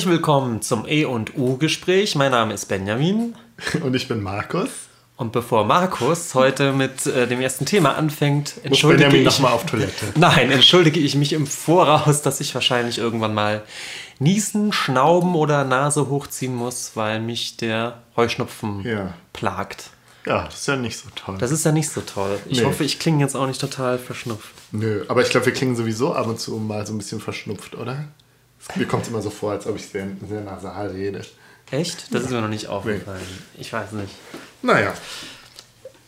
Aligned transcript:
Herzlich 0.00 0.14
willkommen 0.14 0.62
zum 0.62 0.86
E 0.88 1.04
und 1.04 1.36
U 1.36 1.58
Gespräch. 1.58 2.14
Mein 2.14 2.30
Name 2.30 2.54
ist 2.54 2.64
Benjamin. 2.68 3.34
Und 3.84 3.94
ich 3.94 4.08
bin 4.08 4.22
Markus. 4.22 4.70
Und 5.18 5.30
bevor 5.30 5.66
Markus 5.66 6.34
heute 6.34 6.72
mit 6.72 7.04
äh, 7.04 7.26
dem 7.28 7.42
ersten 7.42 7.66
Thema 7.66 7.96
anfängt, 7.96 8.54
entschuldige 8.62 9.10
Benjamin 9.10 9.28
ich 9.28 9.34
nochmal 9.34 9.52
auf 9.52 9.66
Toilette. 9.66 10.06
Nein, 10.18 10.50
entschuldige 10.52 10.98
ich 11.00 11.16
mich 11.16 11.34
im 11.34 11.46
Voraus, 11.46 12.22
dass 12.22 12.40
ich 12.40 12.54
wahrscheinlich 12.54 12.96
irgendwann 12.96 13.34
mal 13.34 13.62
niesen, 14.18 14.72
schnauben 14.72 15.34
oder 15.34 15.64
Nase 15.64 16.08
hochziehen 16.08 16.54
muss, 16.56 16.92
weil 16.94 17.20
mich 17.20 17.58
der 17.58 17.98
Heuschnupfen 18.16 18.80
Ja. 18.86 19.12
plagt. 19.34 19.90
Ja, 20.24 20.44
das 20.46 20.60
ist 20.60 20.66
ja 20.68 20.76
nicht 20.76 20.96
so 20.96 21.10
toll. 21.14 21.36
Das 21.38 21.50
ist 21.50 21.62
ja 21.66 21.72
nicht 21.72 21.90
so 21.90 22.00
toll. 22.00 22.38
Ich 22.48 22.60
Nee. 22.60 22.64
hoffe, 22.64 22.84
ich 22.84 22.98
klinge 22.98 23.22
jetzt 23.22 23.36
auch 23.36 23.46
nicht 23.46 23.60
total 23.60 23.98
verschnupft. 23.98 24.48
Nö, 24.72 25.04
aber 25.08 25.20
ich 25.20 25.28
glaube, 25.28 25.44
wir 25.44 25.52
klingen 25.52 25.76
sowieso 25.76 26.14
ab 26.14 26.26
und 26.26 26.40
zu 26.40 26.52
mal 26.56 26.86
so 26.86 26.94
ein 26.94 26.98
bisschen 26.98 27.20
verschnupft, 27.20 27.74
oder? 27.74 28.06
Mir 28.76 28.86
kommt 28.86 29.02
es 29.04 29.08
immer 29.08 29.22
so 29.22 29.30
vor, 29.30 29.52
als 29.52 29.66
ob 29.66 29.76
ich 29.76 29.86
sehr, 29.88 30.06
sehr 30.28 30.40
nasal 30.40 30.88
rede. 30.88 31.22
Echt? 31.70 32.12
Das 32.14 32.24
ist 32.24 32.30
mir 32.30 32.40
noch 32.40 32.48
nicht 32.48 32.66
aufgefallen. 32.68 33.20
Ich 33.58 33.72
weiß 33.72 33.92
nicht. 33.92 34.14
Naja, 34.62 34.92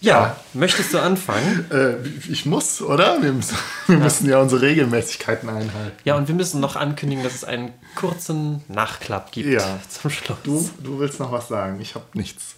Ja, 0.01 0.37
möchtest 0.53 0.93
du 0.93 0.99
anfangen? 0.99 1.71
äh, 1.71 1.95
ich 2.29 2.45
muss, 2.45 2.83
oder? 2.83 3.23
Wir 3.23 3.33
müssen, 3.33 3.57
wir 3.87 3.99
müssen 3.99 4.29
ja 4.29 4.41
unsere 4.41 4.63
Regelmäßigkeiten 4.63 5.49
einhalten. 5.49 5.97
Ja, 6.05 6.17
und 6.17 6.27
wir 6.27 6.35
müssen 6.35 6.61
noch 6.61 6.75
ankündigen, 6.75 7.23
dass 7.23 7.35
es 7.35 7.45
einen 7.45 7.73
kurzen 7.95 8.65
Nachklapp 8.67 9.31
gibt 9.31 9.49
Ja. 9.49 9.79
zum 9.89 10.11
Schluss. 10.11 10.39
Du, 10.43 10.69
du 10.83 10.99
willst 10.99 11.21
noch 11.21 11.31
was 11.31 11.47
sagen? 11.49 11.81
Ich 11.81 11.95
habe 11.95 12.05
nichts. 12.15 12.55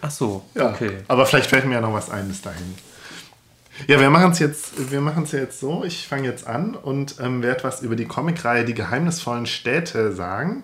Ach 0.00 0.10
so, 0.10 0.42
Ja, 0.54 0.70
okay. 0.70 1.00
aber 1.08 1.26
vielleicht 1.26 1.50
fällt 1.50 1.66
mir 1.66 1.74
ja 1.74 1.80
noch 1.82 1.92
was 1.92 2.08
ein 2.08 2.26
bis 2.28 2.40
dahin. 2.40 2.74
Ja, 3.86 4.00
wir 4.00 4.10
machen 4.10 4.32
es 4.32 4.38
jetzt, 4.38 5.32
jetzt 5.32 5.60
so. 5.60 5.84
Ich 5.84 6.06
fange 6.06 6.28
jetzt 6.28 6.46
an 6.46 6.74
und 6.74 7.16
ähm, 7.20 7.42
werde 7.42 7.64
was 7.64 7.82
über 7.82 7.96
die 7.96 8.06
Comicreihe 8.06 8.64
Die 8.64 8.74
geheimnisvollen 8.74 9.46
Städte 9.46 10.12
sagen. 10.12 10.62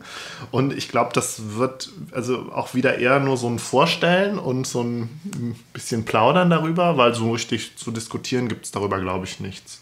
Und 0.51 0.73
ich 0.73 0.89
glaube, 0.89 1.11
das 1.13 1.57
wird 1.57 1.91
also 2.13 2.53
auch 2.53 2.75
wieder 2.75 2.99
eher 2.99 3.21
nur 3.21 3.37
so 3.37 3.49
ein 3.49 3.59
Vorstellen 3.59 4.39
und 4.39 4.67
so 4.67 4.83
ein 4.83 5.57
bisschen 5.73 6.05
Plaudern 6.05 6.51
darüber, 6.51 6.97
weil 6.97 7.15
so 7.15 7.33
richtig 7.33 7.77
zu 7.77 7.91
diskutieren 7.91 8.49
gibt 8.49 8.67
es 8.67 8.71
darüber, 8.71 9.01
glaube 9.01 9.25
ich, 9.25 9.41
nichts. 9.41 9.81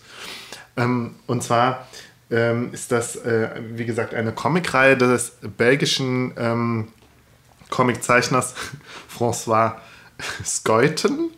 Ähm, 0.77 1.15
und 1.27 1.43
zwar 1.43 1.87
ähm, 2.31 2.73
ist 2.73 2.93
das, 2.93 3.17
äh, 3.17 3.51
wie 3.75 3.85
gesagt, 3.85 4.15
eine 4.15 4.33
Comicreihe 4.33 4.97
des 4.97 5.33
belgischen 5.57 6.33
ähm, 6.37 6.89
Comiczeichners 7.71 8.55
François 9.19 9.75
Skeuten 10.45 11.31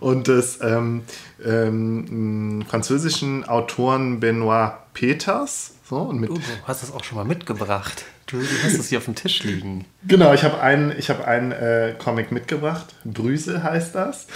und 0.00 0.28
des 0.28 0.60
ähm, 0.62 1.02
ähm, 1.44 2.64
französischen 2.68 3.44
Autoren 3.44 4.20
Benoit 4.20 4.72
Peters. 4.94 5.72
So, 5.88 5.96
und 5.98 6.20
mit, 6.20 6.30
Du 6.30 6.40
hast 6.64 6.82
das 6.82 6.92
auch 6.92 7.04
schon 7.04 7.18
mal 7.18 7.24
mitgebracht. 7.24 8.04
Du, 8.26 8.38
du 8.38 8.62
hast 8.62 8.78
es 8.78 8.88
hier 8.88 8.98
auf 8.98 9.04
dem 9.04 9.14
Tisch 9.14 9.42
liegen. 9.42 9.84
Genau, 10.06 10.32
ich 10.32 10.44
habe 10.44 10.60
einen, 10.60 10.94
ich 10.98 11.10
hab 11.10 11.26
einen 11.26 11.52
äh, 11.52 11.94
Comic 11.98 12.32
mitgebracht. 12.32 12.94
Brüse 13.04 13.62
heißt 13.62 13.94
das. 13.94 14.26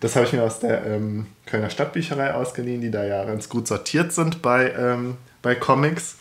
Das 0.00 0.14
habe 0.14 0.26
ich 0.26 0.32
mir 0.32 0.42
aus 0.42 0.60
der 0.60 0.86
ähm, 0.86 1.26
Kölner 1.46 1.70
Stadtbücherei 1.70 2.34
ausgeliehen, 2.34 2.80
die 2.80 2.90
da 2.90 3.04
ja 3.04 3.24
ganz 3.24 3.48
gut 3.48 3.66
sortiert 3.66 4.12
sind 4.12 4.42
bei, 4.42 4.72
ähm, 4.72 5.16
bei 5.42 5.54
Comics. 5.54 6.16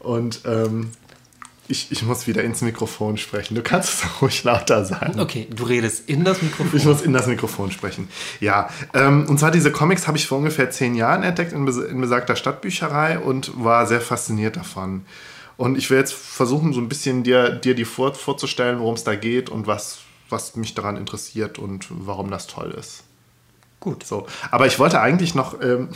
Und 0.00 0.40
ähm, 0.46 0.90
ich, 1.68 1.92
ich 1.92 2.02
muss 2.02 2.26
wieder 2.26 2.42
ins 2.42 2.60
Mikrofon 2.60 3.16
sprechen. 3.16 3.54
Du 3.54 3.62
kannst 3.62 3.94
es 3.94 4.04
auch 4.04 4.22
ruhig 4.22 4.42
lauter 4.44 4.84
sagen. 4.84 5.20
Okay, 5.20 5.46
du 5.54 5.64
redest 5.64 6.08
in 6.08 6.24
das 6.24 6.42
Mikrofon. 6.42 6.76
Ich 6.76 6.84
muss 6.84 7.02
in 7.02 7.12
das 7.12 7.26
Mikrofon 7.26 7.70
sprechen. 7.70 8.08
Ja, 8.40 8.68
ähm, 8.94 9.26
und 9.28 9.38
zwar 9.38 9.50
diese 9.50 9.70
Comics 9.70 10.06
habe 10.06 10.18
ich 10.18 10.26
vor 10.26 10.38
ungefähr 10.38 10.70
zehn 10.70 10.94
Jahren 10.94 11.22
entdeckt 11.22 11.52
in, 11.52 11.66
in 11.66 12.00
besagter 12.00 12.36
Stadtbücherei 12.36 13.18
und 13.18 13.52
war 13.62 13.86
sehr 13.86 14.00
fasziniert 14.00 14.56
davon. 14.56 15.04
Und 15.56 15.78
ich 15.78 15.90
will 15.90 15.98
jetzt 15.98 16.14
versuchen, 16.14 16.72
so 16.72 16.80
ein 16.80 16.88
bisschen 16.88 17.22
dir, 17.22 17.50
dir 17.50 17.74
die 17.74 17.84
vor, 17.84 18.14
vorzustellen, 18.14 18.80
worum 18.80 18.94
es 18.94 19.04
da 19.04 19.14
geht 19.14 19.48
und 19.48 19.66
was, 19.66 19.98
was 20.28 20.56
mich 20.56 20.74
daran 20.74 20.96
interessiert 20.96 21.58
und 21.58 21.86
warum 21.90 22.30
das 22.30 22.48
toll 22.48 22.74
ist. 22.78 23.04
Gut. 23.78 24.04
So. 24.04 24.26
Aber 24.50 24.66
ich 24.66 24.78
wollte 24.78 25.00
eigentlich 25.00 25.34
noch, 25.34 25.60
ähm, 25.60 25.90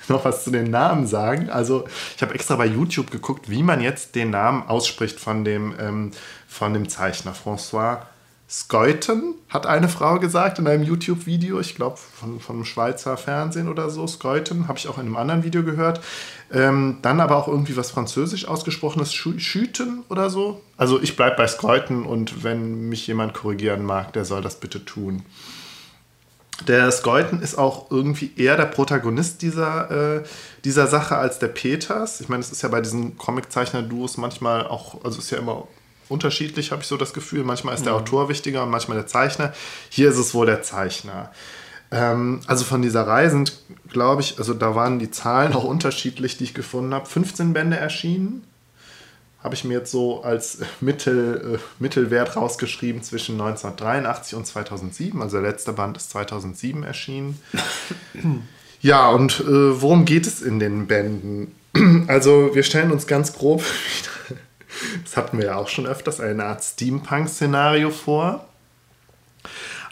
noch 0.08 0.24
was 0.24 0.44
zu 0.44 0.50
den 0.50 0.70
Namen 0.70 1.06
sagen. 1.06 1.50
Also 1.50 1.84
ich 2.16 2.22
habe 2.22 2.34
extra 2.34 2.56
bei 2.56 2.66
YouTube 2.66 3.10
geguckt, 3.10 3.50
wie 3.50 3.62
man 3.62 3.80
jetzt 3.80 4.14
den 4.14 4.30
Namen 4.30 4.62
ausspricht 4.66 5.20
von 5.20 5.44
dem, 5.44 5.74
ähm, 5.78 6.10
von 6.48 6.74
dem 6.74 6.88
Zeichner. 6.88 7.34
François 7.34 7.98
Skeuten 8.52 9.34
hat 9.48 9.66
eine 9.66 9.88
Frau 9.88 10.18
gesagt 10.18 10.58
in 10.58 10.66
einem 10.66 10.82
YouTube-Video, 10.82 11.60
ich 11.60 11.76
glaube 11.76 11.98
von, 11.98 12.40
von 12.40 12.64
Schweizer 12.64 13.16
Fernsehen 13.16 13.68
oder 13.68 13.90
so. 13.90 14.08
Skeuten 14.08 14.66
habe 14.66 14.76
ich 14.76 14.88
auch 14.88 14.98
in 14.98 15.06
einem 15.06 15.16
anderen 15.16 15.44
Video 15.44 15.62
gehört. 15.62 16.00
Ähm, 16.52 16.98
dann 17.02 17.20
aber 17.20 17.36
auch 17.36 17.46
irgendwie 17.46 17.76
was 17.76 17.92
Französisch 17.92 18.48
ausgesprochenes, 18.48 19.12
Schü- 19.12 19.38
Schüten 19.38 20.02
oder 20.08 20.30
so. 20.30 20.60
Also 20.76 21.00
ich 21.00 21.14
bleibe 21.14 21.36
bei 21.36 21.46
Skeuten 21.46 22.04
und 22.04 22.42
wenn 22.42 22.88
mich 22.88 23.06
jemand 23.06 23.34
korrigieren 23.34 23.84
mag, 23.84 24.12
der 24.14 24.24
soll 24.24 24.42
das 24.42 24.58
bitte 24.58 24.84
tun. 24.84 25.22
Der 26.66 26.90
Skeuten 26.92 27.40
ist 27.40 27.56
auch 27.56 27.90
irgendwie 27.90 28.32
eher 28.36 28.56
der 28.56 28.66
Protagonist 28.66 29.42
dieser, 29.42 30.18
äh, 30.18 30.22
dieser 30.64 30.86
Sache 30.86 31.16
als 31.16 31.38
der 31.38 31.48
Peters. 31.48 32.20
Ich 32.20 32.28
meine, 32.28 32.40
es 32.40 32.52
ist 32.52 32.62
ja 32.62 32.68
bei 32.68 32.80
diesen 32.80 33.16
Comiczeichner-Duos 33.16 34.18
manchmal 34.18 34.66
auch, 34.66 35.04
also 35.04 35.18
es 35.18 35.24
ist 35.24 35.30
ja 35.30 35.38
immer 35.38 35.66
unterschiedlich, 36.08 36.72
habe 36.72 36.82
ich 36.82 36.88
so 36.88 36.96
das 36.96 37.12
Gefühl. 37.12 37.44
Manchmal 37.44 37.74
ist 37.74 37.86
der 37.86 37.94
Autor 37.94 38.28
wichtiger 38.28 38.62
und 38.64 38.70
manchmal 38.70 38.96
der 38.96 39.06
Zeichner. 39.06 39.52
Hier 39.88 40.10
ist 40.10 40.18
es 40.18 40.34
wohl 40.34 40.46
der 40.46 40.62
Zeichner. 40.62 41.30
Ähm, 41.90 42.40
also 42.46 42.64
von 42.64 42.82
dieser 42.82 43.06
Reihe 43.06 43.30
sind, 43.30 43.62
glaube 43.88 44.20
ich, 44.20 44.38
also 44.38 44.52
da 44.52 44.74
waren 44.74 44.98
die 44.98 45.10
Zahlen 45.10 45.54
auch 45.54 45.64
unterschiedlich, 45.64 46.36
die 46.36 46.44
ich 46.44 46.54
gefunden 46.54 46.92
habe. 46.92 47.06
15 47.06 47.52
Bände 47.52 47.76
erschienen 47.76 48.44
habe 49.42 49.54
ich 49.54 49.64
mir 49.64 49.78
jetzt 49.78 49.90
so 49.90 50.22
als 50.22 50.58
Mittel, 50.80 51.54
äh, 51.54 51.58
Mittelwert 51.78 52.36
rausgeschrieben 52.36 53.02
zwischen 53.02 53.40
1983 53.40 54.36
und 54.36 54.46
2007. 54.46 55.22
Also 55.22 55.40
der 55.40 55.50
letzte 55.50 55.72
Band 55.72 55.96
ist 55.96 56.10
2007 56.10 56.82
erschienen. 56.82 57.40
Ja, 58.82 59.10
und 59.10 59.40
äh, 59.40 59.82
worum 59.82 60.06
geht 60.06 60.26
es 60.26 60.40
in 60.40 60.58
den 60.58 60.86
Bänden? 60.86 61.54
Also 62.08 62.54
wir 62.54 62.62
stellen 62.62 62.90
uns 62.90 63.06
ganz 63.06 63.34
grob, 63.34 63.62
das 65.04 65.16
hatten 65.16 65.38
wir 65.38 65.44
ja 65.44 65.56
auch 65.56 65.68
schon 65.68 65.86
öfters, 65.86 66.18
eine 66.18 66.44
Art 66.44 66.64
Steampunk-Szenario 66.64 67.90
vor. 67.90 68.48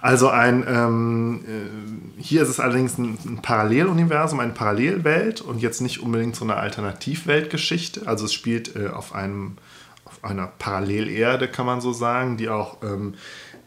Also 0.01 0.29
ein, 0.29 0.65
ähm, 0.69 1.45
äh, 1.47 2.23
hier 2.23 2.43
ist 2.43 2.49
es 2.49 2.61
allerdings 2.61 2.99
ein, 2.99 3.19
ein 3.25 3.43
Paralleluniversum, 3.43 4.39
eine 4.39 4.53
Parallelwelt 4.53 5.41
und 5.41 5.61
jetzt 5.61 5.81
nicht 5.81 6.01
unbedingt 6.01 6.37
so 6.37 6.45
eine 6.45 6.57
Alternativweltgeschichte. 6.57 8.07
Also 8.07 8.27
es 8.27 8.33
spielt 8.33 8.77
äh, 8.77 8.89
auf 8.89 9.13
einem, 9.15 9.57
auf 10.05 10.23
einer 10.23 10.47
Parallelerde, 10.47 11.49
kann 11.49 11.67
man 11.67 11.81
so 11.81 11.93
sagen, 11.93 12.37
die 12.37 12.49
auch 12.49 12.77
ähm, 12.83 13.15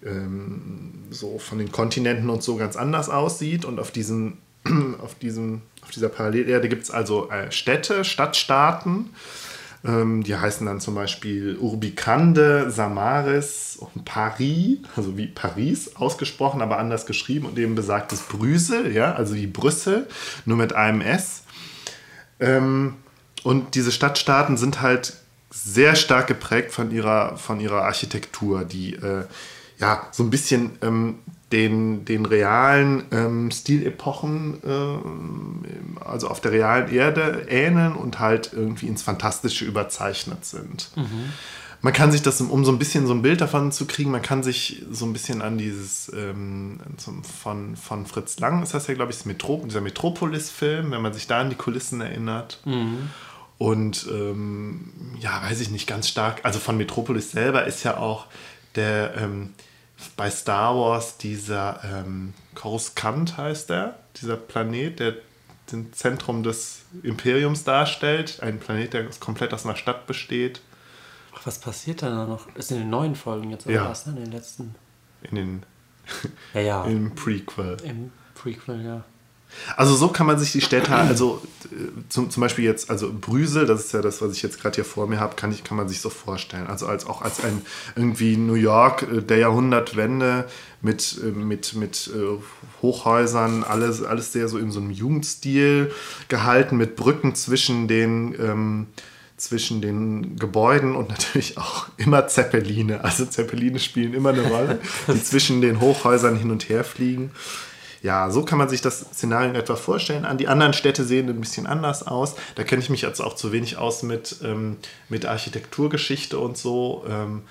ähm, 0.05 0.93
so 1.09 1.37
von 1.37 1.57
den 1.57 1.71
Kontinenten 1.71 2.29
und 2.29 2.43
so 2.43 2.55
ganz 2.55 2.77
anders 2.77 3.09
aussieht. 3.09 3.65
Und 3.65 3.79
auf 3.79 3.91
diesen, 3.91 4.37
auf 5.01 5.15
diesem, 5.15 5.61
auf 5.83 5.91
dieser 5.91 6.09
Parallelerde 6.09 6.69
gibt 6.69 6.83
es 6.83 6.91
also 6.91 7.29
äh, 7.29 7.51
Städte, 7.51 8.05
Stadtstaaten. 8.05 9.09
Ähm, 9.83 10.23
die 10.23 10.35
heißen 10.35 10.65
dann 10.65 10.79
zum 10.79 10.93
Beispiel 10.93 11.57
Urbicande, 11.57 12.69
Samaris 12.69 13.77
und 13.79 14.05
Paris, 14.05 14.77
also 14.95 15.17
wie 15.17 15.27
Paris 15.27 15.95
ausgesprochen, 15.95 16.61
aber 16.61 16.77
anders 16.77 17.05
geschrieben 17.05 17.47
und 17.47 17.57
eben 17.57 17.73
besagtes 17.73 18.21
Brüssel, 18.21 18.91
ja, 18.93 19.13
also 19.13 19.35
wie 19.35 19.47
Brüssel, 19.47 20.07
nur 20.45 20.57
mit 20.57 20.73
einem 20.73 21.01
S. 21.01 21.43
Ähm, 22.39 22.95
und 23.43 23.73
diese 23.73 23.91
Stadtstaaten 23.91 24.55
sind 24.55 24.81
halt 24.81 25.15
sehr 25.49 25.95
stark 25.95 26.27
geprägt 26.27 26.71
von 26.71 26.91
ihrer, 26.91 27.37
von 27.37 27.59
ihrer 27.59 27.83
Architektur, 27.83 28.63
die 28.65 28.93
äh, 28.93 29.25
ja 29.79 30.07
so 30.11 30.23
ein 30.23 30.29
bisschen 30.29 30.77
ähm, 30.83 31.19
den, 31.51 32.05
den 32.05 32.25
realen 32.25 33.03
ähm, 33.11 33.51
Stilepochen, 33.51 34.59
ähm, 34.65 35.97
also 36.03 36.27
auf 36.27 36.41
der 36.41 36.51
realen 36.51 36.91
Erde 36.91 37.45
ähneln 37.49 37.93
und 37.93 38.19
halt 38.19 38.51
irgendwie 38.53 38.87
ins 38.87 39.01
Fantastische 39.01 39.65
überzeichnet 39.65 40.45
sind. 40.45 40.91
Man 41.83 41.93
kann 41.93 42.11
sich 42.11 42.21
das, 42.21 42.39
um 42.39 42.63
so 42.63 42.71
ein 42.71 42.77
bisschen 42.77 43.07
so 43.07 43.13
ein 43.13 43.23
Bild 43.23 43.41
davon 43.41 43.71
zu 43.71 43.87
kriegen, 43.87 44.11
man 44.11 44.21
kann 44.21 44.43
sich 44.43 44.85
so 44.91 45.05
ein 45.05 45.13
bisschen 45.13 45.41
an 45.41 45.57
dieses 45.57 46.11
ähm, 46.15 46.79
zum, 46.97 47.23
von, 47.23 47.75
von 47.75 48.05
Fritz 48.05 48.39
Lang, 48.39 48.61
ist 48.61 48.75
das 48.75 48.85
ja, 48.85 48.93
glaube 48.93 49.11
ich, 49.11 49.25
Metro, 49.25 49.63
dieser 49.65 49.81
Metropolis-Film, 49.81 50.91
wenn 50.91 51.01
man 51.01 51.13
sich 51.13 51.25
da 51.25 51.41
an 51.41 51.49
die 51.49 51.55
Kulissen 51.55 51.99
erinnert. 51.99 52.61
Und 53.57 54.07
ähm, 54.11 54.91
ja, 55.19 55.41
weiß 55.43 55.59
ich 55.61 55.71
nicht, 55.71 55.87
ganz 55.87 56.07
stark. 56.07 56.41
Also 56.43 56.59
von 56.59 56.77
Metropolis 56.77 57.31
selber 57.31 57.65
ist 57.65 57.83
ja 57.83 57.97
auch 57.97 58.27
der 58.75 59.15
ähm, 59.17 59.49
bei 60.17 60.29
Star 60.29 60.75
Wars 60.75 61.17
dieser 61.17 61.81
ähm, 61.83 62.33
Coruscant 62.55 63.37
heißt 63.37 63.69
der, 63.69 63.99
dieser 64.21 64.37
Planet, 64.37 64.99
der 64.99 65.13
den 65.71 65.93
Zentrum 65.93 66.43
des 66.43 66.81
Imperiums 67.03 67.63
darstellt. 67.63 68.39
Ein 68.41 68.59
Planet, 68.59 68.93
der 68.93 69.05
komplett 69.19 69.53
aus 69.53 69.65
einer 69.65 69.75
Stadt 69.75 70.05
besteht. 70.07 70.61
Ach, 71.35 71.45
was 71.45 71.59
passiert 71.59 72.01
da 72.01 72.25
noch? 72.25 72.53
Ist 72.55 72.71
in 72.71 72.77
den 72.79 72.89
neuen 72.89 73.15
Folgen 73.15 73.51
jetzt 73.51 73.65
oder 73.65 73.75
Ja. 73.75 73.89
was? 73.89 74.05
Ne? 74.05 74.13
In 74.17 74.23
den 74.25 74.31
letzten. 74.31 74.75
In 75.23 75.35
den, 75.35 75.63
Ja, 76.53 76.61
ja. 76.61 76.85
Im 76.87 77.15
Prequel. 77.15 77.77
Im 77.83 78.11
Prequel, 78.35 78.83
ja. 78.83 79.03
Also 79.75 79.95
so 79.95 80.07
kann 80.07 80.27
man 80.27 80.39
sich 80.39 80.51
die 80.51 80.61
Städte, 80.61 80.95
also 80.95 81.41
äh, 81.65 81.75
zum, 82.09 82.29
zum 82.29 82.41
Beispiel 82.41 82.65
jetzt, 82.65 82.89
also 82.89 83.11
Brüssel, 83.13 83.65
das 83.65 83.85
ist 83.85 83.93
ja 83.93 84.01
das, 84.01 84.21
was 84.21 84.33
ich 84.33 84.41
jetzt 84.41 84.61
gerade 84.61 84.75
hier 84.75 84.85
vor 84.85 85.07
mir 85.07 85.19
habe, 85.19 85.35
kann, 85.35 85.55
kann 85.63 85.77
man 85.77 85.87
sich 85.87 86.01
so 86.01 86.09
vorstellen. 86.09 86.67
Also 86.67 86.87
als 86.87 87.05
auch 87.05 87.21
als 87.21 87.43
ein 87.43 87.61
irgendwie 87.95 88.37
New 88.37 88.55
York 88.55 89.03
äh, 89.03 89.21
der 89.21 89.37
Jahrhundertwende 89.37 90.47
mit, 90.81 91.19
äh, 91.23 91.27
mit, 91.27 91.75
mit 91.75 92.09
Hochhäusern, 92.81 93.63
alles, 93.63 94.03
alles 94.03 94.33
sehr 94.33 94.47
so 94.47 94.57
in 94.57 94.71
so 94.71 94.79
einem 94.79 94.91
Jugendstil 94.91 95.91
gehalten, 96.27 96.77
mit 96.77 96.95
Brücken 96.95 97.35
zwischen 97.35 97.87
den 97.87 98.35
ähm, 98.39 98.87
zwischen 99.41 99.81
den 99.81 100.35
Gebäuden 100.35 100.95
und 100.95 101.09
natürlich 101.09 101.57
auch 101.57 101.87
immer 101.97 102.27
Zeppeline. 102.27 103.03
Also 103.03 103.25
Zeppeline 103.25 103.79
spielen 103.79 104.13
immer 104.13 104.29
eine 104.29 104.43
Rolle, 104.43 104.79
die 105.07 105.23
zwischen 105.23 105.61
den 105.61 105.81
Hochhäusern 105.81 106.37
hin 106.37 106.51
und 106.51 106.69
her 106.69 106.83
fliegen. 106.83 107.31
Ja, 108.01 108.31
so 108.31 108.43
kann 108.43 108.57
man 108.57 108.67
sich 108.67 108.81
das 108.81 108.99
Szenario 108.99 109.49
in 109.49 109.55
etwa 109.55 109.75
vorstellen. 109.75 110.25
An 110.25 110.39
die 110.39 110.47
anderen 110.47 110.73
Städte 110.73 111.03
sehen 111.03 111.29
ein 111.29 111.39
bisschen 111.39 111.67
anders 111.67 112.05
aus. 112.07 112.35
Da 112.55 112.63
kenne 112.63 112.81
ich 112.81 112.89
mich 112.89 113.03
jetzt 113.03 113.21
auch 113.21 113.35
zu 113.35 113.51
wenig 113.51 113.77
aus 113.77 114.01
mit, 114.01 114.37
ähm, 114.43 114.77
mit 115.07 115.25
Architekturgeschichte 115.25 116.39
und 116.39 116.57
so. 116.57 117.05
Ähm, 117.07 117.43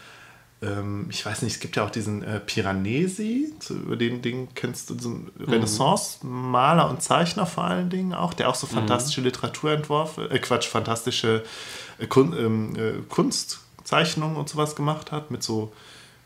ähm, 0.62 1.06
ich 1.08 1.24
weiß 1.24 1.42
nicht, 1.42 1.54
es 1.54 1.60
gibt 1.60 1.76
ja 1.76 1.84
auch 1.84 1.90
diesen 1.90 2.22
äh, 2.22 2.40
Piranesi, 2.40 3.54
über 3.70 3.96
den 3.96 4.22
Ding 4.22 4.48
kennst 4.54 4.90
du, 4.90 4.98
so 4.98 5.08
einen 5.08 5.30
mhm. 5.38 5.44
Renaissance-Maler 5.44 6.90
und 6.90 7.02
Zeichner 7.02 7.46
vor 7.46 7.64
allen 7.64 7.88
Dingen 7.88 8.12
auch, 8.12 8.34
der 8.34 8.48
auch 8.48 8.54
so 8.56 8.66
mhm. 8.66 8.72
fantastische 8.72 9.20
mhm. 9.20 9.26
Literaturentwürfe, 9.26 10.30
äh, 10.30 10.38
Quatsch, 10.40 10.66
fantastische 10.66 11.44
äh, 11.98 12.06
Kun 12.06 12.34
ähm, 12.36 12.76
äh, 12.76 13.02
Kunstzeichnungen 13.08 14.36
und 14.36 14.48
sowas 14.48 14.74
gemacht 14.74 15.12
hat, 15.12 15.30
mit 15.30 15.42
so, 15.42 15.72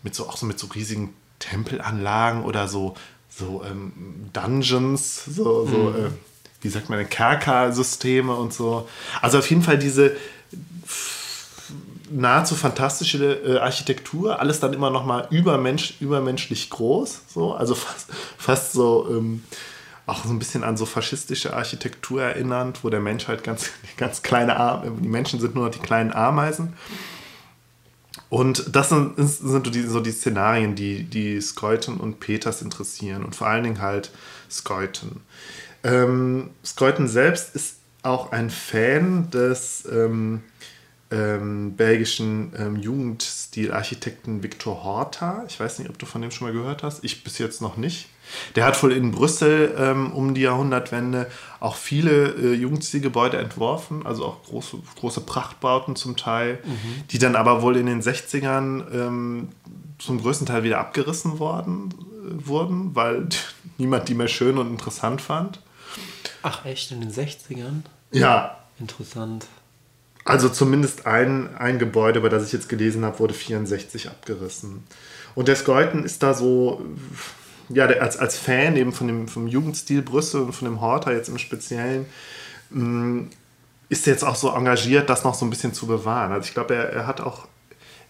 mit 0.03 0.15
so, 0.15 0.27
auch 0.29 0.37
so 0.37 0.47
mit 0.47 0.59
so 0.59 0.67
riesigen 0.69 1.15
Tempelanlagen 1.39 2.45
oder 2.45 2.69
so 2.69 2.95
so 3.37 3.63
ähm, 3.69 4.31
Dungeons, 4.33 5.25
so, 5.25 5.67
so 5.67 5.77
mhm. 5.77 6.07
äh, 6.07 6.11
wie 6.61 6.69
sagt 6.69 6.89
man, 6.89 7.09
Kerker-Systeme 7.09 8.35
und 8.35 8.53
so. 8.53 8.89
Also 9.21 9.39
auf 9.39 9.51
jeden 9.51 9.63
Fall 9.63 9.79
diese 9.79 10.17
nahezu 12.11 12.55
fantastische 12.55 13.35
äh, 13.45 13.59
Architektur, 13.59 14.41
alles 14.41 14.61
dann 14.61 14.73
immer 14.73 14.91
noch 14.91 15.05
mal 15.05 15.27
übermensch, 15.31 15.95
übermenschlich 16.01 16.71
groß, 16.71 17.23
so, 17.29 17.55
also 17.55 17.75
fast, 17.75 18.09
fast 18.39 18.73
so 18.73 19.09
ähm, 19.11 19.43
auch 20.07 20.25
so 20.25 20.31
ein 20.31 20.39
bisschen 20.39 20.65
an 20.65 20.77
so 20.77 20.87
faschistische 20.87 21.55
Architektur 21.55 22.23
erinnernd, 22.23 22.85
wo 22.85 22.91
der 22.91 23.01
Mensch 23.01 23.27
halt 23.27 23.43
ganz, 23.43 23.71
ganz 23.97 24.23
kleine 24.23 24.57
Arme, 24.57 24.93
die 25.01 25.09
Menschen 25.09 25.41
sind 25.41 25.55
nur 25.55 25.65
noch 25.65 25.73
die 25.73 25.81
kleinen 25.81 26.13
Ameisen. 26.13 26.75
Und 28.35 28.75
das 28.75 28.89
sind, 28.89 29.15
sind 29.17 29.73
die, 29.73 29.83
so 29.83 30.01
die 30.01 30.11
Szenarien, 30.11 30.75
die, 30.75 31.05
die 31.05 31.41
Skeuten 31.41 31.99
und 31.99 32.19
Peters 32.19 32.63
interessieren 32.63 33.25
und 33.25 33.37
vor 33.37 33.47
allen 33.47 33.63
Dingen 33.63 33.81
halt 33.81 34.11
Skeuten. 34.51 35.21
Ähm, 35.85 36.51
Skeuten 36.65 37.07
selbst 37.07 37.55
ist 37.55 37.77
auch 38.03 38.33
ein 38.33 38.51
Fan 38.51 39.31
des 39.31 39.85
ähm, 39.89 40.43
ähm, 41.13 41.77
belgischen 41.77 42.53
ähm, 42.59 42.75
Jugendstilarchitekten 42.75 44.43
Victor 44.43 44.83
Horta. 44.83 45.45
Ich 45.47 45.61
weiß 45.61 45.79
nicht, 45.79 45.89
ob 45.89 45.97
du 46.01 46.05
von 46.05 46.21
dem 46.21 46.33
schon 46.33 46.49
mal 46.49 46.53
gehört 46.53 46.83
hast. 46.83 47.05
Ich 47.05 47.23
bis 47.23 47.39
jetzt 47.39 47.63
noch 47.63 47.77
nicht. 47.77 48.09
Der 48.57 48.65
hat 48.65 48.83
wohl 48.83 48.93
in 48.93 49.11
Brüssel 49.11 49.75
ähm, 49.79 50.13
um 50.13 50.35
die 50.35 50.43
Jahrhundertwende 50.43 51.31
auch 51.61 51.77
viele 51.77 52.35
äh, 52.35 52.55
Jugendstilgebäude 52.55 53.39
entworfen, 53.39 54.05
also 54.07 54.25
auch 54.27 54.43
große, 54.45 54.79
große 54.99 55.21
Prachtbauten 55.23 55.97
zum 55.97 56.17
Teil, 56.17 56.59
mhm. 56.65 57.09
die 57.11 57.19
dann 57.19 57.37
aber 57.37 57.63
wohl 57.63 57.77
in 57.77 57.87
den 57.87 58.03
60ern 58.03 58.93
ähm, 58.93 59.49
zum 59.99 60.21
größten 60.21 60.47
Teil 60.47 60.63
wieder 60.63 60.79
abgerissen 60.79 61.39
worden, 61.39 61.91
äh, 61.93 62.47
wurden, 62.47 62.95
weil 62.95 63.29
niemand 63.79 64.09
die 64.09 64.15
mehr 64.15 64.29
schön 64.29 64.59
und 64.59 64.69
interessant 64.69 65.21
fand. 65.21 65.61
Ach 66.43 66.65
echt, 66.65 66.91
in 66.91 67.01
den 67.01 67.13
60ern? 67.13 67.83
Ja. 68.13 68.59
Interessant. 68.79 69.47
Also 70.25 70.49
zumindest 70.49 71.07
ein, 71.07 71.55
ein 71.57 71.79
Gebäude, 71.79 72.19
über 72.19 72.31
das 72.31 72.47
ich 72.47 72.53
jetzt 72.53 72.69
gelesen 72.69 73.05
habe, 73.05 73.19
wurde 73.19 73.35
64 73.35 74.09
abgerissen. 74.09 74.85
Und 75.35 75.49
der 75.49 75.57
Skeuten 75.57 76.05
ist 76.05 76.23
da 76.23 76.35
so 76.35 76.83
ja, 77.69 77.87
als, 77.87 78.17
als 78.17 78.37
Fan 78.37 78.77
eben 78.77 78.93
von 78.93 79.07
dem, 79.07 79.29
vom 79.29 79.47
Jugendstil 79.47 80.03
Brüssel 80.03 80.43
und 80.43 80.53
von 80.53 80.67
dem 80.67 80.81
Horter 80.81 81.13
jetzt 81.13 81.29
im 81.29 81.39
Speziellen, 81.39 82.07
mh, 82.71 82.85
mm, 82.85 83.31
ist 83.89 84.07
jetzt 84.07 84.25
auch 84.25 84.35
so 84.35 84.51
engagiert, 84.51 85.09
das 85.11 85.25
noch 85.25 85.35
so 85.35 85.45
ein 85.45 85.51
bisschen 85.51 85.75
zu 85.75 85.87
bewahren. 85.87 86.33
Also 86.33 86.49
ich 86.49 86.55
glaube, 86.55 86.75
er, 86.75 86.91
er 86.91 87.07
hat 87.07 87.21
auch, 87.21 87.47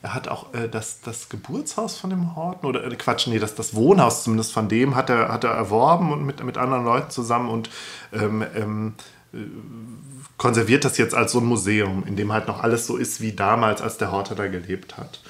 er 0.02 0.14
hat 0.14 0.28
auch 0.28 0.54
äh, 0.54 0.68
das, 0.68 1.00
das 1.00 1.28
Geburtshaus 1.28 1.98
von 1.98 2.10
dem 2.10 2.36
Horten, 2.36 2.66
oder 2.66 2.84
äh, 2.84 2.94
Quatsch, 2.96 3.26
nee, 3.26 3.38
das, 3.38 3.54
das 3.54 3.74
Wohnhaus 3.74 4.24
zumindest 4.24 4.52
von 4.52 4.68
dem 4.68 4.94
hat 4.94 5.10
er, 5.10 5.28
hat 5.28 5.44
er 5.44 5.50
erworben 5.50 6.12
und 6.12 6.24
mit, 6.24 6.42
mit 6.44 6.56
anderen 6.58 6.84
Leuten 6.84 7.10
zusammen 7.10 7.48
und 7.48 7.70
ähm, 8.12 8.44
ähm, 8.54 8.94
äh, 9.32 9.38
konserviert 10.36 10.84
das 10.84 10.98
jetzt 10.98 11.14
als 11.14 11.32
so 11.32 11.38
ein 11.38 11.44
Museum, 11.44 12.04
in 12.06 12.16
dem 12.16 12.32
halt 12.32 12.48
noch 12.48 12.62
alles 12.62 12.86
so 12.86 12.96
ist 12.96 13.20
wie 13.20 13.32
damals, 13.32 13.82
als 13.82 13.98
der 13.98 14.12
Horter 14.12 14.34
da 14.34 14.46
gelebt 14.46 14.96
hat. 14.96 15.20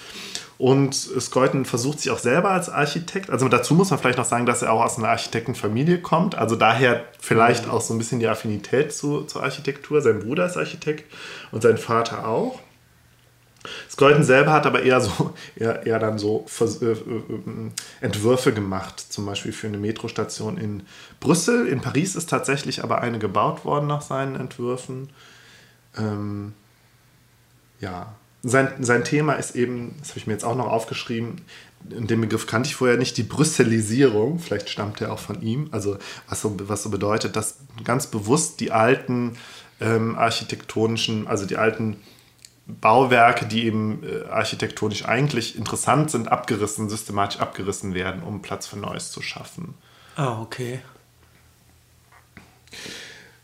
Und 0.56 0.94
Skeuten 0.94 1.64
versucht 1.64 2.00
sich 2.00 2.12
auch 2.12 2.18
selber 2.18 2.50
als 2.50 2.68
Architekt. 2.68 3.30
Also 3.30 3.48
dazu 3.48 3.74
muss 3.74 3.90
man 3.90 3.98
vielleicht 3.98 4.18
noch 4.18 4.24
sagen, 4.24 4.46
dass 4.46 4.62
er 4.62 4.72
auch 4.72 4.84
aus 4.84 4.98
einer 4.98 5.08
Architektenfamilie 5.08 6.00
kommt. 6.00 6.36
Also 6.36 6.54
daher 6.54 7.04
vielleicht 7.18 7.68
auch 7.68 7.80
so 7.80 7.92
ein 7.92 7.98
bisschen 7.98 8.20
die 8.20 8.28
Affinität 8.28 8.92
zu, 8.92 9.22
zur 9.22 9.42
Architektur. 9.42 10.00
Sein 10.00 10.20
Bruder 10.20 10.46
ist 10.46 10.56
Architekt 10.56 11.12
und 11.50 11.62
sein 11.62 11.76
Vater 11.76 12.28
auch. 12.28 12.60
Skeuten 13.90 14.22
selber 14.22 14.52
hat 14.52 14.66
aber 14.66 14.82
eher 14.82 15.00
so 15.00 15.34
eher, 15.56 15.86
eher 15.86 15.98
dann 15.98 16.18
so 16.18 16.46
äh, 16.60 16.84
äh, 16.84 17.00
Entwürfe 18.00 18.52
gemacht, 18.52 19.00
zum 19.00 19.26
Beispiel 19.26 19.52
für 19.52 19.66
eine 19.66 19.78
Metrostation 19.78 20.58
in 20.58 20.82
Brüssel. 21.18 21.66
In 21.66 21.80
Paris 21.80 22.14
ist 22.14 22.28
tatsächlich 22.28 22.84
aber 22.84 23.00
eine 23.00 23.18
gebaut 23.18 23.64
worden 23.64 23.86
nach 23.86 24.02
seinen 24.02 24.36
Entwürfen. 24.36 25.10
Ähm, 25.96 26.52
ja, 27.80 28.14
sein, 28.44 28.68
sein 28.80 29.04
Thema 29.04 29.34
ist 29.34 29.56
eben, 29.56 29.94
das 29.98 30.10
habe 30.10 30.18
ich 30.18 30.26
mir 30.26 30.34
jetzt 30.34 30.44
auch 30.44 30.54
noch 30.54 30.66
aufgeschrieben, 30.66 31.40
den 31.80 32.20
Begriff 32.20 32.46
kannte 32.46 32.68
ich 32.68 32.76
vorher 32.76 32.96
nicht, 32.96 33.16
die 33.16 33.22
Brüsselisierung, 33.22 34.38
vielleicht 34.38 34.70
stammt 34.70 35.00
er 35.00 35.12
auch 35.12 35.18
von 35.18 35.42
ihm, 35.42 35.68
also 35.70 35.98
was 36.28 36.40
so, 36.40 36.56
was 36.68 36.82
so 36.82 36.90
bedeutet, 36.90 37.36
dass 37.36 37.58
ganz 37.82 38.06
bewusst 38.06 38.60
die 38.60 38.70
alten 38.70 39.36
ähm, 39.80 40.16
architektonischen, 40.16 41.26
also 41.26 41.46
die 41.46 41.56
alten 41.56 41.96
Bauwerke, 42.66 43.46
die 43.46 43.64
eben 43.64 44.02
äh, 44.02 44.26
architektonisch 44.28 45.04
eigentlich 45.04 45.58
interessant 45.58 46.10
sind, 46.10 46.28
abgerissen, 46.28 46.88
systematisch 46.88 47.40
abgerissen 47.40 47.92
werden, 47.92 48.22
um 48.22 48.40
Platz 48.40 48.66
für 48.66 48.78
Neues 48.78 49.10
zu 49.10 49.20
schaffen. 49.20 49.74
Ah, 50.16 50.40
okay. 50.40 50.80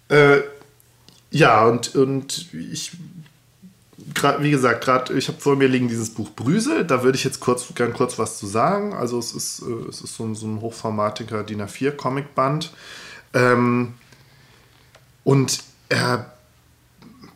Äh, 0.09 0.41
ja, 1.31 1.65
und, 1.67 1.95
und 1.95 2.53
ich 2.55 2.93
wie 4.41 4.51
gesagt, 4.51 4.85
gerade 4.85 5.15
ich 5.15 5.29
habe 5.29 5.41
vor 5.41 5.57
mir 5.57 5.69
liegen 5.69 5.89
dieses 5.89 6.11
Buch 6.11 6.31
Brüsel, 6.31 6.85
da 6.85 7.03
würde 7.03 7.17
ich 7.17 7.25
jetzt 7.25 7.41
kurz, 7.41 7.67
gern 7.75 7.93
kurz 7.93 8.19
was 8.19 8.39
zu 8.39 8.47
sagen. 8.47 8.95
Also 8.95 9.19
es 9.19 9.33
ist, 9.33 9.63
äh, 9.63 9.89
es 9.89 10.01
ist 10.01 10.17
so 10.17 10.25
ein, 10.25 10.35
so 10.35 10.47
ein 10.47 10.61
hochformatiger 10.61 11.43
DIN 11.43 11.63
A4 11.63 11.93
Comicband. 11.93 12.73
Ähm, 13.35 13.95
und 15.25 15.63
er 15.89 16.33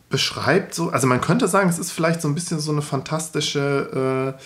beschreibt 0.09 0.73
so, 0.73 0.89
also 0.89 1.07
man 1.07 1.21
könnte 1.21 1.47
sagen, 1.47 1.69
es 1.69 1.79
ist 1.79 1.91
vielleicht 1.91 2.21
so 2.21 2.27
ein 2.27 2.35
bisschen 2.35 2.59
so 2.59 2.71
eine 2.71 2.81
fantastische 2.81 4.35
äh, 4.37 4.41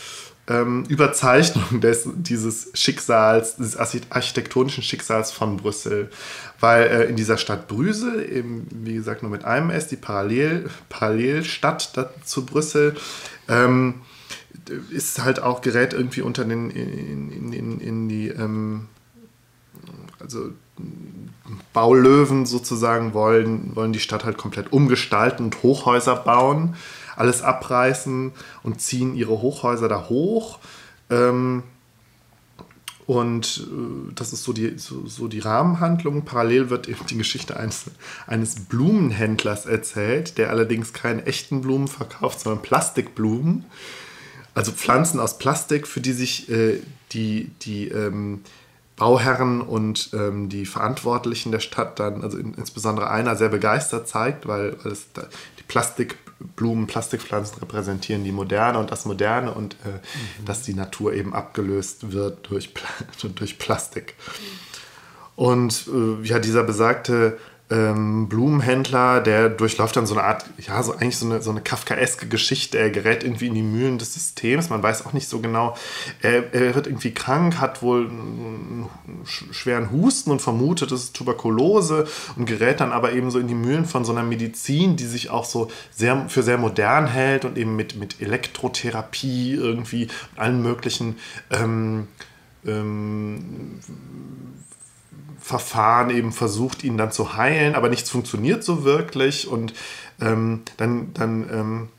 ähm, 0.49 0.83
Überzeichnung 0.89 1.79
des, 1.81 2.09
dieses 2.15 2.71
Schicksals, 2.73 3.55
dieses 3.55 3.77
architektonischen 3.77 4.83
Schicksals 4.83 5.31
von 5.31 5.57
Brüssel. 5.57 6.09
Weil 6.59 6.83
äh, 6.87 7.03
in 7.05 7.15
dieser 7.15 7.37
Stadt 7.37 7.67
Brüssel, 7.67 8.27
eben, 8.29 8.67
wie 8.71 8.95
gesagt, 8.95 9.21
nur 9.21 9.31
mit 9.31 9.45
einem 9.45 9.69
S, 9.69 9.87
die 9.87 9.95
Parallel, 9.95 10.69
Parallelstadt 10.89 12.09
zu 12.25 12.45
Brüssel, 12.45 12.95
ähm, 13.47 14.01
ist 14.91 15.23
halt 15.23 15.41
auch 15.41 15.61
gerät 15.61 15.93
irgendwie 15.93 16.21
unter 16.21 16.43
den, 16.43 16.69
in, 16.71 17.31
in, 17.31 17.53
in, 17.53 17.79
in 17.79 18.09
die, 18.09 18.27
ähm, 18.27 18.87
also 20.19 20.51
Baulöwen 21.73 22.45
sozusagen 22.45 23.13
wollen, 23.13 23.75
wollen 23.75 23.93
die 23.93 23.99
Stadt 23.99 24.25
halt 24.25 24.37
komplett 24.37 24.71
umgestalten 24.71 25.45
und 25.45 25.63
Hochhäuser 25.63 26.15
bauen 26.15 26.75
alles 27.19 27.41
abreißen 27.41 28.31
und 28.63 28.81
ziehen 28.81 29.15
ihre 29.15 29.41
Hochhäuser 29.41 29.88
da 29.88 30.09
hoch. 30.09 30.59
Ähm, 31.09 31.63
und 33.05 33.67
äh, 33.71 34.13
das 34.13 34.33
ist 34.33 34.43
so 34.43 34.53
die, 34.53 34.77
so, 34.77 35.07
so, 35.07 35.27
die 35.27 35.39
Rahmenhandlung. 35.39 36.25
Parallel 36.25 36.69
wird 36.69 36.88
eben 36.88 37.05
die 37.07 37.17
Geschichte 37.17 37.57
eines, 37.57 37.85
eines 38.27 38.65
Blumenhändlers 38.65 39.65
erzählt, 39.65 40.38
der 40.38 40.51
allerdings 40.51 40.93
keine 40.93 41.25
echten 41.25 41.61
Blumen 41.61 41.88
verkauft, 41.88 42.39
sondern 42.39 42.61
Plastikblumen. 42.61 43.65
Also 44.53 44.71
Pflanzen 44.71 45.19
aus 45.19 45.39
Plastik, 45.39 45.88
für 45.88 46.01
die 46.01 46.13
sich 46.13 46.49
äh, 46.51 46.81
die, 47.11 47.49
die 47.61 47.88
ähm, 47.88 48.41
Bauherren 48.95 49.61
und 49.61 50.11
ähm, 50.13 50.49
die 50.49 50.67
Verantwortlichen 50.67 51.51
der 51.51 51.61
Stadt 51.61 51.99
dann, 51.99 52.21
also 52.23 52.38
in, 52.38 52.53
insbesondere 52.53 53.09
einer, 53.09 53.35
sehr 53.35 53.49
begeistert 53.49 54.07
zeigt, 54.07 54.47
weil, 54.47 54.77
weil 54.83 54.91
es 54.91 55.07
da, 55.13 55.23
die 55.57 55.63
Plastik 55.63 56.17
Blumen, 56.55 56.88
Plastikpflanzen 56.88 57.60
repräsentieren 57.60 58.24
die 58.24 58.31
Moderne 58.31 58.79
und 58.79 58.91
das 58.91 59.05
Moderne 59.05 59.53
und 59.53 59.75
äh, 59.86 59.89
mhm. 59.89 60.46
dass 60.46 60.63
die 60.63 60.74
Natur 60.74 61.13
eben 61.13 61.34
abgelöst 61.34 62.12
wird 62.12 62.50
durch, 62.50 62.74
durch 63.36 63.60
Plastik. 63.60 64.15
Und 65.36 65.88
äh, 65.88 66.25
ja, 66.25 66.39
dieser 66.39 66.63
besagte 66.63 67.38
ähm, 67.71 68.27
Blumenhändler, 68.27 69.21
der 69.21 69.49
durchläuft 69.49 69.95
dann 69.95 70.07
so 70.07 70.15
eine 70.15 70.23
Art, 70.23 70.45
ja, 70.57 70.81
so 70.81 70.93
eigentlich 70.93 71.17
so 71.17 71.27
eine, 71.27 71.41
so 71.41 71.51
eine 71.51 71.61
kafkaeske 71.61 72.27
Geschichte. 72.27 72.79
Er 72.79 72.89
gerät 72.89 73.23
irgendwie 73.23 73.47
in 73.47 73.53
die 73.53 73.61
Mühlen 73.61 73.99
des 73.99 74.15
Systems. 74.15 74.69
Man 74.69 74.81
weiß 74.81 75.05
auch 75.05 75.13
nicht 75.13 75.29
so 75.29 75.39
genau. 75.39 75.75
Er, 76.21 76.53
er 76.53 76.73
wird 76.73 76.88
irgendwie 76.88 77.13
krank, 77.13 77.59
hat 77.59 77.83
wohl 77.83 78.09
einen 78.09 78.89
schweren 79.25 79.91
Husten 79.91 80.31
und 80.31 80.41
vermutet, 80.41 80.91
es 80.91 81.03
ist 81.03 81.15
Tuberkulose 81.15 82.07
und 82.35 82.45
gerät 82.45 82.79
dann 82.79 82.91
aber 82.91 83.13
eben 83.13 83.29
so 83.29 83.38
in 83.38 83.47
die 83.47 83.55
Mühlen 83.55 83.85
von 83.85 84.03
so 84.03 84.11
einer 84.11 84.23
Medizin, 84.23 84.95
die 84.95 85.05
sich 85.05 85.29
auch 85.29 85.45
so 85.45 85.69
sehr 85.91 86.27
für 86.27 86.41
sehr 86.41 86.57
modern 86.57 87.07
hält 87.07 87.45
und 87.45 87.57
eben 87.57 87.75
mit, 87.75 87.95
mit 87.95 88.19
Elektrotherapie 88.19 89.53
irgendwie 89.53 90.07
und 90.31 90.39
allen 90.39 90.63
möglichen 90.63 91.17
ähm, 91.51 92.07
ähm, 92.65 93.79
Verfahren 95.49 96.11
eben 96.11 96.31
versucht, 96.31 96.83
ihn 96.83 96.95
dann 96.95 97.11
zu 97.11 97.35
heilen, 97.35 97.73
aber 97.73 97.89
nichts 97.89 98.11
funktioniert 98.11 98.63
so 98.63 98.83
wirklich. 98.83 99.47
Und 99.47 99.73
ähm, 100.21 100.61
dann, 100.77 101.11
dann 101.15 101.49
ähm, 101.51 101.89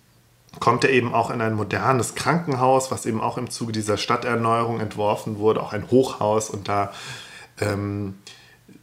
kommt 0.60 0.84
er 0.84 0.90
eben 0.90 1.12
auch 1.12 1.30
in 1.30 1.40
ein 1.40 1.54
modernes 1.54 2.14
Krankenhaus, 2.14 2.92
was 2.92 3.06
eben 3.06 3.20
auch 3.20 3.38
im 3.38 3.50
Zuge 3.50 3.72
dieser 3.72 3.96
Stadterneuerung 3.96 4.78
entworfen 4.78 5.38
wurde, 5.38 5.60
auch 5.60 5.72
ein 5.72 5.90
Hochhaus. 5.90 6.48
Und 6.48 6.68
da 6.68 6.92
ähm, 7.60 8.14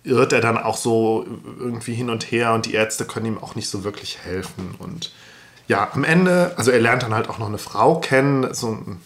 irrt 0.03 0.33
er 0.33 0.41
dann 0.41 0.57
auch 0.57 0.75
so 0.75 1.25
irgendwie 1.57 1.93
hin 1.93 2.09
und 2.09 2.29
her 2.29 2.51
und 2.51 2.65
die 2.65 2.73
Ärzte 2.73 3.05
können 3.05 3.25
ihm 3.25 3.37
auch 3.37 3.55
nicht 3.55 3.69
so 3.69 3.85
wirklich 3.85 4.17
helfen. 4.25 4.75
Und 4.79 5.13
ja, 5.69 5.89
am 5.93 6.03
Ende, 6.03 6.55
also 6.57 6.71
er 6.71 6.81
lernt 6.81 7.03
dann 7.03 7.13
halt 7.13 7.29
auch 7.29 7.39
noch 7.39 7.47
eine 7.47 7.57
Frau 7.57 8.01
kennen, 8.01 8.53
so 8.53 8.67
ein 8.71 9.01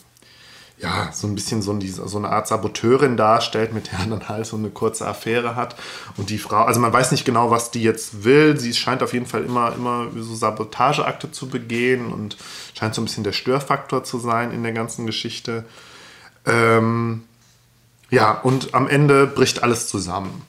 ja, 0.82 1.12
so 1.14 1.28
ein 1.28 1.36
bisschen 1.36 1.62
so, 1.62 1.74
diese, 1.76 2.08
so 2.08 2.18
eine 2.18 2.30
Art 2.30 2.48
Saboteurin 2.48 3.16
darstellt, 3.16 3.74
mit 3.74 3.92
der 3.92 4.00
er 4.00 4.08
dann 4.08 4.28
halt 4.28 4.46
so 4.48 4.58
eine 4.58 4.70
kurze 4.70 5.08
Affäre 5.08 5.56
hat. 5.56 5.76
Und 6.18 6.30
die 6.30 6.40
Frau, 6.40 6.64
also 6.64 6.80
man 6.80 6.92
weiß 6.92 7.12
nicht 7.12 7.24
genau, 7.24 7.52
was 7.52 7.70
die 7.70 7.84
jetzt 7.84 8.24
will. 8.24 8.60
Sie 8.60 8.74
scheint 8.74 9.04
auf 9.04 9.14
jeden 9.14 9.28
Fall 9.28 9.44
immer, 9.44 9.74
immer 9.76 10.08
so 10.18 10.34
Sabotageakte 10.34 11.32
zu 11.32 11.50
begehen 11.50 12.12
und 12.12 12.36
scheint 12.74 12.96
so 12.96 13.02
ein 13.02 13.06
bisschen 13.06 13.24
der 13.24 13.32
Störfaktor 13.32 14.04
zu 14.04 14.18
sein 14.18 14.52
in 14.52 14.64
der 14.64 14.74
ganzen 14.74 15.06
Geschichte. 15.06 15.66
Ähm, 16.46 17.24
ja, 18.10 18.32
und 18.32 18.74
am 18.74 18.88
Ende 18.88 19.28
bricht 19.28 19.64
alles 19.64 19.88
zusammen. 19.88 20.42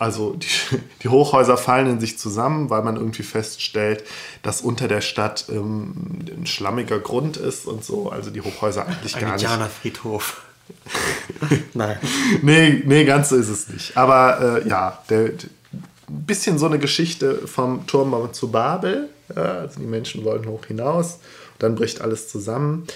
Also 0.00 0.32
die, 0.32 0.48
die, 1.02 1.08
Hochhäuser 1.08 1.58
fallen 1.58 1.86
in 1.86 2.00
sich 2.00 2.18
zusammen, 2.18 2.70
weil 2.70 2.82
man 2.82 2.96
irgendwie 2.96 3.22
feststellt, 3.22 4.02
dass 4.42 4.62
unter 4.62 4.88
der 4.88 5.02
Stadt 5.02 5.44
ähm, 5.50 5.92
ein 6.34 6.46
schlammiger 6.46 6.98
Grund 6.98 7.36
ist 7.36 7.66
und 7.66 7.84
so. 7.84 8.10
Also 8.10 8.30
die 8.30 8.40
Hochhäuser 8.40 8.86
eigentlich 8.86 9.14
ein 9.14 9.20
gar 9.20 9.34
nicht. 9.34 9.46
Ein 9.46 9.68
Friedhof. 9.68 10.40
Nein. 11.74 11.98
Nee, 12.40 12.82
nee, 12.86 13.04
ganz 13.04 13.28
so 13.28 13.36
ist 13.36 13.50
es 13.50 13.68
nicht. 13.68 13.94
Aber 13.98 14.62
äh, 14.64 14.68
ja, 14.68 15.02
der, 15.10 15.24
ein 15.24 15.82
bisschen 16.06 16.58
so 16.58 16.64
eine 16.64 16.78
Geschichte 16.78 17.46
vom 17.46 17.86
Turm 17.86 18.32
zu 18.32 18.50
Babel. 18.50 19.10
Ja, 19.36 19.42
also 19.42 19.80
die 19.80 19.86
Menschen 19.86 20.24
wollen 20.24 20.46
hoch 20.46 20.64
hinaus. 20.64 21.18
Dann 21.58 21.74
bricht 21.74 22.00
alles 22.00 22.28
zusammen. 22.28 22.86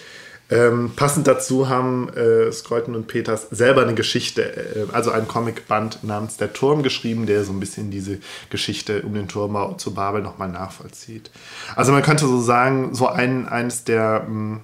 Ähm, 0.51 0.93
passend 0.95 1.27
dazu 1.27 1.69
haben 1.71 2.11
äh, 2.11 2.53
Skreuten 2.53 2.95
und 2.95 3.07
Peters 3.07 3.49
selber 3.51 3.83
eine 3.83 3.95
Geschichte, 3.95 4.43
äh, 4.43 4.87
also 4.93 5.11
ein 5.11 5.27
Comicband 5.27 6.05
namens 6.05 6.37
Der 6.37 6.53
Turm 6.53 6.83
geschrieben, 6.83 7.25
der 7.25 7.45
so 7.45 7.53
ein 7.53 7.61
bisschen 7.61 7.91
diese 7.91 8.19
Geschichte 8.51 9.03
um 9.03 9.15
den 9.15 9.27
Turmbau 9.27 9.75
zu 9.75 9.95
Babel 9.95 10.21
nochmal 10.23 10.49
nachvollzieht. 10.49 11.31
Also 11.77 11.93
man 11.93 12.03
könnte 12.03 12.27
so 12.27 12.41
sagen, 12.41 12.95
so 12.95 13.09
ein, 13.09 13.49
eines 13.49 13.85
der 13.85 14.21
mh, 14.21 14.27
hm, 14.27 14.61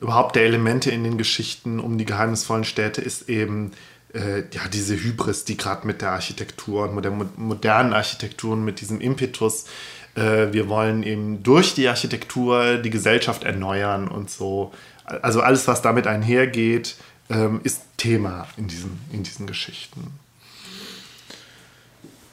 überhaupt 0.00 0.34
der 0.34 0.44
Elemente 0.44 0.90
in 0.90 1.04
den 1.04 1.16
Geschichten 1.16 1.78
um 1.78 1.96
die 1.96 2.04
geheimnisvollen 2.04 2.64
Städte 2.64 3.00
ist 3.00 3.28
eben 3.28 3.70
äh, 4.14 4.40
ja, 4.52 4.68
diese 4.72 4.96
Hybris, 4.96 5.44
die 5.44 5.56
gerade 5.56 5.86
mit 5.86 6.02
der 6.02 6.12
Architektur 6.12 6.84
und 6.84 6.94
mit 6.94 7.04
der 7.04 7.12
modernen 7.12 7.92
Architektur 7.92 8.52
und 8.52 8.64
mit 8.64 8.80
diesem 8.80 9.00
Impetus 9.00 9.66
äh, 10.14 10.52
wir 10.52 10.68
wollen 10.68 11.02
eben 11.02 11.42
durch 11.42 11.74
die 11.74 11.88
Architektur 11.88 12.78
die 12.78 12.90
Gesellschaft 12.90 13.44
erneuern 13.44 14.08
und 14.08 14.30
so. 14.30 14.72
Also 15.04 15.40
alles, 15.40 15.68
was 15.68 15.82
damit 15.82 16.06
einhergeht, 16.06 16.96
ähm, 17.30 17.60
ist 17.64 17.82
Thema 17.96 18.46
in 18.56 18.68
diesen, 18.68 18.98
in 19.12 19.22
diesen 19.22 19.46
Geschichten. 19.46 20.12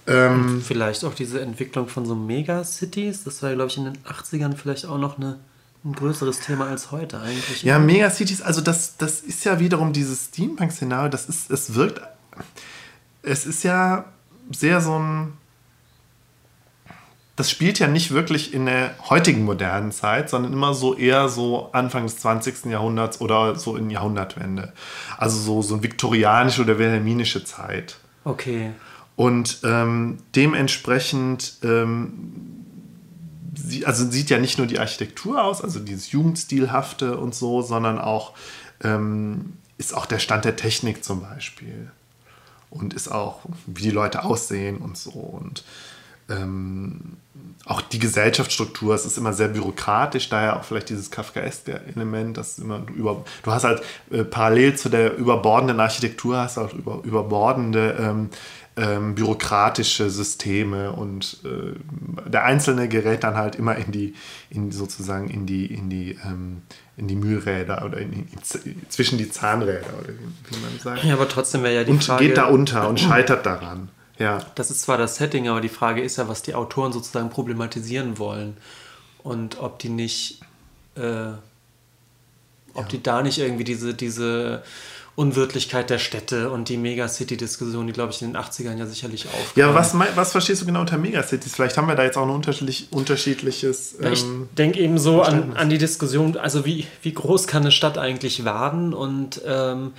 Ähm, 0.08 0.62
vielleicht 0.66 1.04
auch 1.06 1.14
diese 1.14 1.42
Entwicklung 1.42 1.88
von 1.88 2.06
so 2.06 2.16
Megacities. 2.16 3.24
Das 3.24 3.42
war, 3.44 3.54
glaube 3.54 3.70
ich, 3.70 3.78
in 3.78 3.86
den 3.86 3.98
80ern 4.00 4.56
vielleicht 4.56 4.86
auch 4.86 4.98
noch 4.98 5.18
eine, 5.18 5.38
ein 5.84 5.94
größeres 5.94 6.40
Thema 6.40 6.68
als 6.68 6.92
heute 6.92 7.20
eigentlich. 7.20 7.64
Ja, 7.64 7.80
Megacities, 7.80 8.42
also 8.42 8.62
das, 8.62 8.98
das 8.98 9.22
ist 9.22 9.44
ja 9.46 9.60
wiederum 9.60 9.94
dieses 9.94 10.26
Steampunk-Szenario, 10.26 11.10
das 11.10 11.28
ist, 11.28 11.52
es 11.52 11.76
wirkt, 11.76 12.02
es 13.22 13.46
ist 13.46 13.64
ja 13.64 14.06
sehr 14.52 14.82
so 14.82 14.98
ein 14.98 15.34
das 17.42 17.50
spielt 17.50 17.80
ja 17.80 17.88
nicht 17.88 18.12
wirklich 18.12 18.54
in 18.54 18.68
der 18.68 18.94
heutigen 19.10 19.44
modernen 19.46 19.92
Zeit, 19.92 20.30
sondern 20.30 20.54
immer 20.54 20.76
so 20.76 20.96
eher 20.96 21.28
so 21.28 21.72
Anfang 21.72 22.04
des 22.04 22.18
20. 22.18 22.66
Jahrhunderts 22.66 23.20
oder 23.20 23.56
so 23.56 23.76
in 23.76 23.90
Jahrhundertwende. 23.90 24.74
Also 25.18 25.40
so, 25.40 25.64
so 25.64 25.82
viktorianische 25.82 26.62
oder 26.62 26.78
wilhelminische 26.78 27.44
Zeit. 27.44 27.98
Okay. 28.26 28.74
Und 29.16 29.62
ähm, 29.64 30.20
dementsprechend, 30.36 31.58
ähm, 31.64 32.64
sie, 33.56 33.88
also 33.88 34.08
sieht 34.08 34.30
ja 34.30 34.38
nicht 34.38 34.60
nur 34.60 34.68
die 34.68 34.78
Architektur 34.78 35.44
aus, 35.44 35.64
also 35.64 35.80
dieses 35.80 36.12
Jugendstilhafte 36.12 37.18
und 37.18 37.34
so, 37.34 37.64
sondern 37.64 37.98
auch 37.98 38.34
ähm, 38.84 39.54
ist 39.80 39.96
auch 39.96 40.06
der 40.06 40.20
Stand 40.20 40.46
der 40.46 40.58
Technik 40.58 41.04
zum 41.04 41.22
Beispiel. 41.22 41.90
Und 42.70 42.94
ist 42.94 43.08
auch, 43.08 43.40
wie 43.66 43.82
die 43.82 43.90
Leute 43.90 44.26
aussehen 44.26 44.78
und 44.78 44.96
so. 44.96 45.10
Und 45.10 45.64
ähm, 46.30 47.18
auch 47.66 47.82
die 47.82 48.00
Gesellschaftsstruktur, 48.00 48.96
es 48.96 49.06
ist 49.06 49.18
immer 49.18 49.34
sehr 49.34 49.48
bürokratisch, 49.48 50.30
daher 50.30 50.58
auch 50.58 50.64
vielleicht 50.64 50.90
dieses 50.90 51.12
kafkaeske 51.12 51.82
Element, 51.96 52.38
das 52.38 52.58
immer 52.58 52.80
du 52.80 52.94
über, 52.94 53.24
du 53.44 53.52
hast 53.52 53.64
halt 53.64 53.82
äh, 54.10 54.24
parallel 54.24 54.76
zu 54.76 54.90
der 54.90 55.16
überbordenden 55.16 55.80
Architektur 55.80 56.38
hast 56.38 56.58
auch 56.58 56.74
über, 56.74 57.02
überbordende 57.04 57.96
ähm, 58.00 58.30
ähm, 58.78 59.16
bürokratische 59.16 60.10
Systeme 60.10 60.92
und 60.94 61.42
äh, 61.44 62.30
der 62.30 62.46
Einzelne 62.46 62.88
gerät 62.88 63.24
dann 63.24 63.36
halt 63.36 63.56
immer 63.56 63.76
in 63.76 63.92
die, 63.92 64.16
in 64.50 64.72
sozusagen 64.72 65.30
in 65.30 65.46
die, 65.46 65.66
in 65.66 65.90
die, 65.90 66.18
ähm, 66.26 66.62
in 66.98 67.08
die 67.08 67.16
Mühlräder 67.16 67.84
oder 67.86 67.98
in, 67.98 68.14
in, 68.14 68.28
zwischen 68.90 69.18
die 69.18 69.30
Zahnräder 69.30 69.90
oder 70.00 70.10
wie, 70.10 70.56
wie 70.56 70.62
man 70.62 70.80
sagt. 70.80 71.04
Ja, 71.04 71.14
aber 71.14 71.28
trotzdem 71.28 71.64
wäre 71.64 71.76
ja 71.76 71.84
die 71.84 71.92
und 71.92 72.04
Frage... 72.04 72.24
Und 72.24 72.28
geht 72.28 72.38
da 72.38 72.46
unter 72.46 72.88
und 72.88 73.00
scheitert 73.00 73.46
daran. 73.46 73.90
Ja. 74.22 74.40
Das 74.56 74.70
ist 74.72 74.82
zwar 74.82 74.98
das 74.98 75.16
Setting, 75.16 75.48
aber 75.48 75.62
die 75.62 75.70
Frage 75.70 76.02
ist 76.02 76.18
ja, 76.18 76.28
was 76.28 76.42
die 76.42 76.54
Autoren 76.54 76.94
sozusagen 76.94 77.30
problematisieren 77.30 78.18
wollen. 78.18 78.58
Und 79.24 79.60
ob 79.60 79.80
die 79.80 79.90
nicht, 79.90 80.42
äh, 80.96 81.32
ob 82.74 82.84
ja. 82.84 82.88
die 82.92 83.04
da 83.04 83.22
nicht 83.22 83.40
irgendwie 83.40 83.64
diese, 83.64 83.94
diese 83.94 84.64
Unwirtlichkeit 85.16 85.90
der 85.90 86.00
Städte 86.00 86.50
und 86.52 86.70
die 86.70 86.78
Megacity-Diskussion, 86.78 87.86
die, 87.86 87.94
glaube 87.94 88.12
ich, 88.12 88.22
in 88.22 88.32
den 88.32 88.42
80ern 88.42 88.78
ja 88.78 88.86
sicherlich 88.86 89.28
auch. 89.28 89.56
Ja, 89.58 89.74
was, 89.74 89.94
was 90.16 90.32
verstehst 90.32 90.62
du 90.62 90.66
genau 90.66 90.82
unter 90.82 90.98
Megacities? 90.98 91.54
Vielleicht 91.54 91.78
haben 91.78 91.88
wir 91.88 91.96
da 91.96 92.04
jetzt 92.04 92.18
auch 92.18 92.24
ein 92.24 92.30
unterschiedlich, 92.30 92.88
unterschiedliches. 92.92 93.96
Ähm, 94.02 94.14
ich 94.14 94.26
denke 94.58 94.80
eben 94.80 94.98
so 94.98 95.22
an, 95.22 95.54
an 95.58 95.70
die 95.70 95.78
Diskussion, 95.78 96.38
also 96.38 96.66
wie, 96.66 96.88
wie 97.02 97.14
groß 97.14 97.48
kann 97.48 97.64
eine 97.64 97.72
Stadt 97.72 97.98
eigentlich 97.98 98.46
werden 98.46 98.94
und 98.94 99.42
ähm, 99.46 99.94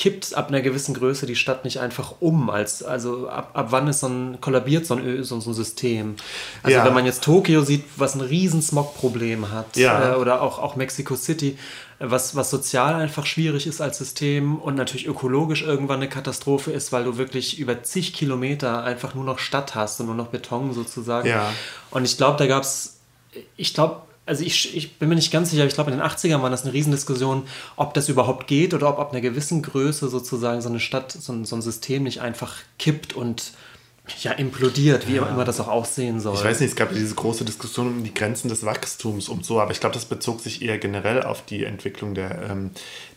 kippt 0.00 0.34
ab 0.34 0.48
einer 0.48 0.62
gewissen 0.62 0.94
Größe 0.94 1.26
die 1.26 1.36
Stadt 1.36 1.64
nicht 1.66 1.78
einfach 1.78 2.14
um? 2.20 2.48
Als, 2.48 2.82
also 2.82 3.28
ab, 3.28 3.50
ab 3.52 3.66
wann 3.68 3.86
ist 3.86 4.00
so 4.00 4.06
ein, 4.06 4.40
kollabiert 4.40 4.86
so 4.86 4.94
ein, 4.94 5.22
so, 5.22 5.34
ein 5.34 5.40
System? 5.42 6.16
Also 6.62 6.78
ja. 6.78 6.86
wenn 6.86 6.94
man 6.94 7.04
jetzt 7.04 7.22
Tokio 7.22 7.60
sieht, 7.60 7.84
was 7.96 8.14
ein 8.14 8.22
riesen 8.22 8.62
Smog-Problem 8.62 9.52
hat, 9.52 9.76
ja. 9.76 10.14
äh, 10.14 10.16
oder 10.16 10.40
auch, 10.40 10.58
auch 10.58 10.74
Mexico 10.74 11.16
City, 11.16 11.58
was, 11.98 12.34
was 12.34 12.48
sozial 12.48 12.94
einfach 12.94 13.26
schwierig 13.26 13.66
ist 13.66 13.82
als 13.82 13.98
System 13.98 14.56
und 14.56 14.74
natürlich 14.74 15.06
ökologisch 15.06 15.60
irgendwann 15.60 15.98
eine 15.98 16.08
Katastrophe 16.08 16.70
ist, 16.72 16.92
weil 16.92 17.04
du 17.04 17.18
wirklich 17.18 17.58
über 17.58 17.82
zig 17.82 18.14
Kilometer 18.14 18.82
einfach 18.82 19.14
nur 19.14 19.24
noch 19.24 19.38
Stadt 19.38 19.74
hast 19.74 20.00
und 20.00 20.06
nur 20.06 20.14
noch 20.14 20.28
Beton 20.28 20.72
sozusagen. 20.72 21.28
Ja. 21.28 21.52
Und 21.90 22.06
ich 22.06 22.16
glaube, 22.16 22.38
da 22.38 22.46
gab 22.46 22.62
es, 22.62 23.00
ich 23.58 23.74
glaube, 23.74 24.00
also 24.26 24.44
ich, 24.44 24.76
ich 24.76 24.98
bin 24.98 25.08
mir 25.08 25.16
nicht 25.16 25.32
ganz 25.32 25.50
sicher, 25.50 25.66
ich 25.66 25.74
glaube 25.74 25.90
in 25.90 25.98
den 25.98 26.06
80ern 26.06 26.42
war 26.42 26.50
das 26.50 26.62
eine 26.62 26.72
Riesendiskussion, 26.72 27.44
ob 27.76 27.94
das 27.94 28.08
überhaupt 28.08 28.46
geht 28.46 28.74
oder 28.74 28.88
ob 28.88 28.98
ab 28.98 29.12
einer 29.12 29.20
gewissen 29.20 29.62
Größe 29.62 30.08
sozusagen 30.08 30.60
so 30.60 30.68
eine 30.68 30.80
Stadt, 30.80 31.10
so 31.12 31.32
ein, 31.32 31.44
so 31.44 31.56
ein 31.56 31.62
System 31.62 32.04
nicht 32.04 32.20
einfach 32.20 32.56
kippt 32.78 33.14
und 33.14 33.52
ja, 34.22 34.32
implodiert, 34.32 35.08
wie 35.08 35.16
ja. 35.16 35.26
immer 35.26 35.44
das 35.44 35.60
auch 35.60 35.68
aussehen 35.68 36.20
soll. 36.20 36.34
Ich 36.34 36.44
weiß 36.44 36.60
nicht, 36.60 36.70
es 36.70 36.76
gab 36.76 36.92
diese 36.92 37.14
große 37.14 37.44
Diskussion 37.44 37.86
um 37.88 38.04
die 38.04 38.12
Grenzen 38.12 38.48
des 38.48 38.64
Wachstums 38.64 39.28
und 39.28 39.44
so, 39.44 39.60
aber 39.60 39.70
ich 39.70 39.80
glaube, 39.80 39.94
das 39.94 40.04
bezog 40.04 40.40
sich 40.40 40.62
eher 40.62 40.78
generell 40.78 41.22
auf 41.22 41.44
die 41.44 41.64
Entwicklung 41.64 42.14
der, 42.14 42.50
ähm, 42.50 42.70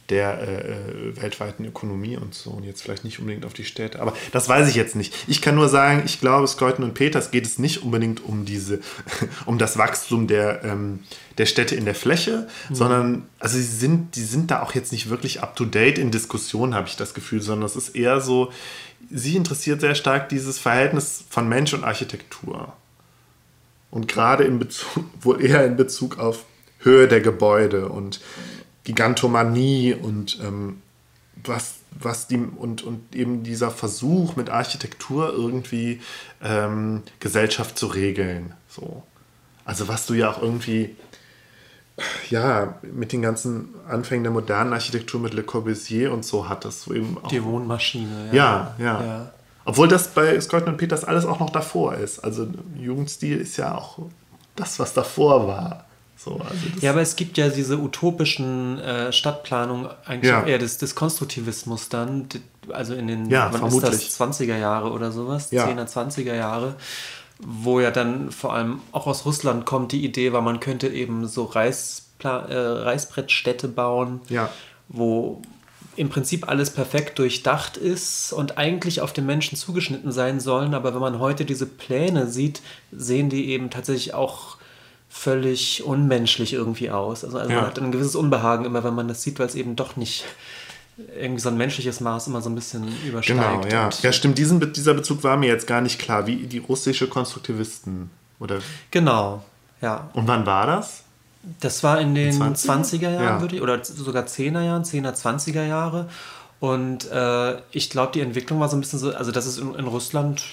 der 0.10 0.42
äh, 0.42 1.22
weltweiten 1.22 1.66
Ökonomie 1.66 2.18
und 2.18 2.34
so 2.34 2.52
und 2.52 2.66
jetzt 2.66 2.82
vielleicht 2.82 3.06
nicht 3.06 3.20
unbedingt 3.20 3.46
auf 3.46 3.54
die 3.54 3.64
Städte. 3.64 4.02
Aber 4.02 4.14
das 4.32 4.50
weiß 4.50 4.68
ich 4.68 4.76
jetzt 4.76 4.96
nicht. 4.96 5.14
Ich 5.28 5.42
kann 5.42 5.56
nur 5.56 5.70
sagen, 5.70 6.04
ich 6.06 6.20
glaube, 6.20 6.48
Skeuten 6.48 6.84
und 6.84 6.94
Peters 6.94 7.32
geht 7.32 7.46
es 7.46 7.58
nicht 7.58 7.84
unbedingt 7.84 8.24
um 8.24 8.44
diese, 8.44 8.80
um 9.46 9.58
das 9.58 9.78
Wachstum 9.78 10.28
der, 10.28 10.64
ähm, 10.66 11.00
der 11.38 11.46
Städte 11.46 11.76
in 11.76 11.86
der 11.86 11.96
Fläche, 11.96 12.48
mhm. 12.70 12.76
sondern 12.76 13.24
also 13.40 13.58
sie 13.58 13.64
sind, 13.64 14.16
die 14.16 14.24
sind 14.24 14.52
da 14.52 14.62
auch 14.62 14.76
jetzt 14.76 14.92
nicht 14.92 15.10
wirklich 15.10 15.42
up 15.42 15.56
to 15.56 15.64
date 15.64 15.98
in 15.98 16.12
Diskussionen, 16.12 16.76
habe 16.76 16.88
ich 16.88 16.98
das 16.98 17.14
Gefühl, 17.14 17.42
sondern 17.42 17.66
es 17.66 17.78
ist 17.78 17.96
eher 17.96 18.20
so, 18.20 18.52
sie 19.10 19.38
interessiert 19.38 19.80
sehr 19.80 19.96
stark 19.96 20.28
dieses 20.30 20.60
Verhältnis 20.60 21.24
von 21.30 21.48
Mensch 21.48 21.74
und 21.74 21.86
Architektur. 21.86 22.74
Und 23.90 24.08
gerade 24.08 24.44
in 24.44 24.60
Bezug, 24.60 25.06
wohl 25.22 25.44
eher 25.44 25.66
in 25.66 25.78
Bezug 25.78 26.20
auf 26.20 26.46
Höhe 26.80 27.08
der 27.08 27.22
Gebäude 27.22 27.90
und 27.90 28.20
Gigantomanie 28.84 29.94
und 29.94 30.40
ähm, 30.42 30.82
was, 31.44 31.76
was 31.92 32.28
die 32.28 32.38
und, 32.38 32.84
und 32.84 33.16
eben 33.16 33.44
dieser 33.44 33.72
Versuch 33.72 34.36
mit 34.36 34.50
Architektur 34.50 35.34
irgendwie 35.34 36.02
ähm, 36.42 37.04
Gesellschaft 37.20 37.78
zu 37.78 37.88
regeln. 37.88 38.54
So. 38.68 39.04
Also 39.66 39.88
was 39.88 40.06
du 40.06 40.14
ja 40.14 40.32
auch 40.32 40.42
irgendwie 40.42 40.96
ja, 42.30 42.76
mit 42.82 43.12
den 43.12 43.22
ganzen 43.22 43.70
Anfängen 43.88 44.24
der 44.24 44.32
modernen 44.32 44.74
Architektur 44.74 45.20
mit 45.20 45.34
Le 45.34 45.44
Corbusier 45.44 46.12
und 46.12 46.26
so 46.26 46.50
hattest. 46.50 46.90
Wo 46.90 46.94
eben 46.94 47.18
auch, 47.22 47.28
die 47.28 47.44
Wohnmaschine, 47.44 48.30
ja. 48.32 48.34
Ja, 48.34 48.76
ja. 48.80 49.04
ja. 49.04 49.32
Obwohl 49.66 49.88
das 49.88 50.10
bei 50.10 50.40
Scott 50.42 50.68
und 50.68 50.78
Peters 50.78 51.04
alles 51.04 51.26
auch 51.26 51.40
noch 51.40 51.50
davor 51.50 51.96
ist. 51.96 52.20
Also 52.20 52.48
Jugendstil 52.76 53.38
ist 53.38 53.58
ja 53.58 53.76
auch 53.76 54.00
das, 54.56 54.80
was 54.80 54.94
davor 54.94 55.48
war. 55.48 55.86
So, 56.24 56.38
also 56.38 56.56
ja, 56.80 56.92
aber 56.92 57.02
es 57.02 57.16
gibt 57.16 57.38
ja 57.38 57.50
diese 57.50 57.78
utopischen 57.78 58.80
äh, 58.80 59.12
Stadtplanungen 59.12 59.90
eigentlich 60.06 60.32
ja. 60.32 60.46
eher 60.46 60.58
des, 60.58 60.78
des 60.78 60.96
Konstruktivismus 60.96 61.90
dann, 61.90 62.30
also 62.70 62.94
in 62.94 63.08
den 63.08 63.30
ja, 63.30 63.50
wann 63.52 63.66
ist 63.66 63.84
das, 63.84 64.20
20er 64.20 64.58
Jahre 64.58 64.92
oder 64.92 65.12
sowas, 65.12 65.52
ja. 65.52 65.68
10er, 65.68 65.86
20er 65.86 66.34
Jahre, 66.34 66.76
wo 67.40 67.82
ja 67.82 67.92
dann 67.92 68.32
vor 68.32 68.54
allem 68.54 68.80
auch 68.94 69.06
aus 69.06 69.26
Russland 69.26 69.66
kommt 69.66 69.92
die 69.92 70.06
Idee, 70.06 70.32
weil 70.32 70.44
man 70.44 70.62
könnte 70.62 70.88
eben 70.88 71.28
so 71.28 71.44
Reispla 71.44 72.46
äh, 72.46 72.56
Reißbrettstädte 72.84 73.68
bauen, 73.68 74.22
ja. 74.30 74.50
wo 74.88 75.42
im 75.98 76.10
Prinzip 76.10 76.48
alles 76.48 76.72
perfekt 76.72 77.20
durchdacht 77.20 77.76
ist 77.76 78.32
und 78.32 78.58
eigentlich 78.58 79.02
auf 79.02 79.12
den 79.12 79.26
Menschen 79.26 79.58
zugeschnitten 79.58 80.14
sein 80.14 80.40
sollen, 80.40 80.74
aber 80.74 80.94
wenn 80.94 81.02
man 81.02 81.20
heute 81.20 81.44
diese 81.44 81.66
Pläne 81.66 82.28
sieht, 82.28 82.62
sehen 82.94 83.30
die 83.30 83.50
eben 83.50 83.70
tatsächlich 83.70 84.14
auch 84.14 84.58
völlig 85.16 85.84
unmenschlich 85.84 86.54
irgendwie 86.54 86.90
aus. 86.90 87.24
Also, 87.24 87.38
also 87.38 87.52
ja. 87.52 87.58
man 87.58 87.68
hat 87.68 87.80
ein 87.80 87.92
gewisses 87.92 88.16
Unbehagen 88.16 88.66
immer, 88.66 88.84
wenn 88.84 88.96
man 88.96 89.08
das 89.08 89.22
sieht, 89.22 89.38
weil 89.38 89.46
es 89.46 89.54
eben 89.54 89.76
doch 89.76 89.96
nicht 89.96 90.26
irgendwie 91.20 91.40
so 91.40 91.50
ein 91.50 91.58
menschliches 91.58 92.02
Maß 92.02 92.28
immer 92.28 92.42
so 92.42 92.50
ein 92.50 92.56
bisschen 92.56 92.88
übersteigt. 93.08 93.40
Genau, 93.40 93.68
ja. 93.68 93.90
Ja, 94.02 94.12
stimmt. 94.12 94.40
Diesen, 94.40 94.74
dieser 94.74 94.96
Bezug 94.96 95.24
war 95.24 95.38
mir 95.38 95.48
jetzt 95.48 95.68
gar 95.68 95.82
nicht 95.82 96.00
klar, 96.00 96.26
wie 96.26 96.48
die 96.48 96.58
russische 96.58 97.08
Konstruktivisten. 97.08 98.10
Oder? 98.40 98.60
Genau, 98.90 99.44
ja. 99.82 100.10
Und 100.14 100.28
wann 100.28 100.48
war 100.48 100.66
das? 100.66 101.04
Das 101.60 101.84
war 101.84 102.02
in 102.02 102.16
den 102.16 102.34
20er, 102.34 102.84
20er 102.84 103.12
Jahren, 103.12 103.24
ja. 103.24 103.42
würde 103.42 103.56
ich, 103.56 103.62
oder 103.62 103.84
sogar 103.86 104.24
10er 104.24 104.64
Jahren, 104.64 104.84
10er, 104.84 105.14
20er 105.14 105.66
Jahre. 105.66 106.10
Und 106.60 107.10
äh, 107.12 107.58
ich 107.72 107.92
glaube, 107.92 108.14
die 108.14 108.22
Entwicklung 108.22 108.60
war 108.60 108.68
so 108.68 108.78
ein 108.78 108.80
bisschen 108.80 108.98
so, 108.98 109.14
also 109.14 109.32
das 109.32 109.46
ist 109.46 109.60
in, 109.60 109.76
in 109.76 109.86
Russland 109.86 110.44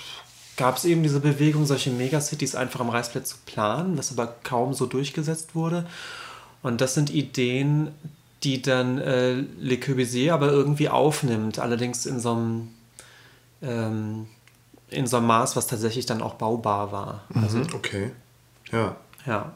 gab 0.61 0.77
es 0.77 0.85
eben 0.85 1.03
diese 1.03 1.21
Bewegung, 1.21 1.65
solche 1.65 1.91
Megacities 1.91 2.55
einfach 2.55 2.81
am 2.81 2.91
Reißbrett 2.91 3.27
zu 3.27 3.37
planen, 3.47 3.97
was 3.97 4.13
aber 4.13 4.37
kaum 4.45 4.75
so 4.75 4.85
durchgesetzt 4.85 5.55
wurde. 5.55 5.87
Und 6.63 6.83
das 6.83 6.93
sind 6.93 7.09
Ideen, 7.09 7.93
die 8.43 8.61
dann 8.61 8.99
äh, 8.99 9.43
Le 9.59 9.81
Corbusier 9.81 10.35
aber 10.35 10.49
irgendwie 10.49 10.91
aufnimmt, 10.91 11.59
allerdings 11.59 12.05
in 12.05 12.21
so 12.21 12.33
einem, 12.33 12.69
ähm, 13.63 14.27
in 14.91 15.07
so 15.07 15.17
einem 15.17 15.29
Maß, 15.29 15.57
was 15.57 15.67
tatsächlich 15.67 16.05
dann 16.05 16.21
auch 16.21 16.35
baubar 16.35 16.93
war. 16.93 17.25
Mhm, 17.31 17.43
also, 17.43 17.61
okay, 17.75 18.11
ja. 18.71 18.97
Ja. 19.27 19.55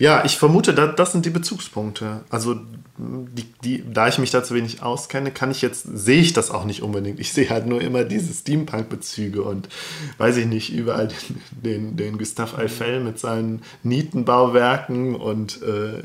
Ja, 0.00 0.24
ich 0.24 0.38
vermute, 0.38 0.72
das, 0.72 0.96
das 0.96 1.12
sind 1.12 1.26
die 1.26 1.30
Bezugspunkte. 1.30 2.22
Also, 2.30 2.56
die, 2.96 3.44
die, 3.62 3.84
da 3.86 4.08
ich 4.08 4.16
mich 4.16 4.30
da 4.30 4.42
zu 4.42 4.54
wenig 4.54 4.82
auskenne, 4.82 5.30
kann 5.30 5.50
ich 5.50 5.60
jetzt, 5.60 5.82
sehe 5.92 6.22
ich 6.22 6.32
das 6.32 6.50
auch 6.50 6.64
nicht 6.64 6.82
unbedingt. 6.82 7.20
Ich 7.20 7.34
sehe 7.34 7.50
halt 7.50 7.66
nur 7.66 7.82
immer 7.82 8.04
diese 8.04 8.32
Steampunk-Bezüge 8.32 9.42
und 9.42 9.68
weiß 10.16 10.38
ich 10.38 10.46
nicht, 10.46 10.72
überall 10.72 11.08
den, 11.08 11.42
den, 11.50 11.96
den 11.98 12.16
Gustave 12.16 12.56
Eiffel 12.56 13.00
mit 13.00 13.18
seinen 13.18 13.62
Nietenbauwerken 13.82 15.14
und. 15.14 15.60
Äh 15.60 16.02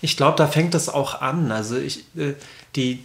ich 0.00 0.16
glaube, 0.16 0.38
da 0.38 0.46
fängt 0.46 0.74
es 0.74 0.88
auch 0.88 1.20
an. 1.20 1.52
Also, 1.52 1.76
ich, 1.76 2.06
äh, 2.16 2.32
die, 2.74 3.00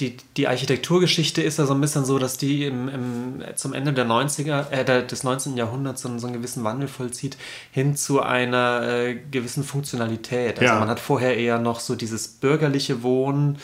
die, 0.00 0.16
die 0.36 0.46
Architekturgeschichte 0.46 1.42
ist 1.42 1.58
ja 1.58 1.66
so 1.66 1.74
ein 1.74 1.80
bisschen 1.80 2.04
so, 2.04 2.18
dass 2.18 2.38
die 2.38 2.64
im, 2.64 2.88
im, 2.88 3.42
zum 3.56 3.72
Ende 3.72 3.92
der 3.92 4.06
90er, 4.06 4.70
äh, 4.70 5.06
des 5.06 5.24
19. 5.24 5.56
Jahrhunderts 5.56 6.02
so, 6.02 6.18
so, 6.18 6.26
einen 6.26 6.36
gewissen 6.36 6.64
Wandel 6.64 6.88
vollzieht, 6.88 7.36
hin 7.72 7.96
zu 7.96 8.22
einer 8.22 8.82
äh, 8.82 9.14
gewissen 9.30 9.64
Funktionalität. 9.64 10.58
Also 10.58 10.72
ja. 10.72 10.78
man 10.78 10.88
hat 10.88 11.00
vorher 11.00 11.36
eher 11.36 11.58
noch 11.58 11.80
so 11.80 11.96
dieses 11.96 12.28
bürgerliche 12.28 13.02
Wohnen, 13.02 13.58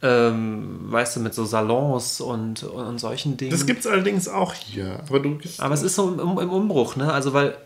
ähm, 0.00 0.78
weißt 0.90 1.16
du, 1.16 1.20
mit 1.20 1.34
so 1.34 1.44
Salons 1.44 2.20
und, 2.20 2.62
und, 2.62 2.86
und 2.86 2.98
solchen 2.98 3.36
Dingen. 3.36 3.50
Das 3.50 3.66
gibt 3.66 3.80
es 3.80 3.86
allerdings 3.86 4.28
auch 4.28 4.54
hier. 4.54 5.00
Aber, 5.08 5.20
du 5.20 5.38
aber 5.58 5.74
es 5.74 5.82
ist 5.82 5.96
so 5.96 6.12
im, 6.12 6.38
im 6.38 6.50
Umbruch, 6.50 6.96
ne? 6.96 7.12
Also 7.12 7.32
weil, 7.32 7.56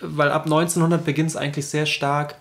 weil 0.00 0.30
ab 0.30 0.44
1900 0.44 1.04
beginnt 1.04 1.30
es 1.30 1.36
eigentlich 1.36 1.66
sehr 1.66 1.86
stark 1.86 2.36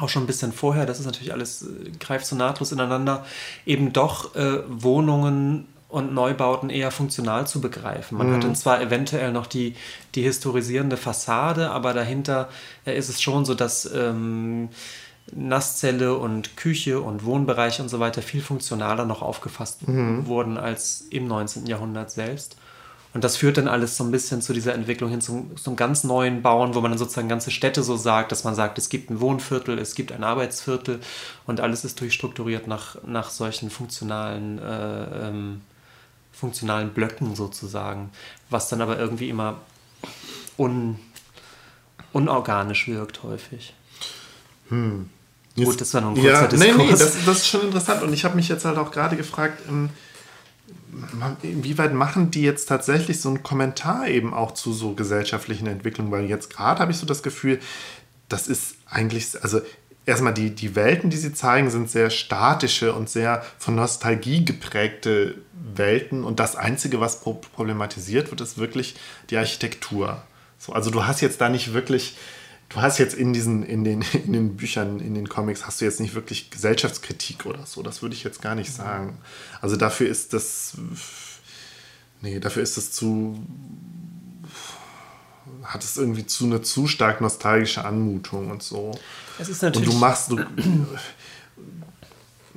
auch 0.00 0.08
schon 0.08 0.24
ein 0.24 0.26
bisschen 0.26 0.52
vorher, 0.52 0.86
das 0.86 1.00
ist 1.00 1.06
natürlich 1.06 1.32
alles, 1.32 1.62
äh, 1.62 1.90
greift 1.98 2.26
so 2.26 2.36
nahtlos 2.36 2.72
ineinander, 2.72 3.24
eben 3.66 3.92
doch 3.92 4.34
äh, 4.34 4.62
Wohnungen 4.68 5.66
und 5.88 6.12
Neubauten 6.12 6.70
eher 6.70 6.90
funktional 6.90 7.46
zu 7.46 7.60
begreifen. 7.60 8.18
Man 8.18 8.28
mhm. 8.28 8.34
hat 8.34 8.44
dann 8.44 8.56
zwar 8.56 8.80
eventuell 8.80 9.30
noch 9.30 9.46
die, 9.46 9.76
die 10.16 10.22
historisierende 10.22 10.96
Fassade, 10.96 11.70
aber 11.70 11.92
dahinter 11.92 12.48
äh, 12.84 12.96
ist 12.96 13.08
es 13.08 13.22
schon 13.22 13.44
so, 13.44 13.54
dass 13.54 13.88
ähm, 13.94 14.70
Nasszelle 15.32 16.16
und 16.16 16.56
Küche 16.56 17.00
und 17.00 17.24
Wohnbereich 17.24 17.80
und 17.80 17.88
so 17.88 18.00
weiter 18.00 18.22
viel 18.22 18.42
funktionaler 18.42 19.04
noch 19.04 19.22
aufgefasst 19.22 19.86
mhm. 19.86 20.26
wurden 20.26 20.58
als 20.58 21.06
im 21.10 21.28
19. 21.28 21.66
Jahrhundert 21.66 22.10
selbst. 22.10 22.56
Und 23.14 23.22
das 23.22 23.36
führt 23.36 23.58
dann 23.58 23.68
alles 23.68 23.96
so 23.96 24.02
ein 24.02 24.10
bisschen 24.10 24.42
zu 24.42 24.52
dieser 24.52 24.74
Entwicklung 24.74 25.08
hin 25.08 25.20
zum, 25.20 25.56
zum 25.56 25.76
ganz 25.76 26.02
neuen 26.02 26.42
Bauen, 26.42 26.74
wo 26.74 26.80
man 26.80 26.90
dann 26.90 26.98
sozusagen 26.98 27.28
ganze 27.28 27.52
Städte 27.52 27.84
so 27.84 27.96
sagt, 27.96 28.32
dass 28.32 28.42
man 28.42 28.56
sagt, 28.56 28.76
es 28.76 28.88
gibt 28.88 29.08
ein 29.08 29.20
Wohnviertel, 29.20 29.78
es 29.78 29.94
gibt 29.94 30.10
ein 30.10 30.24
Arbeitsviertel 30.24 30.98
und 31.46 31.60
alles 31.60 31.84
ist 31.84 32.00
durchstrukturiert 32.00 32.66
nach, 32.66 32.96
nach 33.06 33.30
solchen 33.30 33.70
funktionalen, 33.70 34.58
äh, 34.58 35.28
ähm, 35.28 35.60
funktionalen 36.32 36.90
Blöcken 36.90 37.36
sozusagen, 37.36 38.10
was 38.50 38.68
dann 38.68 38.80
aber 38.80 38.98
irgendwie 38.98 39.28
immer 39.28 39.58
un, 40.58 40.98
unorganisch 42.12 42.88
wirkt 42.88 43.22
häufig. 43.22 43.74
Hm. 44.70 45.08
Jetzt, 45.54 45.66
Gut, 45.68 45.80
das 45.80 45.94
war 45.94 46.00
noch 46.00 46.08
ein 46.08 46.14
kurzer 46.16 46.30
ja, 46.32 46.46
Diskurs. 46.48 46.76
Nee, 46.76 46.84
nee, 46.84 46.90
das, 46.90 47.24
das 47.24 47.36
ist 47.36 47.46
schon 47.46 47.60
interessant 47.60 48.02
und 48.02 48.12
ich 48.12 48.24
habe 48.24 48.34
mich 48.34 48.48
jetzt 48.48 48.64
halt 48.64 48.76
auch 48.76 48.90
gerade 48.90 49.16
gefragt, 49.16 49.62
ähm, 49.68 49.90
inwieweit 51.42 51.94
machen 51.94 52.30
die 52.30 52.42
jetzt 52.42 52.66
tatsächlich 52.66 53.20
so 53.20 53.28
einen 53.28 53.42
Kommentar 53.42 54.08
eben 54.08 54.34
auch 54.34 54.52
zu 54.52 54.72
so 54.72 54.94
gesellschaftlichen 54.94 55.66
Entwicklungen? 55.66 56.12
Weil 56.12 56.24
jetzt 56.24 56.50
gerade 56.50 56.80
habe 56.80 56.92
ich 56.92 56.98
so 56.98 57.06
das 57.06 57.22
Gefühl, 57.22 57.60
das 58.28 58.48
ist 58.48 58.76
eigentlich, 58.86 59.42
also 59.42 59.60
erstmal 60.06 60.34
die, 60.34 60.50
die 60.50 60.76
Welten, 60.76 61.10
die 61.10 61.16
sie 61.16 61.32
zeigen, 61.32 61.70
sind 61.70 61.90
sehr 61.90 62.10
statische 62.10 62.92
und 62.92 63.08
sehr 63.08 63.44
von 63.58 63.74
Nostalgie 63.74 64.44
geprägte 64.44 65.36
Welten. 65.52 66.24
Und 66.24 66.40
das 66.40 66.56
Einzige, 66.56 67.00
was 67.00 67.20
problematisiert 67.20 68.30
wird, 68.30 68.40
ist 68.40 68.58
wirklich 68.58 68.96
die 69.30 69.36
Architektur. 69.36 70.22
So, 70.58 70.72
also 70.72 70.90
du 70.90 71.06
hast 71.06 71.20
jetzt 71.20 71.40
da 71.40 71.48
nicht 71.48 71.74
wirklich 71.74 72.16
du 72.68 72.82
hast 72.82 72.98
jetzt 72.98 73.14
in 73.14 73.32
diesen, 73.32 73.62
in 73.62 73.84
den, 73.84 74.02
in 74.26 74.32
den 74.32 74.56
Büchern, 74.56 75.00
in 75.00 75.14
den 75.14 75.28
Comics, 75.28 75.66
hast 75.66 75.80
du 75.80 75.84
jetzt 75.84 76.00
nicht 76.00 76.14
wirklich 76.14 76.50
Gesellschaftskritik 76.50 77.46
oder 77.46 77.66
so. 77.66 77.82
Das 77.82 78.02
würde 78.02 78.14
ich 78.14 78.24
jetzt 78.24 78.42
gar 78.42 78.54
nicht 78.54 78.72
sagen. 78.72 79.18
Also 79.60 79.76
dafür 79.76 80.08
ist 80.08 80.32
das. 80.32 80.74
Nee, 82.20 82.40
dafür 82.40 82.62
ist 82.62 82.76
das 82.76 82.92
zu. 82.92 83.38
Hat 85.62 85.82
es 85.82 85.96
irgendwie 85.96 86.26
zu 86.26 86.44
eine 86.44 86.62
zu 86.62 86.86
stark 86.86 87.20
nostalgische 87.20 87.84
Anmutung 87.84 88.50
und 88.50 88.62
so. 88.62 88.92
Es 89.38 89.48
ist 89.48 89.62
natürlich. 89.62 89.88
Und 89.88 89.94
du 89.94 89.98
machst. 89.98 90.30
Du, 90.30 90.44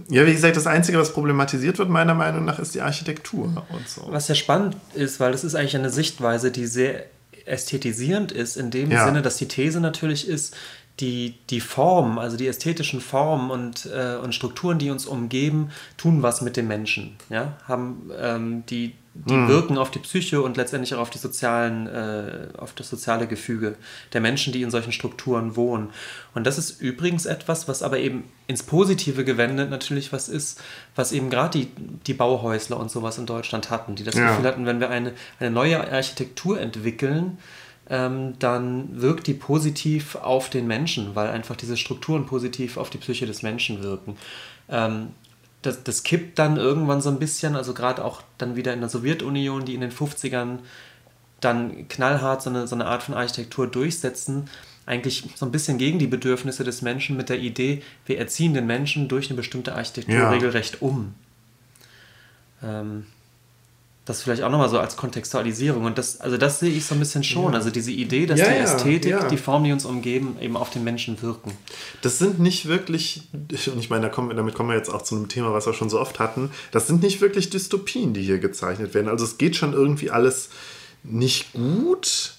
ja, 0.09 0.25
wie 0.25 0.33
gesagt, 0.33 0.55
das 0.55 0.67
Einzige, 0.67 0.99
was 0.99 1.11
problematisiert 1.11 1.79
wird, 1.79 1.89
meiner 1.89 2.13
Meinung 2.13 2.45
nach, 2.45 2.59
ist 2.59 2.75
die 2.75 2.81
Architektur 2.81 3.65
und 3.69 3.89
so. 3.89 4.07
Was 4.09 4.27
ja 4.27 4.35
spannend 4.35 4.77
ist, 4.93 5.19
weil 5.19 5.31
das 5.31 5.43
ist 5.43 5.55
eigentlich 5.55 5.75
eine 5.75 5.89
Sichtweise, 5.89 6.51
die 6.51 6.65
sehr 6.67 7.05
ästhetisierend 7.47 8.31
ist, 8.31 8.57
in 8.57 8.71
dem 8.71 8.91
ja. 8.91 9.05
Sinne, 9.05 9.21
dass 9.21 9.37
die 9.37 9.47
These 9.47 9.79
natürlich 9.79 10.27
ist, 10.27 10.55
die, 10.99 11.35
die 11.49 11.59
Form, 11.59 12.17
also 12.17 12.37
die 12.37 12.47
ästhetischen 12.47 13.01
Formen 13.01 13.51
und, 13.51 13.85
äh, 13.85 14.15
und 14.15 14.33
Strukturen, 14.33 14.79
die 14.79 14.89
uns 14.89 15.05
umgeben, 15.05 15.69
tun 15.95 16.23
was 16.23 16.41
mit 16.41 16.57
dem 16.57 16.67
Menschen. 16.67 17.15
Ja? 17.29 17.57
Haben, 17.67 18.11
ähm, 18.19 18.63
die 18.69 18.93
die 19.25 19.33
mhm. 19.33 19.47
wirken 19.47 19.77
auf 19.77 19.89
die 19.89 19.99
Psyche 19.99 20.41
und 20.41 20.57
letztendlich 20.57 20.93
auch 20.93 20.99
auf, 20.99 21.09
die 21.09 21.17
sozialen, 21.17 21.87
äh, 21.87 22.49
auf 22.57 22.73
das 22.73 22.89
soziale 22.89 23.27
Gefüge 23.27 23.75
der 24.13 24.21
Menschen, 24.21 24.53
die 24.53 24.61
in 24.61 24.71
solchen 24.71 24.91
Strukturen 24.91 25.55
wohnen. 25.55 25.89
Und 26.35 26.45
das 26.45 26.57
ist 26.57 26.81
übrigens 26.81 27.25
etwas, 27.25 27.67
was 27.67 27.83
aber 27.83 27.99
eben 27.99 28.25
ins 28.45 28.63
Positive 28.63 29.25
gewendet 29.25 29.69
natürlich 29.69 30.13
was 30.13 30.29
ist, 30.29 30.61
was 30.95 31.11
eben 31.11 31.29
gerade 31.29 31.59
die, 31.59 31.67
die 32.05 32.13
Bauhäusler 32.13 32.79
und 32.79 32.91
sowas 32.91 33.17
in 33.17 33.25
Deutschland 33.25 33.69
hatten, 33.69 33.95
die 33.95 34.03
das 34.03 34.15
ja. 34.15 34.29
Gefühl 34.29 34.45
hatten, 34.45 34.65
wenn 34.65 34.79
wir 34.79 34.89
eine, 34.89 35.13
eine 35.39 35.51
neue 35.51 35.91
Architektur 35.91 36.59
entwickeln, 36.59 37.39
ähm, 37.89 38.33
dann 38.39 39.01
wirkt 39.01 39.27
die 39.27 39.33
positiv 39.33 40.15
auf 40.15 40.49
den 40.49 40.67
Menschen, 40.67 41.15
weil 41.15 41.29
einfach 41.29 41.55
diese 41.55 41.77
Strukturen 41.77 42.25
positiv 42.25 42.77
auf 42.77 42.89
die 42.89 42.97
Psyche 42.97 43.25
des 43.25 43.41
Menschen 43.41 43.81
wirken. 43.81 44.17
Ähm, 44.69 45.09
das, 45.61 45.83
das 45.83 46.03
kippt 46.03 46.39
dann 46.39 46.57
irgendwann 46.57 47.01
so 47.01 47.09
ein 47.09 47.19
bisschen, 47.19 47.55
also 47.55 47.73
gerade 47.73 48.03
auch 48.03 48.21
dann 48.37 48.55
wieder 48.55 48.73
in 48.73 48.79
der 48.79 48.89
Sowjetunion, 48.89 49.65
die 49.65 49.73
in 49.73 49.81
den 49.81 49.91
50ern 49.91 50.59
dann 51.39 51.87
knallhart 51.87 52.41
so 52.41 52.49
eine, 52.49 52.67
so 52.67 52.75
eine 52.75 52.85
Art 52.85 53.03
von 53.03 53.15
Architektur 53.15 53.67
durchsetzen, 53.67 54.49
eigentlich 54.85 55.29
so 55.35 55.45
ein 55.45 55.51
bisschen 55.51 55.77
gegen 55.77 55.99
die 55.99 56.07
Bedürfnisse 56.07 56.63
des 56.63 56.81
Menschen 56.81 57.17
mit 57.17 57.29
der 57.29 57.39
Idee, 57.39 57.83
wir 58.05 58.17
erziehen 58.17 58.53
den 58.53 58.65
Menschen 58.65 59.07
durch 59.07 59.29
eine 59.29 59.35
bestimmte 59.35 59.75
Architektur 59.75 60.15
ja. 60.15 60.29
regelrecht 60.29 60.81
um. 60.81 61.13
Ähm, 62.63 63.05
das 64.07 64.23
vielleicht 64.23 64.41
auch 64.41 64.49
nochmal 64.49 64.69
so 64.69 64.79
als 64.79 64.95
Kontextualisierung. 64.95 65.83
Und 65.83 65.97
das, 65.97 66.21
also 66.21 66.37
das 66.37 66.61
sehe 66.61 66.71
ich 66.71 66.85
so 66.85 66.95
ein 66.95 66.99
bisschen 66.99 67.23
schon. 67.23 67.51
Ja. 67.51 67.57
Also 67.57 67.69
diese 67.69 67.91
Idee, 67.91 68.25
dass 68.25 68.39
ja, 68.39 68.47
die 68.47 68.55
Ästhetik, 68.55 69.11
ja, 69.11 69.27
die 69.27 69.35
Formen, 69.35 69.65
die 69.65 69.73
uns 69.73 69.83
umgeben, 69.83 70.37
eben 70.39 70.55
auf 70.55 70.69
den 70.69 70.85
Menschen 70.85 71.21
wirken. 71.21 71.51
Das 72.01 72.17
sind 72.17 72.39
nicht 72.39 72.67
wirklich, 72.67 73.23
und 73.33 73.79
ich 73.79 73.89
meine, 73.89 74.03
da 74.03 74.09
kommen, 74.09 74.35
damit 74.35 74.55
kommen 74.55 74.69
wir 74.69 74.77
jetzt 74.77 74.89
auch 74.89 75.01
zu 75.01 75.15
einem 75.15 75.27
Thema, 75.27 75.51
was 75.51 75.65
wir 75.65 75.73
schon 75.73 75.89
so 75.89 75.99
oft 75.99 76.19
hatten, 76.19 76.51
das 76.71 76.87
sind 76.87 77.03
nicht 77.03 77.19
wirklich 77.19 77.49
Dystopien, 77.49 78.13
die 78.13 78.23
hier 78.23 78.39
gezeichnet 78.39 78.93
werden. 78.93 79.09
Also 79.09 79.25
es 79.25 79.37
geht 79.37 79.57
schon 79.57 79.73
irgendwie 79.73 80.09
alles 80.09 80.51
nicht 81.03 81.51
gut, 81.51 82.33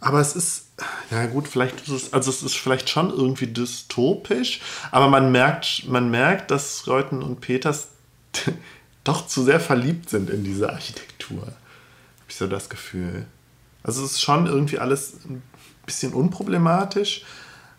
aber 0.00 0.20
es 0.20 0.34
ist, 0.34 0.66
ja 1.12 1.26
gut, 1.26 1.46
vielleicht 1.46 1.80
ist 1.82 1.90
es, 1.90 2.12
also 2.12 2.28
es 2.28 2.42
ist 2.42 2.56
vielleicht 2.56 2.90
schon 2.90 3.10
irgendwie 3.10 3.46
dystopisch, 3.46 4.60
aber 4.90 5.08
man 5.08 5.30
merkt, 5.30 5.88
man 5.88 6.10
merkt, 6.10 6.50
dass 6.50 6.88
Reuten 6.88 7.22
und 7.22 7.40
Peters 7.40 7.88
doch 9.08 9.26
zu 9.26 9.42
sehr 9.42 9.60
verliebt 9.60 10.10
sind 10.10 10.30
in 10.30 10.44
diese 10.44 10.70
Architektur. 10.70 11.42
Habe 11.42 12.28
ich 12.28 12.36
so 12.36 12.46
das 12.46 12.68
Gefühl. 12.68 13.26
Also 13.82 14.04
es 14.04 14.12
ist 14.12 14.22
schon 14.22 14.46
irgendwie 14.46 14.78
alles 14.78 15.14
ein 15.28 15.42
bisschen 15.86 16.12
unproblematisch. 16.12 17.24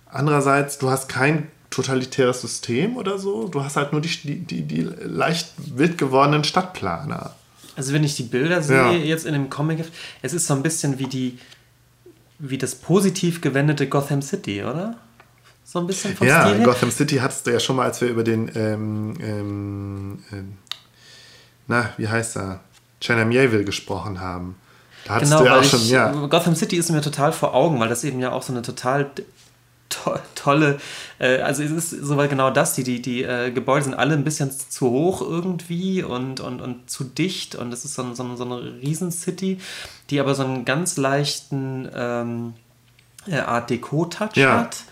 Andererseits, 0.08 0.80
du 0.80 0.90
hast 0.90 1.08
kein 1.08 1.48
totalitäres 1.70 2.42
System 2.42 2.98
oder 2.98 3.20
so. 3.20 3.48
Du 3.48 3.64
hast 3.64 3.76
halt 3.76 3.92
nur 3.92 4.02
die, 4.02 4.10
die, 4.40 4.64
die 4.64 4.82
leicht 4.82 5.54
wild 5.58 5.98
gewordenen 5.98 6.44
Stadtplaner. 6.44 7.36
Also 7.76 7.94
wenn 7.94 8.04
ich 8.04 8.16
die 8.16 8.24
Bilder 8.24 8.62
sehe 8.64 8.76
ja. 8.76 8.92
jetzt 8.92 9.26
in 9.26 9.34
dem 9.34 9.50
Comic, 9.50 9.86
es 10.22 10.34
ist 10.34 10.48
so 10.48 10.54
ein 10.56 10.64
bisschen 10.64 11.00
wie 11.00 11.08
die 11.08 11.38
wie 12.40 12.58
das 12.58 12.76
positiv 12.76 13.42
gewendete 13.42 13.88
Gotham 13.88 14.22
City, 14.22 14.64
oder? 14.64 14.96
So 15.66 15.80
ein 15.80 15.88
bisschen 15.88 16.16
vom 16.16 16.26
ja, 16.26 16.48
Stil 16.48 16.58
her. 16.58 16.66
Gotham 16.66 16.90
City 16.90 17.18
hattest 17.18 17.46
du 17.46 17.52
ja 17.52 17.60
schon 17.60 17.76
mal, 17.76 17.84
als 17.84 18.02
wir 18.02 18.08
über 18.08 18.24
den 18.24 18.50
ähm, 18.56 19.14
ähm, 19.22 20.20
äh, 20.32 20.44
na, 21.70 21.94
wie 21.98 22.10
heißt 22.10 22.36
er? 22.36 22.60
China 23.00 23.24
Mieville 23.24 23.64
gesprochen 23.64 24.20
haben. 24.20 24.56
Da 25.06 25.16
hattest 25.16 25.32
genau, 25.32 25.44
du 25.44 25.50
ja 25.50 25.60
auch 25.60 25.64
schon, 25.64 25.88
ja. 25.88 26.12
Gotham 26.28 26.56
City 26.56 26.76
ist 26.76 26.92
mir 26.92 27.02
total 27.02 27.32
vor 27.32 27.54
Augen, 27.54 27.80
weil 27.80 27.88
das 27.88 28.04
eben 28.04 28.20
ja 28.20 28.32
auch 28.34 28.44
so 28.44 28.52
eine 28.52 28.62
total 28.62 29.10
to 29.90 30.16
tolle, 30.36 30.80
äh, 31.20 31.40
also 31.42 31.64
es 31.64 31.72
ist 31.72 31.90
sogar 31.90 32.28
genau 32.28 32.52
das, 32.52 32.74
die, 32.74 32.84
die, 32.84 33.02
die 33.02 33.24
äh, 33.24 33.52
Gebäude 33.52 33.86
sind 33.86 33.94
alle 33.94 34.14
ein 34.14 34.24
bisschen 34.24 34.52
zu 34.52 34.90
hoch 34.90 35.22
irgendwie 35.22 36.04
und, 36.04 36.40
und, 36.42 36.62
und 36.62 36.90
zu 36.90 37.04
dicht 37.04 37.56
und 37.56 37.74
es 37.74 37.86
ist 37.86 37.96
so, 37.96 38.14
so, 38.14 38.36
so 38.36 38.44
eine 38.44 38.82
Riesen-City, 38.82 39.60
die 40.10 40.20
aber 40.20 40.36
so 40.36 40.44
einen 40.44 40.66
ganz 40.66 40.98
leichten 40.98 41.90
ähm, 41.96 42.54
äh, 43.28 43.40
Art 43.40 43.70
Deco-Touch 43.70 44.36
ja. 44.36 44.60
hat. 44.60 44.84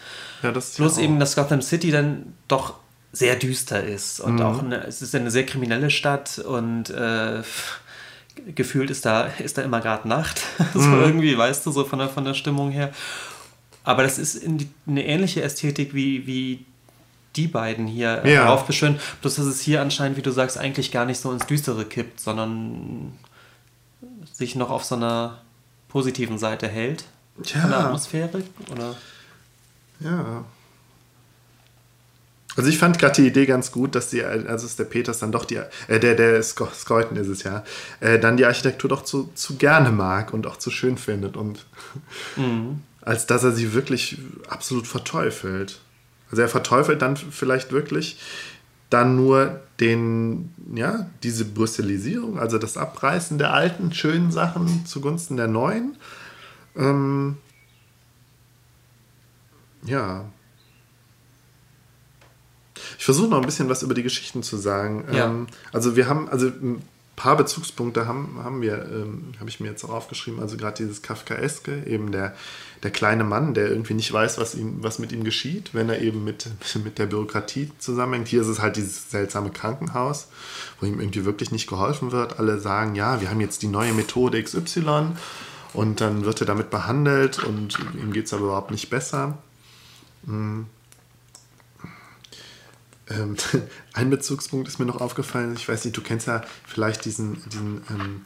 Ja, 0.41 0.51
das 0.51 0.75
Bloß 0.75 0.97
ja 0.97 1.03
eben, 1.03 1.19
dass 1.19 1.35
Gotham 1.35 1.61
City 1.61 1.91
dann 1.91 2.33
doch 2.47 2.75
sehr 3.11 3.35
düster 3.35 3.83
ist 3.83 4.19
und 4.19 4.35
mhm. 4.35 4.41
auch 4.41 4.63
eine, 4.63 4.83
es 4.85 5.01
ist 5.01 5.15
eine 5.15 5.31
sehr 5.31 5.45
kriminelle 5.45 5.89
Stadt 5.89 6.39
und 6.39 6.89
äh, 6.89 7.41
gefühlt 8.55 8.89
ist 8.89 9.05
da, 9.05 9.27
ist 9.39 9.57
da 9.57 9.63
immer 9.63 9.81
gerade 9.81 10.07
Nacht. 10.07 10.41
so 10.73 10.81
mhm. 10.81 11.01
irgendwie, 11.01 11.37
weißt 11.37 11.65
du, 11.65 11.71
so 11.71 11.85
von 11.85 11.99
der, 11.99 12.09
von 12.09 12.25
der 12.25 12.33
Stimmung 12.33 12.71
her. 12.71 12.91
Aber 13.83 14.03
das 14.03 14.19
ist 14.19 14.41
die, 14.43 14.69
eine 14.85 15.05
ähnliche 15.05 15.41
Ästhetik 15.41 15.93
wie, 15.93 16.27
wie 16.27 16.65
die 17.35 17.47
beiden 17.47 17.87
hier 17.87 18.21
ja. 18.25 18.43
heraufbeschwören. 18.43 18.99
Bloß, 19.21 19.35
dass 19.35 19.45
es 19.45 19.61
hier 19.61 19.81
anscheinend, 19.81 20.17
wie 20.17 20.21
du 20.21 20.31
sagst, 20.31 20.57
eigentlich 20.57 20.91
gar 20.91 21.05
nicht 21.05 21.19
so 21.19 21.31
ins 21.31 21.45
Düstere 21.45 21.85
kippt, 21.85 22.19
sondern 22.19 23.13
sich 24.33 24.55
noch 24.55 24.69
auf 24.69 24.83
so 24.83 24.95
einer 24.95 25.41
positiven 25.87 26.37
Seite 26.37 26.67
hält. 26.67 27.05
Ja. 27.43 27.61
Von 27.61 27.69
der 27.69 27.79
Atmosphäre, 27.79 28.43
oder? 28.71 28.95
Ja. 29.99 30.43
Also 32.57 32.69
ich 32.69 32.79
fand 32.79 32.97
gerade 32.97 33.21
die 33.21 33.27
Idee 33.27 33.45
ganz 33.45 33.71
gut, 33.71 33.93
dass 33.93 34.09
die, 34.09 34.23
also 34.23 34.65
ist 34.65 34.79
der 34.79 34.85
Peters 34.85 35.19
dann 35.19 35.31
doch 35.31 35.45
die, 35.45 35.59
äh, 35.87 35.99
der, 35.99 36.15
der 36.15 36.41
Skeuten 36.41 37.15
ist 37.15 37.27
es 37.27 37.43
ja, 37.43 37.63
äh, 37.99 38.17
dann 38.17 38.35
die 38.35 38.45
Architektur 38.45 38.89
doch 38.89 39.03
zu, 39.03 39.29
zu 39.35 39.55
gerne 39.57 39.91
mag 39.91 40.33
und 40.33 40.47
auch 40.47 40.57
zu 40.57 40.71
schön 40.71 40.97
findet 40.97 41.37
und 41.37 41.65
mhm. 42.35 42.81
als 43.01 43.27
dass 43.27 43.43
er 43.43 43.51
sie 43.51 43.73
wirklich 43.73 44.17
absolut 44.49 44.87
verteufelt. 44.87 45.79
Also 46.31 46.41
er 46.41 46.49
verteufelt 46.49 47.01
dann 47.01 47.15
vielleicht 47.15 47.71
wirklich 47.71 48.19
dann 48.89 49.15
nur 49.15 49.61
den, 49.79 50.51
ja, 50.73 51.07
diese 51.21 51.45
Brüsselisierung, 51.45 52.39
also 52.39 52.57
das 52.57 52.75
Abreißen 52.75 53.37
der 53.37 53.53
alten, 53.53 53.93
schönen 53.93 54.31
Sachen 54.31 54.85
zugunsten 54.85 55.37
der 55.37 55.47
neuen. 55.47 55.95
Ähm, 56.75 57.37
ja, 59.83 60.25
versuche 63.07 63.29
noch 63.29 63.37
ein 63.37 63.45
bisschen 63.45 63.69
was 63.69 63.83
über 63.83 63.93
die 63.93 64.03
Geschichten 64.03 64.43
zu 64.43 64.57
sagen. 64.57 65.05
Ja. 65.13 65.27
Ähm, 65.27 65.47
also 65.71 65.95
wir 65.95 66.09
haben, 66.09 66.27
also 66.27 66.47
ein 66.47 66.81
paar 67.15 67.37
Bezugspunkte 67.37 68.05
haben, 68.05 68.37
haben 68.43 68.61
wir, 68.61 68.85
ähm, 68.91 69.31
habe 69.39 69.49
ich 69.49 69.61
mir 69.61 69.69
jetzt 69.69 69.85
auch 69.85 69.91
aufgeschrieben. 69.91 70.41
Also 70.41 70.57
gerade 70.57 70.75
dieses 70.75 71.03
Kafkaeske, 71.03 71.85
eben 71.85 72.11
der, 72.11 72.35
der 72.83 72.91
kleine 72.91 73.23
Mann, 73.23 73.53
der 73.53 73.69
irgendwie 73.69 73.93
nicht 73.93 74.11
weiß, 74.11 74.39
was, 74.39 74.55
ihm, 74.55 74.83
was 74.83 74.99
mit 74.99 75.13
ihm 75.13 75.23
geschieht, 75.23 75.69
wenn 75.73 75.87
er 75.87 76.01
eben 76.01 76.25
mit, 76.25 76.49
mit 76.83 76.99
der 76.99 77.05
Bürokratie 77.05 77.71
zusammenhängt. 77.79 78.27
Hier 78.27 78.41
ist 78.41 78.47
es 78.47 78.59
halt 78.59 78.75
dieses 78.75 79.09
seltsame 79.09 79.51
Krankenhaus, 79.51 80.27
wo 80.81 80.85
ihm 80.85 80.99
irgendwie 80.99 81.23
wirklich 81.23 81.51
nicht 81.51 81.67
geholfen 81.67 82.11
wird. 82.11 82.39
Alle 82.39 82.59
sagen, 82.59 82.95
ja, 82.95 83.21
wir 83.21 83.29
haben 83.29 83.39
jetzt 83.39 83.61
die 83.61 83.67
neue 83.67 83.93
Methode 83.93 84.43
XY 84.43 85.13
und 85.73 86.01
dann 86.01 86.25
wird 86.25 86.41
er 86.41 86.45
damit 86.45 86.71
behandelt 86.71 87.41
und 87.41 87.79
ihm 88.03 88.11
geht 88.11 88.25
es 88.25 88.33
aber 88.33 88.47
überhaupt 88.47 88.71
nicht 88.71 88.89
besser. 88.89 89.37
Mhm. 90.25 90.65
Ähm, 93.09 93.35
ein 93.93 94.09
Bezugspunkt 94.09 94.67
ist 94.67 94.79
mir 94.79 94.85
noch 94.85 95.01
aufgefallen. 95.01 95.53
Ich 95.55 95.67
weiß 95.67 95.85
nicht, 95.85 95.95
du 95.95 96.01
kennst 96.01 96.27
ja 96.27 96.41
vielleicht 96.65 97.05
diesen, 97.05 97.41
diesen 97.49 97.81
ähm, 97.89 98.21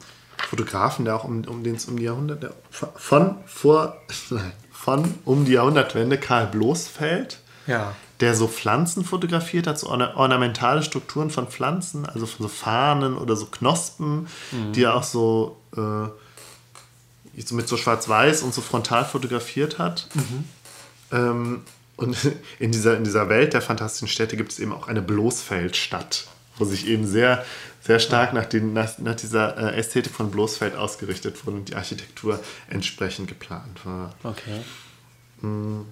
Fotografen, 0.49 1.05
der 1.05 1.15
auch 1.15 1.23
um, 1.23 1.43
um, 1.45 1.63
den, 1.63 1.77
um 1.87 1.97
die 1.97 2.03
Jahrhunderte 2.03 2.53
von 2.69 3.37
vor 3.45 3.97
von 4.71 5.13
um 5.25 5.45
die 5.45 5.53
Jahrhundertwende 5.53 6.17
Karl 6.17 6.47
Bloßfeld, 6.47 7.39
ja. 7.67 7.93
der 8.19 8.33
so 8.33 8.47
Pflanzen 8.47 9.05
fotografiert 9.05 9.67
hat, 9.67 9.77
so 9.77 9.89
ornamentale 9.89 10.81
Strukturen 10.81 11.29
von 11.29 11.47
Pflanzen, 11.47 12.07
also 12.07 12.25
so 12.25 12.47
Fahnen 12.47 13.15
oder 13.15 13.35
so 13.35 13.45
Knospen, 13.45 14.27
mhm. 14.51 14.73
die 14.73 14.83
er 14.83 14.95
auch 14.95 15.03
so, 15.03 15.57
äh, 15.73 17.41
so 17.43 17.55
mit 17.55 17.67
so 17.67 17.77
Schwarz-Weiß 17.77 18.41
und 18.41 18.55
so 18.55 18.61
frontal 18.61 19.05
fotografiert 19.05 19.77
hat. 19.77 20.07
Mhm. 20.15 20.43
Ähm, 21.11 21.61
und 22.01 22.17
in 22.59 22.71
dieser, 22.71 22.97
in 22.97 23.03
dieser 23.03 23.29
Welt 23.29 23.53
der 23.53 23.61
fantastischen 23.61 24.07
Städte 24.07 24.35
gibt 24.35 24.51
es 24.51 24.59
eben 24.59 24.73
auch 24.73 24.87
eine 24.87 25.01
Bloßfeldstadt, 25.01 26.27
wo 26.57 26.65
sich 26.65 26.87
eben 26.87 27.05
sehr, 27.05 27.45
sehr 27.81 27.99
stark 27.99 28.33
nach, 28.33 28.45
den, 28.45 28.73
nach, 28.73 28.97
nach 28.97 29.15
dieser 29.15 29.57
äh, 29.57 29.77
Ästhetik 29.77 30.13
von 30.13 30.31
Bloßfeld 30.31 30.75
ausgerichtet 30.75 31.45
wurde 31.45 31.57
und 31.57 31.69
die 31.69 31.75
Architektur 31.75 32.39
entsprechend 32.69 33.27
geplant 33.27 33.85
war. 33.85 34.13
Okay. 34.23 34.61
Hm. 35.41 35.85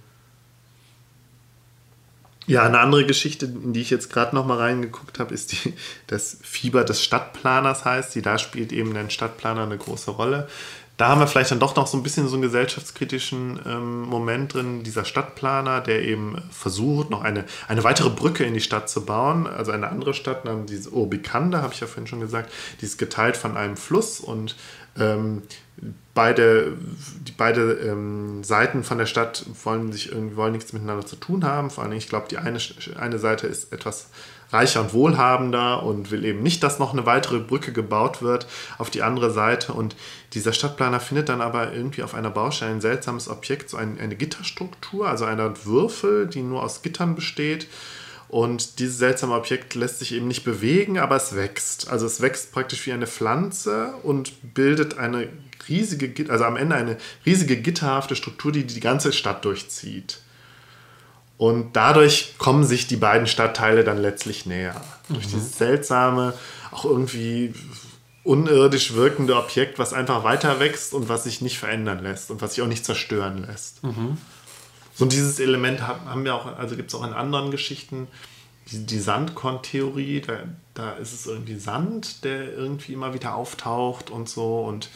Ja, 2.48 2.63
eine 2.63 2.80
andere 2.80 3.06
Geschichte, 3.06 3.45
in 3.45 3.74
die 3.74 3.82
ich 3.82 3.91
jetzt 3.91 4.12
gerade 4.12 4.36
noch 4.36 4.43
mal 4.43 4.58
reingeguckt 4.58 5.19
habe, 5.19 5.36
ist 5.36 5.52
die, 5.52 5.76
das 6.08 6.39
Fieber 6.41 6.84
des 6.84 7.04
Stadtplaners 7.04 7.86
heißt. 7.86 8.15
Die 8.15 8.24
da 8.24 8.39
spielt 8.39 8.72
eben 8.72 8.95
ein 8.98 9.12
Stadtplaner 9.12 9.63
eine 9.63 9.78
große 9.78 10.10
Rolle 10.10 10.50
da 11.00 11.08
haben 11.08 11.22
wir 11.22 11.28
vielleicht 11.28 11.52
dann 11.52 11.62
doch 11.62 11.78
noch 11.78 11.88
so 11.88 11.96
ein 11.96 12.04
bisschen 12.04 12.28
so 12.28 12.36
einen 12.36 12.42
gesellschaftskritischen 12.42 13.58
ähm, 13.66 14.02
Moment 14.02 14.54
drin, 14.54 14.84
dieser 14.84 15.06
Stadtplaner, 15.06 15.80
der 15.80 16.04
eben 16.04 16.42
versucht, 16.52 17.10
noch 17.10 17.22
eine, 17.22 17.46
eine 17.70 17.86
weitere 17.86 18.10
Brücke 18.10 18.44
in 18.44 18.54
die 18.54 18.60
Stadt 18.60 18.90
zu 18.90 19.06
bauen, 19.06 19.48
also 19.48 19.72
eine 19.72 19.88
andere 19.88 20.14
Stadt, 20.14 20.44
namens 20.44 20.70
diese 20.70 20.90
Urbicanda, 20.90 21.62
habe 21.62 21.74
ich 21.74 21.80
ja 21.80 21.88
vorhin 21.88 22.08
schon 22.08 22.20
gesagt, 22.20 22.52
die 22.82 22.86
ist 22.86 22.98
geteilt 22.98 23.38
von 23.38 23.56
einem 23.56 23.78
Fluss 23.78 24.20
und 24.20 24.58
ähm, 25.00 25.44
beide, 26.14 26.74
die 27.22 27.32
beide 27.32 27.72
ähm, 27.76 28.44
Seiten 28.44 28.84
von 28.84 28.98
der 28.98 29.06
Stadt 29.06 29.46
wollen 29.64 29.94
sich 29.94 30.12
irgendwie 30.12 30.36
wollen 30.36 30.52
nichts 30.52 30.74
miteinander 30.74 31.06
zu 31.06 31.16
tun 31.16 31.46
haben. 31.46 31.70
Vor 31.70 31.86
allem, 31.86 31.94
ich 31.94 32.10
glaube, 32.10 32.28
die 32.30 32.40
eine, 32.40 32.60
eine 32.98 33.20
Seite 33.20 33.48
ist 33.48 33.72
etwas 33.72 34.10
reicher 34.52 34.82
und 34.82 34.94
wohlhabender 34.94 35.84
und 35.84 36.12
will 36.12 36.26
eben 36.26 36.42
nicht, 36.42 36.64
dass 36.64 36.80
noch 36.80 36.94
eine 36.94 37.06
weitere 37.06 37.40
Brücke 37.40 37.72
gebaut 37.72 38.22
wird 38.22 38.48
auf 38.78 38.90
die 38.90 39.04
andere 39.04 39.32
Seite. 39.32 39.74
Und 39.74 39.96
dieser 40.34 40.54
Stadtplaner 40.54 41.00
findet 41.00 41.30
dann 41.30 41.42
aber 41.42 41.74
irgendwie 41.74 42.04
auf 42.04 42.16
einer 42.16 42.30
Baustelle 42.32 42.72
ein 42.72 42.82
seltsames 42.82 43.30
Objekt, 43.30 43.70
so 43.70 43.78
ein, 43.78 44.00
eine 44.00 44.16
Gitterstruktur, 44.16 45.08
also 45.08 45.26
eine 45.26 45.54
Würfel, 45.66 46.28
die 46.28 46.42
nur 46.42 46.64
aus 46.64 46.82
Gittern 46.82 47.16
besteht. 47.16 47.68
Und 48.28 48.78
dieses 48.78 49.00
seltsame 49.00 49.34
Objekt 49.34 49.74
lässt 49.74 50.00
sich 50.00 50.14
eben 50.14 50.28
nicht 50.28 50.44
bewegen, 50.44 51.00
aber 51.00 51.16
es 51.16 51.36
wächst. 51.36 51.90
Also 51.90 52.06
es 52.06 52.22
wächst 52.22 52.52
praktisch 52.52 52.86
wie 52.86 52.94
eine 52.94 53.08
Pflanze 53.08 53.96
und 54.04 54.54
bildet 54.54 55.00
eine 55.00 55.30
riesige, 55.68 56.32
also 56.32 56.44
am 56.44 56.56
Ende 56.56 56.76
eine 56.76 56.98
riesige 57.26 57.58
gitterhafte 57.58 58.16
Struktur, 58.16 58.52
die 58.52 58.66
die 58.66 58.80
ganze 58.80 59.14
Stadt 59.14 59.46
durchzieht. 59.46 60.22
Und 61.39 61.78
dadurch 61.78 62.36
kommen 62.38 62.65
sich 62.65 62.86
die 62.88 62.97
beiden 62.97 63.25
Stadtteile 63.25 63.86
dann 63.86 63.97
letztlich 63.97 64.45
näher. 64.45 64.75
Mhm. 65.08 65.13
Durch 65.13 65.28
dieses 65.28 65.58
seltsame, 65.58 66.34
auch 66.69 66.84
irgendwie 66.84 67.54
unirdisch 68.25 68.93
wirkende 68.93 69.38
Objekt, 69.38 69.80
was 69.80 69.93
einfach 69.93 70.25
weiter 70.25 70.60
wächst 70.60 70.93
und 70.93 71.08
was 71.08 71.23
sich 71.23 71.39
nicht 71.39 71.58
verändern 71.58 72.04
lässt 72.04 72.30
und 72.30 72.41
was 72.41 72.56
sich 72.56 72.62
auch 72.62 72.67
nicht 72.67 72.84
zerstören 72.84 73.45
lässt. 73.47 73.82
Mhm. 73.86 74.17
So 74.93 75.06
dieses 75.06 75.39
Element 75.39 75.80
haben 75.88 76.25
wir 76.25 76.36
auch, 76.36 76.58
also 76.58 76.75
gibt 76.75 76.89
es 76.89 76.95
auch 76.99 77.08
in 77.08 77.13
anderen 77.13 77.52
Geschichten, 77.52 78.10
die, 78.69 78.86
die 78.86 78.99
Sandkorn-Theorie, 78.99 80.19
da, 80.19 80.39
da 80.73 80.91
ist 80.91 81.13
es 81.13 81.25
irgendwie 81.25 81.56
Sand, 81.56 82.25
der 82.25 82.54
irgendwie 82.54 82.91
immer 82.91 83.13
wieder 83.13 83.36
auftaucht 83.36 84.10
und 84.10 84.28
so 84.28 84.60
und 84.60 84.89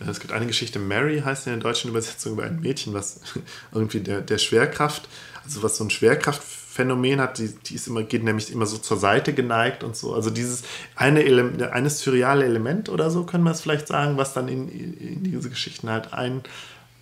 äh, 0.00 0.08
es 0.08 0.20
gibt 0.20 0.32
eine 0.32 0.46
Geschichte, 0.46 0.78
Mary 0.78 1.20
heißt 1.20 1.46
in 1.48 1.52
der 1.52 1.60
deutschen 1.60 1.90
Übersetzung 1.90 2.32
über 2.32 2.44
ein 2.44 2.60
Mädchen, 2.60 2.94
was 2.94 3.20
irgendwie 3.72 4.00
der, 4.00 4.22
der 4.22 4.38
Schwerkraft, 4.38 5.06
also 5.44 5.62
was 5.62 5.76
so 5.76 5.84
ein 5.84 5.90
Schwerkraftphänomen 5.90 7.20
hat, 7.20 7.38
die, 7.38 7.48
die 7.48 7.74
ist 7.74 7.86
immer, 7.86 8.02
geht 8.02 8.24
nämlich 8.24 8.52
immer 8.52 8.66
so 8.66 8.78
zur 8.78 8.96
Seite 8.96 9.32
geneigt 9.32 9.84
und 9.84 9.96
so. 9.96 10.14
Also 10.14 10.30
dieses 10.30 10.62
eine, 10.96 11.22
Ele 11.22 11.70
eine 11.72 11.90
surreale 11.90 12.44
Element 12.44 12.88
oder 12.88 13.10
so, 13.10 13.24
können 13.24 13.44
wir 13.44 13.50
es 13.50 13.60
vielleicht 13.60 13.88
sagen, 13.88 14.16
was 14.16 14.34
dann 14.34 14.48
in, 14.48 14.68
in 14.68 15.24
diese 15.24 15.50
Geschichten 15.50 15.90
halt 15.90 16.12
ein, 16.12 16.42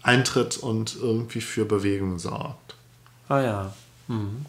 eintritt 0.03 0.57
und 0.57 0.97
irgendwie 1.01 1.41
für 1.41 1.65
Bewegung 1.65 2.19
sorgt. 2.19 2.75
Ah 3.29 3.41
ja. 3.41 3.75
Mhm. 4.09 4.47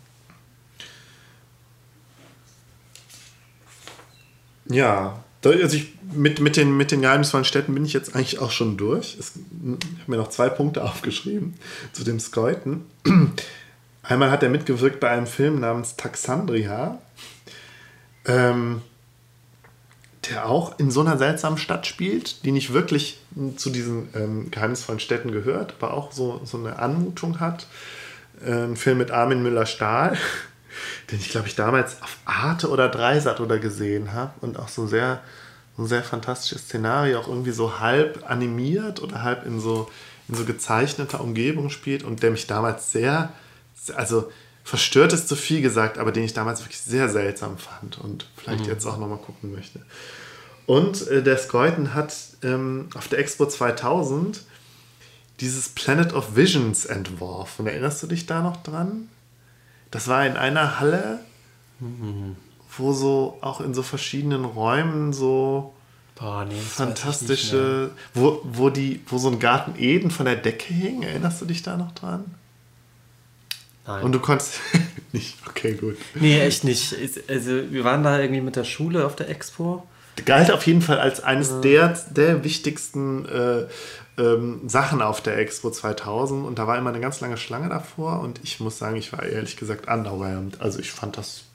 Ja, 4.69 5.23
also 5.43 5.75
ich, 5.75 5.93
mit, 6.13 6.39
mit, 6.39 6.55
den, 6.55 6.77
mit 6.77 6.91
den 6.91 7.01
geheimnisvollen 7.01 7.45
Städten 7.45 7.73
bin 7.73 7.85
ich 7.85 7.93
jetzt 7.93 8.15
eigentlich 8.15 8.39
auch 8.39 8.51
schon 8.51 8.77
durch. 8.77 9.17
Es, 9.19 9.33
ich 9.35 10.01
habe 10.01 10.11
mir 10.11 10.17
noch 10.17 10.29
zwei 10.29 10.49
Punkte 10.49 10.83
aufgeschrieben 10.89 11.55
zu 11.93 12.03
dem 12.03 12.19
Skeuten. 12.19 12.85
Einmal 14.03 14.31
hat 14.31 14.43
er 14.43 14.49
mitgewirkt 14.49 14.99
bei 14.99 15.09
einem 15.09 15.27
Film 15.27 15.59
namens 15.59 15.95
Taxandria. 15.95 16.99
Ähm, 18.25 18.81
der 20.29 20.47
auch 20.47 20.77
in 20.77 20.91
so 20.91 21.01
einer 21.01 21.17
seltsamen 21.17 21.57
Stadt 21.57 21.87
spielt, 21.87 22.45
die 22.45 22.51
nicht 22.51 22.73
wirklich 22.73 23.19
zu 23.55 23.69
diesen 23.69 24.09
ähm, 24.13 24.51
geheimnisvollen 24.51 24.99
Städten 24.99 25.31
gehört, 25.31 25.75
aber 25.79 25.93
auch 25.93 26.11
so, 26.11 26.41
so 26.43 26.57
eine 26.57 26.77
Anmutung 26.79 27.39
hat. 27.39 27.67
Äh, 28.45 28.65
ein 28.65 28.75
Film 28.75 28.99
mit 28.99 29.11
Armin 29.11 29.41
Müller-Stahl, 29.41 30.17
den 31.11 31.19
ich, 31.19 31.29
glaube 31.29 31.47
ich, 31.47 31.55
damals 31.55 32.01
auf 32.03 32.17
Arte 32.25 32.69
oder 32.69 32.87
Dreisat 32.87 33.39
oder 33.39 33.57
gesehen 33.57 34.13
habe 34.13 34.33
und 34.41 34.59
auch 34.59 34.67
so 34.67 34.85
sehr, 34.85 35.21
ein 35.77 35.87
sehr 35.87 36.03
fantastisches 36.03 36.65
Szenario, 36.65 37.19
auch 37.19 37.27
irgendwie 37.27 37.51
so 37.51 37.79
halb 37.79 38.29
animiert 38.29 39.01
oder 39.01 39.23
halb 39.23 39.45
in 39.45 39.59
so, 39.59 39.89
in 40.27 40.35
so 40.35 40.45
gezeichneter 40.45 41.21
Umgebung 41.21 41.71
spielt 41.71 42.03
und 42.03 42.21
der 42.21 42.29
mich 42.29 42.45
damals 42.45 42.91
sehr, 42.91 43.33
also 43.95 44.31
verstört 44.63 45.13
ist 45.13 45.27
zu 45.27 45.35
viel 45.35 45.61
gesagt, 45.61 45.97
aber 45.97 46.11
den 46.11 46.23
ich 46.23 46.33
damals 46.33 46.61
wirklich 46.61 46.79
sehr 46.79 47.09
seltsam 47.09 47.57
fand 47.57 47.99
und 47.99 48.27
vielleicht 48.37 48.63
mhm. 48.63 48.69
jetzt 48.69 48.85
auch 48.85 48.97
nochmal 48.97 49.17
gucken 49.17 49.51
möchte. 49.51 49.81
Und 50.67 51.07
äh, 51.07 51.23
der 51.23 51.37
Skeuten 51.37 51.93
hat 51.93 52.15
ähm, 52.43 52.89
auf 52.93 53.07
der 53.07 53.19
Expo 53.19 53.45
2000 53.45 54.43
dieses 55.39 55.69
Planet 55.69 56.13
of 56.13 56.35
Visions 56.35 56.85
entworfen. 56.85 57.65
Erinnerst 57.65 58.03
du 58.03 58.07
dich 58.07 58.27
da 58.27 58.41
noch 58.41 58.57
dran? 58.57 59.09
Das 59.89 60.07
war 60.07 60.25
in 60.25 60.37
einer 60.37 60.79
Halle, 60.79 61.19
mhm. 61.79 62.37
wo 62.77 62.93
so 62.93 63.37
auch 63.41 63.59
in 63.59 63.73
so 63.73 63.83
verschiedenen 63.83 64.45
Räumen 64.45 65.11
so 65.11 65.73
Boah, 66.15 66.45
nee, 66.45 66.53
fantastische, 66.55 67.89
wo, 68.13 68.41
wo, 68.43 68.69
die, 68.69 69.01
wo 69.07 69.17
so 69.17 69.29
ein 69.29 69.39
Garten 69.39 69.73
Eden 69.79 70.11
von 70.11 70.27
der 70.27 70.35
Decke 70.35 70.71
hing. 70.71 71.01
Erinnerst 71.01 71.41
du 71.41 71.45
dich 71.45 71.63
da 71.63 71.77
noch 71.77 71.93
dran? 71.93 72.25
Nein. 73.85 74.03
Und 74.03 74.11
du 74.11 74.19
konntest 74.19 74.59
nicht, 75.11 75.37
okay, 75.47 75.73
gut. 75.73 75.97
Nee, 76.15 76.39
echt 76.39 76.63
nicht. 76.63 76.95
Also, 77.27 77.71
wir 77.71 77.83
waren 77.83 78.03
da 78.03 78.19
irgendwie 78.19 78.41
mit 78.41 78.55
der 78.55 78.63
Schule 78.63 79.05
auf 79.05 79.15
der 79.15 79.29
Expo. 79.29 79.87
Galt 80.25 80.51
auf 80.51 80.67
jeden 80.67 80.81
Fall 80.81 80.99
als 80.99 81.23
eines 81.23 81.49
ja. 81.49 81.61
der, 81.61 81.99
der 82.11 82.43
wichtigsten 82.43 83.25
äh, 83.25 83.65
ähm, 84.21 84.61
Sachen 84.67 85.01
auf 85.01 85.21
der 85.21 85.37
Expo 85.37 85.71
2000 85.71 86.45
und 86.45 86.59
da 86.59 86.67
war 86.67 86.77
immer 86.77 86.89
eine 86.89 86.99
ganz 86.99 87.21
lange 87.21 87.37
Schlange 87.37 87.69
davor 87.69 88.19
und 88.19 88.39
ich 88.43 88.59
muss 88.59 88.77
sagen, 88.77 88.97
ich 88.97 89.13
war 89.13 89.23
ehrlich 89.23 89.57
gesagt 89.57 89.87
underwhelmed. 89.87 90.61
Also, 90.61 90.79
ich 90.79 90.91
fand 90.91 91.17
das 91.17 91.45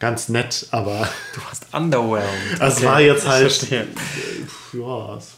ganz 0.00 0.28
nett, 0.28 0.66
aber. 0.70 1.08
Du 1.34 1.44
warst 1.44 1.66
underwhelmed. 1.72 2.28
Es 2.60 2.78
okay. 2.78 2.86
war 2.86 3.00
jetzt 3.00 3.28
halt. 3.28 3.70
Ja, 4.72 5.16
es 5.16 5.32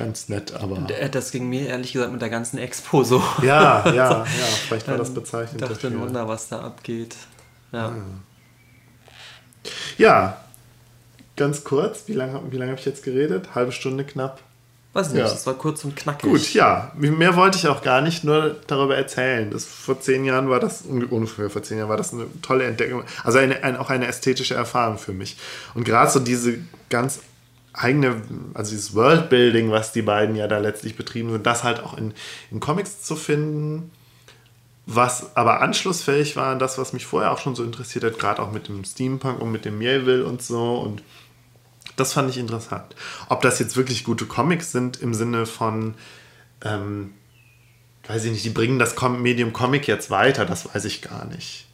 ganz 0.00 0.28
nett, 0.28 0.54
aber. 0.54 0.88
Äh, 0.90 1.10
das 1.10 1.30
ging 1.30 1.48
mir 1.48 1.68
ehrlich 1.68 1.92
gesagt 1.92 2.12
mit 2.12 2.22
der 2.22 2.30
ganzen 2.30 2.58
Expo 2.58 3.04
so. 3.04 3.22
Ja, 3.42 3.84
ja, 3.86 3.92
ja, 3.94 4.24
vielleicht 4.24 4.88
war 4.88 4.96
das 4.96 5.12
bezeichnend. 5.12 5.62
Ich 5.62 5.68
dachte 5.68 5.88
ein 5.88 6.00
Wunder, 6.00 6.26
was 6.26 6.48
da 6.48 6.60
abgeht. 6.60 7.16
Ja. 7.72 7.88
Ah. 7.88 7.94
Ja, 9.98 10.40
ganz 11.36 11.64
kurz, 11.64 12.04
wie 12.06 12.14
lange 12.14 12.40
wie 12.50 12.56
lang 12.56 12.68
habe 12.70 12.80
ich 12.80 12.86
jetzt 12.86 13.04
geredet? 13.04 13.54
Halbe 13.54 13.72
Stunde 13.72 14.04
knapp. 14.04 14.40
Weiß 14.92 15.10
nicht, 15.10 15.18
ja. 15.18 15.28
das 15.28 15.46
war 15.46 15.54
kurz 15.54 15.84
und 15.84 15.94
knackig. 15.94 16.28
Gut, 16.28 16.52
ja. 16.52 16.90
Mehr 16.96 17.36
wollte 17.36 17.58
ich 17.58 17.68
auch 17.68 17.80
gar 17.80 18.00
nicht, 18.00 18.24
nur 18.24 18.56
darüber 18.66 18.96
erzählen. 18.96 19.48
Das, 19.50 19.64
vor 19.64 20.00
zehn 20.00 20.24
Jahren 20.24 20.50
war 20.50 20.58
das, 20.58 20.82
ungefähr 20.82 21.48
vor 21.48 21.62
zehn 21.62 21.78
Jahren 21.78 21.90
war 21.90 21.96
das 21.96 22.12
eine 22.12 22.26
tolle 22.42 22.64
Entdeckung. 22.64 23.04
Also 23.22 23.38
eine, 23.38 23.62
ein, 23.62 23.76
auch 23.76 23.90
eine 23.90 24.08
ästhetische 24.08 24.54
Erfahrung 24.54 24.98
für 24.98 25.12
mich. 25.12 25.36
Und 25.74 25.84
gerade 25.84 26.10
so 26.10 26.18
diese 26.18 26.58
ganz 26.88 27.20
eigene, 27.72 28.22
also 28.54 28.70
dieses 28.72 28.94
Worldbuilding, 28.94 29.70
was 29.70 29.92
die 29.92 30.02
beiden 30.02 30.36
ja 30.36 30.48
da 30.48 30.58
letztlich 30.58 30.96
betrieben 30.96 31.30
sind, 31.30 31.46
das 31.46 31.64
halt 31.64 31.80
auch 31.80 31.96
in, 31.96 32.14
in 32.50 32.60
Comics 32.60 33.02
zu 33.02 33.16
finden, 33.16 33.90
was 34.86 35.36
aber 35.36 35.60
anschlussfähig 35.60 36.36
war 36.36 36.48
an 36.48 36.58
das, 36.58 36.78
was 36.78 36.92
mich 36.92 37.06
vorher 37.06 37.30
auch 37.30 37.38
schon 37.38 37.54
so 37.54 37.62
interessiert 37.62 38.04
hat, 38.04 38.18
gerade 38.18 38.42
auch 38.42 38.50
mit 38.50 38.68
dem 38.68 38.84
Steampunk 38.84 39.40
und 39.40 39.52
mit 39.52 39.64
dem 39.64 39.78
Melville 39.78 40.24
und 40.24 40.42
so 40.42 40.78
und 40.78 41.02
das 41.96 42.12
fand 42.14 42.30
ich 42.30 42.38
interessant. 42.38 42.96
Ob 43.28 43.42
das 43.42 43.58
jetzt 43.58 43.76
wirklich 43.76 44.04
gute 44.04 44.26
Comics 44.26 44.72
sind 44.72 45.00
im 45.00 45.14
Sinne 45.14 45.46
von, 45.46 45.94
ähm, 46.64 47.12
weiß 48.06 48.24
ich 48.24 48.32
nicht, 48.32 48.44
die 48.44 48.50
bringen 48.50 48.78
das 48.78 48.96
Medium 49.00 49.52
Comic 49.52 49.86
jetzt 49.86 50.10
weiter, 50.10 50.46
das 50.46 50.74
weiß 50.74 50.86
ich 50.86 51.02
gar 51.02 51.26
nicht. 51.26 51.69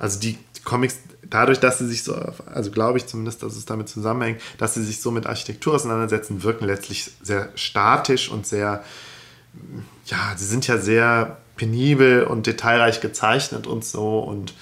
Also 0.00 0.18
die 0.18 0.38
Comics, 0.64 0.98
dadurch, 1.22 1.60
dass 1.60 1.78
sie 1.78 1.86
sich 1.86 2.02
so, 2.02 2.14
also 2.46 2.70
glaube 2.70 2.98
ich 2.98 3.06
zumindest, 3.06 3.42
dass 3.42 3.54
es 3.54 3.66
damit 3.66 3.88
zusammenhängt, 3.88 4.40
dass 4.58 4.74
sie 4.74 4.82
sich 4.82 5.00
so 5.00 5.10
mit 5.10 5.26
Architektur 5.26 5.74
auseinandersetzen, 5.74 6.42
wirken 6.42 6.64
letztlich 6.64 7.12
sehr 7.22 7.50
statisch 7.54 8.30
und 8.30 8.46
sehr, 8.46 8.82
ja, 10.06 10.34
sie 10.36 10.46
sind 10.46 10.66
ja 10.66 10.78
sehr 10.78 11.38
penibel 11.56 12.24
und 12.24 12.46
detailreich 12.46 13.00
gezeichnet 13.00 13.66
und 13.66 13.84
so 13.84 14.18
und 14.20 14.54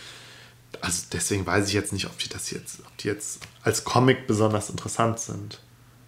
also 0.80 1.04
deswegen 1.12 1.46
weiß 1.46 1.68
ich 1.68 1.74
jetzt 1.74 1.92
nicht, 1.92 2.06
ob 2.06 2.18
die 2.18 2.28
das 2.28 2.50
jetzt, 2.50 2.80
ob 2.80 2.96
die 2.98 3.08
jetzt 3.08 3.40
als 3.62 3.84
Comic 3.84 4.26
besonders 4.26 4.70
interessant 4.70 5.18
sind. 5.18 5.60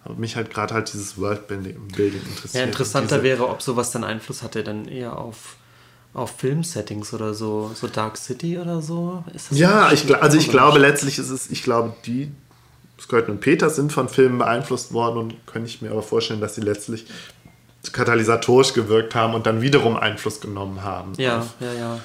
Aber 0.03 0.15
mich 0.15 0.35
halt 0.35 0.49
gerade 0.49 0.73
halt 0.73 0.91
dieses 0.91 1.17
Worldbuilding 1.17 1.75
interessiert. 1.75 2.53
Ja, 2.53 2.63
interessanter 2.63 3.21
wäre, 3.21 3.47
ob 3.47 3.61
sowas 3.61 3.91
dann 3.91 4.03
Einfluss 4.03 4.41
hatte, 4.41 4.63
dann 4.63 4.87
eher 4.87 5.17
auf 5.17 5.57
auf 6.13 6.37
Filmsettings 6.37 7.13
oder 7.13 7.33
so, 7.33 7.71
so 7.73 7.87
Dark 7.87 8.17
City 8.17 8.59
oder 8.59 8.81
so? 8.81 9.23
ja, 9.51 9.91
ich, 9.91 10.13
also 10.21 10.37
ich 10.37 10.49
glaube 10.49 10.79
letztlich 10.79 11.17
ist 11.17 11.29
es, 11.29 11.49
ich 11.49 11.63
glaube, 11.63 11.93
die 12.05 12.31
Skelton 12.99 13.35
und 13.35 13.41
Peter 13.41 13.69
sind 13.69 13.91
von 13.91 14.09
Filmen 14.09 14.37
beeinflusst 14.37 14.93
worden 14.93 15.17
und 15.17 15.47
könnte 15.47 15.69
ich 15.69 15.81
mir 15.81 15.91
aber 15.91 16.03
vorstellen, 16.03 16.41
dass 16.41 16.55
sie 16.55 16.61
letztlich 16.61 17.05
katalysatorisch 17.91 18.73
gewirkt 18.73 19.15
haben 19.15 19.33
und 19.33 19.45
dann 19.47 19.61
wiederum 19.61 19.97
Einfluss 19.97 20.39
genommen 20.39 20.83
haben. 20.83 21.13
Ja, 21.17 21.39
auf, 21.39 21.55
ja, 21.59 21.73
ja. 21.73 21.99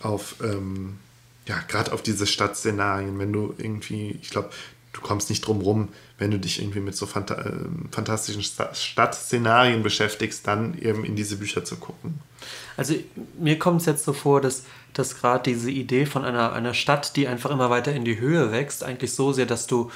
Auf, 0.00 0.36
ähm, 0.42 0.98
ja, 1.46 1.58
gerade 1.68 1.92
auf 1.92 2.02
diese 2.02 2.26
Stadtszenarien, 2.26 3.18
wenn 3.18 3.32
du 3.32 3.54
irgendwie, 3.58 4.18
ich 4.20 4.30
glaube, 4.30 4.50
du 4.92 5.00
kommst 5.00 5.30
nicht 5.30 5.46
drum 5.46 5.60
rum, 5.60 5.88
wenn 6.18 6.30
du 6.30 6.38
dich 6.38 6.60
irgendwie 6.60 6.80
mit 6.80 6.96
so 6.96 7.06
phanta 7.06 7.34
äh, 7.34 7.52
fantastischen 7.92 8.42
Stadtszenarien 8.42 9.82
beschäftigst, 9.82 10.46
dann 10.46 10.76
eben 10.78 11.04
in 11.04 11.14
diese 11.14 11.36
Bücher 11.36 11.64
zu 11.64 11.76
gucken. 11.76 12.18
Also 12.78 12.94
mir 13.38 13.58
kommt 13.58 13.82
es 13.82 13.86
jetzt 13.86 14.04
so 14.04 14.14
vor, 14.14 14.40
dass, 14.40 14.64
dass 14.94 15.18
gerade 15.18 15.50
diese 15.50 15.70
Idee 15.70 16.06
von 16.06 16.24
einer, 16.24 16.52
einer 16.52 16.72
Stadt, 16.72 17.16
die 17.16 17.28
einfach 17.28 17.50
immer 17.50 17.68
weiter 17.68 17.92
in 17.92 18.04
die 18.04 18.18
Höhe 18.18 18.52
wächst, 18.52 18.82
eigentlich 18.84 19.12
so 19.12 19.32
sehr, 19.32 19.46
dass 19.46 19.66
du 19.66 19.90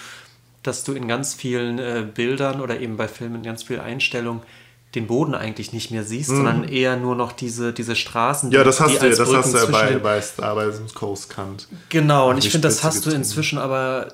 dass 0.62 0.85
du 0.85 0.92
in 0.92 1.09
ganz 1.09 1.35
vielen 1.35 1.79
äh, 1.79 2.07
Bildern 2.14 2.61
oder 2.61 2.81
eben 2.81 2.97
bei 2.97 3.09
Filmen 3.09 3.37
in 3.37 3.42
ganz 3.42 3.64
vielen 3.64 3.81
Einstellungen 3.81 4.42
den 4.95 5.07
Boden 5.07 5.35
eigentlich 5.35 5.73
nicht 5.73 5.90
mehr 5.90 6.05
siehst, 6.05 6.31
mhm. 6.31 6.37
sondern 6.37 6.64
eher 6.64 6.97
nur 6.97 7.16
noch 7.16 7.33
diese, 7.33 7.73
diese 7.73 7.97
Straßen. 7.97 8.53
Ja, 8.53 8.62
das 8.62 8.79
hast 8.79 9.01
du 9.01 9.09
ja, 9.09 9.16
das 9.16 9.35
hast 9.35 9.55
du 9.55 9.59
ja 9.59 9.66
bei, 9.66 9.97
bei 9.97 10.21
Star 10.21 10.55
bei 10.55 10.71
Coast 10.95 11.31
Kant. 11.31 11.66
Genau, 11.88 12.31
und 12.31 12.38
ich 12.38 12.51
finde, 12.51 12.68
das 12.68 12.85
hast 12.85 13.07
du 13.07 13.11
inzwischen 13.11 13.59
aber 13.59 14.12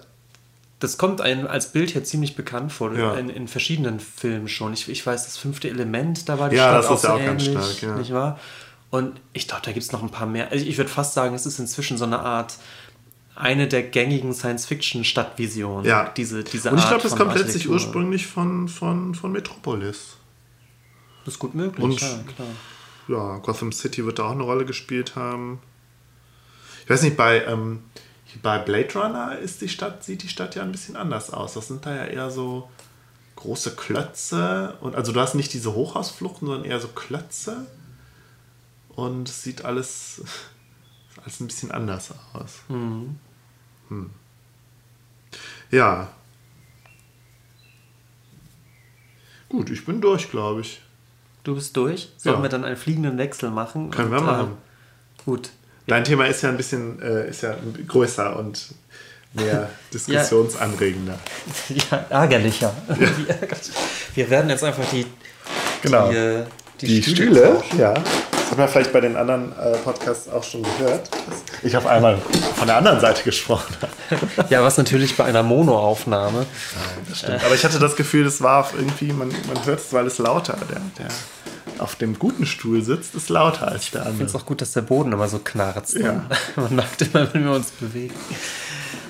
das 0.81 0.97
kommt 0.97 1.21
einem 1.21 1.47
als 1.47 1.73
Bild 1.73 1.91
hier 1.91 2.05
ziemlich 2.05 2.37
bekannt 2.37 2.73
vor, 2.73 2.95
ja. 2.95 3.15
in, 3.15 3.29
in, 3.29 3.49
verschiedenen 3.49 3.99
Filmen 3.99 4.49
schon. 4.49 4.73
Ich, 4.73 4.89
ich 4.89 5.05
weiß, 5.05 5.25
das 5.25 5.37
fünfte 5.37 5.69
Element, 5.69 6.29
da 6.29 6.39
war 6.39 6.49
die 6.49 6.57
ja, 6.57 6.69
Stadt 6.69 6.79
das 6.79 6.87
auch 6.87 6.95
ist 6.95 7.03
ja 7.05 7.15
auch 7.15 7.21
ähnlich, 7.21 7.53
ganz 7.53 7.73
stark, 7.77 7.83
ja. 7.83 7.97
nicht 7.97 8.13
wahr? 8.13 8.39
Und 8.91 9.21
ich 9.33 9.49
glaube, 9.49 9.63
da 9.65 9.73
gibt 9.73 9.85
es 9.85 9.93
noch 9.93 10.03
ein 10.03 10.11
paar 10.11 10.27
mehr. 10.27 10.51
Also 10.51 10.65
ich 10.65 10.79
würde 10.79 10.91
fast 10.91 11.15
sagen, 11.15 11.35
es 11.35 11.47
ist 11.47 11.59
inzwischen 11.59 11.99
so 11.99 12.05
eine 12.05 12.21
Art, 12.21 12.55
eine 13.35 13.69
der 13.69 13.83
gängigen 13.83 14.33
Science-Fiction-Stadtvisionen. 14.33 15.85
Ja. 15.85 16.13
Diese, 16.17 16.45
diese 16.45 16.71
Und 16.71 16.79
ich 16.79 16.89
glaube, 16.89 17.03
das 17.03 17.17
kommt 17.17 17.35
letztlich 17.37 17.69
ursprünglich 17.69 18.27
von, 18.27 18.69
von, 18.69 19.15
von 19.15 19.33
Metropolis. 19.33 20.17
Das 21.25 21.35
ist 21.35 21.41
gut 21.41 21.55
möglich, 21.55 21.85
Und, 21.85 22.01
ja, 22.01 22.19
klar. 22.35 22.49
Ja, 23.09 23.39
Gotham 23.39 23.73
City 23.73 24.05
wird 24.05 24.19
da 24.19 24.25
auch 24.25 24.33
eine 24.33 24.43
Rolle 24.43 24.65
gespielt 24.65 25.17
haben. 25.17 25.61
Ich 26.85 26.91
weiß 26.91 27.03
nicht, 27.03 27.17
bei, 27.17 27.45
ähm, 27.45 27.83
bei 28.43 28.59
Blade 28.59 28.93
Runner 28.95 29.39
ist 29.39 29.61
die 29.61 29.69
Stadt, 29.69 30.05
sieht 30.05 30.23
die 30.23 30.29
Stadt 30.29 30.55
ja 30.55 30.63
ein 30.63 30.73
bisschen 30.73 30.97
anders 30.97 31.31
aus. 31.31 31.55
Das 31.55 31.69
sind 31.69 31.87
da 31.87 31.95
ja 31.95 32.05
eher 32.05 32.31
so 32.31 32.69
große 33.37 33.75
Klötze. 33.77 34.77
Und 34.81 34.95
also 34.95 35.13
du 35.13 35.21
hast 35.21 35.35
nicht 35.35 35.53
diese 35.53 35.75
Hochhausfluchten, 35.75 36.47
sondern 36.47 36.65
eher 36.65 36.81
so 36.81 36.89
Klötze. 36.89 37.67
Und 38.91 39.29
es 39.29 39.43
sieht 39.43 39.65
alles, 39.65 40.23
alles 41.23 41.41
ein 41.41 41.47
bisschen 41.47 41.71
anders 41.71 42.13
aus. 42.33 42.61
Mhm. 42.69 43.17
Hm. 43.89 44.11
Ja. 45.71 46.11
Gut, 49.49 49.71
ich 49.71 49.85
bin 49.87 50.01
durch, 50.01 50.31
glaube 50.31 50.61
ich. 50.61 50.83
Du 51.45 51.55
bist 51.55 51.77
durch? 51.77 52.11
Sollen 52.19 52.37
ja. 52.37 52.43
wir 52.43 52.51
dann 52.51 52.65
einen 52.65 52.77
fliegenden 52.77 53.17
Wechsel 53.17 53.51
machen? 53.51 53.91
Können 53.91 54.13
und, 54.13 54.21
wir 54.21 54.21
machen. 54.21 54.51
Äh, 54.51 55.23
gut. 55.25 55.51
Dein 55.89 56.05
Thema 56.05 56.27
ist 56.27 56.43
ja 56.43 56.51
ein 56.51 56.57
bisschen 56.59 57.01
äh, 57.01 57.31
ist 57.31 57.43
ja 57.43 57.57
größer 57.87 58.37
und 58.37 58.75
mehr 59.33 59.71
diskussionsanregender. 59.93 61.19
Ja, 61.91 62.05
ärgerlicher. 62.11 62.75
Ja. 62.89 62.95
wir 64.15 64.31
werden 64.31 64.51
jetzt 64.51 64.65
einfach 64.65 64.85
die, 64.93 65.07
genau. 65.83 66.11
die, 66.11 66.17
äh, 66.17 66.45
die, 66.83 66.87
die 66.87 67.03
Stühle, 67.03 67.63
Stühle 67.67 67.83
ja. 67.83 67.95
Das 67.95 68.51
hat 68.53 68.59
man 68.59 68.69
vielleicht 68.69 68.93
bei 68.93 69.01
den 69.01 69.17
anderen 69.17 69.53
äh, 69.59 69.77
Podcasts 69.79 70.29
auch 70.29 70.45
schon 70.45 70.63
gehört. 70.63 71.09
Ich 71.63 71.77
auf 71.77 71.87
einmal 71.87 72.19
von 72.57 72.67
der 72.67 72.77
anderen 72.77 73.01
Seite 73.01 73.23
gesprochen 73.23 73.75
habe. 73.81 73.93
Ja, 74.51 74.63
was 74.63 74.77
natürlich 74.77 75.17
bei 75.17 75.25
einer 75.25 75.43
Monoaufnahme. 75.43 76.39
Nein, 76.41 77.07
das 77.09 77.19
stimmt. 77.19 77.45
Aber 77.45 77.55
ich 77.55 77.65
hatte 77.65 77.79
das 77.79 77.97
Gefühl, 77.97 78.27
es 78.27 78.43
war 78.43 78.71
irgendwie, 78.77 79.13
man, 79.13 79.29
man 79.29 79.67
hört 79.67 79.81
es, 79.81 79.93
weil 79.93 80.07
es 80.07 80.19
lauter. 80.19 80.57
Der, 80.71 80.81
der 80.99 81.09
auf 81.81 81.97
dem 81.97 82.19
guten 82.19 82.47
Stuhl 82.47 82.83
sitzt, 82.83 83.15
ist 83.15 83.29
lauter 83.29 83.69
als 83.69 83.91
der 83.91 84.01
andere. 84.01 84.13
Ich 84.13 84.19
finde 84.19 84.31
es 84.31 84.43
auch 84.43 84.47
gut, 84.47 84.61
dass 84.61 84.73
der 84.73 84.83
Boden 84.83 85.13
immer 85.13 85.29
so 85.29 85.39
knarzt. 85.39 85.95
Ja. 85.95 86.25
Man 86.57 86.77
merkt 86.77 87.03
immer, 87.03 87.33
wenn 87.33 87.45
wir 87.45 87.53
uns 87.53 87.71
bewegen. 87.71 88.15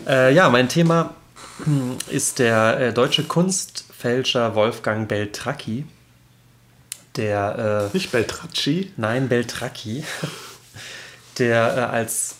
Äh, 0.06 0.34
ja, 0.34 0.48
mein 0.48 0.68
Thema 0.68 1.14
hm, 1.64 1.96
ist 2.08 2.38
der 2.38 2.80
äh, 2.80 2.92
deutsche 2.92 3.24
Kunstfälscher 3.24 4.54
Wolfgang 4.54 5.06
Beltracchi. 5.08 5.84
Der, 7.16 7.90
äh, 7.92 7.96
Nicht 7.96 8.12
Beltracchi? 8.12 8.92
Nein, 8.96 9.28
Beltracchi. 9.28 10.04
Der 11.38 11.76
äh, 11.76 11.80
als, 11.80 12.36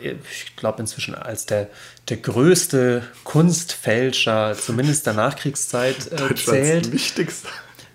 ich 0.00 0.56
glaube 0.56 0.80
inzwischen 0.80 1.14
als 1.14 1.46
der, 1.46 1.68
der 2.08 2.18
größte 2.18 3.02
Kunstfälscher, 3.24 4.56
zumindest 4.58 5.06
der 5.06 5.14
Nachkriegszeit, 5.14 6.12
äh, 6.12 6.34
zählt. 6.34 6.92
wichtigster. 6.92 7.48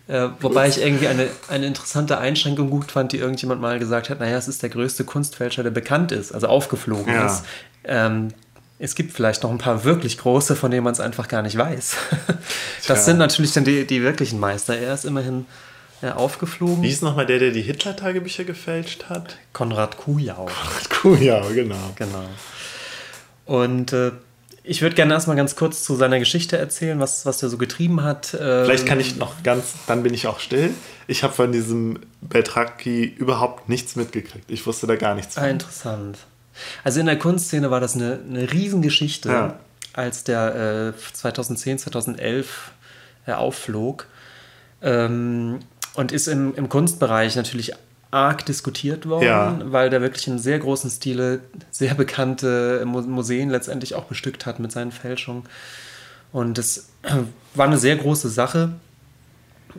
Äh, 0.08 0.30
wobei 0.40 0.68
ich 0.68 0.80
irgendwie 0.80 1.08
eine, 1.08 1.28
eine 1.48 1.66
interessante 1.66 2.20
Einschränkung 2.20 2.70
gut 2.70 2.92
fand, 2.92 3.12
die 3.12 3.18
irgendjemand 3.18 3.60
mal 3.60 3.80
gesagt 3.80 4.10
hat, 4.10 4.20
naja, 4.20 4.38
es 4.38 4.48
ist 4.48 4.62
der 4.62 4.70
größte 4.70 5.04
Kunstfälscher, 5.04 5.64
der 5.64 5.72
bekannt 5.72 6.12
ist, 6.12 6.32
also 6.32 6.48
aufgeflogen 6.48 7.12
ja. 7.12 7.26
ist. 7.26 7.44
Ähm, 7.84 8.30
es 8.78 8.94
gibt 8.94 9.14
vielleicht 9.14 9.44
noch 9.44 9.52
ein 9.52 9.58
paar 9.58 9.84
wirklich 9.84 10.18
große, 10.18 10.56
von 10.56 10.70
denen 10.70 10.84
man 10.84 10.94
es 10.94 11.00
einfach 11.00 11.28
gar 11.28 11.42
nicht 11.42 11.58
weiß. 11.58 11.96
das 12.28 12.86
Tja. 12.86 12.96
sind 12.96 13.18
natürlich 13.18 13.54
dann 13.54 13.64
die, 13.64 13.88
die 13.88 14.04
wirklichen 14.04 14.40
Meister. 14.40 14.78
Er 14.78 14.94
ist 14.94 15.06
immerhin 15.06 15.46
äh, 16.02 16.10
aufgeflogen. 16.10 16.84
Wie 16.84 16.90
ist 16.90 17.02
nochmal 17.02 17.26
der, 17.26 17.40
der 17.40 17.52
die 17.52 17.62
Hitler-Tagebücher 17.62 18.44
gefälscht 18.44 19.06
hat? 19.10 19.38
Konrad 19.54 19.98
Kujau. 19.98 20.46
Konrad 20.46 20.90
Kujau, 20.90 21.50
genau. 21.54 21.94
Genau. 21.96 22.26
Und 23.46 23.94
äh, 23.94 24.12
ich 24.68 24.82
würde 24.82 24.96
gerne 24.96 25.14
erstmal 25.14 25.36
ganz 25.36 25.56
kurz 25.56 25.84
zu 25.84 25.96
seiner 25.96 26.20
Geschichte 26.20 26.58
erzählen, 26.58 27.00
was, 27.00 27.26
was 27.26 27.42
er 27.44 27.50
so 27.50 27.58
getrieben 27.58 28.04
hat. 28.04 28.28
Vielleicht 28.28 28.86
kann 28.86 29.00
ich 29.00 29.16
noch 29.18 29.44
ganz, 29.44 29.74
dann 29.88 30.04
bin 30.04 30.14
ich 30.14 30.28
auch 30.28 30.40
still. 30.40 30.72
Ich 31.08 31.24
habe 31.24 31.34
von 31.34 31.52
diesem 31.52 32.00
Beltracchi 32.22 33.04
überhaupt 33.04 33.70
nichts 33.70 33.96
mitgekriegt. 33.96 34.50
Ich 34.50 34.66
wusste 34.66 34.88
da 34.88 34.96
gar 34.96 35.16
nichts 35.16 35.36
von. 35.36 35.44
Ah, 35.44 35.48
interessant. 35.48 36.18
Also 36.84 37.00
in 37.00 37.06
der 37.06 37.20
Kunstszene 37.20 37.70
war 37.72 37.80
das 37.80 37.96
eine, 37.96 38.20
eine 38.28 38.52
Riesengeschichte, 38.52 39.30
ja. 39.30 39.60
als 39.94 40.24
der 40.24 40.94
äh, 40.96 41.14
2010, 41.14 41.80
2011 41.80 42.72
äh, 43.28 43.34
aufflog. 43.34 44.08
Ähm, 44.82 45.60
und 45.94 46.12
ist 46.12 46.28
im, 46.28 46.54
im 46.56 46.70
Kunstbereich 46.70 47.36
natürlich 47.36 47.74
arg 48.16 48.46
diskutiert 48.46 49.08
worden, 49.08 49.26
ja. 49.26 49.60
weil 49.66 49.90
der 49.90 50.02
wirklich 50.02 50.28
in 50.28 50.40
sehr 50.40 50.58
großen 50.58 50.90
Stile 50.90 51.42
sehr 51.70 51.94
bekannte 51.94 52.84
Museen 52.86 53.50
letztendlich 53.50 53.94
auch 53.94 54.06
bestückt 54.06 54.46
hat 54.46 54.60
mit 54.60 54.72
seinen 54.72 54.92
Fälschungen. 54.92 55.44
Und 56.32 56.58
es 56.58 56.90
war 57.54 57.68
eine 57.68 57.78
sehr 57.78 57.98
große 57.98 58.30
Sache. 58.30 58.72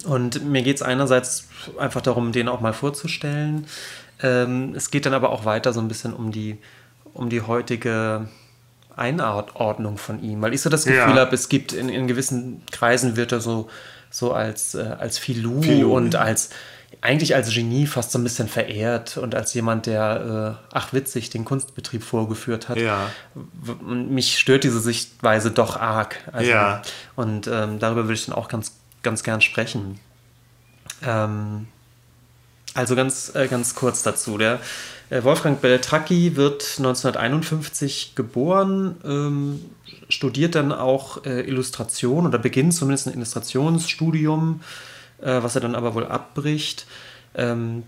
Und 0.04 0.44
mir 0.44 0.62
geht 0.62 0.76
es 0.76 0.82
einerseits 0.82 1.48
einfach 1.78 2.02
darum, 2.02 2.32
den 2.32 2.48
auch 2.48 2.60
mal 2.60 2.74
vorzustellen. 2.74 3.66
Ähm, 4.22 4.74
es 4.76 4.90
geht 4.90 5.06
dann 5.06 5.14
aber 5.14 5.30
auch 5.30 5.46
weiter 5.46 5.72
so 5.72 5.80
ein 5.80 5.88
bisschen 5.88 6.12
um 6.12 6.30
die, 6.30 6.58
um 7.14 7.30
die 7.30 7.40
heutige 7.40 8.28
Einordnung 8.94 9.96
von 9.96 10.22
ihm, 10.22 10.42
weil 10.42 10.52
ich 10.52 10.60
so 10.60 10.68
das 10.68 10.84
Gefühl 10.84 11.16
ja. 11.16 11.20
habe, 11.20 11.34
es 11.34 11.48
gibt 11.48 11.72
in, 11.72 11.88
in 11.88 12.06
gewissen 12.06 12.62
Kreisen 12.70 13.16
wird 13.16 13.32
er 13.32 13.40
so, 13.40 13.68
so 14.10 14.32
als, 14.32 14.74
äh, 14.74 14.96
als 14.98 15.18
Filou, 15.18 15.62
Filou 15.62 15.96
und 15.96 16.16
als 16.16 16.50
eigentlich 17.00 17.34
als 17.34 17.52
Genie 17.52 17.86
fast 17.86 18.12
so 18.12 18.18
ein 18.18 18.24
bisschen 18.24 18.48
verehrt 18.48 19.16
und 19.16 19.34
als 19.34 19.54
jemand, 19.54 19.86
der, 19.86 20.58
äh, 20.60 20.66
ach 20.72 20.92
witzig, 20.92 21.30
den 21.30 21.44
Kunstbetrieb 21.44 22.02
vorgeführt 22.02 22.68
hat. 22.68 22.78
Ja. 22.78 23.10
Mich 23.84 24.38
stört 24.38 24.64
diese 24.64 24.80
Sichtweise 24.80 25.50
doch 25.50 25.76
arg. 25.76 26.16
Also, 26.32 26.50
ja. 26.50 26.82
Und 27.14 27.46
ähm, 27.46 27.78
darüber 27.78 28.04
würde 28.04 28.14
ich 28.14 28.26
dann 28.26 28.34
auch 28.34 28.48
ganz, 28.48 28.72
ganz 29.02 29.22
gern 29.22 29.40
sprechen. 29.40 30.00
Ähm, 31.02 31.68
also 32.74 32.94
ganz, 32.94 33.34
äh, 33.34 33.46
ganz 33.48 33.74
kurz 33.74 34.02
dazu. 34.02 34.38
Der 34.38 34.60
äh, 35.10 35.22
Wolfgang 35.22 35.60
Beltracchi 35.60 36.36
wird 36.36 36.62
1951 36.78 38.14
geboren, 38.14 38.96
ähm, 39.04 39.64
studiert 40.08 40.54
dann 40.54 40.72
auch 40.72 41.24
äh, 41.24 41.40
Illustration 41.42 42.26
oder 42.26 42.38
beginnt 42.38 42.74
zumindest 42.74 43.08
ein 43.08 43.14
Illustrationsstudium 43.14 44.60
was 45.42 45.54
er 45.54 45.60
dann 45.60 45.74
aber 45.74 45.94
wohl 45.94 46.06
abbricht. 46.06 46.86
Ähm, 47.34 47.84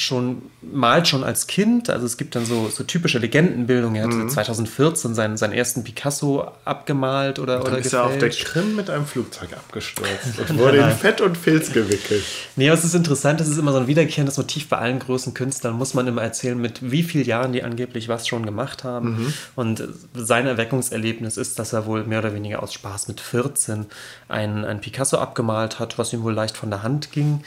schon 0.00 0.42
malt 0.62 1.08
schon 1.08 1.24
als 1.24 1.46
Kind, 1.46 1.90
also 1.90 2.06
es 2.06 2.16
gibt 2.16 2.34
dann 2.34 2.44
so, 2.46 2.68
so 2.68 2.84
typische 2.84 3.18
Legendenbildungen. 3.18 3.96
Er 3.96 4.04
hat 4.04 4.12
mhm. 4.12 4.28
2014 4.28 5.14
seinen, 5.14 5.36
seinen 5.36 5.52
ersten 5.52 5.84
Picasso 5.84 6.50
abgemalt 6.64 7.38
oder 7.38 7.58
und 7.58 7.64
dann 7.64 7.72
oder 7.74 7.78
ist 7.78 7.90
gefälscht. 7.90 7.94
er 7.94 8.04
auf 8.04 8.18
der 8.18 8.30
Krim 8.30 8.76
mit 8.76 8.90
einem 8.90 9.06
Flugzeug 9.06 9.52
abgestürzt 9.52 10.38
und 10.48 10.58
wurde 10.58 10.78
in 10.78 10.90
Fett 10.90 11.20
und 11.20 11.36
Filz 11.36 11.72
gewickelt. 11.72 12.24
Nee, 12.56 12.70
was 12.70 12.84
ist 12.84 12.94
interessant, 12.94 13.40
das 13.40 13.48
ist 13.48 13.58
immer 13.58 13.72
so 13.72 13.78
ein 13.78 13.86
wiederkehrendes 13.86 14.36
Motiv 14.36 14.68
bei 14.68 14.78
allen 14.78 14.98
großen 14.98 15.34
Künstlern, 15.34 15.74
muss 15.74 15.94
man 15.94 16.06
immer 16.06 16.22
erzählen, 16.22 16.58
mit 16.58 16.90
wie 16.90 17.02
vielen 17.02 17.26
Jahren 17.26 17.52
die 17.52 17.62
angeblich 17.62 18.08
was 18.08 18.26
schon 18.26 18.46
gemacht 18.46 18.84
haben. 18.84 19.10
Mhm. 19.10 19.34
Und 19.56 19.84
sein 20.14 20.46
Erweckungserlebnis 20.46 21.36
ist, 21.36 21.58
dass 21.58 21.72
er 21.72 21.86
wohl 21.86 22.04
mehr 22.04 22.20
oder 22.20 22.34
weniger 22.34 22.62
aus 22.62 22.72
Spaß 22.72 23.08
mit 23.08 23.20
14 23.20 23.86
einen, 24.28 24.64
einen 24.64 24.80
Picasso 24.80 25.18
abgemalt 25.18 25.78
hat, 25.78 25.98
was 25.98 26.12
ihm 26.12 26.22
wohl 26.22 26.34
leicht 26.34 26.56
von 26.56 26.70
der 26.70 26.82
Hand 26.82 27.12
ging. 27.12 27.42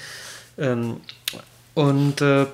Ähm, 0.58 0.98
und 1.74 2.22
äh, 2.22 2.46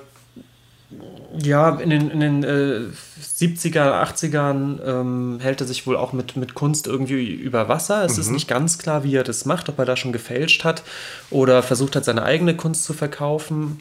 ja, 1.38 1.76
in 1.76 1.90
den, 1.90 2.10
in 2.10 2.20
den 2.20 2.42
äh, 2.42 2.88
70er, 3.20 4.02
80ern 4.02 4.84
ähm, 4.84 5.38
hält 5.40 5.60
er 5.60 5.66
sich 5.66 5.86
wohl 5.86 5.96
auch 5.96 6.12
mit, 6.12 6.36
mit 6.36 6.54
Kunst 6.54 6.86
irgendwie 6.86 7.32
über 7.32 7.68
Wasser. 7.68 8.04
Es 8.04 8.14
mhm. 8.14 8.20
ist 8.20 8.30
nicht 8.30 8.48
ganz 8.48 8.78
klar, 8.78 9.04
wie 9.04 9.14
er 9.14 9.22
das 9.22 9.44
macht, 9.44 9.68
ob 9.68 9.78
er 9.78 9.84
da 9.84 9.96
schon 9.96 10.12
gefälscht 10.12 10.64
hat 10.64 10.82
oder 11.30 11.62
versucht 11.62 11.94
hat, 11.94 12.04
seine 12.04 12.24
eigene 12.24 12.56
Kunst 12.56 12.84
zu 12.84 12.92
verkaufen. 12.92 13.78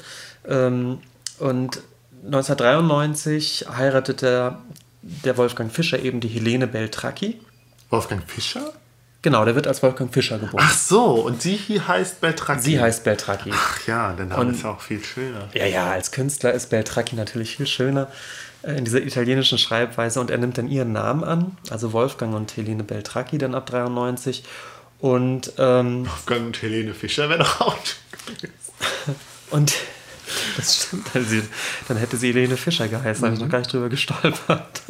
Ähm, 0.48 1.00
und 1.40 1.82
1993 2.26 3.66
heiratet 3.76 4.24
er 4.24 4.62
der 5.02 5.38
Wolfgang 5.38 5.72
Fischer 5.72 6.00
eben 6.00 6.20
die 6.20 6.28
Helene 6.28 6.68
Beltracchi. 6.68 7.40
Wolfgang 7.90 8.30
Fischer? 8.30 8.74
Genau, 9.22 9.44
der 9.44 9.54
wird 9.56 9.68
als 9.68 9.84
Wolfgang 9.84 10.14
Fischer 10.14 10.40
geboren. 10.40 10.64
Ach 10.66 10.74
so, 10.74 11.16
und 11.16 11.42
sie 11.42 11.60
heißt 11.86 12.22
Beltracchi. 12.22 12.62
Sie 12.62 12.80
heißt 12.80 13.04
Beltracchi. 13.04 13.52
Ach 13.54 13.86
ja, 13.86 14.14
der 14.14 14.28
Name 14.28 14.52
ist 14.52 14.64
auch 14.64 14.80
viel 14.80 15.04
schöner. 15.04 15.50
Ja, 15.54 15.66
ja, 15.66 15.92
als 15.92 16.12
Künstler 16.12 16.54
ist 16.54 16.70
Beltracchi 16.70 17.16
natürlich 17.16 17.58
viel 17.58 17.68
schöner. 17.68 18.08
äh, 18.62 18.78
in 18.78 18.86
dieser 18.86 19.02
italienischen 19.02 19.58
Schreibweise 19.58 20.22
und 20.22 20.32
er 20.32 20.38
nimmt 20.38 20.58
dann 20.58 20.70
ihren 20.70 20.94
Namen 20.94 21.24
an, 21.24 21.58
also 21.70 21.92
Wolfgang 21.92 22.34
und 22.34 22.56
Helene 22.56 22.84
Beltracchi 22.84 23.38
dann 23.38 23.56
ab 23.56 23.66
93 23.66 24.44
und 25.00 25.54
ähm, 25.58 26.06
Wolfgang 26.06 26.48
und 26.48 26.62
Helene 26.62 26.94
Fischer 26.94 27.30
wäre 27.30 27.40
doch 27.40 27.62
auch 27.62 27.78
und 29.52 29.74
das 30.58 30.84
stimmt, 30.84 31.08
also, 31.14 31.38
dann 31.88 31.98
hätte 31.98 32.18
sie 32.18 32.28
Helene 32.28 32.58
Fischer 32.58 32.88
geheißen, 32.88 33.22
mhm. 33.22 33.26
habe 33.26 33.36
ich 33.36 33.42
noch 33.42 33.50
gar 33.50 33.60
nicht 33.60 33.74
drüber 33.74 33.90
gestolpert. 33.90 34.82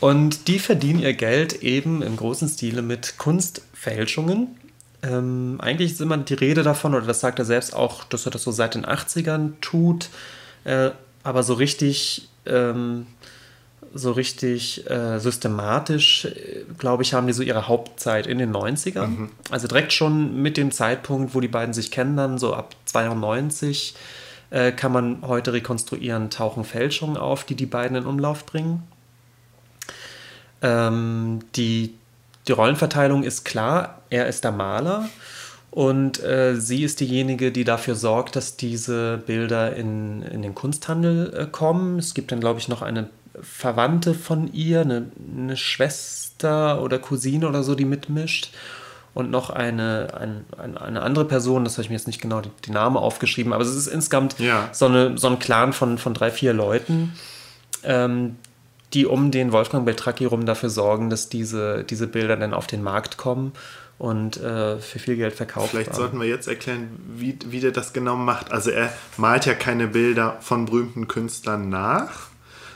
Und 0.00 0.48
die 0.48 0.58
verdienen 0.58 1.00
ihr 1.00 1.12
Geld 1.12 1.62
eben 1.62 2.02
im 2.02 2.16
großen 2.16 2.48
Stile 2.48 2.82
mit 2.82 3.18
Kunstfälschungen. 3.18 4.48
Ähm, 5.02 5.56
eigentlich 5.60 5.92
ist 5.92 6.00
immer 6.00 6.16
die 6.16 6.34
Rede 6.34 6.62
davon, 6.62 6.94
oder 6.94 7.06
das 7.06 7.20
sagt 7.20 7.38
er 7.38 7.44
selbst 7.44 7.74
auch, 7.74 8.04
dass 8.04 8.26
er 8.26 8.32
das 8.32 8.42
so 8.42 8.50
seit 8.50 8.74
den 8.74 8.84
80ern 8.84 9.52
tut. 9.60 10.08
Äh, 10.64 10.90
aber 11.22 11.42
so 11.42 11.54
richtig, 11.54 12.28
ähm, 12.46 13.06
so 13.92 14.12
richtig 14.12 14.88
äh, 14.90 15.18
systematisch, 15.18 16.24
äh, 16.24 16.64
glaube 16.78 17.02
ich, 17.02 17.12
haben 17.12 17.26
die 17.26 17.32
so 17.34 17.42
ihre 17.42 17.68
Hauptzeit 17.68 18.26
in 18.26 18.38
den 18.38 18.52
90ern. 18.54 19.06
Mhm. 19.06 19.30
Also 19.50 19.68
direkt 19.68 19.92
schon 19.92 20.40
mit 20.40 20.56
dem 20.56 20.70
Zeitpunkt, 20.70 21.34
wo 21.34 21.40
die 21.40 21.48
beiden 21.48 21.74
sich 21.74 21.90
kennen, 21.90 22.16
dann 22.16 22.38
so 22.38 22.54
ab 22.54 22.74
92 22.86 23.94
äh, 24.50 24.72
kann 24.72 24.92
man 24.92 25.18
heute 25.22 25.52
rekonstruieren, 25.52 26.30
tauchen 26.30 26.64
Fälschungen 26.64 27.18
auf, 27.18 27.44
die 27.44 27.54
die 27.54 27.66
beiden 27.66 27.96
in 27.96 28.06
Umlauf 28.06 28.46
bringen. 28.46 28.82
Ähm, 30.62 31.40
die, 31.56 31.94
die 32.46 32.52
Rollenverteilung 32.52 33.22
ist 33.22 33.44
klar, 33.44 34.02
er 34.10 34.26
ist 34.26 34.44
der 34.44 34.52
Maler 34.52 35.08
und 35.70 36.22
äh, 36.22 36.56
sie 36.56 36.82
ist 36.82 37.00
diejenige, 37.00 37.52
die 37.52 37.64
dafür 37.64 37.94
sorgt, 37.94 38.34
dass 38.34 38.56
diese 38.56 39.18
Bilder 39.18 39.76
in, 39.76 40.22
in 40.22 40.42
den 40.42 40.54
Kunsthandel 40.54 41.32
äh, 41.34 41.46
kommen. 41.46 41.98
Es 41.98 42.14
gibt 42.14 42.32
dann, 42.32 42.40
glaube 42.40 42.58
ich, 42.58 42.68
noch 42.68 42.82
eine 42.82 43.08
Verwandte 43.40 44.14
von 44.14 44.52
ihr, 44.52 44.80
eine, 44.80 45.06
eine, 45.36 45.56
Schwester 45.56 46.82
oder 46.82 46.98
Cousine 46.98 47.48
oder 47.48 47.62
so, 47.62 47.76
die 47.76 47.84
mitmischt. 47.84 48.52
Und 49.14 49.30
noch 49.30 49.50
eine, 49.50 50.08
ein, 50.18 50.44
eine, 50.56 50.80
eine 50.80 51.02
andere 51.02 51.24
Person, 51.24 51.64
das 51.64 51.74
habe 51.74 51.82
ich 51.82 51.90
mir 51.90 51.96
jetzt 51.96 52.06
nicht 52.06 52.20
genau 52.20 52.40
die, 52.40 52.50
die 52.64 52.70
Namen 52.70 52.96
aufgeschrieben, 52.96 53.52
aber 53.52 53.64
es 53.64 53.74
ist 53.74 53.88
insgesamt 53.88 54.38
ja. 54.38 54.68
so, 54.72 54.86
eine, 54.86 55.18
so 55.18 55.26
ein 55.26 55.40
Clan 55.40 55.72
von, 55.72 55.98
von 55.98 56.14
drei, 56.14 56.30
vier 56.30 56.52
Leuten, 56.52 57.12
ähm, 57.82 58.36
die 58.92 59.06
um 59.06 59.30
den 59.30 59.52
Wolfgang 59.52 59.84
Beltracchi 59.84 60.24
rum 60.24 60.46
dafür 60.46 60.70
sorgen, 60.70 61.10
dass 61.10 61.28
diese, 61.28 61.84
diese 61.84 62.06
Bilder 62.06 62.36
dann 62.36 62.54
auf 62.54 62.66
den 62.66 62.82
Markt 62.82 63.16
kommen 63.16 63.52
und 63.98 64.38
äh, 64.38 64.78
für 64.78 64.98
viel 64.98 65.16
Geld 65.16 65.34
verkauft 65.34 65.70
Vielleicht 65.70 65.94
sollten 65.94 66.18
wir 66.18 66.26
jetzt 66.26 66.48
erklären, 66.48 66.88
wie, 67.06 67.38
wie 67.46 67.60
der 67.60 67.70
das 67.70 67.92
genau 67.92 68.16
macht. 68.16 68.50
Also 68.50 68.70
er 68.70 68.92
malt 69.16 69.46
ja 69.46 69.54
keine 69.54 69.88
Bilder 69.88 70.38
von 70.40 70.66
berühmten 70.66 71.06
Künstlern 71.06 71.68
nach, 71.68 72.28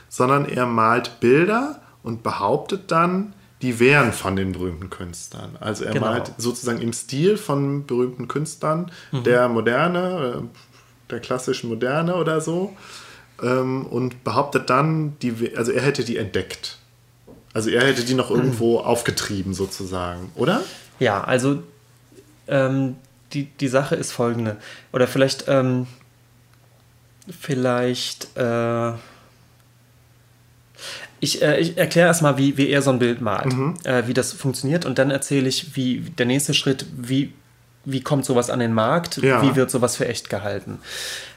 sondern 0.07 0.45
er 0.45 0.67
malt 0.67 1.19
Bilder 1.19 1.81
und 2.03 2.21
behauptet 2.21 2.91
dann, 2.91 3.33
die 3.61 3.79
wären 3.79 4.13
von 4.13 4.35
den 4.35 4.51
berühmten 4.51 4.91
Künstlern. 4.91 5.57
Also 5.59 5.85
er 5.85 5.93
genau. 5.93 6.05
malt 6.05 6.31
sozusagen 6.37 6.79
im 6.79 6.93
Stil 6.93 7.37
von 7.37 7.87
berühmten 7.87 8.27
Künstlern, 8.27 8.91
mhm. 9.11 9.23
der 9.23 9.49
Moderne, 9.49 10.43
äh, 10.43 11.09
der 11.09 11.19
klassischen 11.19 11.69
Moderne 11.69 12.15
oder 12.15 12.39
so 12.39 12.75
ähm, 13.41 13.85
und 13.85 14.23
behauptet 14.23 14.69
dann, 14.69 15.17
die, 15.19 15.55
also 15.55 15.71
er 15.71 15.81
hätte 15.81 16.03
die 16.03 16.17
entdeckt. 16.17 16.77
Also 17.53 17.69
er 17.69 17.85
hätte 17.85 18.03
die 18.03 18.15
noch 18.15 18.31
irgendwo 18.31 18.79
mhm. 18.79 18.85
aufgetrieben 18.85 19.53
sozusagen, 19.53 20.31
oder? 20.35 20.61
Ja, 20.99 21.23
also 21.23 21.63
ähm, 22.47 22.95
die, 23.33 23.45
die 23.45 23.67
Sache 23.67 23.95
ist 23.95 24.11
folgende. 24.11 24.57
Oder 24.91 25.07
vielleicht, 25.07 25.45
ähm, 25.47 25.87
vielleicht, 27.39 28.35
äh, 28.37 28.91
ich, 31.19 31.41
äh, 31.41 31.59
ich 31.59 31.77
erkläre 31.77 32.07
erstmal, 32.07 32.37
wie, 32.37 32.57
wie 32.57 32.69
er 32.69 32.81
so 32.81 32.91
ein 32.91 32.99
Bild 32.99 33.21
malt, 33.21 33.53
mhm. 33.53 33.75
äh, 33.83 34.07
wie 34.07 34.13
das 34.13 34.33
funktioniert 34.33 34.85
und 34.85 34.99
dann 34.99 35.11
erzähle 35.11 35.47
ich, 35.47 35.75
wie 35.75 36.01
der 36.01 36.25
nächste 36.25 36.53
Schritt, 36.53 36.85
wie, 36.97 37.33
wie 37.85 38.01
kommt 38.01 38.25
sowas 38.25 38.49
an 38.49 38.59
den 38.59 38.73
Markt, 38.73 39.17
ja. 39.17 39.41
wie 39.41 39.55
wird 39.55 39.71
sowas 39.71 39.95
für 39.95 40.07
echt 40.07 40.29
gehalten. 40.29 40.79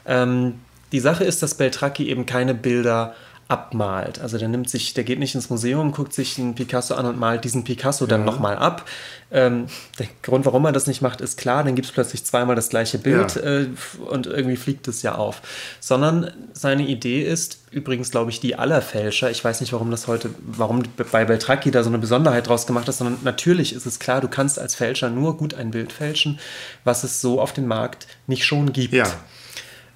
Ähm, 0.05 0.55
die 0.91 0.99
Sache 0.99 1.23
ist, 1.23 1.43
dass 1.43 1.55
Beltracchi 1.55 2.09
eben 2.09 2.25
keine 2.25 2.53
Bilder 2.53 3.15
abmalt. 3.49 4.21
Also 4.21 4.37
der 4.37 4.47
nimmt 4.47 4.69
sich, 4.69 4.93
der 4.93 5.03
geht 5.03 5.17
nicht 5.17 5.33
ins 5.33 5.49
Museum, 5.49 5.91
guckt 5.91 6.13
sich 6.13 6.37
einen 6.37 6.53
Picasso 6.53 6.93
an 6.93 7.07
und 7.07 7.17
malt 7.17 7.43
diesen 7.43 7.63
Picasso 7.63 8.05
dann 8.05 8.21
ja. 8.21 8.25
nochmal 8.25 8.55
ab. 8.55 8.87
Ähm, 9.31 9.65
der 9.97 10.05
Grund, 10.21 10.45
warum 10.45 10.65
er 10.65 10.71
das 10.71 10.85
nicht 10.85 11.01
macht, 11.01 11.19
ist 11.19 11.35
klar, 11.35 11.63
dann 11.63 11.73
gibt 11.73 11.87
es 11.87 11.91
plötzlich 11.91 12.23
zweimal 12.23 12.55
das 12.55 12.69
gleiche 12.69 12.99
Bild 12.99 13.35
ja. 13.35 13.41
äh, 13.41 13.67
und 14.07 14.27
irgendwie 14.27 14.55
fliegt 14.55 14.87
es 14.87 15.01
ja 15.01 15.15
auf. 15.15 15.41
Sondern 15.79 16.31
seine 16.53 16.83
Idee 16.83 17.23
ist, 17.23 17.61
übrigens 17.71 18.11
glaube 18.11 18.29
ich, 18.29 18.39
die 18.39 18.55
aller 18.55 18.83
Fälscher, 18.83 19.31
ich 19.31 19.43
weiß 19.43 19.61
nicht, 19.61 19.73
warum 19.73 19.89
das 19.89 20.05
heute, 20.05 20.29
warum 20.45 20.83
bei 21.11 21.25
Beltracchi 21.25 21.71
da 21.71 21.81
so 21.81 21.89
eine 21.89 21.97
Besonderheit 21.97 22.47
draus 22.47 22.67
gemacht 22.67 22.87
ist, 22.87 22.99
sondern 22.99 23.17
natürlich 23.23 23.73
ist 23.73 23.87
es 23.87 23.97
klar, 23.97 24.21
du 24.21 24.27
kannst 24.27 24.59
als 24.59 24.75
Fälscher 24.75 25.09
nur 25.09 25.37
gut 25.37 25.55
ein 25.55 25.71
Bild 25.71 25.91
fälschen, 25.91 26.39
was 26.83 27.03
es 27.03 27.19
so 27.19 27.41
auf 27.41 27.51
dem 27.51 27.65
Markt 27.65 28.05
nicht 28.27 28.45
schon 28.45 28.73
gibt. 28.73 28.93
Ja. 28.93 29.05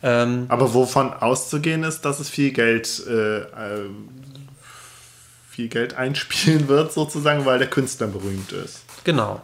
Ähm, 0.04 0.46
Aber 0.50 0.74
wovon 0.74 1.14
auszugehen 1.14 1.84
ist, 1.84 2.02
dass 2.02 2.20
es 2.20 2.30
viel 2.30 2.52
Geld, 2.52 3.02
äh, 3.08 3.38
äh, 3.38 3.90
viel 5.50 5.70
Geld 5.70 5.96
einspielen 5.96 6.68
wird, 6.68 6.92
sozusagen, 6.92 7.46
weil 7.46 7.58
der 7.58 7.70
Künstler 7.70 8.08
berühmt 8.08 8.52
ist. 8.52 8.82
Genau. 9.06 9.42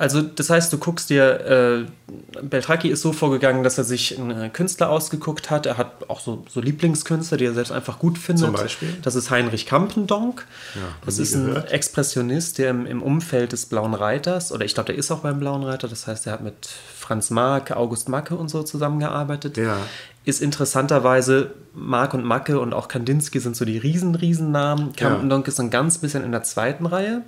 Also 0.00 0.22
das 0.22 0.48
heißt, 0.48 0.72
du 0.72 0.78
guckst 0.78 1.10
dir, 1.10 1.86
äh, 2.08 2.40
Beltracchi 2.40 2.88
ist 2.88 3.02
so 3.02 3.12
vorgegangen, 3.12 3.62
dass 3.62 3.76
er 3.76 3.84
sich 3.84 4.18
einen 4.18 4.50
Künstler 4.50 4.88
ausgeguckt 4.88 5.50
hat. 5.50 5.66
Er 5.66 5.76
hat 5.76 6.08
auch 6.08 6.20
so, 6.20 6.42
so 6.48 6.62
Lieblingskünstler, 6.62 7.36
die 7.36 7.44
er 7.44 7.52
selbst 7.52 7.70
einfach 7.70 7.98
gut 7.98 8.16
findet. 8.16 8.46
Zum 8.46 8.54
Beispiel? 8.54 8.96
Das 9.02 9.14
ist 9.14 9.30
Heinrich 9.30 9.66
Kampendonk. 9.66 10.46
Ja, 10.74 10.80
das 11.04 11.18
ist 11.18 11.34
ein 11.34 11.48
gehört. 11.48 11.70
Expressionist, 11.70 12.56
der 12.56 12.70
im, 12.70 12.86
im, 12.86 13.02
Umfeld 13.02 13.52
des 13.52 13.66
Blauen 13.66 13.92
Reiters, 13.92 14.52
oder 14.52 14.64
ich 14.64 14.72
glaube, 14.72 14.86
der 14.86 14.96
ist 14.96 15.10
auch 15.10 15.18
beim 15.18 15.38
Blauen 15.38 15.64
Reiter, 15.64 15.86
das 15.86 16.06
heißt, 16.06 16.26
er 16.26 16.32
hat 16.32 16.40
mit 16.40 16.70
Franz 16.96 17.28
Marc, 17.28 17.72
August 17.72 18.08
Macke 18.08 18.36
und 18.36 18.48
so 18.48 18.62
zusammengearbeitet. 18.62 19.58
Ja. 19.58 19.76
Ist 20.24 20.40
interessanterweise 20.40 21.52
Marc 21.74 22.14
und 22.14 22.24
Macke 22.24 22.58
und 22.58 22.72
auch 22.72 22.88
Kandinsky 22.88 23.38
sind 23.38 23.54
so 23.54 23.66
die 23.66 23.76
riesen, 23.76 24.14
riesen 24.14 24.50
Namen. 24.50 24.94
Kampendonk 24.96 25.46
ja. 25.46 25.52
ist 25.52 25.60
ein 25.60 25.68
ganz 25.68 25.98
bisschen 25.98 26.24
in 26.24 26.32
der 26.32 26.42
zweiten 26.42 26.86
Reihe. 26.86 27.20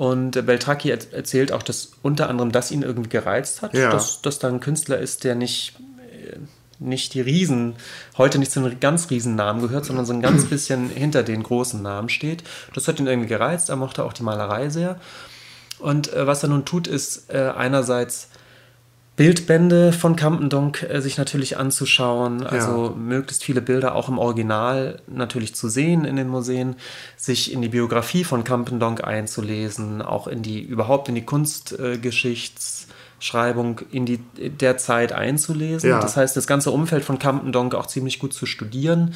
Und 0.00 0.46
Beltracchi 0.46 0.88
erzählt 0.88 1.52
auch, 1.52 1.62
dass 1.62 1.90
unter 2.00 2.30
anderem 2.30 2.52
das 2.52 2.70
ihn 2.70 2.80
irgendwie 2.80 3.10
gereizt 3.10 3.60
hat, 3.60 3.74
ja. 3.74 3.90
dass, 3.90 4.22
dass 4.22 4.38
da 4.38 4.48
ein 4.48 4.60
Künstler 4.60 4.96
ist, 4.96 5.24
der 5.24 5.34
nicht, 5.34 5.74
äh, 5.98 6.38
nicht 6.78 7.12
die 7.12 7.20
Riesen, 7.20 7.74
heute 8.16 8.38
nicht 8.38 8.50
zu 8.50 8.62
den 8.62 8.80
ganz 8.80 9.10
riesen 9.10 9.34
Namen 9.34 9.60
gehört, 9.60 9.84
sondern 9.84 10.06
so 10.06 10.14
ein 10.14 10.22
ganz 10.22 10.44
bisschen 10.48 10.88
hinter 10.88 11.22
den 11.22 11.42
großen 11.42 11.82
Namen 11.82 12.08
steht. 12.08 12.44
Das 12.72 12.88
hat 12.88 12.98
ihn 12.98 13.08
irgendwie 13.08 13.28
gereizt, 13.28 13.68
er 13.68 13.76
mochte 13.76 14.02
auch 14.02 14.14
die 14.14 14.22
Malerei 14.22 14.70
sehr. 14.70 14.98
Und 15.78 16.10
äh, 16.14 16.26
was 16.26 16.42
er 16.42 16.48
nun 16.48 16.64
tut, 16.64 16.86
ist 16.86 17.28
äh, 17.28 17.52
einerseits 17.54 18.30
Bildbände 19.20 19.92
von 19.92 20.16
Campendonk 20.16 20.82
äh, 20.82 21.00
sich 21.02 21.18
natürlich 21.18 21.58
anzuschauen, 21.58 22.46
also 22.46 22.86
ja. 22.86 22.92
möglichst 22.96 23.44
viele 23.44 23.60
Bilder 23.60 23.94
auch 23.94 24.08
im 24.08 24.16
Original 24.16 25.02
natürlich 25.08 25.54
zu 25.54 25.68
sehen 25.68 26.06
in 26.06 26.16
den 26.16 26.28
Museen, 26.28 26.76
sich 27.18 27.52
in 27.52 27.60
die 27.60 27.68
Biografie 27.68 28.24
von 28.24 28.44
Campendonk 28.44 29.04
einzulesen, 29.04 30.00
auch 30.00 30.26
in 30.26 30.40
die 30.40 30.62
überhaupt 30.62 31.10
in 31.10 31.16
die 31.16 31.26
Kunstgeschichtsschreibung 31.26 33.82
in 33.92 34.06
die 34.06 34.20
der 34.38 34.78
Zeit 34.78 35.12
einzulesen. 35.12 35.90
Ja. 35.90 36.00
Das 36.00 36.16
heißt, 36.16 36.34
das 36.34 36.46
ganze 36.46 36.70
Umfeld 36.70 37.04
von 37.04 37.18
Campendonk 37.18 37.74
auch 37.74 37.88
ziemlich 37.88 38.20
gut 38.20 38.32
zu 38.32 38.46
studieren 38.46 39.14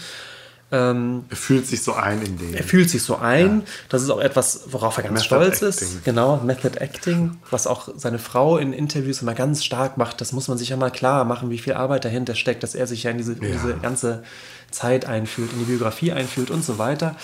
ähm, 0.75 1.25
er 1.29 1.37
fühlt 1.37 1.67
sich 1.69 1.83
so 1.83 1.93
ein 1.93 2.21
in 2.21 2.37
den. 2.37 2.55
Er 2.55 2.65
fühlt 2.65 2.91
sich 2.91 3.03
so 3.03 3.17
ein. 3.17 3.61
Ja. 3.61 3.67
Das 3.91 4.03
ist 4.03 4.11
auch 4.11 4.21
etwas, 4.21 4.63
worauf 4.71 4.97
er 4.97 5.05
ganz 5.05 5.21
Method 5.21 5.27
stolz 5.27 5.63
Acting. 5.63 5.89
ist. 5.89 6.05
Genau, 6.05 6.39
Method 6.39 6.81
Acting, 6.81 7.37
was 7.51 7.69
auch 7.69 7.91
seine 7.97 8.19
Frau 8.19 8.59
in 8.59 8.73
Interviews 8.73 9.23
immer 9.23 9.35
ganz 9.35 9.65
stark 9.65 9.99
macht. 9.99 10.21
Das 10.21 10.33
muss 10.33 10.49
man 10.49 10.59
sich 10.59 10.71
ja 10.71 10.77
mal 10.77 10.91
klar 10.91 11.25
machen, 11.25 11.51
wie 11.51 11.59
viel 11.59 11.75
Arbeit 11.75 12.05
dahinter 12.05 12.35
steckt, 12.35 12.65
dass 12.65 12.75
er 12.75 12.89
sich 12.89 13.05
ja 13.05 13.13
in 13.13 13.19
diese, 13.19 13.35
ja. 13.35 13.39
diese 13.41 13.75
ganze 13.75 14.25
Zeit 14.73 15.07
einfühlt, 15.07 15.53
in 15.53 15.61
die 15.61 15.65
Biografie 15.67 16.11
einfühlt 16.11 16.51
und 16.51 16.65
so 16.65 16.79
weiter. 16.79 17.15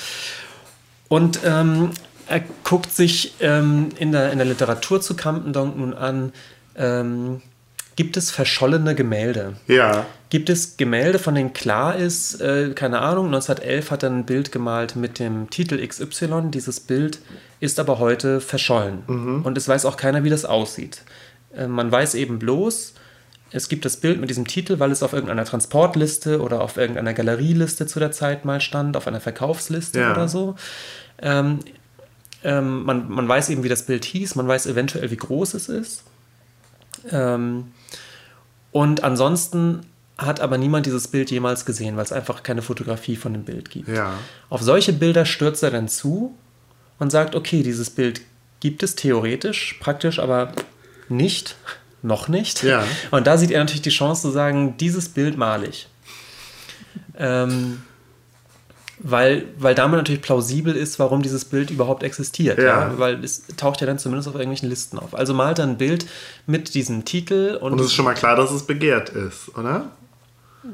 Und 1.08 1.40
ähm, 1.44 1.90
er 2.28 2.42
guckt 2.62 2.92
sich 2.92 3.34
ähm, 3.40 3.88
in, 3.98 4.12
der, 4.12 4.30
in 4.30 4.38
der 4.38 4.46
Literatur 4.46 5.00
zu 5.00 5.16
Campendonk 5.16 5.76
nun 5.76 5.94
an, 5.94 6.32
ähm, 6.76 7.42
gibt 8.00 8.16
es 8.16 8.30
verschollene 8.30 8.94
Gemälde. 8.94 9.56
Ja. 9.66 10.06
Gibt 10.30 10.48
es 10.48 10.78
Gemälde, 10.78 11.18
von 11.18 11.34
denen 11.34 11.52
klar 11.52 11.96
ist, 11.96 12.40
äh, 12.40 12.70
keine 12.70 13.00
Ahnung, 13.00 13.26
1911 13.26 13.90
hat 13.90 14.04
er 14.04 14.08
ein 14.08 14.24
Bild 14.24 14.52
gemalt 14.52 14.96
mit 14.96 15.18
dem 15.18 15.50
Titel 15.50 15.86
XY. 15.86 16.44
Dieses 16.50 16.80
Bild 16.80 17.18
ist 17.60 17.78
aber 17.78 17.98
heute 17.98 18.40
verschollen. 18.40 19.02
Mhm. 19.06 19.42
Und 19.42 19.58
es 19.58 19.68
weiß 19.68 19.84
auch 19.84 19.98
keiner, 19.98 20.24
wie 20.24 20.30
das 20.30 20.46
aussieht. 20.46 21.02
Äh, 21.54 21.66
man 21.66 21.92
weiß 21.92 22.14
eben 22.14 22.38
bloß, 22.38 22.94
es 23.50 23.68
gibt 23.68 23.84
das 23.84 23.98
Bild 23.98 24.18
mit 24.18 24.30
diesem 24.30 24.46
Titel, 24.46 24.78
weil 24.78 24.92
es 24.92 25.02
auf 25.02 25.12
irgendeiner 25.12 25.44
Transportliste 25.44 26.40
oder 26.40 26.62
auf 26.62 26.78
irgendeiner 26.78 27.12
Galerieliste 27.12 27.86
zu 27.86 27.98
der 27.98 28.12
Zeit 28.12 28.46
mal 28.46 28.62
stand, 28.62 28.96
auf 28.96 29.06
einer 29.08 29.20
Verkaufsliste 29.20 30.00
ja. 30.00 30.12
oder 30.12 30.26
so. 30.26 30.54
Ähm, 31.20 31.58
ähm, 32.44 32.82
man, 32.84 33.10
man 33.10 33.28
weiß 33.28 33.50
eben, 33.50 33.62
wie 33.62 33.68
das 33.68 33.84
Bild 33.84 34.06
hieß, 34.06 34.36
man 34.36 34.48
weiß 34.48 34.64
eventuell, 34.68 35.10
wie 35.10 35.18
groß 35.18 35.52
es 35.52 35.68
ist. 35.68 36.04
Ähm, 37.10 37.72
und 38.72 39.04
ansonsten 39.04 39.80
hat 40.18 40.40
aber 40.40 40.58
niemand 40.58 40.86
dieses 40.86 41.08
Bild 41.08 41.30
jemals 41.30 41.64
gesehen, 41.64 41.96
weil 41.96 42.04
es 42.04 42.12
einfach 42.12 42.42
keine 42.42 42.62
Fotografie 42.62 43.16
von 43.16 43.32
dem 43.32 43.44
Bild 43.44 43.70
gibt. 43.70 43.88
Ja. 43.88 44.14
Auf 44.50 44.62
solche 44.62 44.92
Bilder 44.92 45.24
stürzt 45.24 45.62
er 45.62 45.70
dann 45.70 45.88
zu 45.88 46.36
und 46.98 47.10
sagt, 47.10 47.34
okay, 47.34 47.62
dieses 47.62 47.90
Bild 47.90 48.20
gibt 48.60 48.82
es 48.82 48.94
theoretisch, 48.94 49.78
praktisch 49.80 50.18
aber 50.18 50.52
nicht, 51.08 51.56
noch 52.02 52.28
nicht. 52.28 52.62
Ja. 52.62 52.84
Und 53.10 53.26
da 53.26 53.38
sieht 53.38 53.50
er 53.50 53.60
natürlich 53.60 53.82
die 53.82 53.90
Chance 53.90 54.22
zu 54.22 54.30
sagen, 54.30 54.76
dieses 54.76 55.08
Bild 55.08 55.36
male 55.36 55.66
ich. 55.66 55.88
Ähm, 57.18 57.82
weil, 59.02 59.44
weil 59.58 59.74
damit 59.74 59.98
natürlich 59.98 60.22
plausibel 60.22 60.76
ist, 60.76 60.98
warum 60.98 61.22
dieses 61.22 61.44
Bild 61.44 61.70
überhaupt 61.70 62.02
existiert. 62.02 62.58
Ja. 62.58 62.64
Ja. 62.64 62.98
Weil 62.98 63.24
es 63.24 63.44
taucht 63.56 63.80
ja 63.80 63.86
dann 63.86 63.98
zumindest 63.98 64.28
auf 64.28 64.34
irgendwelchen 64.34 64.68
Listen 64.68 64.98
auf. 64.98 65.14
Also 65.14 65.34
malt 65.34 65.58
er 65.58 65.66
ein 65.66 65.78
Bild 65.78 66.06
mit 66.46 66.74
diesem 66.74 67.04
Titel 67.04 67.58
und, 67.60 67.72
Und 67.72 67.80
es 67.80 67.86
ist 67.86 67.94
schon 67.94 68.04
mal 68.04 68.14
klar, 68.14 68.36
dass 68.36 68.50
es 68.50 68.64
begehrt 68.64 69.10
ist, 69.10 69.56
oder? 69.56 69.90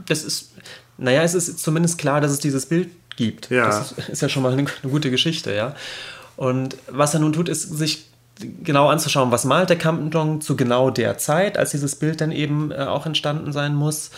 das 0.06 0.24
ist, 0.24 0.52
naja, 0.98 1.22
es 1.22 1.34
ist 1.34 1.58
zumindest 1.58 1.98
klar, 1.98 2.20
dass 2.20 2.30
es 2.30 2.40
dieses 2.40 2.66
Bild 2.66 2.90
gibt. 3.16 3.50
Ja. 3.50 3.66
Das 3.66 3.92
ist, 3.92 4.08
ist 4.08 4.22
ja 4.22 4.28
schon 4.28 4.42
mal 4.42 4.52
eine, 4.52 4.66
eine 4.82 4.92
gute 4.92 5.10
Geschichte, 5.10 5.54
ja. 5.54 5.74
Und 6.36 6.76
was 6.88 7.14
er 7.14 7.20
nun 7.20 7.32
tut, 7.32 7.48
ist 7.48 7.62
sich 7.62 8.06
genau 8.62 8.88
anzuschauen, 8.90 9.30
was 9.30 9.46
malt 9.46 9.70
der 9.70 9.78
Campendong 9.78 10.42
zu 10.42 10.56
genau 10.56 10.90
der 10.90 11.16
Zeit, 11.16 11.56
als 11.56 11.70
dieses 11.70 11.96
Bild 11.96 12.20
dann 12.20 12.32
eben 12.32 12.70
äh, 12.70 12.76
auch 12.76 13.06
entstanden 13.06 13.52
sein 13.52 13.74
muss. 13.74 14.10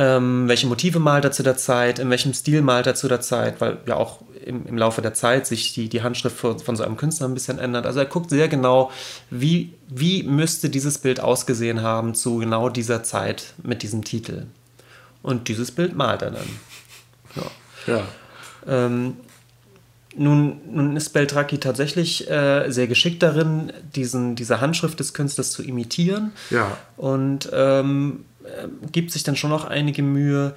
Ähm, 0.00 0.46
welche 0.46 0.68
Motive 0.68 1.00
malt 1.00 1.24
er 1.24 1.32
zu 1.32 1.42
der 1.42 1.56
Zeit, 1.56 1.98
in 1.98 2.08
welchem 2.08 2.32
Stil 2.32 2.62
malt 2.62 2.86
er 2.86 2.94
zu 2.94 3.08
der 3.08 3.20
Zeit, 3.20 3.60
weil 3.60 3.78
ja 3.84 3.96
auch 3.96 4.20
im, 4.44 4.64
im 4.64 4.78
Laufe 4.78 5.02
der 5.02 5.12
Zeit 5.12 5.44
sich 5.48 5.74
die, 5.74 5.88
die 5.88 6.02
Handschrift 6.04 6.36
von, 6.36 6.60
von 6.60 6.76
so 6.76 6.84
einem 6.84 6.96
Künstler 6.96 7.26
ein 7.26 7.34
bisschen 7.34 7.58
ändert. 7.58 7.84
Also 7.84 7.98
er 7.98 8.06
guckt 8.06 8.30
sehr 8.30 8.46
genau, 8.46 8.92
wie, 9.28 9.74
wie 9.88 10.22
müsste 10.22 10.70
dieses 10.70 10.98
Bild 10.98 11.18
ausgesehen 11.18 11.82
haben 11.82 12.14
zu 12.14 12.38
genau 12.38 12.68
dieser 12.68 13.02
Zeit 13.02 13.54
mit 13.64 13.82
diesem 13.82 14.04
Titel. 14.04 14.46
Und 15.20 15.48
dieses 15.48 15.72
Bild 15.72 15.96
malt 15.96 16.22
er 16.22 16.30
dann. 16.30 16.48
Ja. 17.34 17.96
Ja. 17.96 18.04
Ähm, 18.68 19.16
nun, 20.16 20.60
nun 20.72 20.96
ist 20.96 21.10
Beltracchi 21.10 21.58
tatsächlich 21.58 22.30
äh, 22.30 22.70
sehr 22.70 22.86
geschickt 22.86 23.20
darin, 23.22 23.72
diesen, 23.96 24.36
diese 24.36 24.60
Handschrift 24.60 25.00
des 25.00 25.12
Künstlers 25.12 25.50
zu 25.50 25.64
imitieren 25.64 26.30
Ja. 26.50 26.76
und 26.96 27.50
ähm, 27.52 28.24
äh, 28.37 28.37
gibt 28.92 29.10
sich 29.10 29.22
dann 29.24 29.36
schon 29.36 29.50
noch 29.50 29.64
einige 29.64 30.02
Mühe, 30.02 30.54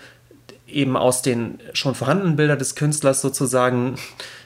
eben 0.67 0.95
aus 0.95 1.21
den 1.21 1.59
schon 1.73 1.95
vorhandenen 1.95 2.35
Bildern 2.37 2.57
des 2.57 2.75
Künstlers 2.75 3.19
sozusagen 3.21 3.95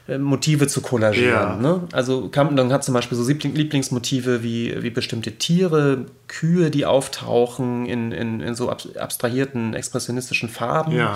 äh, 0.08 0.18
Motive 0.18 0.66
zu 0.68 0.82
kollagieren. 0.82 1.30
Ja. 1.32 1.56
Ne? 1.56 1.82
Also 1.92 2.30
Campendon 2.30 2.74
hat 2.74 2.84
zum 2.84 2.96
Beispiel 2.96 3.16
so 3.16 3.28
Liebling 3.28 3.54
Lieblingsmotive 3.54 4.42
wie, 4.42 4.82
wie 4.82 4.90
bestimmte 4.90 5.34
Tiere, 5.34 6.06
Kühe, 6.28 6.72
die 6.72 6.88
auftauchen 6.88 7.86
in, 7.86 8.12
in, 8.12 8.42
in 8.42 8.56
so 8.56 8.70
ab- 8.72 8.82
abstrahierten, 9.00 9.76
expressionistischen 9.76 10.50
Farben, 10.50 10.94
Ja. 10.94 11.16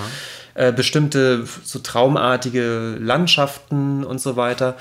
äh, 0.54 0.72
bestimmte 0.72 1.44
so 1.64 1.80
traumartige 1.80 2.98
Landschaften 3.00 4.04
und 4.04 4.22
so 4.22 4.36
weiter. 4.36 4.76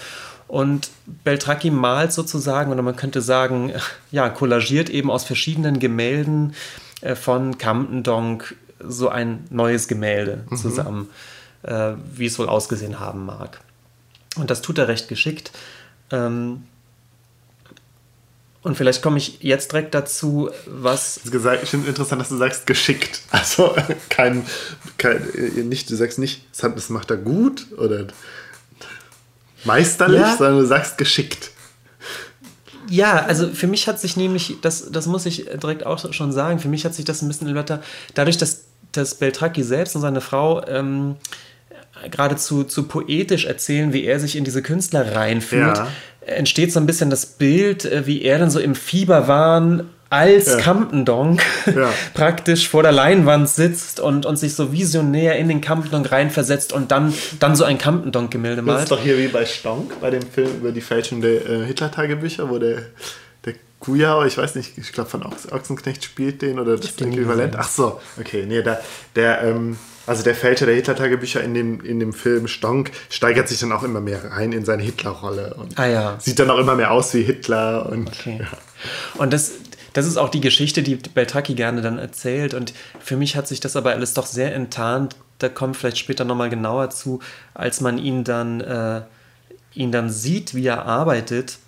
Und 0.47 0.91
Beltracchi 1.24 1.70
malt 1.70 2.12
sozusagen, 2.12 2.70
oder 2.72 2.82
man 2.82 2.97
könnte 2.97 3.22
sagen, 3.22 3.72
ja, 4.11 4.28
kollagiert 4.28 4.91
eben 4.91 5.11
aus 5.11 5.24
verschiedenen 5.24 5.78
Gemälden 5.78 6.55
äh, 7.01 7.14
von 7.14 7.59
Campendonk 7.59 8.55
so 8.80 9.09
ein 9.09 9.44
neues 9.51 9.88
Gemälde 9.88 10.44
zusammen, 10.57 11.11
äh, 11.62 11.94
wie 12.14 12.26
es 12.26 12.38
wohl 12.38 12.49
ausgesehen 12.49 13.01
haben 13.01 13.26
mag. 13.26 13.61
Und 14.36 14.51
das 14.51 14.62
tut 14.62 14.78
er 14.78 14.86
recht 14.88 15.09
geschickt. 15.09 15.51
Ähm, 16.11 16.64
und 18.62 18.76
vielleicht 18.76 19.03
komme 19.03 19.18
ich 19.18 19.40
jetzt 19.42 19.72
direkt 19.72 19.94
dazu, 19.94 20.51
was 20.66 21.18
ich 21.24 21.30
finde 21.30 21.57
es 21.62 21.88
interessant, 21.88 22.20
dass 22.20 22.28
du 22.28 22.36
sagst 22.36 22.66
geschickt. 22.66 23.22
Also 23.30 23.74
kein, 24.09 24.44
kein 24.99 25.22
nicht, 25.68 25.88
du 25.90 25.96
sagst 25.96 26.18
nicht, 26.18 26.44
das 26.61 26.88
macht 26.90 27.11
er 27.11 27.16
gut 27.16 27.66
oder 27.78 28.07
meisterlich, 29.64 30.20
Ja. 30.20 30.36
sondern 30.36 30.59
du 30.59 30.66
sagst 30.66 30.99
geschickt. 30.99 31.51
Ja, 32.89 33.24
also 33.26 33.49
für 33.49 33.66
mich 33.66 33.86
hat 33.89 34.01
sich 34.01 34.16
nämlich, 34.16 34.57
das, 34.62 34.91
das 34.91 35.07
muss 35.07 35.26
ich 35.26 35.47
direkt 35.47 35.84
auch 35.84 36.12
schon 36.12 36.32
sagen, 36.32 36.59
für 36.59 36.68
mich 36.68 36.84
hat 36.84 36.95
sich 36.95 37.05
das 37.05 37.22
ein 37.22 37.28
bisschen 37.28 37.49
in 37.49 37.55
Wörter, 37.55 37.82
dadurch, 38.14 38.39
dass, 38.39 38.64
dass 38.93 39.14
Beltracchi 39.14 39.62
selbst 39.62 39.95
und 39.95 40.03
seine 40.03 40.20
Frau 40.20 40.64
ähm, 40.66 41.16
geradezu 42.11 42.64
zu 42.64 42.84
poetisch 42.84 43.45
erzählen, 43.45 43.93
wie 43.93 44.05
er 44.05 44.20
sich 44.20 44.36
in 44.36 44.45
diese 44.45 44.62
Künstler 44.62 45.14
reinfühlt, 45.16 45.76
Ja. 45.76 45.89
entsteht 46.26 46.72
so 46.72 46.80
ein 46.80 46.86
bisschen 46.86 47.11
das 47.11 47.26
Bild, 47.26 47.84
äh, 47.84 48.07
wie 48.07 48.22
er 48.22 48.39
dann 48.39 48.51
so 48.51 48.61
im 48.61 48.74
Fieberwahn 48.74 49.89
als 50.11 50.46
Ja. 50.46 50.56
Campendonk 50.59 51.42
Ja. 51.66 51.90
praktisch 52.14 52.68
vor 52.68 52.82
der 52.82 52.92
Leinwand 52.92 53.48
sitzt 53.48 54.00
und, 54.00 54.24
und 54.26 54.36
sich 54.36 54.54
so 54.54 54.72
visionär 54.72 55.36
in 55.36 55.48
den 55.48 55.61
Campendonk 55.61 56.11
reinversetzt 56.11 56.72
und 56.72 56.90
dann, 56.90 57.12
dann 57.40 57.54
so 57.56 57.64
ein 57.64 57.78
Campendonk-Gemälde 57.78 58.56
Das 58.62 58.64
malt. 58.66 58.82
ist 58.84 58.90
doch 58.92 59.00
hier 59.00 59.18
wie 59.18 59.28
bei 59.28 59.44
Stonk, 59.44 60.00
bei 60.00 60.11
dem 60.11 60.22
Film 60.22 60.48
über 60.59 60.72
die 60.72 60.80
Fälschung 60.80 61.20
der 61.20 61.46
äh, 61.46 61.64
Hitler-Tagebücher, 61.66 62.48
wo 62.48 62.59
der, 62.59 62.82
der 63.44 63.54
Kujau, 63.80 64.24
ich 64.24 64.38
weiß 64.38 64.54
nicht, 64.54 64.78
ich 64.78 64.92
glaube 64.92 65.11
von 65.11 65.22
Ochs 65.24 65.50
Ochsenknecht 65.52 66.02
spielt 66.04 66.40
den 66.42 66.59
oder 66.59 66.76
das 66.76 66.90
Äquivalent. 67.00 67.54
Ach 67.59 67.68
so, 67.68 68.00
okay, 68.18 68.44
nee, 68.48 68.62
der, 68.62 68.80
der 69.14 69.42
ähm, 69.42 69.78
also 70.06 70.22
der 70.24 70.34
Fälscher 70.34 70.64
der 70.64 70.74
Hitler-Tagebücher 70.76 71.42
in 71.44 71.52
dem, 71.52 71.80
in 71.82 72.00
dem 72.00 72.14
Film 72.14 72.48
Stonk 72.48 72.92
steigert 73.11 73.46
sich 73.46 73.61
dann 73.61 73.72
auch 73.72 73.82
immer 73.82 74.00
mehr 74.00 74.30
rein 74.32 74.52
in 74.52 74.64
seine 74.64 74.82
Hitlerrolle 74.82 75.52
und 75.59 75.78
Ah 75.78 75.86
ja. 75.86 76.16
sieht 76.18 76.38
dann 76.38 76.48
auch 76.50 76.56
immer 76.59 76.74
mehr 76.76 76.92
aus 76.92 77.12
wie 77.12 77.22
Hitler 77.22 77.86
und 77.92 78.09
Okay. 78.09 78.38
ja. 78.40 78.46
Und 79.18 79.34
das, 79.34 79.52
das 79.93 80.07
ist 80.07 80.16
auch 80.16 80.28
die 80.28 80.41
Geschichte, 80.41 80.82
die 80.82 80.97
Beltracchi 80.97 81.55
gerne 81.55 81.82
dann 81.82 81.99
erzählt. 81.99 82.55
Und 82.55 82.72
für 83.01 83.16
mich 83.16 83.36
hat 83.36 83.49
sich 83.49 83.61
das 83.61 83.76
aber 83.76 83.93
alles 83.93 84.14
doch 84.14 84.26
sehr 84.26 84.55
enttarnt. 84.55 85.16
Da 85.39 85.49
kommt 85.49 85.76
vielleicht 85.76 85.99
später 85.99 86.24
nochmal 86.24 86.51
genauer 86.51 86.91
zu, 86.91 87.20
als 87.55 87.80
man 87.80 87.99
ihn 87.99 88.24
dann, 88.24 88.61
äh, 88.61 89.03
ihn 89.74 89.93
dann 89.93 90.11
sieht, 90.11 90.55
wie 90.55 90.66
er 90.66 90.84
arbeitet. 90.84 91.59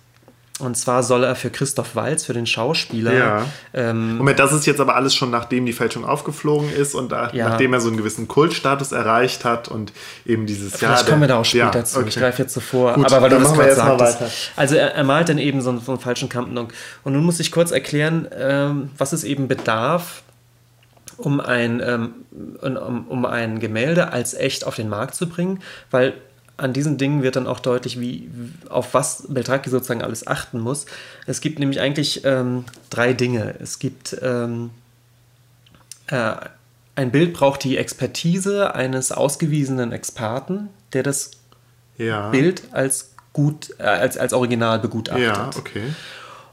Und 0.61 0.75
zwar 0.75 1.03
soll 1.03 1.23
er 1.23 1.35
für 1.35 1.49
Christoph 1.49 1.95
Walz, 1.95 2.25
für 2.25 2.33
den 2.33 2.45
Schauspieler, 2.45 3.13
Ja. 3.13 3.45
ähm, 3.73 4.17
Moment, 4.17 4.39
das 4.39 4.53
ist 4.53 4.65
jetzt 4.65 4.79
aber 4.79 4.95
alles 4.95 5.13
schon 5.15 5.31
nachdem 5.31 5.65
die 5.65 5.73
Fälschung 5.73 6.05
aufgeflogen 6.05 6.71
ist 6.71 6.95
und 6.95 7.11
da, 7.11 7.31
Ja. 7.33 7.49
nachdem 7.49 7.73
er 7.73 7.81
so 7.81 7.87
einen 7.89 7.97
gewissen 7.97 8.27
Kultstatus 8.27 8.91
erreicht 8.91 9.43
hat 9.43 9.67
und 9.67 9.91
eben 10.25 10.45
dieses 10.45 10.79
Jahr. 10.79 10.91
Vielleicht 10.93 11.09
kommen 11.09 11.21
wir 11.21 11.27
da 11.27 11.37
auch 11.37 11.45
später 11.45 11.79
ja, 11.79 11.83
zu. 11.83 11.99
Ich 12.01 12.07
okay. 12.07 12.19
greife 12.19 12.41
jetzt 12.43 12.53
so 12.53 12.59
vor. 12.59 12.93
Gut, 12.93 13.05
aber 13.11 13.21
weil 13.21 13.29
du 13.31 13.39
das 13.39 13.53
gerade 13.53 13.67
jetzt 13.69 13.77
mal 13.79 13.99
sagtest. 13.99 14.21
weiter. 14.21 14.31
Also 14.55 14.75
er, 14.75 14.95
er 14.95 15.03
malt 15.03 15.29
dann 15.29 15.37
eben 15.37 15.61
so 15.61 15.71
einen, 15.71 15.81
so 15.81 15.91
einen 15.91 15.99
falschen 16.01 16.29
Campendonk. 16.29 16.73
Und 17.03 17.13
nun 17.13 17.25
muss 17.25 17.39
ich 17.39 17.51
kurz 17.51 17.71
erklären, 17.71 18.27
ähm, 18.37 18.89
was 18.97 19.13
es 19.13 19.23
eben 19.23 19.47
bedarf, 19.47 20.23
um 21.17 21.39
ein, 21.39 21.81
ähm, 21.85 22.13
um, 22.61 23.07
um 23.07 23.25
ein 23.25 23.59
Gemälde 23.59 24.11
als 24.11 24.33
echt 24.33 24.65
auf 24.65 24.75
den 24.75 24.89
Markt 24.89 25.15
zu 25.15 25.27
bringen, 25.27 25.59
weil 25.91 26.13
an 26.61 26.73
diesen 26.73 26.97
Dingen 26.97 27.23
wird 27.23 27.35
dann 27.35 27.47
auch 27.47 27.59
deutlich, 27.59 27.99
wie, 27.99 28.29
auf 28.69 28.93
was 28.93 29.25
Beltracchi 29.27 29.69
sozusagen 29.69 30.01
alles 30.03 30.27
achten 30.27 30.59
muss. 30.59 30.85
Es 31.25 31.41
gibt 31.41 31.59
nämlich 31.59 31.79
eigentlich 31.79 32.23
ähm, 32.23 32.65
drei 32.89 33.13
Dinge. 33.13 33.55
Es 33.59 33.79
gibt 33.79 34.15
ähm, 34.21 34.69
äh, 36.07 36.33
ein 36.95 37.11
Bild 37.11 37.33
braucht 37.33 37.63
die 37.63 37.77
Expertise 37.77 38.75
eines 38.75 39.11
ausgewiesenen 39.11 39.91
Experten, 39.91 40.69
der 40.93 41.03
das 41.03 41.31
Ja. 41.97 42.29
Bild 42.29 42.63
als 42.71 43.11
gut, 43.33 43.73
äh, 43.79 43.83
als, 43.83 44.17
als 44.17 44.33
Original 44.33 44.79
begutachtet. 44.79 45.23
Ja, 45.23 45.49
okay. 45.57 45.83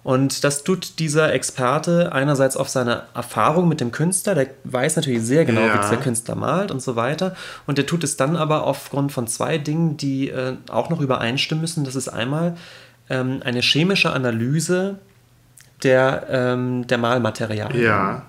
Und 0.09 0.43
das 0.43 0.65
tut 0.65 1.01
dieser 1.01 1.35
Experte 1.35 2.13
einerseits 2.15 2.57
auf 2.57 2.71
seine 2.71 3.03
Erfahrung 3.15 3.69
mit 3.69 3.83
dem 3.83 3.93
Künstler, 3.93 4.35
der 4.35 4.47
weiß 4.65 4.97
natürlich 4.97 5.21
sehr 5.23 5.45
genau, 5.45 5.61
Ja. 5.61 5.75
wie 5.75 5.79
dieser 5.83 5.99
Künstler 5.99 6.35
malt 6.35 6.71
und 6.71 6.81
so 6.81 6.97
weiter. 6.97 7.37
Und 7.67 7.77
der 7.77 7.85
tut 7.85 8.03
es 8.05 8.17
dann 8.17 8.35
aber 8.35 8.65
aufgrund 8.67 9.13
von 9.13 9.27
zwei 9.27 9.59
Dingen, 9.59 9.99
die 9.99 10.31
äh, 10.31 10.55
auch 10.71 10.89
noch 10.89 11.03
übereinstimmen 11.03 11.61
müssen. 11.61 11.85
Das 11.85 11.95
ist 11.95 12.09
einmal 12.09 12.57
ähm, 13.11 13.43
eine 13.45 13.61
chemische 13.61 14.11
Analyse 14.11 14.97
der, 15.83 16.27
ähm, 16.31 16.87
der 16.87 16.97
Malmaterialien. 16.97 17.85
Ja. 17.85 18.23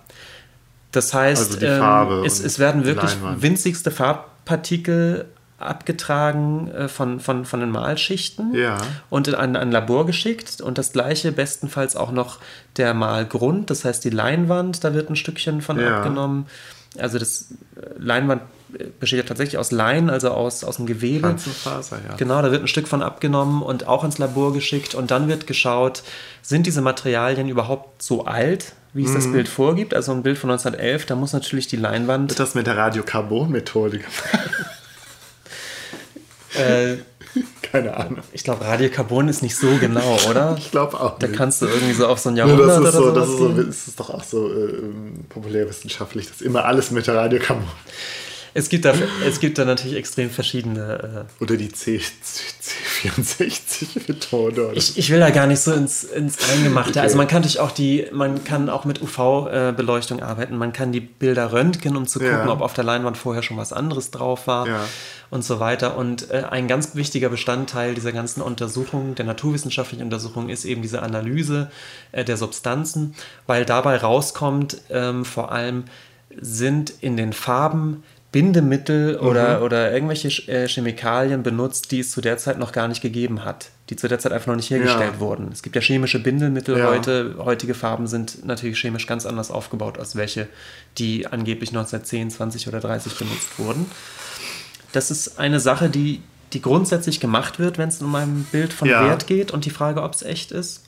Das 0.92 1.14
heißt, 1.14 1.64
Also 1.64 1.66
ähm, 1.66 2.26
es, 2.26 2.44
es 2.44 2.60
werden 2.60 2.84
wirklich 2.84 3.14
Leinwand. 3.14 3.42
winzigste 3.42 3.90
Farbpartikel 3.92 5.28
abgetragen 5.60 6.72
äh, 6.72 6.88
von, 6.88 7.20
von, 7.20 7.46
von 7.46 7.60
den 7.60 7.70
Malschichten 7.72 8.54
Ja. 8.54 8.78
und 9.10 9.28
in 9.28 9.36
ein, 9.36 9.56
ein 9.56 9.72
Labor 9.72 10.06
geschickt. 10.06 10.62
Und 10.62 10.78
das 10.78 10.92
gleiche 10.94 11.32
bestenfalls 11.32 11.96
auch 11.96 12.12
noch 12.12 12.40
der 12.78 12.94
Malgrund, 12.94 13.70
das 13.70 13.86
heißt 13.86 14.04
die 14.04 14.10
Leinwand, 14.10 14.84
da 14.84 14.94
wird 14.94 15.10
ein 15.10 15.16
Stückchen 15.16 15.62
von 15.62 15.80
Ja. 15.80 15.98
abgenommen. 15.98 16.48
Also 16.98 17.20
das 17.20 17.52
äh, 17.76 17.82
Leinwand 18.00 18.42
äh, 18.78 18.86
besteht 19.00 19.20
ja 19.20 19.26
tatsächlich 19.26 19.58
aus 19.60 19.72
Lein, 19.72 20.10
also 20.10 20.32
aus, 20.32 20.64
aus 20.64 20.78
dem 20.78 20.86
Gewebe. 20.88 21.28
Pflanzenfaser, 21.28 21.98
ja. 22.10 22.16
Genau, 22.16 22.42
da 22.42 22.52
wird 22.52 22.64
ein 22.64 22.68
Stück 22.68 22.88
von 22.88 23.04
abgenommen 23.04 23.62
und 23.62 23.88
auch 23.88 24.04
ins 24.04 24.18
Labor 24.18 24.54
geschickt 24.54 24.96
und 24.96 25.12
dann 25.12 25.28
wird 25.28 25.46
geschaut, 25.46 26.02
sind 26.42 26.66
diese 26.66 26.82
Materialien 26.82 27.48
überhaupt 27.48 28.02
so 28.02 28.26
alt, 28.26 28.74
wie 28.94 29.04
es 29.04 29.12
Mhm. 29.12 29.16
das 29.16 29.32
Bild 29.32 29.48
vorgibt? 29.48 29.94
Also 29.94 30.12
ein 30.14 30.24
Bild 30.24 30.40
von 30.40 30.50
1911, 30.50 31.06
da 31.06 31.16
muss 31.16 31.32
natürlich 31.32 31.68
die 31.68 31.76
Leinwand 31.78 32.32
Wird 32.32 32.40
das 32.40 32.56
mit 32.56 32.66
der 32.66 32.76
Radiokarbon-Methode 32.76 34.00
gemacht? 34.00 34.24
äh, 36.56 36.98
Keine 37.62 37.96
Ahnung. 37.96 38.24
Ich 38.34 38.44
glaube, 38.44 38.66
Radiokarbon 38.66 39.28
ist 39.28 39.44
nicht 39.44 39.56
so 39.56 39.68
genau, 39.80 40.18
oder? 40.30 40.56
ich 40.58 40.72
glaube 40.72 41.00
auch. 41.00 41.20
Da 41.20 41.28
nicht. 41.28 41.38
kannst 41.38 41.62
du 41.62 41.68
irgendwie 41.68 41.94
so 41.94 42.08
auf 42.08 42.18
so 42.20 42.30
ein 42.30 42.38
Jahrhundert 42.38 42.68
ja, 42.68 42.80
das 42.80 42.96
ist 42.96 43.00
oder 43.00 43.14
so, 43.14 43.14
das 43.14 43.30
ist, 43.30 43.38
so, 43.38 43.48
das 43.50 43.88
ist 43.88 44.00
doch 44.00 44.10
auch 44.10 44.24
so 44.24 44.52
äh, 44.52 44.74
populärwissenschaftlich, 45.30 46.28
dass 46.28 46.42
immer 46.42 46.66
alles 46.66 46.90
mit 46.92 47.06
der 47.08 47.16
Radiokarbon. 47.16 47.64
Es 48.56 48.68
gibt 48.70 48.86
da, 48.86 48.96
es 49.28 49.40
gibt 49.40 49.60
da 49.60 49.66
natürlich 49.66 49.96
extrem 49.96 50.32
verschiedene. 50.32 51.28
Äh, 51.40 51.44
oder 51.44 51.56
die 51.56 51.72
C, 51.72 52.02
C64-Methode. 52.02 54.68
Oder 54.70 54.78
ich, 54.78 54.98
ich 54.98 55.10
will 55.10 55.20
da 55.20 55.30
gar 55.30 55.48
nicht 55.48 55.62
so 55.62 55.72
ins, 55.72 56.04
ins 56.04 56.38
Eingemachte. 56.52 56.92
Okay. 56.92 57.00
Also 57.00 57.18
man 57.18 57.28
kann 57.28 57.42
natürlich 57.42 57.60
auch 57.60 57.72
die, 57.72 58.08
man 58.12 58.44
kann 58.44 58.70
auch 58.70 58.86
mit 58.86 59.02
UV-Beleuchtung 59.02 60.22
arbeiten. 60.24 60.58
Man 60.58 60.74
kann 60.74 60.92
die 60.92 61.00
Bilder 61.00 61.52
röntgen, 61.52 61.96
um 61.96 62.08
zu 62.08 62.20
gucken, 62.20 62.34
Ja. 62.36 62.50
ob 62.50 62.62
auf 62.62 62.74
der 62.74 62.84
Leinwand 62.84 63.18
vorher 63.18 63.44
schon 63.44 63.58
was 63.58 63.74
anderes 63.74 64.12
drauf 64.12 64.48
war 64.48 64.68
Ja. 64.68 64.86
Und 65.30 65.44
so 65.44 65.60
weiter. 65.60 65.98
Und 65.98 66.32
äh, 66.32 66.44
ein 66.50 66.68
ganz 66.68 66.96
wichtiger 66.96 67.30
Bestandteil 67.30 67.94
dieser 67.96 68.12
ganzen 68.12 68.42
Untersuchung, 68.42 69.16
der 69.16 69.26
naturwissenschaftlichen 69.26 70.04
Untersuchung, 70.04 70.50
ist 70.50 70.66
eben 70.66 70.82
diese 70.82 71.02
Analyse 71.02 71.70
äh, 72.12 72.24
der 72.26 72.38
Substanzen, 72.38 73.16
weil 73.48 73.66
dabei 73.66 73.98
rauskommt, 73.98 74.82
ähm, 74.90 75.26
vor 75.26 75.52
allem 75.52 75.86
sind 76.40 76.94
in 77.02 77.18
den 77.18 77.34
Farben 77.34 78.04
Bindemittel 78.32 79.18
oder, 79.18 79.64
oder 79.64 79.92
irgendwelche 79.92 80.28
Ch- 80.28 80.48
äh, 80.48 80.68
Chemikalien 80.68 81.42
benutzt, 81.42 81.90
die 81.92 82.02
es 82.02 82.12
zu 82.12 82.22
der 82.22 82.38
Zeit 82.38 82.60
noch 82.60 82.72
gar 82.72 82.88
nicht 82.88 83.02
gegeben 83.02 83.44
hat, 83.44 83.72
die 83.90 83.96
zu 83.96 84.08
der 84.08 84.20
Zeit 84.20 84.32
einfach 84.34 84.46
noch 84.46 84.56
nicht 84.56 84.70
hergestellt 84.70 85.14
Ja. 85.16 85.20
wurden. 85.20 85.50
Es 85.52 85.64
gibt 85.64 85.76
ja 85.76 85.82
chemische 85.82 86.20
Bindemittel 86.20 86.78
Ja. 86.78 86.90
heute. 86.90 87.36
Heutige 87.40 87.74
Farben 87.74 88.06
sind 88.06 88.46
natürlich 88.46 88.78
chemisch 88.80 89.08
ganz 89.08 89.26
anders 89.26 89.50
aufgebaut 89.50 89.98
als 89.98 90.16
welche, 90.16 90.48
die 91.00 91.26
angeblich 91.26 91.70
1910, 91.72 92.30
20 92.30 92.68
oder 92.68 92.80
30 92.80 93.18
benutzt 93.18 93.58
wurden. 93.58 93.90
Das 94.92 95.12
ist 95.12 95.40
eine 95.40 95.60
Sache, 95.60 95.90
die, 95.90 96.22
die 96.54 96.62
grundsätzlich 96.62 97.20
gemacht 97.20 97.60
wird, 97.60 97.78
wenn 97.78 97.90
es 97.90 98.02
um 98.02 98.14
ein 98.16 98.48
Bild 98.52 98.74
von 98.74 98.88
Ja. 98.88 99.06
Wert 99.06 99.28
geht 99.28 99.52
und 99.52 99.66
die 99.66 99.70
Frage, 99.70 100.02
ob 100.02 100.14
es 100.14 100.24
echt 100.24 100.52
ist. 100.52 100.86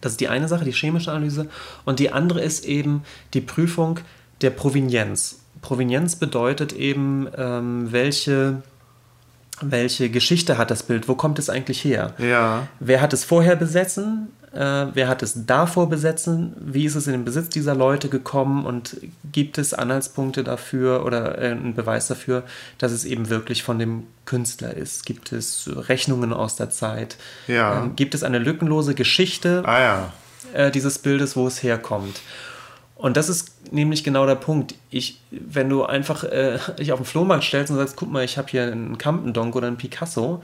Das 0.00 0.12
ist 0.12 0.20
die 0.20 0.28
eine 0.28 0.46
Sache, 0.46 0.64
die 0.64 0.72
chemische 0.72 1.10
Analyse. 1.10 1.48
Und 1.84 1.98
die 1.98 2.12
andere 2.12 2.40
ist 2.40 2.64
eben 2.64 3.02
die 3.34 3.40
Prüfung 3.40 4.00
der 4.42 4.50
Provenienz. 4.50 5.40
Provenienz 5.62 6.16
bedeutet 6.16 6.72
eben, 6.72 7.28
ähm, 7.36 7.90
welche, 7.90 8.62
welche 9.60 10.10
Geschichte 10.10 10.58
hat 10.58 10.70
das 10.70 10.82
Bild, 10.82 11.08
wo 11.08 11.14
kommt 11.14 11.38
es 11.38 11.50
eigentlich 11.50 11.84
her? 11.84 12.14
Ja. 12.18 12.68
Wer 12.78 13.00
hat 13.00 13.12
es 13.12 13.24
vorher 13.24 13.56
besetzen? 13.56 14.28
Äh, 14.52 14.86
wer 14.94 15.06
hat 15.06 15.22
es 15.22 15.46
davor 15.46 15.88
besetzen? 15.88 16.54
Wie 16.58 16.84
ist 16.84 16.96
es 16.96 17.06
in 17.06 17.12
den 17.12 17.24
Besitz 17.24 17.50
dieser 17.50 17.74
Leute 17.74 18.08
gekommen? 18.08 18.66
Und 18.66 18.96
gibt 19.30 19.58
es 19.58 19.72
Anhaltspunkte 19.74 20.42
dafür 20.42 21.04
oder 21.04 21.38
äh, 21.38 21.52
einen 21.52 21.74
Beweis 21.74 22.08
dafür, 22.08 22.42
dass 22.78 22.90
es 22.90 23.04
eben 23.04 23.30
wirklich 23.30 23.62
von 23.62 23.78
dem 23.78 24.04
Künstler 24.24 24.76
ist? 24.76 25.06
Gibt 25.06 25.32
es 25.32 25.70
Rechnungen 25.72 26.32
aus 26.32 26.56
der 26.56 26.70
Zeit? 26.70 27.16
Ja. 27.46 27.84
Ähm, 27.84 27.94
gibt 27.94 28.14
es 28.14 28.24
eine 28.24 28.38
lückenlose 28.38 28.94
Geschichte 28.94 29.62
Ah 29.64 29.80
ja. 29.80 30.12
äh, 30.52 30.70
dieses 30.72 30.98
Bildes, 30.98 31.36
wo 31.36 31.46
es 31.46 31.62
herkommt? 31.62 32.20
Und 32.96 33.16
das 33.16 33.28
ist 33.28 33.72
nämlich 33.72 34.04
genau 34.04 34.26
der 34.26 34.34
Punkt. 34.34 34.74
Ich, 34.90 35.22
wenn 35.30 35.68
du 35.68 35.84
einfach 35.84 36.24
äh, 36.24 36.58
dich 36.78 36.90
auf 36.92 36.98
den 36.98 37.06
Flohmarkt 37.06 37.44
stellst 37.44 37.70
und 37.70 37.78
sagst, 37.78 37.94
guck 37.94 38.10
mal, 38.10 38.24
ich 38.24 38.36
habe 38.36 38.48
hier 38.50 38.64
einen 38.64 38.98
Campendonk 38.98 39.54
oder 39.54 39.68
einen 39.68 39.78
Picasso, 39.78 40.42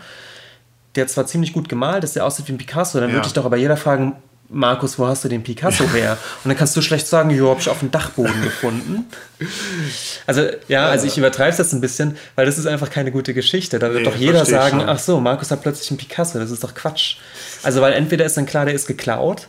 der 0.96 1.06
zwar 1.06 1.26
ziemlich 1.26 1.52
gut 1.52 1.68
gemalt 1.68 2.02
ist, 2.04 2.16
der 2.16 2.24
aussieht 2.26 2.48
wie 2.48 2.52
ein 2.52 2.58
Picasso, 2.58 2.98
dann 3.00 3.10
Ja. 3.10 3.14
würde 3.16 3.24
dich 3.24 3.32
doch 3.34 3.44
aber 3.44 3.56
jeder 3.56 3.76
fragen, 3.76 4.14
Markus, 4.48 4.96
wo 4.96 5.06
hast 5.08 5.24
du 5.24 5.28
den 5.28 5.42
Picasso 5.42 5.84
her? 5.92 6.16
Und 6.44 6.48
dann 6.50 6.56
kannst 6.56 6.76
du 6.76 6.80
schlecht 6.80 7.08
sagen, 7.08 7.30
jo, 7.30 7.50
habe 7.50 7.58
ich 7.60 7.68
auf 7.68 7.80
dem 7.80 7.90
Dachboden 7.90 8.42
gefunden. 8.42 9.04
Also, 10.26 10.42
ja, 10.68 10.88
also 10.88 11.06
ich 11.06 11.16
übertreibe 11.18 11.50
es 11.50 11.58
jetzt 11.58 11.72
ein 11.72 11.80
bisschen, 11.80 12.16
weil 12.34 12.46
das 12.46 12.58
ist 12.58 12.66
einfach 12.66 12.90
keine 12.90 13.12
gute 13.12 13.34
Geschichte. 13.34 13.78
Da 13.78 13.88
wird 13.92 14.04
Nee, 14.04 14.10
doch 14.10 14.16
jeder 14.16 14.42
ich 14.42 14.48
sagen, 14.48 14.80
schon. 14.80 14.88
ach 14.88 14.98
so, 14.98 15.20
Markus 15.20 15.50
hat 15.50 15.62
plötzlich 15.62 15.90
einen 15.90 15.98
Picasso, 15.98 16.38
das 16.38 16.50
ist 16.50 16.64
doch 16.64 16.74
Quatsch. 16.74 17.16
Also, 17.62 17.80
weil 17.80 17.92
entweder 17.92 18.24
ist 18.24 18.36
dann 18.36 18.46
klar, 18.46 18.64
der 18.64 18.74
ist 18.74 18.86
geklaut, 18.86 19.48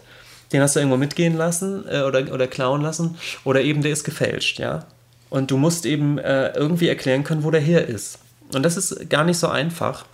den 0.53 0.61
hast 0.61 0.75
du 0.75 0.79
irgendwo 0.79 0.97
mitgehen 0.97 1.35
lassen 1.35 1.85
äh, 1.89 2.01
oder, 2.01 2.31
oder 2.33 2.47
klauen 2.47 2.81
lassen, 2.81 3.17
oder 3.43 3.61
eben 3.61 3.81
der 3.81 3.91
ist 3.91 4.03
gefälscht, 4.03 4.59
ja. 4.59 4.85
Und 5.29 5.51
du 5.51 5.57
musst 5.57 5.85
eben 5.85 6.17
äh, 6.19 6.53
irgendwie 6.55 6.87
erklären 6.89 7.23
können, 7.23 7.43
wo 7.43 7.51
der 7.51 7.61
her 7.61 7.87
ist. 7.87 8.19
Und 8.53 8.63
das 8.63 8.77
ist 8.77 9.09
gar 9.09 9.23
nicht 9.23 9.37
so 9.39 9.47
einfach, 9.47 10.05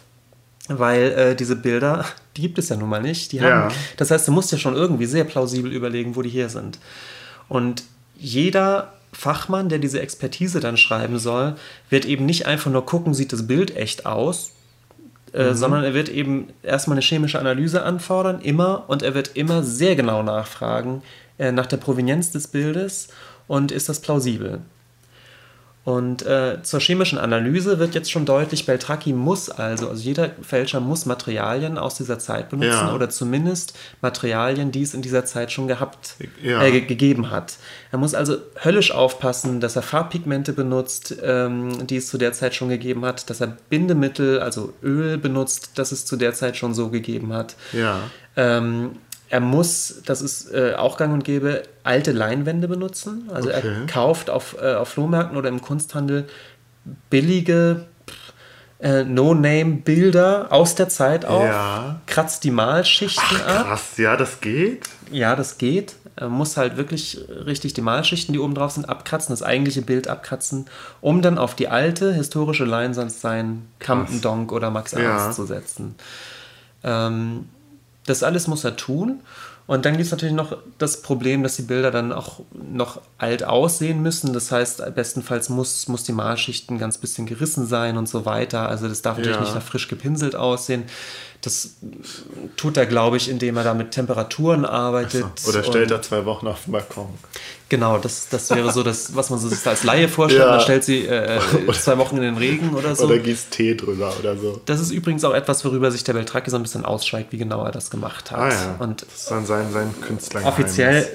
weil 0.70 1.12
äh, 1.12 1.36
diese 1.36 1.56
Bilder, 1.56 2.06
die 2.38 2.42
gibt 2.44 2.58
es 2.58 2.70
ja 2.70 2.76
nun 2.76 2.90
mal 2.90 3.02
nicht. 3.02 3.32
Die 3.32 3.38
Ja. 3.38 3.44
haben, 3.66 3.76
das 3.98 4.12
heißt, 4.12 4.28
du 4.28 4.32
musst 4.32 4.52
ja 4.52 4.58
schon 4.58 4.76
irgendwie 4.76 5.06
sehr 5.06 5.24
plausibel 5.26 5.72
überlegen, 5.72 6.16
wo 6.16 6.22
die 6.22 6.30
hier 6.30 6.50
sind. 6.50 6.80
Und 7.50 7.84
jeder 8.18 8.94
Fachmann, 9.12 9.70
der 9.70 9.80
diese 9.80 10.00
Expertise 10.02 10.60
dann 10.60 10.78
schreiben 10.78 11.20
soll, 11.20 11.56
wird 11.90 12.06
eben 12.06 12.26
nicht 12.26 12.48
einfach 12.48 12.72
nur 12.72 12.86
gucken, 12.86 13.14
sieht 13.14 13.34
das 13.34 13.46
Bild 13.46 13.76
echt 13.76 14.06
aus, 14.06 14.52
äh, 15.34 15.54
sondern 15.54 15.84
er 15.84 15.94
wird 15.94 16.10
eben 16.10 16.48
erstmal 16.64 16.96
eine 16.96 17.06
chemische 17.06 17.40
Analyse 17.40 17.84
anfordern, 17.84 18.40
immer, 18.42 18.86
und 18.88 19.04
er 19.04 19.14
wird 19.14 19.32
immer 19.36 19.64
sehr 19.64 19.96
genau 19.96 20.24
nachfragen 20.24 21.02
äh, 21.38 21.52
nach 21.52 21.66
der 21.66 21.78
Provenienz 21.78 22.32
des 22.32 22.48
Bildes 22.48 23.10
und 23.48 23.72
ist 23.72 23.90
das 23.90 24.00
plausibel. 24.00 24.62
Und 25.86 26.26
äh, 26.26 26.64
zur 26.64 26.80
chemischen 26.80 27.18
Analyse 27.18 27.78
wird 27.78 27.94
jetzt 27.94 28.10
schon 28.10 28.26
deutlich, 28.26 28.66
Beltracchi 28.66 29.12
muss 29.12 29.50
also, 29.50 29.90
also 29.90 30.02
jeder 30.02 30.30
Fälscher 30.42 30.80
muss 30.80 31.06
Materialien 31.06 31.78
aus 31.78 31.96
dieser 31.96 32.20
Zeit 32.20 32.50
benutzen 32.50 32.70
Ja. 32.88 32.96
oder 32.96 33.10
zumindest 33.10 33.74
Materialien, 34.02 34.72
die 34.72 34.82
es 34.82 34.94
in 34.94 35.02
dieser 35.02 35.26
Zeit 35.26 35.52
schon 35.52 35.68
gehabt, 35.68 36.16
Ja. 36.42 36.64
äh, 36.64 36.72
ge 36.72 36.82
gegeben 36.86 37.32
hat. 37.32 37.58
Er 37.92 37.98
muss 38.00 38.14
also 38.16 38.38
höllisch 38.64 38.92
aufpassen, 38.94 39.60
dass 39.60 39.76
er 39.76 39.82
Farbpigmente 39.82 40.54
benutzt, 40.54 41.18
ähm, 41.22 41.86
die 41.86 41.98
es 41.98 42.08
zu 42.08 42.18
der 42.18 42.32
Zeit 42.32 42.56
schon 42.56 42.70
gegeben 42.70 43.04
hat, 43.04 43.30
dass 43.30 43.42
er 43.42 43.58
Bindemittel, 43.70 44.40
also 44.40 44.72
Öl 44.84 45.18
benutzt, 45.18 45.72
das 45.76 45.92
es 45.92 46.06
zu 46.06 46.16
der 46.16 46.34
Zeit 46.34 46.56
schon 46.56 46.74
so 46.74 46.90
gegeben 46.92 47.34
hat. 47.34 47.56
Ja. 47.74 48.00
Ähm, 48.38 48.92
er 49.34 49.40
muss, 49.40 49.96
das 50.06 50.22
ist 50.22 50.52
äh, 50.54 50.76
auch 50.78 50.96
gang 50.96 51.12
und 51.12 51.24
gäbe, 51.24 51.64
alte 51.82 52.12
Leinwände 52.12 52.68
benutzen. 52.68 53.32
Also 53.34 53.50
Okay. 53.50 53.62
er 53.82 53.86
kauft 53.88 54.30
auf, 54.30 54.56
äh, 54.62 54.76
auf 54.76 54.90
Flohmärkten 54.90 55.36
oder 55.38 55.50
im 55.50 55.60
Kunsthandel 55.60 56.28
billige 57.10 57.88
äh, 58.80 59.04
No-Name-Bilder 59.06 60.48
aus 60.52 60.76
der 60.76 60.88
Zeit 60.88 61.26
auf, 61.26 61.46
Ja. 61.46 62.00
kratzt 62.06 62.44
die 62.44 62.52
Malschichten 62.52 63.42
ab. 63.42 63.66
Krass, 63.66 63.98
ja, 63.98 64.16
das 64.18 64.40
geht. 64.40 64.88
Ja, 65.10 65.36
das 65.36 65.58
geht. 65.58 65.96
Er 66.16 66.30
muss 66.30 66.56
halt 66.58 66.78
wirklich 66.78 67.20
richtig 67.48 67.74
die 67.74 67.82
Malschichten, 67.82 68.34
die 68.34 68.40
oben 68.40 68.54
drauf 68.54 68.74
sind, 68.74 68.88
abkratzen, 68.88 69.34
das 69.34 69.42
eigentliche 69.42 69.82
Bild 69.82 70.08
abkratzen, 70.08 70.68
um 71.02 71.24
dann 71.24 71.40
auf 71.40 71.56
die 71.56 71.70
alte 71.70 72.14
historische 72.14 72.66
Leinwand 72.66 73.12
sein 73.12 73.66
Campendonk 73.80 74.52
oder 74.52 74.70
Max 74.70 74.92
Ja. 74.92 75.00
Ernst 75.00 75.38
zu 75.38 75.46
setzen. 75.48 75.96
Ähm, 76.84 77.46
das 78.06 78.24
alles 78.24 78.48
muss 78.48 78.64
er 78.64 78.76
tun. 78.76 79.22
Und 79.66 79.86
dann 79.86 79.94
gibt 79.94 80.06
es 80.06 80.12
natürlich 80.12 80.36
noch 80.36 80.58
das 80.78 81.02
Problem, 81.02 81.42
dass 81.42 81.56
die 81.56 81.62
Bilder 81.62 81.90
dann 81.90 82.12
auch 82.12 82.42
noch 82.52 83.00
alt 83.18 83.46
aussehen 83.46 84.02
müssen. 84.02 84.34
Das 84.34 84.52
heißt, 84.52 84.94
bestenfalls 84.94 85.48
muss, 85.48 85.88
muss 85.88 86.04
die 86.04 86.12
Malschichten 86.12 86.78
ganz 86.78 86.98
bisschen 86.98 87.26
gerissen 87.26 87.66
sein 87.66 87.96
und 87.98 88.10
so 88.10 88.26
weiter. 88.26 88.68
Also 88.68 88.90
das 88.90 89.02
darf 89.02 89.18
natürlich 89.18 89.38
Ja. 89.38 89.44
nicht 89.44 89.56
nach 89.56 89.62
frisch 89.62 89.88
gepinselt 89.88 90.36
aussehen. 90.36 90.84
Das 91.44 91.72
tut 92.56 92.78
er, 92.78 92.86
glaube 92.86 93.18
ich, 93.18 93.30
indem 93.30 93.58
er 93.58 93.64
da 93.66 93.74
mit 93.74 93.92
Temperaturen 93.92 94.64
arbeitet. 94.66 95.26
Oder 95.48 95.64
stellt 95.64 95.92
er 95.92 96.02
zwei 96.02 96.24
Wochen 96.26 96.48
auf 96.48 96.64
den 96.64 96.72
Balkon. 96.72 97.10
Genau, 97.68 97.98
das, 97.98 98.30
das 98.30 98.50
wäre 98.52 98.72
so 98.72 98.82
das, 98.84 99.16
was 99.16 99.30
man 99.30 99.40
sich 99.40 99.66
als 99.68 99.84
Laie 99.84 100.08
vorstellt. 100.08 100.44
Ja. 100.46 100.52
Man 100.52 100.62
stellt 100.62 100.84
sie 100.86 101.06
äh, 101.06 101.40
zwei 101.74 101.98
Wochen 101.98 102.16
in 102.18 102.22
den 102.22 102.38
Regen 102.38 102.74
oder 102.76 102.96
so. 102.96 103.06
Oder 103.06 103.18
gießt 103.18 103.52
Tee 103.52 103.76
drüber 103.76 104.14
oder 104.20 104.38
so. 104.38 104.62
das 104.66 104.80
ist 104.80 104.92
übrigens 104.92 105.24
auch 105.26 105.34
etwas, 105.34 105.66
worüber 105.66 105.92
sich 105.92 106.04
der 106.06 106.14
Beltracchi 106.14 106.50
so 106.50 106.56
ein 106.58 106.64
bisschen 106.64 106.86
ausschweigt, 106.86 107.34
wie 107.34 107.38
genau 107.38 107.64
er 107.66 107.72
das 107.72 107.90
gemacht 107.90 108.32
hat. 108.32 108.40
Ah 108.40 108.50
ja. 108.50 108.76
Und 108.80 109.02
das 109.02 109.24
ist 109.24 109.32
dann 109.32 109.46
sein, 109.46 109.72
sein 109.74 109.94
Künstler. 110.02 110.46
offiziell 110.46 111.04
äh, 111.04 111.08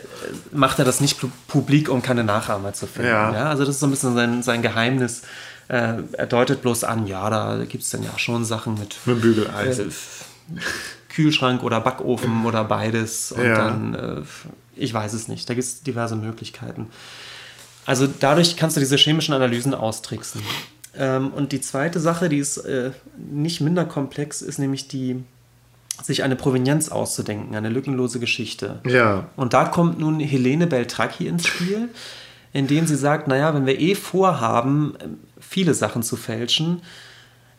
macht 0.52 0.78
er 0.78 0.84
das 0.84 1.00
nicht 1.00 1.18
pu- 1.20 1.30
publik, 1.46 1.88
um 1.88 2.02
keine 2.02 2.24
Nachahmer 2.24 2.72
zu 2.74 2.86
finden. 2.86 3.08
Ja. 3.10 3.30
also 3.48 3.64
das 3.64 3.76
ist 3.76 3.80
so 3.80 3.86
ein 3.86 3.90
bisschen 3.90 4.14
sein, 4.14 4.42
sein 4.42 4.60
Geheimnis. 4.60 5.22
Äh, 5.68 6.02
er 6.12 6.26
deutet 6.26 6.62
bloß 6.62 6.84
an, 6.84 7.06
ja, 7.06 7.28
da 7.30 7.64
gibt 7.64 7.84
es 7.84 7.90
dann 7.90 8.02
ja 8.02 8.18
schon 8.18 8.44
Sachen 8.44 8.74
mit 8.78 8.96
Mit 9.04 9.20
Bügeleisen. 9.20 9.90
äh, 9.90 10.60
Kühlschrank 11.08 11.62
oder 11.62 11.80
Backofen 11.80 12.44
oder 12.46 12.64
beides. 12.64 13.32
Und 13.32 13.44
Ja. 13.44 13.54
dann, 13.54 13.94
äh, 13.94 14.22
ich 14.76 14.94
weiß 14.94 15.12
es 15.12 15.28
nicht, 15.28 15.48
da 15.48 15.54
gibt 15.54 15.64
es 15.66 15.82
diverse 15.82 16.16
Möglichkeiten. 16.16 16.86
Also 17.86 18.06
dadurch 18.06 18.56
kannst 18.56 18.76
du 18.76 18.80
diese 18.80 18.96
chemischen 18.96 19.34
Analysen 19.34 19.74
austricksen. 19.74 20.42
Ähm, 20.96 21.28
und 21.32 21.52
die 21.52 21.60
zweite 21.60 22.00
Sache, 22.00 22.28
die 22.28 22.38
ist 22.38 22.58
äh, 22.58 22.90
nicht 23.16 23.60
minder 23.60 23.84
komplex, 23.84 24.42
ist 24.42 24.58
nämlich 24.58 24.88
die, 24.88 25.22
sich 26.02 26.22
eine 26.22 26.36
Provenienz 26.36 26.88
auszudenken, 26.90 27.54
eine 27.56 27.68
lückenlose 27.70 28.20
Geschichte. 28.20 28.80
Ja. 28.86 29.28
Und 29.36 29.52
da 29.54 29.64
kommt 29.64 29.98
nun 29.98 30.20
Helene 30.20 30.66
Beltracchi 30.66 31.26
ins 31.26 31.46
Spiel, 31.46 31.88
indem 32.52 32.86
sie 32.86 32.96
sagt, 32.96 33.26
naja, 33.28 33.54
wenn 33.54 33.66
wir 33.66 33.78
eh 33.80 33.94
vorhaben, 33.94 34.94
viele 35.48 35.74
Sachen 35.74 36.02
zu 36.02 36.16
fälschen, 36.16 36.82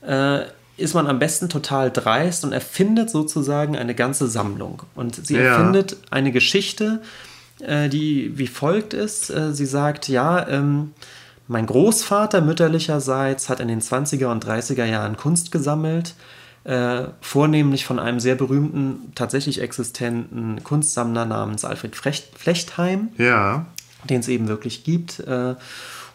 äh, 0.05 0.41
ist 0.77 0.93
man 0.93 1.07
am 1.07 1.19
besten 1.19 1.49
total 1.49 1.91
dreist 1.91 2.45
und 2.45 2.53
erfindet 2.53 3.09
sozusagen 3.09 3.75
eine 3.75 3.95
ganze 3.95 4.27
Sammlung. 4.27 4.83
Und 4.95 5.25
sie 5.27 5.35
Ja. 5.35 5.41
erfindet 5.41 5.97
eine 6.09 6.31
Geschichte, 6.31 7.01
äh, 7.59 7.89
die 7.89 8.37
wie 8.37 8.47
folgt 8.47 8.93
ist. 8.93 9.29
Äh, 9.29 9.53
sie 9.53 9.65
sagt, 9.65 10.07
ja, 10.07 10.47
ähm, 10.47 10.93
mein 11.49 11.65
Großvater 11.65 12.41
mütterlicherseits 12.41 13.49
hat 13.49 13.59
in 13.59 13.67
den 13.67 13.81
20er 13.81 14.27
und 14.31 14.45
30er 14.45 14.85
Jahren 14.85 15.17
Kunst 15.17 15.51
gesammelt. 15.51 16.13
äh, 16.65 17.05
vornehmlich 17.21 17.85
von 17.85 17.99
einem 17.99 18.19
sehr 18.19 18.35
berühmten, 18.35 19.13
tatsächlich 19.15 19.61
existenten 19.61 20.61
Kunstsammler 20.63 21.25
namens 21.25 21.63
Alfred 21.63 21.95
Flechtheim, 21.95 23.07
ja. 23.17 23.65
den 24.09 24.19
es 24.19 24.27
eben 24.27 24.49
wirklich 24.49 24.83
gibt. 24.83 25.23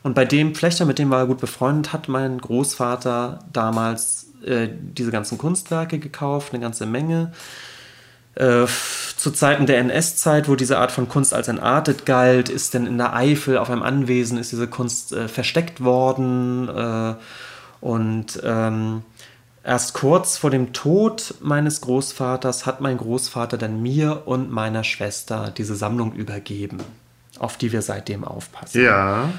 Und 0.04 0.14
bei 0.14 0.26
dem 0.26 0.54
Flechter, 0.54 0.84
mit 0.84 0.98
dem 0.98 1.08
war 1.08 1.20
er 1.20 1.26
gut 1.26 1.40
befreundet, 1.40 1.94
hat 1.94 2.08
mein 2.08 2.38
Großvater 2.38 3.38
damals 3.52 4.26
äh, 4.44 4.68
diese 4.70 5.10
ganzen 5.10 5.38
Kunstwerke 5.38 5.98
gekauft, 5.98 6.52
eine 6.52 6.60
ganze 6.60 6.84
Menge. 6.84 7.32
Äh, 8.34 8.66
zu 9.16 9.30
Zeiten 9.30 9.64
der 9.64 9.78
NS-Zeit, 9.78 10.46
wo 10.46 10.56
diese 10.56 10.76
Art 10.76 10.92
von 10.92 11.08
Kunst 11.08 11.32
als 11.32 11.48
entartet 11.48 12.04
galt, 12.04 12.50
ist 12.50 12.74
denn 12.74 12.86
in 12.86 12.98
der 12.98 13.14
Eifel 13.14 13.56
auf 13.56 13.70
einem 13.70 13.82
Anwesen 13.82 14.36
ist 14.36 14.52
diese 14.52 14.68
Kunst 14.68 15.14
äh, 15.14 15.26
versteckt 15.26 15.82
worden 15.82 16.68
äh, 16.68 17.14
und 17.80 18.40
ähm, 18.44 19.04
erst 19.62 19.94
kurz 19.94 20.36
vor 20.36 20.50
dem 20.50 20.74
Tod 20.74 21.36
meines 21.40 21.80
Großvaters 21.80 22.66
hat 22.66 22.82
mein 22.82 22.98
Großvater 22.98 23.56
dann 23.56 23.80
mir 23.80 24.24
und 24.26 24.50
meiner 24.50 24.84
Schwester 24.84 25.50
diese 25.56 25.76
Sammlung 25.76 26.12
übergeben, 26.12 26.78
auf 27.38 27.56
die 27.56 27.72
wir 27.72 27.80
seitdem 27.80 28.24
aufpassen. 28.24 28.84
Ja. 28.84 29.30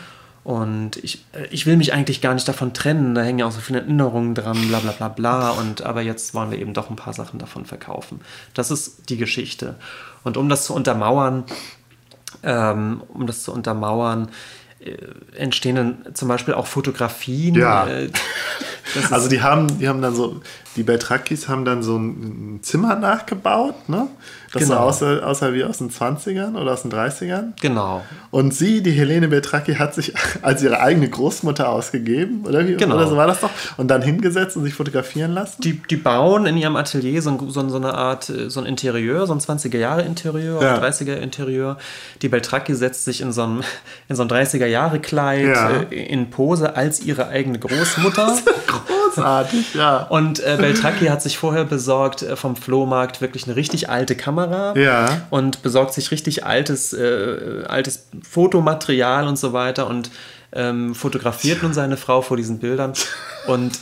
Und 0.46 0.98
ich, 0.98 1.26
äh, 1.34 1.48
ich 1.50 1.66
will 1.66 1.76
mich 1.76 1.92
eigentlich 1.92 2.22
gar 2.22 2.36
nicht 2.36 2.48
davon 2.48 2.74
trennen. 2.74 3.16
Da 3.16 3.24
hängen 3.24 3.40
ja 3.40 3.48
auch 3.48 3.52
so 3.52 3.60
viele 3.60 3.80
Erinnerungen 3.80 4.36
dran, 4.36 4.56
bla 4.68 4.80
bla 4.80 4.92
bla 4.92 5.10
bla. 5.10 5.50
Und, 5.50 5.82
aber 5.82 6.02
jetzt 6.04 6.36
wollen 6.36 6.52
wir 6.52 6.60
eben 6.60 6.76
doch 6.76 6.92
ein 6.92 6.96
paar 6.96 7.14
Sachen 7.14 7.40
davon 7.40 7.66
verkaufen. 7.66 8.22
Das 8.54 8.70
ist 8.70 9.10
die 9.10 9.18
Geschichte. 9.18 9.76
Und 10.24 10.38
um 10.38 10.48
das 10.48 10.66
zu 10.66 10.76
untermauern, 10.76 11.46
ähm, 12.44 13.02
um 13.08 13.26
das 13.26 13.42
zu 13.42 13.52
untermauern, 13.52 14.30
äh, 14.80 14.96
entstehen 15.36 15.76
dann 15.78 16.14
zum 16.14 16.28
Beispiel 16.28 16.54
auch 16.54 16.68
Fotografien. 16.68 17.56
Ja. 17.56 17.88
Äh, 17.88 18.12
also 19.10 19.28
die 19.28 19.42
haben, 19.42 19.80
die 19.80 19.90
haben 19.90 20.04
dann 20.04 20.14
so, 20.14 20.42
die 20.76 20.84
Beltrakis 20.84 21.48
haben 21.48 21.66
dann 21.66 21.84
so 21.84 21.98
ein 21.98 22.60
Zimmer 22.62 22.96
nachgebaut, 22.96 23.88
ne? 23.88 24.08
Das 24.52 24.64
genau. 24.64 24.76
so 24.76 24.82
aussah, 24.82 25.20
aussah 25.20 25.54
wie 25.54 25.66
aus 25.66 25.80
den 25.80 25.90
20ern 25.90 26.56
oder 26.56 26.72
aus 26.72 26.84
den 26.84 26.92
30ern. 26.92 27.54
Genau. 27.60 28.04
Und 28.32 28.54
sie, 28.54 28.82
die 28.82 28.92
Helene 28.92 29.28
Beltracchi, 29.28 29.76
hat 29.76 29.94
sich 29.94 30.14
als 30.42 30.64
ihre 30.64 30.80
eigene 30.80 31.10
Großmutter 31.10 31.68
ausgegeben, 31.68 32.46
oder 32.46 32.66
wie? 32.66 32.76
Genau. 32.76 32.96
Oder 32.96 33.08
so 33.08 33.18
war 33.18 33.28
das 33.28 33.42
doch. 33.42 33.50
Und 33.76 33.90
dann 33.90 34.02
hingesetzt 34.02 34.56
und 34.56 34.64
sich 34.64 34.74
fotografieren 34.74 35.34
lassen. 35.34 35.62
Die, 35.62 35.82
die 35.90 35.98
bauen 35.98 36.46
in 36.46 36.56
ihrem 36.56 36.78
Atelier 36.78 37.22
so, 37.22 37.38
so, 37.50 37.68
so 37.68 37.76
eine 37.76 37.96
Art, 37.96 38.32
so 38.48 38.60
ein 38.60 38.66
Interieur, 38.66 39.28
so 39.28 39.34
ein 39.34 39.40
20er-Jahre-Interieur 39.40 40.62
ja. 40.62 40.78
30er-Interieur. 40.78 41.78
Die 42.22 42.30
Beltracchi 42.30 42.76
setzt 42.76 43.04
sich 43.04 43.20
in 43.20 43.34
so 43.34 43.44
ein, 43.44 43.64
in 44.08 44.16
so 44.16 44.24
ein 44.24 44.30
30er-Jahre-Kleid 44.30 45.48
ja. 45.48 45.70
Äh, 45.92 46.06
in 46.06 46.30
Pose 46.30 46.78
als 46.78 47.02
ihre 47.02 47.28
eigene 47.28 47.60
Großmutter. 47.60 48.38
Großartig, 49.16 49.74
ja. 49.74 50.04
Und 50.04 50.40
äh, 50.40 50.58
Beltracchi 50.60 51.08
hat 51.08 51.22
sich 51.22 51.38
vorher 51.38 51.66
besorgt 51.66 52.22
äh, 52.22 52.36
vom 52.36 52.56
Flohmarkt 52.56 53.22
wirklich 53.22 53.46
eine 53.46 53.56
richtig 53.56 53.90
alte 53.90 54.16
Kamera. 54.16 54.78
Ja. 54.78 55.22
Und 55.30 55.62
besorgt 55.64 55.94
sich 55.94 56.12
richtig 56.12 56.46
altes, 56.46 56.94
äh, 56.94 57.64
altes 57.68 58.08
Fotomaterial 58.30 59.28
und 59.28 59.38
so 59.38 59.54
weiter 59.54 59.88
und 59.88 60.10
ähm, 60.54 60.96
fotografiert 60.96 61.64
nun 61.64 61.74
seine 61.74 61.98
Frau 61.98 62.22
vor 62.22 62.38
diesen 62.38 62.60
Bildern. 62.60 62.94
Und 63.48 63.80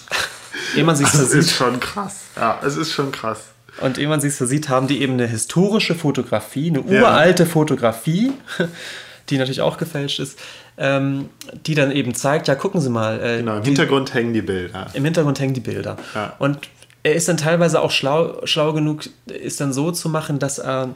ehe 0.76 0.84
man 0.84 0.96
sich 0.96 1.08
so 1.08 1.24
sieht. 1.26 1.42
ist 1.42 1.52
schon 1.52 1.80
krass. 1.80 2.22
Ja, 2.36 2.60
es 2.66 2.76
ist 2.76 2.92
schon 2.92 3.12
krass. 3.12 3.40
Und 3.82 3.98
ehe 3.98 4.08
man 4.08 4.22
sich 4.22 4.36
so 4.36 4.46
sieht, 4.46 4.70
haben 4.70 4.88
die 4.88 5.02
eben 5.02 5.14
eine 5.14 5.28
historische 5.28 5.96
Fotografie, 5.96 6.70
eine 6.70 6.82
uralte 6.82 7.44
ja. 7.44 7.50
Fotografie, 7.50 8.34
die 9.30 9.38
natürlich 9.38 9.62
auch 9.62 9.78
gefälscht 9.78 10.20
ist, 10.20 10.38
ähm, 10.78 11.30
die 11.66 11.76
dann 11.76 11.92
eben 11.92 12.16
zeigt, 12.16 12.48
ja, 12.48 12.56
gucken 12.56 12.82
Sie 12.82 12.90
mal. 12.90 13.20
Äh, 13.22 13.38
genau, 13.38 13.58
im 13.58 13.64
die, 13.64 13.70
Hintergrund 13.70 14.14
hängen 14.14 14.34
die 14.34 14.42
Bilder. 14.42 14.88
Im 14.94 15.06
Hintergrund 15.06 15.40
hängen 15.40 15.54
die 15.54 15.62
Bilder. 15.62 15.98
Ja. 16.16 16.36
Und 16.40 16.60
er 17.04 17.14
ist 17.14 17.28
dann 17.28 17.38
teilweise 17.38 17.82
auch 17.82 17.92
schlau, 17.92 18.46
schlau 18.46 18.74
genug, 18.74 19.04
ist 19.28 19.62
dann 19.62 19.74
so 19.74 19.92
zu 19.92 20.10
machen, 20.10 20.40
dass 20.40 20.60
er 20.60 20.90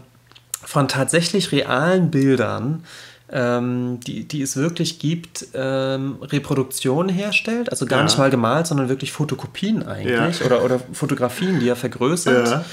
von 0.63 0.87
tatsächlich 0.87 1.51
realen 1.51 2.09
Bildern, 2.11 2.83
ähm, 3.31 3.99
die, 4.05 4.27
die 4.27 4.41
es 4.41 4.55
wirklich 4.55 4.99
gibt, 4.99 5.47
ähm, 5.53 6.17
Reproduktionen 6.21 7.09
herstellt. 7.09 7.69
Also 7.69 7.85
gar 7.85 7.99
ja. 7.99 8.05
nicht 8.05 8.17
mal 8.17 8.29
gemalt, 8.29 8.67
sondern 8.67 8.89
wirklich 8.89 9.11
Fotokopien 9.11 9.85
eigentlich. 9.85 10.39
Ja. 10.39 10.45
Oder, 10.45 10.63
oder 10.63 10.79
Fotografien, 10.93 11.59
die 11.59 11.67
er 11.67 11.75
vergrößert. 11.75 12.47
Ja 12.47 12.65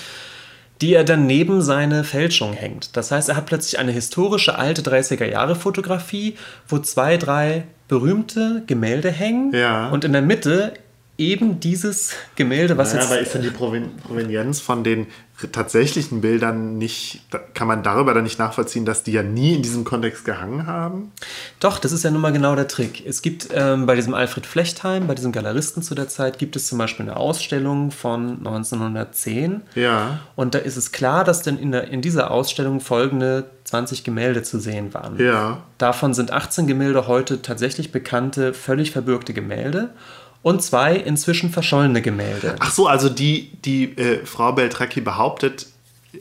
die 0.85 0.93
er 0.93 1.05
dann 1.05 1.24
neben 1.24 1.62
seine 1.62 2.05
Fälschung 2.05 2.53
hängt. 2.53 2.95
Das 2.95 3.11
heißt, 3.11 3.30
er 3.30 3.37
hat 3.37 3.47
plötzlich 3.47 3.78
eine 3.78 3.91
historische 3.91 4.59
alte 4.59 4.82
30er 4.82 5.24
Jahre 5.24 5.57
Fotografie, 5.57 6.37
wo 6.68 6.76
zwei, 6.78 7.16
drei 7.16 7.64
berühmte 7.89 8.62
Gemälde 8.66 9.11
hängen 9.11 9.55
ja. 9.55 9.89
und 9.89 10.05
in 10.05 10.12
der 10.12 10.20
Mitte 10.20 10.74
eben 11.16 11.59
dieses 11.59 12.12
Gemälde, 12.37 12.76
was 12.76 12.93
naja, 12.93 13.01
jetzt. 13.01 13.12
Aber 13.12 13.20
ist 13.22 13.35
denn 13.35 13.41
die 13.41 13.51
Provenienz 13.51 14.61
von 14.61 14.85
den 14.85 15.07
tatsächlichen 15.51 16.20
Bildern 16.20 16.78
nicht, 16.78 17.22
kann 17.55 17.66
man 17.66 17.82
darüber 17.82 18.14
dann 18.14 18.22
nicht 18.22 18.39
nachvollziehen, 18.39 18.85
dass 18.85 19.03
die 19.03 19.12
ja 19.12 19.22
nie 19.22 19.55
in 19.55 19.62
diesem 19.62 19.85
Kontext 19.85 20.24
gehangen 20.24 20.66
haben? 20.66 21.12
Doch, 21.59 21.78
das 21.78 21.91
ist 21.93 22.05
ja 22.05 22.11
nun 22.11 22.20
mal 22.20 22.32
genau 22.32 22.55
der 22.55 22.68
Trick. 22.68 23.05
Es 23.05 23.20
gibt 23.20 23.49
ähm, 23.53 23.87
bei 23.87 23.97
diesem 23.97 24.14
Alfred 24.14 24.47
Flechtheim, 24.47 25.09
bei 25.09 25.14
diesem 25.14 25.32
Galeristen 25.32 25.82
zu 25.82 25.97
der 25.97 26.09
Zeit, 26.09 26.39
gibt 26.39 26.55
es 26.55 26.68
zum 26.68 26.78
Beispiel 26.78 27.07
eine 27.09 27.16
Ausstellung 27.16 27.91
von 27.91 28.39
1910. 28.39 29.62
Ja. 29.74 30.20
Und 30.37 30.55
da 30.55 30.61
ist 30.61 30.76
es 30.76 30.93
klar, 30.93 31.24
dass 31.24 31.43
denn 31.43 31.59
in, 31.59 31.72
der, 31.72 31.89
in 31.89 32.01
dieser 32.01 32.30
Ausstellung 32.30 32.80
folgende 32.80 33.51
20 33.64 34.05
Gemälde 34.05 34.43
zu 34.43 34.61
sehen 34.61 34.95
waren. 34.95 35.18
Ja. 35.18 35.62
Davon 35.78 36.14
sind 36.14 36.30
18 36.30 36.68
Gemälde 36.68 37.09
heute 37.09 37.43
tatsächlich 37.43 37.91
bekannte, 37.91 38.55
völlig 38.55 38.93
verbürgte 38.93 39.35
Gemälde 39.35 39.91
und 40.45 40.62
zwei 40.62 40.95
inzwischen 40.95 41.49
verschollene 41.49 42.03
Gemälde. 42.03 42.57
Ach 42.61 42.70
so, 42.70 42.86
also 42.86 43.09
die, 43.09 43.51
die 43.64 43.97
äh, 43.97 44.26
Frau 44.26 44.53
Beltracchi 44.53 45.01
behauptet, 45.01 45.66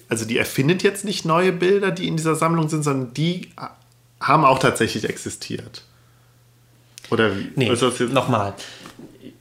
also 0.07 0.23
die 0.23 0.37
erfindet 0.37 0.81
jetzt 0.81 1.03
nicht 1.03 1.25
neue 1.25 1.51
Bilder, 1.51 1.91
die 1.91 2.07
in 2.07 2.15
dieser 2.15 2.35
Sammlung 2.35 2.69
sind, 2.69 2.83
sondern 2.83 3.13
die 3.13 3.49
haben 4.21 4.45
auch 4.45 4.59
tatsächlich 4.59 5.09
existiert. 5.09 5.83
Oder 7.11 7.35
wie? 7.35 7.51
Nee, 7.57 7.69
nochmal. 8.13 8.53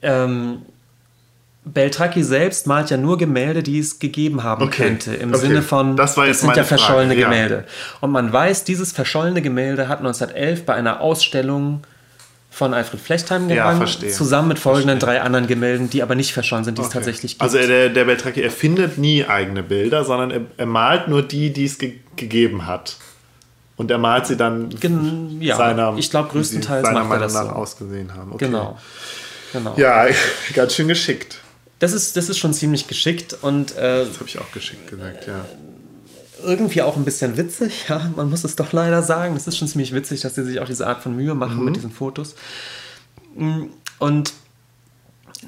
Ähm, 0.03 0.63
Beltracchi 1.65 2.25
selbst 2.25 2.67
malt 2.67 2.91
ja 2.91 2.97
nur 2.97 3.19
Gemälde, 3.19 3.63
die 3.63 3.79
es 3.79 4.01
gegeben 4.01 4.43
haben 4.43 4.65
okay. 4.65 4.83
könnte. 4.83 5.15
Im 5.15 5.31
okay. 5.31 5.47
Sinne 5.47 5.63
von, 5.63 5.97
das, 5.97 6.17
das 6.17 6.41
sind 6.41 6.57
ja 6.57 6.65
verschollene 6.65 7.15
Frage. 7.15 7.23
Gemälde. 7.23 7.55
Ja. 7.55 7.99
Und 8.01 8.11
man 8.11 8.33
weiß, 8.33 8.65
dieses 8.65 8.91
verschollene 8.91 9.43
Gemälde 9.43 9.87
hat 9.87 9.99
1911 9.99 10.67
bei 10.67 10.75
einer 10.75 11.01
Ausstellung 11.01 11.85
von 12.53 12.75
Alfred 12.75 13.01
Flechtheim 13.01 13.49
gewann, 13.49 13.81
ja, 13.81 14.09
zusammen 14.11 14.49
mit 14.49 14.59
folgenden 14.59 15.01
verstehe. 15.01 15.19
drei 15.19 15.23
anderen 15.23 15.47
Gemälden, 15.47 15.89
die 15.89 16.03
aber 16.03 16.15
nicht 16.15 16.35
verschollen 16.35 16.65
sind, 16.65 16.77
die 16.77 16.83
okay. 16.83 16.89
es 16.89 16.93
tatsächlich 16.93 17.33
gibt. 17.33 17.43
Also 17.43 17.57
der, 17.57 17.89
der 17.89 18.05
Beltracchi 18.05 18.43
erfindet 18.43 18.99
nie 18.99 19.25
eigene 19.25 19.63
Bilder, 19.63 20.05
sondern 20.05 20.31
er, 20.31 20.41
er 20.59 20.67
malt 20.67 21.09
nur 21.09 21.23
die, 21.23 21.51
die 21.51 21.65
es 21.65 21.79
ge 21.79 21.95
gegeben 22.15 22.67
hat. 22.67 22.97
Und 23.77 23.91
er 23.91 23.97
malt 23.97 24.27
sie 24.27 24.37
dann 24.37 24.69
Gen 24.69 25.41
ja, 25.41 25.57
seiner, 25.57 25.97
ich 25.97 26.11
glaube 26.11 26.29
größtenteils 26.29 26.87
seiner 26.87 27.05
Meinung 27.05 27.33
nach 27.33 27.47
so. 27.47 27.53
ausgesehen 27.53 28.15
haben. 28.15 28.33
Okay. 28.33 28.45
Genau. 28.45 28.79
genau. 29.51 29.75
Ja, 29.79 30.07
ganz 30.55 30.75
schön 30.75 30.89
geschickt. 30.89 31.39
Das 31.79 31.95
ist, 31.95 32.19
das 32.19 32.29
ist 32.29 32.39
schon 32.39 32.53
ziemlich 32.53 32.87
geschickt 32.87 33.35
und 33.41 33.75
äh, 33.79 34.05
das 34.05 34.17
habe 34.17 34.27
ich 34.27 34.39
auch 34.39 34.53
geschickt 34.53 34.91
gesagt, 34.91 35.27
ja 35.27 35.47
irgendwie 36.43 36.83
auch 36.83 36.97
ein 36.97 37.05
bisschen 37.05 37.37
witzig, 37.37 37.87
ja, 37.89 38.11
man 38.17 38.31
muss 38.31 38.45
es 38.45 38.57
doch 38.57 38.73
leider 38.73 39.03
sagen. 39.03 39.37
Es 39.37 39.47
ist 39.47 39.57
schon 39.57 39.69
ziemlich 39.69 39.95
witzig, 39.95 40.21
dass 40.21 40.35
sie 40.35 40.45
sich 40.45 40.61
auch 40.61 40.67
diese 40.67 40.87
Art 40.87 41.03
von 41.03 41.17
Mühe 41.17 41.35
machen 41.35 41.59
mhm. 41.59 41.65
mit 41.65 41.77
diesen 41.77 41.91
Fotos. 41.91 42.35
Mm, 43.35 43.65
und 43.99 44.33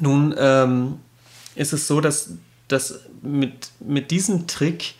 nun 0.00 0.34
ähm, 0.38 0.98
ist 1.54 1.72
es 1.72 1.86
so, 1.86 2.00
dass, 2.00 2.30
dass 2.68 3.00
mit, 3.22 3.70
mit 3.80 4.10
diesem 4.10 4.46
Trick 4.46 4.94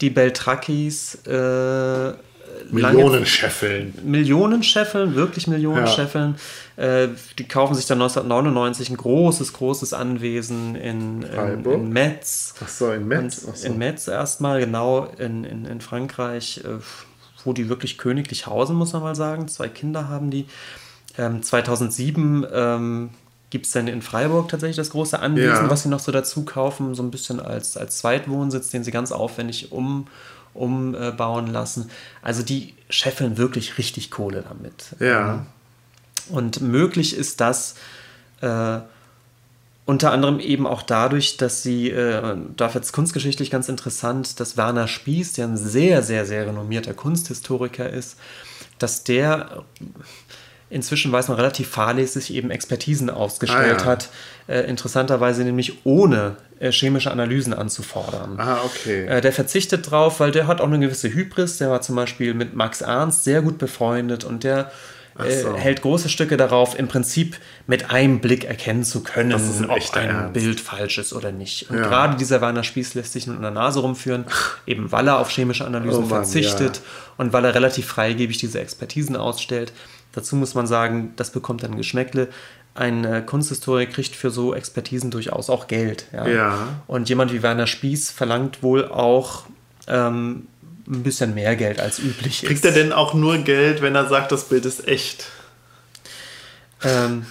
die 0.00 0.10
Beltrakis 0.10 1.14
äh, 1.26 2.12
Millionen 2.70 3.26
scheffeln. 3.26 3.94
Millionen 4.04 4.62
scheffeln, 4.62 5.14
wirklich 5.14 5.46
Millionen 5.46 5.86
ja. 5.86 5.86
scheffeln. 5.86 6.36
Äh, 6.76 7.08
die 7.38 7.46
kaufen 7.46 7.74
sich 7.74 7.86
dann 7.86 8.00
1999 8.02 8.90
ein 8.90 8.96
großes, 8.96 9.52
großes 9.52 9.92
Anwesen 9.92 10.74
in, 10.74 11.22
in, 11.22 11.64
in 11.64 11.88
Metz. 11.90 12.54
Ach 12.62 12.68
so, 12.68 12.92
in 12.92 13.06
Metz. 13.06 13.42
So. 13.42 13.66
In 13.66 13.78
Metz 13.78 14.08
erstmal, 14.08 14.60
genau, 14.60 15.06
in, 15.18 15.44
in, 15.44 15.64
in 15.64 15.80
Frankreich, 15.80 16.62
äh, 16.64 16.78
wo 17.44 17.52
die 17.52 17.68
wirklich 17.68 17.98
königlich 17.98 18.46
hausen, 18.46 18.76
muss 18.76 18.92
man 18.92 19.02
mal 19.02 19.14
sagen. 19.14 19.48
Zwei 19.48 19.68
Kinder 19.68 20.08
haben 20.08 20.30
die. 20.30 20.46
Ähm, 21.16 21.42
2007 21.42 22.46
ähm, 22.52 23.10
gibt 23.50 23.66
es 23.66 23.72
dann 23.72 23.86
in 23.86 24.02
Freiburg 24.02 24.48
tatsächlich 24.48 24.76
das 24.76 24.90
große 24.90 25.20
Anwesen, 25.20 25.48
ja. 25.48 25.70
was 25.70 25.84
sie 25.84 25.88
noch 25.88 26.00
so 26.00 26.10
dazu 26.10 26.44
kaufen, 26.44 26.96
so 26.96 27.04
ein 27.04 27.12
bisschen 27.12 27.38
als, 27.38 27.76
als 27.76 27.98
Zweitwohnsitz, 27.98 28.70
den 28.70 28.82
sie 28.82 28.90
ganz 28.90 29.12
aufwendig 29.12 29.70
um, 29.70 30.08
umbauen 30.54 31.48
lassen. 31.48 31.90
Also 32.22 32.42
die 32.42 32.74
scheffeln 32.88 33.36
wirklich 33.36 33.76
richtig 33.78 34.10
Kohle 34.10 34.44
damit. 34.48 34.96
Ja. 35.00 35.34
Ähm, 35.34 35.46
und 36.30 36.60
möglich 36.62 37.16
ist 37.16 37.40
das 37.40 37.74
äh, 38.40 38.80
unter 39.86 40.12
anderem 40.12 40.40
eben 40.40 40.66
auch 40.66 40.82
dadurch, 40.82 41.36
dass 41.36 41.62
sie, 41.62 41.90
äh, 41.90 42.36
dafür 42.56 42.80
jetzt 42.80 42.92
kunstgeschichtlich 42.92 43.50
ganz 43.50 43.68
interessant, 43.68 44.40
dass 44.40 44.56
Werner 44.56 44.88
Spieß, 44.88 45.34
der 45.34 45.46
ein 45.46 45.56
sehr, 45.58 46.02
sehr, 46.02 46.24
sehr 46.24 46.46
renommierter 46.46 46.94
Kunsthistoriker 46.94 47.90
ist, 47.90 48.16
dass 48.78 49.04
der 49.04 49.64
inzwischen 50.70 51.12
weiß 51.12 51.28
man 51.28 51.36
relativ 51.36 51.68
fahrlässig 51.68 52.32
eben 52.32 52.50
Expertisen 52.50 53.10
ausgestellt 53.10 53.80
ah, 53.80 53.84
ja. 53.84 53.84
hat. 53.84 54.08
Äh, 54.46 54.60
interessanterweise 54.62 55.44
nämlich 55.44 55.84
ohne 55.84 56.36
äh, 56.58 56.70
chemische 56.70 57.10
Analysen 57.10 57.54
anzufordern. 57.54 58.38
Ah, 58.38 58.58
okay. 58.64 59.06
Äh, 59.06 59.20
der 59.20 59.32
verzichtet 59.32 59.90
drauf, 59.90 60.20
weil 60.20 60.30
der 60.30 60.46
hat 60.46 60.60
auch 60.60 60.66
eine 60.66 60.78
gewisse 60.78 61.12
Hybris. 61.12 61.58
Der 61.58 61.70
war 61.70 61.80
zum 61.80 61.96
Beispiel 61.96 62.34
mit 62.34 62.54
Max 62.54 62.80
Ernst 62.80 63.24
sehr 63.24 63.42
gut 63.42 63.58
befreundet 63.58 64.24
und 64.24 64.44
der 64.44 64.70
äh, 65.18 65.42
so. 65.42 65.54
hält 65.54 65.82
große 65.82 66.08
Stücke 66.08 66.36
darauf, 66.36 66.78
im 66.78 66.88
Prinzip 66.88 67.36
mit 67.66 67.90
einem 67.90 68.20
Blick 68.20 68.44
erkennen 68.44 68.84
zu 68.84 69.02
können, 69.02 69.32
ein 69.32 69.70
ob 69.70 69.96
ein 69.96 70.08
Ernst. 70.08 70.32
Bild 70.32 70.60
falsch 70.60 70.98
ist 70.98 71.12
oder 71.12 71.30
nicht. 71.30 71.70
Und 71.70 71.78
ja. 71.78 71.86
gerade 71.86 72.16
dieser 72.16 72.40
Werner 72.40 72.64
Spieß 72.64 72.94
lässt 72.94 73.12
sich 73.12 73.26
nun 73.26 73.36
in 73.36 73.42
der 73.42 73.50
Nase 73.50 73.80
rumführen, 73.80 74.24
eben 74.66 74.90
weil 74.90 75.08
er 75.08 75.18
auf 75.18 75.30
chemische 75.30 75.64
Analysen 75.64 76.04
oh 76.04 76.06
Mann, 76.06 76.24
verzichtet 76.24 76.76
ja. 76.76 76.82
und 77.18 77.32
weil 77.32 77.44
er 77.44 77.54
relativ 77.54 77.86
freigebig 77.86 78.38
diese 78.38 78.60
Expertisen 78.60 79.16
ausstellt. 79.16 79.72
Dazu 80.14 80.36
muss 80.36 80.54
man 80.54 80.66
sagen, 80.66 81.12
das 81.16 81.30
bekommt 81.30 81.62
dann 81.62 81.76
Geschmäckle. 81.76 82.28
Ein 82.74 83.04
äh, 83.04 83.22
Kunsthistoriker 83.24 83.92
kriegt 83.92 84.16
für 84.16 84.30
so 84.30 84.54
Expertisen 84.54 85.10
durchaus 85.10 85.50
auch 85.50 85.66
Geld. 85.66 86.06
Ja? 86.12 86.26
ja. 86.26 86.68
Und 86.86 87.08
jemand 87.08 87.32
wie 87.32 87.42
Werner 87.42 87.66
Spieß 87.66 88.10
verlangt 88.10 88.62
wohl 88.62 88.86
auch 88.86 89.44
ähm, 89.86 90.46
ein 90.86 91.02
bisschen 91.02 91.34
mehr 91.34 91.56
Geld 91.56 91.80
als 91.80 91.98
üblich 91.98 92.42
ist. 92.42 92.48
Kriegt 92.48 92.64
er 92.64 92.72
denn 92.72 92.92
auch 92.92 93.14
nur 93.14 93.38
Geld, 93.38 93.82
wenn 93.82 93.94
er 93.94 94.08
sagt, 94.08 94.32
das 94.32 94.48
Bild 94.48 94.64
ist 94.64 94.86
echt? 94.86 95.26
Ähm, 96.82 97.26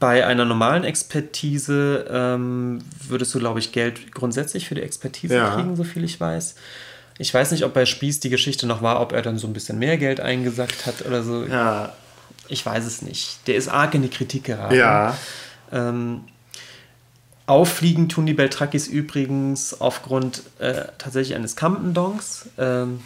bei 0.00 0.24
einer 0.24 0.44
normalen 0.44 0.84
Expertise 0.84 2.06
ähm, 2.10 2.80
würdest 3.08 3.34
du, 3.34 3.40
glaube 3.40 3.58
ich, 3.58 3.72
Geld 3.72 4.12
grundsätzlich 4.12 4.68
für 4.68 4.74
die 4.74 4.82
Expertise 4.82 5.34
ja. 5.34 5.54
kriegen, 5.54 5.76
soviel 5.76 6.04
ich 6.04 6.20
weiß. 6.20 6.54
Ich 7.18 7.34
weiß 7.34 7.50
nicht, 7.50 7.64
ob 7.64 7.74
bei 7.74 7.84
Spieß 7.84 8.20
die 8.20 8.30
Geschichte 8.30 8.66
noch 8.66 8.80
war, 8.80 9.00
ob 9.00 9.12
er 9.12 9.22
dann 9.22 9.38
so 9.38 9.48
ein 9.48 9.52
bisschen 9.52 9.78
mehr 9.78 9.98
Geld 9.98 10.20
eingesackt 10.20 10.86
hat 10.86 11.04
oder 11.04 11.22
so. 11.22 11.44
Ja. 11.44 11.92
Ich 12.46 12.64
weiß 12.64 12.86
es 12.86 13.02
nicht. 13.02 13.46
Der 13.46 13.56
ist 13.56 13.68
arg 13.68 13.94
in 13.94 14.02
die 14.02 14.08
Kritik 14.08 14.44
geraten. 14.44 14.76
Ja. 14.76 15.16
Ähm, 15.72 16.22
auffliegen 17.46 18.08
tun 18.08 18.24
die 18.24 18.34
Beltrakis 18.34 18.86
übrigens 18.86 19.80
aufgrund 19.80 20.42
äh, 20.60 20.84
tatsächlich 20.98 21.36
eines 21.36 21.56
Campendonks. 21.56 22.48
Ähm, 22.56 23.00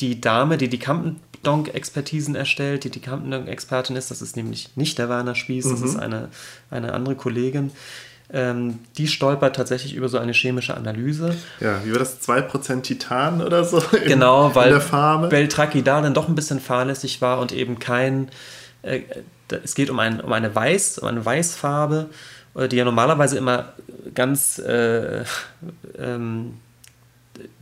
die 0.00 0.20
Dame, 0.20 0.58
die 0.58 0.68
die 0.68 0.78
Campendonk-Expertisen 0.78 2.34
erstellt, 2.34 2.84
die 2.84 2.90
die 2.90 3.00
Campendonk-Expertin 3.00 3.96
ist, 3.96 4.10
das 4.10 4.22
ist 4.22 4.36
nämlich 4.36 4.76
nicht 4.76 4.98
der 4.98 5.08
Werner 5.08 5.34
Spieß, 5.34 5.66
mhm. 5.66 5.70
das 5.70 5.80
ist 5.82 5.96
eine, 5.96 6.28
eine 6.70 6.92
andere 6.92 7.14
Kollegin 7.14 7.70
ähm, 8.34 8.80
die 8.98 9.06
stolpert 9.06 9.54
tatsächlich 9.54 9.94
über 9.94 10.08
so 10.08 10.18
eine 10.18 10.32
chemische 10.32 10.76
Analyse. 10.76 11.36
Ja, 11.60 11.80
wie 11.84 11.92
war 11.92 12.00
das? 12.00 12.20
2% 12.20 12.82
Titan 12.82 13.40
oder 13.40 13.62
so? 13.62 13.78
In, 13.92 14.08
genau, 14.08 14.54
weil 14.56 14.80
Beltraki 15.28 15.82
da 15.82 16.00
dann 16.00 16.14
doch 16.14 16.28
ein 16.28 16.34
bisschen 16.34 16.58
fahrlässig 16.58 17.22
war 17.22 17.38
und 17.38 17.52
eben 17.52 17.78
kein. 17.78 18.28
Äh, 18.82 19.02
es 19.62 19.76
geht 19.76 19.88
um, 19.88 20.00
ein, 20.00 20.20
um 20.20 20.32
eine 20.32 20.52
Weiß, 20.52 20.98
um 20.98 21.06
eine 21.06 21.24
Weißfarbe, 21.24 22.10
äh, 22.56 22.66
die 22.66 22.76
ja 22.76 22.84
normalerweise 22.84 23.38
immer 23.38 23.72
ganz. 24.14 24.58
Äh, 24.58 25.24
ähm, 25.96 26.54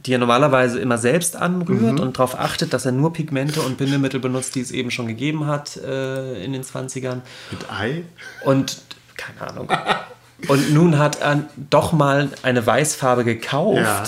die 0.04 0.12
er 0.12 0.18
normalerweise 0.18 0.80
immer 0.80 0.98
selbst 0.98 1.34
anrührt 1.34 1.94
mhm. 1.94 2.00
und 2.00 2.18
darauf 2.18 2.38
achtet, 2.38 2.74
dass 2.74 2.84
er 2.84 2.92
nur 2.92 3.14
Pigmente 3.14 3.62
und 3.62 3.78
Bindemittel 3.78 4.20
benutzt, 4.20 4.54
die 4.54 4.60
es 4.60 4.70
eben 4.70 4.90
schon 4.90 5.06
gegeben 5.06 5.46
hat 5.46 5.78
äh, 5.78 6.44
in 6.44 6.52
den 6.52 6.62
20ern. 6.62 7.20
Mit 7.50 7.70
Ei? 7.70 8.04
Und 8.44 8.82
keine 9.16 9.48
Ahnung. 9.48 9.70
Und 10.48 10.72
nun 10.72 10.98
hat 10.98 11.20
er 11.20 11.44
doch 11.70 11.92
mal 11.92 12.28
eine 12.42 12.66
Weißfarbe 12.66 13.24
gekauft. 13.24 13.78
Ja. 13.78 14.04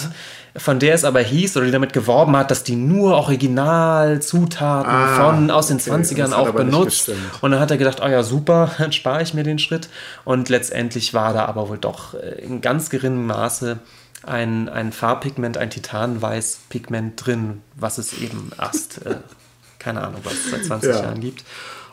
Von 0.56 0.78
der 0.78 0.94
es 0.94 1.04
aber 1.04 1.20
hieß 1.20 1.56
oder 1.56 1.66
die 1.66 1.72
damit 1.72 1.92
geworben 1.92 2.36
hat, 2.36 2.52
dass 2.52 2.62
die 2.62 2.76
nur 2.76 3.16
Originalzutaten 3.16 4.92
ah, 4.92 5.16
von 5.16 5.50
aus 5.50 5.66
den 5.66 5.78
okay. 5.78 5.90
20ern 5.90 6.32
auch 6.32 6.52
benutzt. 6.52 7.10
Und 7.40 7.50
dann 7.50 7.58
hat 7.58 7.72
er 7.72 7.76
gedacht, 7.76 8.00
oh 8.04 8.08
ja, 8.08 8.22
super, 8.22 8.70
dann 8.78 8.92
spare 8.92 9.22
ich 9.22 9.34
mir 9.34 9.42
den 9.42 9.58
Schritt. 9.58 9.88
Und 10.24 10.48
letztendlich 10.48 11.12
war 11.12 11.32
da 11.32 11.46
aber 11.46 11.68
wohl 11.68 11.78
doch 11.78 12.14
äh, 12.14 12.40
in 12.40 12.60
ganz 12.60 12.88
geringem 12.88 13.26
Maße 13.26 13.80
ein, 14.22 14.68
ein 14.68 14.92
Farbpigment, 14.92 15.56
ein 15.58 15.70
Titanweißpigment 15.70 17.26
drin, 17.26 17.62
was 17.74 17.98
es 17.98 18.12
eben 18.12 18.52
erst, 18.56 19.04
äh, 19.04 19.16
keine 19.80 20.02
Ahnung, 20.02 20.20
was 20.22 20.34
es 20.34 20.50
seit 20.52 20.64
20 20.64 20.94
ja. 20.94 21.02
Jahren 21.02 21.20
gibt. 21.20 21.44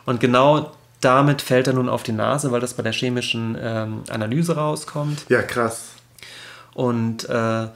Und 0.04 0.20
genau 0.20 0.70
damit 1.02 1.42
fällt 1.42 1.66
er 1.66 1.72
nun 1.74 1.88
auf 1.88 2.02
die 2.02 2.12
Nase, 2.12 2.52
weil 2.52 2.60
das 2.60 2.74
bei 2.74 2.82
der 2.82 2.92
chemischen 2.92 3.58
ähm, 3.60 4.04
Analyse 4.08 4.56
rauskommt. 4.56 5.26
Ja, 5.28 5.42
krass. 5.42 5.90
Und 6.74 7.28
äh, 7.28 7.66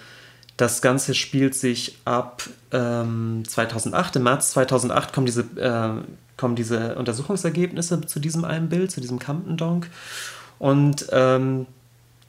das 0.57 0.81
Ganze 0.81 1.15
spielt 1.15 1.55
sich 1.55 1.99
ab 2.05 2.45
ähm, 2.73 3.43
2008. 3.47 4.17
Im 4.17 4.23
März 4.23 4.53
2008 4.53 5.13
kommen 5.13 5.27
diese, 5.27 5.43
äh, 5.43 6.03
kommen 6.37 6.57
diese 6.57 6.95
Untersuchungsergebnisse 6.95 8.01
zu 8.03 8.21
diesem 8.21 8.45
einen 8.45 8.69
Bild, 8.69 8.91
zu 8.91 9.01
diesem 9.01 9.19
Campendonk. 9.19 9.89
Und 10.59 11.07
ähm, 11.11 11.67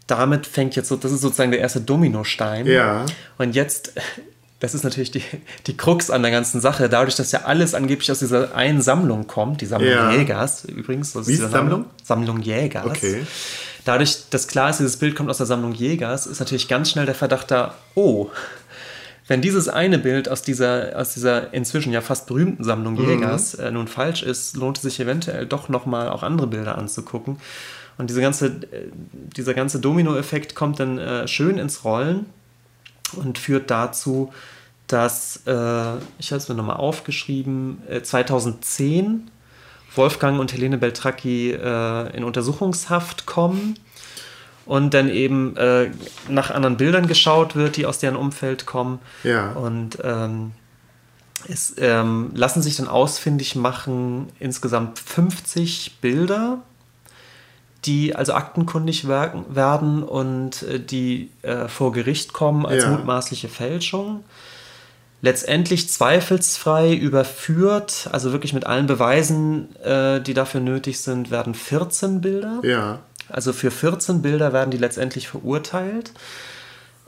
damit 0.07 0.47
fängt 0.47 0.75
jetzt 0.75 0.89
so, 0.89 0.95
das 0.95 1.11
ist 1.11 1.21
sozusagen 1.21 1.51
der 1.51 1.59
erste 1.59 1.79
Dominostein. 1.79 2.65
Ja. 2.65 3.05
Und 3.37 3.55
jetzt 3.55 3.93
das 4.59 4.73
ist 4.73 4.83
natürlich 4.83 5.11
die, 5.11 5.23
die 5.67 5.77
Krux 5.77 6.09
an 6.09 6.23
der 6.23 6.31
ganzen 6.31 6.61
Sache. 6.61 6.89
Dadurch, 6.89 7.15
dass 7.15 7.31
ja 7.31 7.43
alles 7.43 7.75
angeblich 7.75 8.11
aus 8.11 8.19
dieser 8.19 8.55
einen 8.55 8.81
Sammlung 8.81 9.27
kommt, 9.27 9.61
die 9.61 9.67
Sammlung 9.67 9.91
ja. 9.91 10.11
Jägers 10.11 10.65
übrigens. 10.65 11.15
Wie 11.15 11.19
ist 11.19 11.27
die 11.27 11.35
Sammlung? 11.35 11.85
Sammlung 12.03 12.41
Jägers. 12.41 12.85
Okay. 12.85 13.21
Dadurch, 13.85 14.29
dass 14.29 14.47
klar 14.47 14.69
ist, 14.69 14.79
dieses 14.79 14.97
Bild 14.97 15.15
kommt 15.15 15.29
aus 15.29 15.37
der 15.37 15.45
Sammlung 15.45 15.73
Jägers, 15.73 16.25
ist 16.25 16.39
natürlich 16.39 16.67
ganz 16.67 16.89
schnell 16.89 17.05
der 17.05 17.15
Verdacht 17.15 17.51
da, 17.51 17.75
oh, 17.95 18.29
wenn 19.27 19.41
dieses 19.41 19.69
eine 19.69 19.99
Bild 19.99 20.27
aus 20.27 20.41
dieser, 20.41 20.93
aus 20.95 21.13
dieser 21.13 21.53
inzwischen 21.53 21.93
ja 21.93 22.01
fast 22.01 22.27
berühmten 22.27 22.63
Sammlung 22.63 22.95
mhm. 22.95 23.09
Jägers 23.09 23.53
äh, 23.55 23.71
nun 23.71 23.87
falsch 23.87 24.23
ist, 24.23 24.57
lohnt 24.57 24.77
es 24.77 24.83
sich 24.83 24.99
eventuell 24.99 25.45
doch 25.45 25.69
nochmal 25.69 26.09
auch 26.09 26.23
andere 26.23 26.47
Bilder 26.47 26.77
anzugucken. 26.77 27.37
Und 27.97 28.09
diese 28.09 28.21
ganze, 28.21 28.47
äh, 28.47 28.89
dieser 29.35 29.53
ganze 29.53 29.79
Dominoeffekt 29.79 30.55
kommt 30.55 30.79
dann 30.79 30.97
äh, 30.97 31.27
schön 31.27 31.57
ins 31.57 31.83
Rollen 31.83 32.25
und 33.13 33.37
führt 33.37 33.69
dazu, 33.71 34.33
dass, 34.87 35.41
äh, 35.45 35.97
ich 36.19 36.31
habe 36.31 36.37
es 36.37 36.49
mir 36.49 36.55
nochmal 36.55 36.77
aufgeschrieben, 36.77 37.81
äh, 37.89 38.01
2010 38.01 39.29
Wolfgang 39.95 40.39
und 40.39 40.53
Helene 40.53 40.77
Beltracchi 40.77 41.51
äh, 41.51 42.15
in 42.15 42.23
Untersuchungshaft 42.23 43.25
kommen 43.25 43.77
und 44.65 44.93
dann 44.93 45.09
eben 45.09 45.55
äh, 45.57 45.91
nach 46.29 46.51
anderen 46.51 46.77
Bildern 46.77 47.07
geschaut 47.07 47.55
wird, 47.55 47.77
die 47.77 47.85
aus 47.85 47.99
deren 47.99 48.15
Umfeld 48.15 48.65
kommen. 48.65 48.99
Ja. 49.23 49.51
Und 49.53 49.97
ähm, 50.03 50.51
es 51.47 51.75
ähm, 51.77 52.31
lassen 52.33 52.61
sich 52.61 52.75
dann 52.77 52.87
ausfindig 52.87 53.55
machen 53.55 54.27
insgesamt 54.39 54.99
50 54.99 55.99
Bilder 56.01 56.59
die 57.85 58.15
also 58.15 58.33
aktenkundig 58.33 59.07
werden 59.07 60.03
und 60.03 60.63
äh, 60.63 60.79
die 60.79 61.29
äh, 61.41 61.67
vor 61.67 61.91
Gericht 61.91 62.33
kommen 62.33 62.65
als 62.65 62.83
ja. 62.83 62.91
mutmaßliche 62.91 63.47
Fälschung. 63.47 64.23
Letztendlich 65.21 65.89
zweifelsfrei 65.89 66.93
überführt, 66.93 68.07
also 68.11 68.31
wirklich 68.31 68.53
mit 68.53 68.65
allen 68.67 68.85
Beweisen, 68.85 69.75
äh, 69.77 70.21
die 70.21 70.33
dafür 70.33 70.61
nötig 70.61 70.99
sind, 70.99 71.31
werden 71.31 71.55
14 71.55 72.21
Bilder. 72.21 72.59
Ja. 72.63 72.99
Also 73.29 73.51
für 73.51 73.71
14 73.71 74.21
Bilder 74.21 74.53
werden 74.53 74.69
die 74.69 74.77
letztendlich 74.77 75.27
verurteilt, 75.27 76.11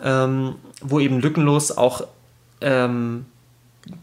ähm, 0.03 0.55
wo 0.81 0.99
eben 0.99 1.19
lückenlos 1.19 1.77
auch 1.77 2.05
ähm, 2.61 3.25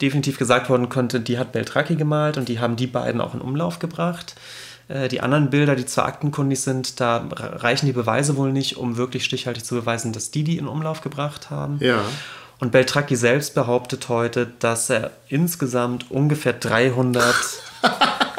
definitiv 0.00 0.38
gesagt 0.38 0.68
worden 0.70 0.88
könnte, 0.88 1.20
die 1.20 1.38
hat 1.38 1.52
Beltracchi 1.52 1.96
gemalt 1.96 2.38
und 2.38 2.48
die 2.48 2.60
haben 2.60 2.76
die 2.76 2.86
beiden 2.86 3.20
auch 3.20 3.34
in 3.34 3.40
Umlauf 3.40 3.78
gebracht. 3.78 4.36
Äh, 4.88 5.08
die 5.08 5.20
anderen 5.20 5.50
Bilder, 5.50 5.76
die 5.76 5.84
zwar 5.86 6.06
aktenkundig 6.06 6.60
sind, 6.60 7.00
da 7.00 7.26
reichen 7.30 7.86
die 7.86 7.92
Beweise 7.92 8.36
wohl 8.36 8.52
nicht, 8.52 8.76
um 8.76 8.96
wirklich 8.96 9.24
stichhaltig 9.24 9.64
zu 9.64 9.74
beweisen, 9.74 10.12
dass 10.12 10.30
die 10.30 10.44
die 10.44 10.58
in 10.58 10.68
Umlauf 10.68 11.00
gebracht 11.00 11.50
haben. 11.50 11.78
Ja. 11.80 12.04
Und 12.58 12.72
Beltracchi 12.72 13.16
selbst 13.16 13.54
behauptet 13.54 14.08
heute, 14.08 14.50
dass 14.60 14.88
er 14.88 15.10
insgesamt 15.28 16.10
ungefähr 16.10 16.54
300, 16.54 17.34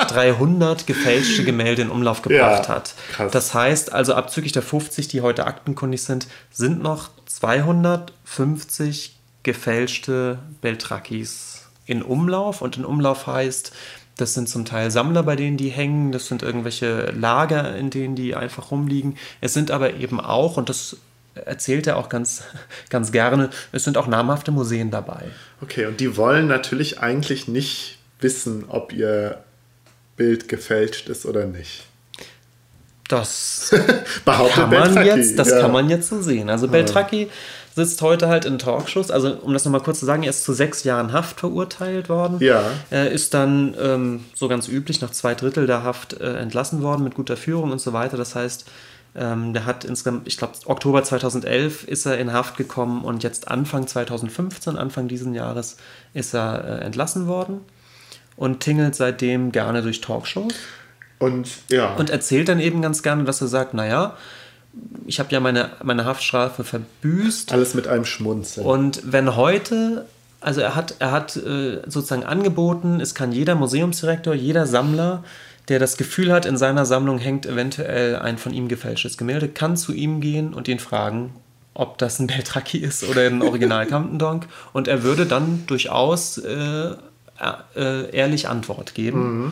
300 0.08 0.88
gefälschte 0.88 1.44
Gemälde 1.44 1.84
in 1.84 1.92
Umlauf 1.92 2.24
gebracht 2.24 2.68
ja, 2.68 2.76
hat. 2.76 2.96
Krass. 3.12 3.32
Das 3.32 3.54
heißt 3.54 3.94
also, 3.94 4.16
abzüglich 4.16 4.54
der 4.54 4.64
50, 4.64 5.08
die 5.08 5.22
heute 5.22 5.46
aktenkundig 5.46 6.02
sind, 6.02 6.28
sind 6.50 6.82
noch 6.82 7.12
250 7.28 9.16
gefälschte 9.44 10.40
Beltracchis 10.62 11.68
in 11.86 12.02
Umlauf. 12.02 12.62
Und 12.62 12.78
in 12.78 12.86
Umlauf 12.86 13.28
heißt, 13.28 13.72
das 14.18 14.34
sind 14.34 14.50
zum 14.50 14.66
Teil 14.66 14.92
Sammler, 14.92 15.24
bei 15.24 15.36
denen 15.36 15.58
die 15.58 15.70
hängen. 15.70 16.12
Das 16.12 16.28
sind 16.28 16.44
irgendwelche 16.44 17.12
Lager, 17.12 17.76
in 17.76 17.90
denen 17.90 18.16
die 18.16 18.36
einfach 18.36 18.72
rumliegen. 18.72 19.18
Es 19.42 19.54
sind 19.54 19.72
aber 19.72 19.94
eben 19.96 20.20
auch, 20.20 20.58
und 20.58 20.70
das 20.70 20.98
erzählt 21.46 21.88
er 21.88 21.98
auch 21.98 22.10
ganz, 22.10 22.44
ganz 22.90 23.12
gerne, 23.12 23.50
es 23.72 23.84
sind 23.84 23.98
auch 23.98 24.08
namhafte 24.08 24.52
Museen 24.52 24.92
dabei. 24.92 25.24
Okay, 25.62 25.86
und 25.86 26.00
die 26.00 26.18
wollen 26.18 26.48
natürlich 26.48 27.00
eigentlich 27.00 27.48
nicht 27.48 28.00
wissen, 28.20 28.66
ob 28.68 28.92
ihr 28.92 29.44
Bild 30.16 30.50
gefälscht 30.50 31.10
ist 31.10 31.26
oder 31.26 31.46
nicht. 31.46 31.86
Das 33.08 33.74
kann 34.26 34.70
man 34.70 35.06
jetzt, 35.06 35.40
das 35.40 35.50
ja. 35.50 35.62
kann 35.62 35.72
man 35.72 35.90
jetzt 35.90 36.10
so 36.10 36.22
sehen. 36.22 36.50
Also 36.50 36.68
Beltracchi 36.68 37.30
sitzt 37.78 38.02
heute 38.02 38.28
halt 38.28 38.44
in 38.44 38.58
Talkshows. 38.58 39.12
Also 39.12 39.36
um 39.36 39.54
das 39.54 39.64
nochmal 39.64 39.82
kurz 39.82 40.00
zu 40.00 40.06
sagen, 40.06 40.24
er 40.24 40.32
ist 40.32 40.44
zu 40.44 40.52
sechs 40.52 40.84
Jahren 40.84 41.14
Haft 41.14 41.40
verurteilt 41.40 42.10
worden. 42.10 42.38
Ja. 42.40 42.64
Er 42.90 43.12
ist 43.12 43.34
dann 43.34 43.76
ähm, 43.80 44.26
so 44.34 44.48
ganz 44.48 44.68
üblich 44.68 45.00
nach 45.00 45.12
zwei 45.12 45.36
Drittel 45.36 45.68
der 45.68 45.84
Haft 45.84 46.20
äh, 46.20 46.38
entlassen 46.38 46.82
worden 46.82 47.04
mit 47.04 47.14
guter 47.14 47.38
Führung 47.38 47.72
und 47.72 47.80
so 47.80 47.94
weiter. 47.94 48.18
Das 48.18 48.36
heißt, 48.36 48.66
ähm, 49.16 49.54
der 49.54 49.66
hat 49.66 49.86
insgesamt, 49.86 50.28
ich 50.28 50.38
glaube, 50.38 50.54
Oktober 50.66 51.04
2011 51.04 51.84
ist 51.84 52.08
er 52.08 52.18
in 52.18 52.34
Haft 52.34 52.58
gekommen 52.58 53.06
und 53.06 53.24
jetzt 53.24 53.48
Anfang 53.48 53.86
2015, 53.86 54.76
Anfang 54.76 55.08
diesen 55.08 55.36
Jahres, 55.36 55.78
ist 56.16 56.34
er 56.34 56.82
äh, 56.82 56.84
entlassen 56.84 57.28
worden 57.28 57.62
und 58.36 58.60
tingelt 58.60 58.96
seitdem 58.96 59.52
gerne 59.52 59.84
durch 59.84 60.02
Talkshows. 60.02 60.54
Und 61.20 61.50
ja. 61.70 61.94
Und 61.96 62.10
erzählt 62.10 62.50
dann 62.50 62.60
eben 62.60 62.82
ganz 62.82 63.04
gerne, 63.04 63.24
dass 63.24 63.42
er 63.42 63.48
sagt, 63.48 63.76
naja, 63.76 64.18
ich 65.06 65.20
habe 65.20 65.32
ja 65.32 65.40
meine, 65.40 65.72
meine 65.84 66.06
Haftstrafe 66.06 66.64
verbüßt. 66.64 67.52
Alles 67.52 67.74
mit 67.74 67.88
einem 67.88 68.06
Schmunzeln. 68.06 68.66
Und 68.66 69.02
wenn 69.06 69.36
heute, 69.36 70.06
also 70.42 70.62
er 70.62 70.76
hat, 70.76 70.96
er 71.00 71.12
hat 71.12 71.36
äh, 71.38 71.82
sozusagen 71.88 72.24
angeboten, 72.24 73.00
es 73.00 73.16
kann 73.16 73.32
jeder 73.32 73.56
Museumsdirektor, 73.56 74.34
jeder 74.34 74.66
Sammler 74.66 75.24
der 75.68 75.80
das 75.80 75.98
Gefühl 75.98 76.32
hat, 76.32 76.46
in 76.46 76.58
seiner 76.58 76.86
Sammlung 76.86 77.18
hängt 77.18 77.46
eventuell 77.46 78.18
ein 78.18 78.38
von 78.38 78.54
ihm 78.54 78.68
gefälschtes 78.68 79.18
Gemälde, 79.18 79.50
kann 79.50 79.76
zu 79.76 79.94
ihm 79.94 80.22
gehen 80.22 80.54
und 80.54 80.68
ihn 80.68 80.80
fragen, 80.80 81.34
ob 81.74 81.98
das 81.98 82.20
ein 82.20 82.28
Beltracchi 82.28 82.78
ist 82.78 83.04
oder 83.04 83.28
ein 83.28 83.42
Original 83.42 83.86
Campendonk. 83.88 84.48
Und 84.74 84.88
er 84.88 85.04
würde 85.04 85.26
dann 85.26 85.66
durchaus 85.68 86.38
äh, 86.38 86.92
äh, 87.76 88.16
ehrlich 88.16 88.48
Antwort 88.48 88.94
geben. 88.94 89.42
Mhm. 89.42 89.52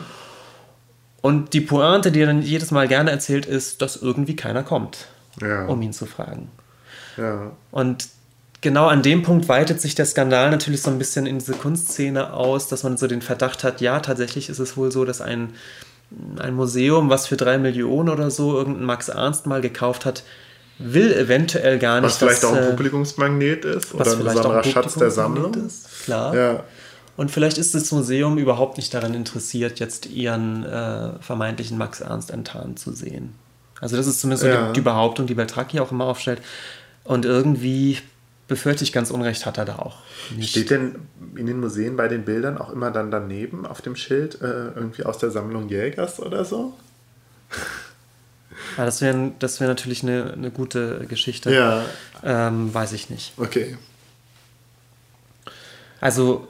Und 1.20 1.52
die 1.52 1.60
Pointe, 1.60 2.12
die 2.12 2.20
er 2.20 2.26
dann 2.26 2.42
jedes 2.42 2.70
Mal 2.70 2.88
gerne 2.88 3.10
erzählt, 3.10 3.46
ist, 3.46 3.82
dass 3.82 3.96
irgendwie 3.96 4.36
keiner 4.36 4.62
kommt, 4.62 5.08
ja. 5.40 5.66
um 5.66 5.80
ihn 5.82 5.92
zu 5.92 6.06
fragen. 6.06 6.50
Ja. 7.16 7.52
Und 7.70 8.08
genau 8.60 8.86
an 8.86 9.02
dem 9.02 9.22
Punkt 9.22 9.48
weitet 9.48 9.80
sich 9.80 9.94
der 9.94 10.06
Skandal 10.06 10.50
natürlich 10.50 10.82
so 10.82 10.90
ein 10.90 10.98
bisschen 10.98 11.26
in 11.26 11.38
diese 11.38 11.54
Kunstszene 11.54 12.32
aus, 12.32 12.68
dass 12.68 12.82
man 12.82 12.96
so 12.96 13.06
den 13.06 13.22
Verdacht 13.22 13.64
hat, 13.64 13.80
ja, 13.80 14.00
tatsächlich 14.00 14.48
ist 14.48 14.58
es 14.58 14.76
wohl 14.76 14.92
so, 14.92 15.04
dass 15.04 15.20
ein 15.20 15.54
ein 16.38 16.54
Museum, 16.54 17.10
was 17.10 17.26
für 17.26 17.36
drei 17.36 17.58
Millionen 17.58 18.08
oder 18.08 18.30
so 18.30 18.56
irgendein 18.56 18.84
Max 18.84 19.08
Ernst 19.08 19.46
mal 19.46 19.60
gekauft 19.60 20.04
hat, 20.04 20.22
will 20.78 21.12
eventuell 21.12 21.78
gar 21.78 22.00
nicht. 22.00 22.10
Was 22.10 22.18
vielleicht 22.18 22.42
dass, 22.42 22.50
auch 22.50 22.56
ein 22.56 22.62
äh, 22.64 22.70
Publikumsmagnet 22.70 23.64
ist 23.64 23.94
oder 23.94 24.12
ein 24.12 24.24
besonderer 24.24 24.64
Schatz 24.64 24.94
der 24.94 25.10
Sammlung. 25.10 25.54
Ist, 25.54 26.04
klar. 26.04 26.34
Ja. 26.34 26.64
Und 27.16 27.30
vielleicht 27.30 27.56
ist 27.56 27.74
das 27.74 27.90
Museum 27.92 28.36
überhaupt 28.36 28.76
nicht 28.76 28.92
daran 28.92 29.14
interessiert, 29.14 29.80
jetzt 29.80 30.06
ihren 30.06 30.64
äh, 30.64 31.12
vermeintlichen 31.20 31.78
Max 31.78 32.00
Ernst 32.00 32.30
enttarnt 32.30 32.78
zu 32.78 32.92
sehen. 32.92 33.34
Also 33.80 33.96
das 33.96 34.06
ist 34.06 34.20
zumindest 34.20 34.44
ja. 34.44 34.60
so 34.60 34.66
die, 34.68 34.72
die, 34.74 34.80
Behauptung, 34.80 35.26
die 35.26 35.34
Beltracchi 35.34 35.80
auch 35.80 35.92
immer 35.92 36.06
aufstellt. 36.06 36.40
Und 37.04 37.24
irgendwie 37.24 37.98
befürchte 38.48 38.84
ich 38.84 38.92
ganz 38.92 39.10
Unrecht 39.10 39.44
hat 39.46 39.58
er 39.58 39.64
da 39.64 39.76
auch. 39.76 39.98
Nicht. 40.34 40.50
Steht 40.50 40.70
denn 40.70 40.96
in 41.34 41.46
den 41.46 41.60
Museen 41.60 41.96
bei 41.96 42.08
den 42.08 42.24
Bildern 42.24 42.58
auch 42.58 42.70
immer 42.72 42.90
dann 42.90 43.10
daneben 43.10 43.66
auf 43.66 43.82
dem 43.82 43.96
Schild 43.96 44.40
äh, 44.40 44.68
irgendwie 44.74 45.04
aus 45.04 45.18
der 45.18 45.30
Sammlung 45.30 45.68
Jägers 45.68 46.20
oder 46.20 46.44
so? 46.44 46.74
Ja, 48.76 48.84
das 48.84 49.00
wäre 49.00 49.32
das 49.38 49.60
wär 49.60 49.68
natürlich 49.68 50.02
eine, 50.02 50.32
eine 50.32 50.50
gute 50.50 51.06
Geschichte. 51.06 51.52
Ja. 51.52 51.84
Ähm, 52.22 52.72
weiß 52.72 52.92
ich 52.92 53.10
nicht. 53.10 53.32
Okay. 53.36 53.76
Also 56.00 56.48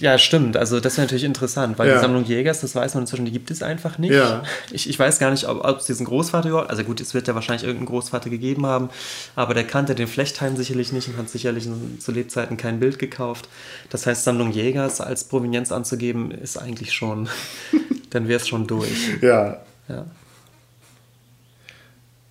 ja, 0.00 0.18
stimmt. 0.18 0.56
Also 0.56 0.80
das 0.80 0.96
wäre 0.96 1.06
natürlich 1.06 1.24
interessant, 1.24 1.78
weil 1.78 1.88
ja. 1.88 1.94
die 1.94 2.00
Sammlung 2.00 2.24
Jägers, 2.24 2.60
das 2.60 2.74
weiß 2.74 2.94
man 2.94 3.04
inzwischen, 3.04 3.24
die 3.24 3.32
gibt 3.32 3.50
es 3.50 3.62
einfach 3.62 3.98
nicht. 3.98 4.12
Ja. 4.12 4.42
Ich, 4.70 4.88
ich 4.88 4.98
weiß 4.98 5.18
gar 5.18 5.30
nicht, 5.30 5.48
ob, 5.48 5.78
es 5.78 5.86
diesen 5.86 6.06
Großvater 6.06 6.48
überhaupt, 6.48 6.70
also 6.70 6.84
gut, 6.84 7.00
es 7.00 7.14
wird 7.14 7.28
ja 7.28 7.34
wahrscheinlich 7.34 7.64
irgendeinen 7.64 7.88
Großvater 7.88 8.30
gegeben 8.30 8.66
haben, 8.66 8.90
aber 9.36 9.54
der 9.54 9.64
kannte 9.64 9.94
den 9.94 10.08
Flechtheim 10.08 10.56
sicherlich 10.56 10.92
nicht 10.92 11.08
und 11.08 11.16
hat 11.16 11.28
sicherlich 11.28 11.68
zu 11.98 12.12
Lebzeiten 12.12 12.56
kein 12.56 12.80
Bild 12.80 12.98
gekauft. 12.98 13.48
Das 13.90 14.06
heißt, 14.06 14.24
Sammlung 14.24 14.52
Jägers 14.52 15.00
als 15.00 15.24
Provenienz 15.24 15.72
anzugeben, 15.72 16.30
ist 16.30 16.56
eigentlich 16.56 16.92
schon, 16.92 17.28
dann 18.10 18.28
wäre 18.28 18.40
es 18.40 18.48
schon 18.48 18.66
durch. 18.66 19.18
Ja. 19.22 19.58
Ja. 19.88 20.06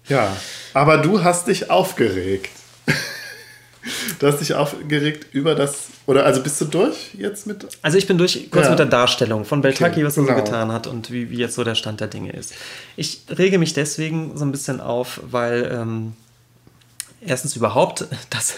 Ja, 0.10 0.38
aber 0.74 1.00
du 1.00 1.24
hast 1.24 1.48
dich 1.48 1.70
aufgeregt. 1.70 2.52
Du 4.20 4.28
hast 4.28 4.40
dich 4.40 4.54
aufgeregt 4.54 5.28
über 5.34 5.56
das, 5.56 5.88
oder 6.08 6.26
also 6.26 6.42
bist 6.42 6.60
du 6.62 6.66
durch 6.66 7.14
jetzt 7.16 7.46
mit? 7.48 7.68
Also 7.82 7.98
ich 7.98 8.08
bin 8.08 8.18
durch 8.18 8.50
kurz 8.50 8.66
ja. 8.66 8.70
mit 8.72 8.80
der 8.80 8.86
Darstellung 8.86 9.44
von 9.44 9.62
Beltraki, 9.62 9.98
okay, 9.98 10.06
was 10.06 10.16
er 10.16 10.24
genau. 10.24 10.38
so 10.38 10.44
getan 10.44 10.72
hat 10.72 10.88
und 10.88 11.12
wie, 11.12 11.30
wie 11.30 11.38
jetzt 11.38 11.56
so 11.56 11.66
der 11.66 11.76
Stand 11.76 12.00
der 12.00 12.08
Dinge 12.08 12.32
ist. 12.32 12.54
Ich 12.96 13.24
rege 13.30 13.60
mich 13.60 13.74
deswegen 13.74 14.38
so 14.38 14.46
ein 14.46 14.54
bisschen 14.54 14.80
auf, 14.80 15.20
weil 15.30 15.70
ähm, 15.70 16.14
erstens 17.20 17.58
überhaupt, 17.58 18.06
dass, 18.30 18.56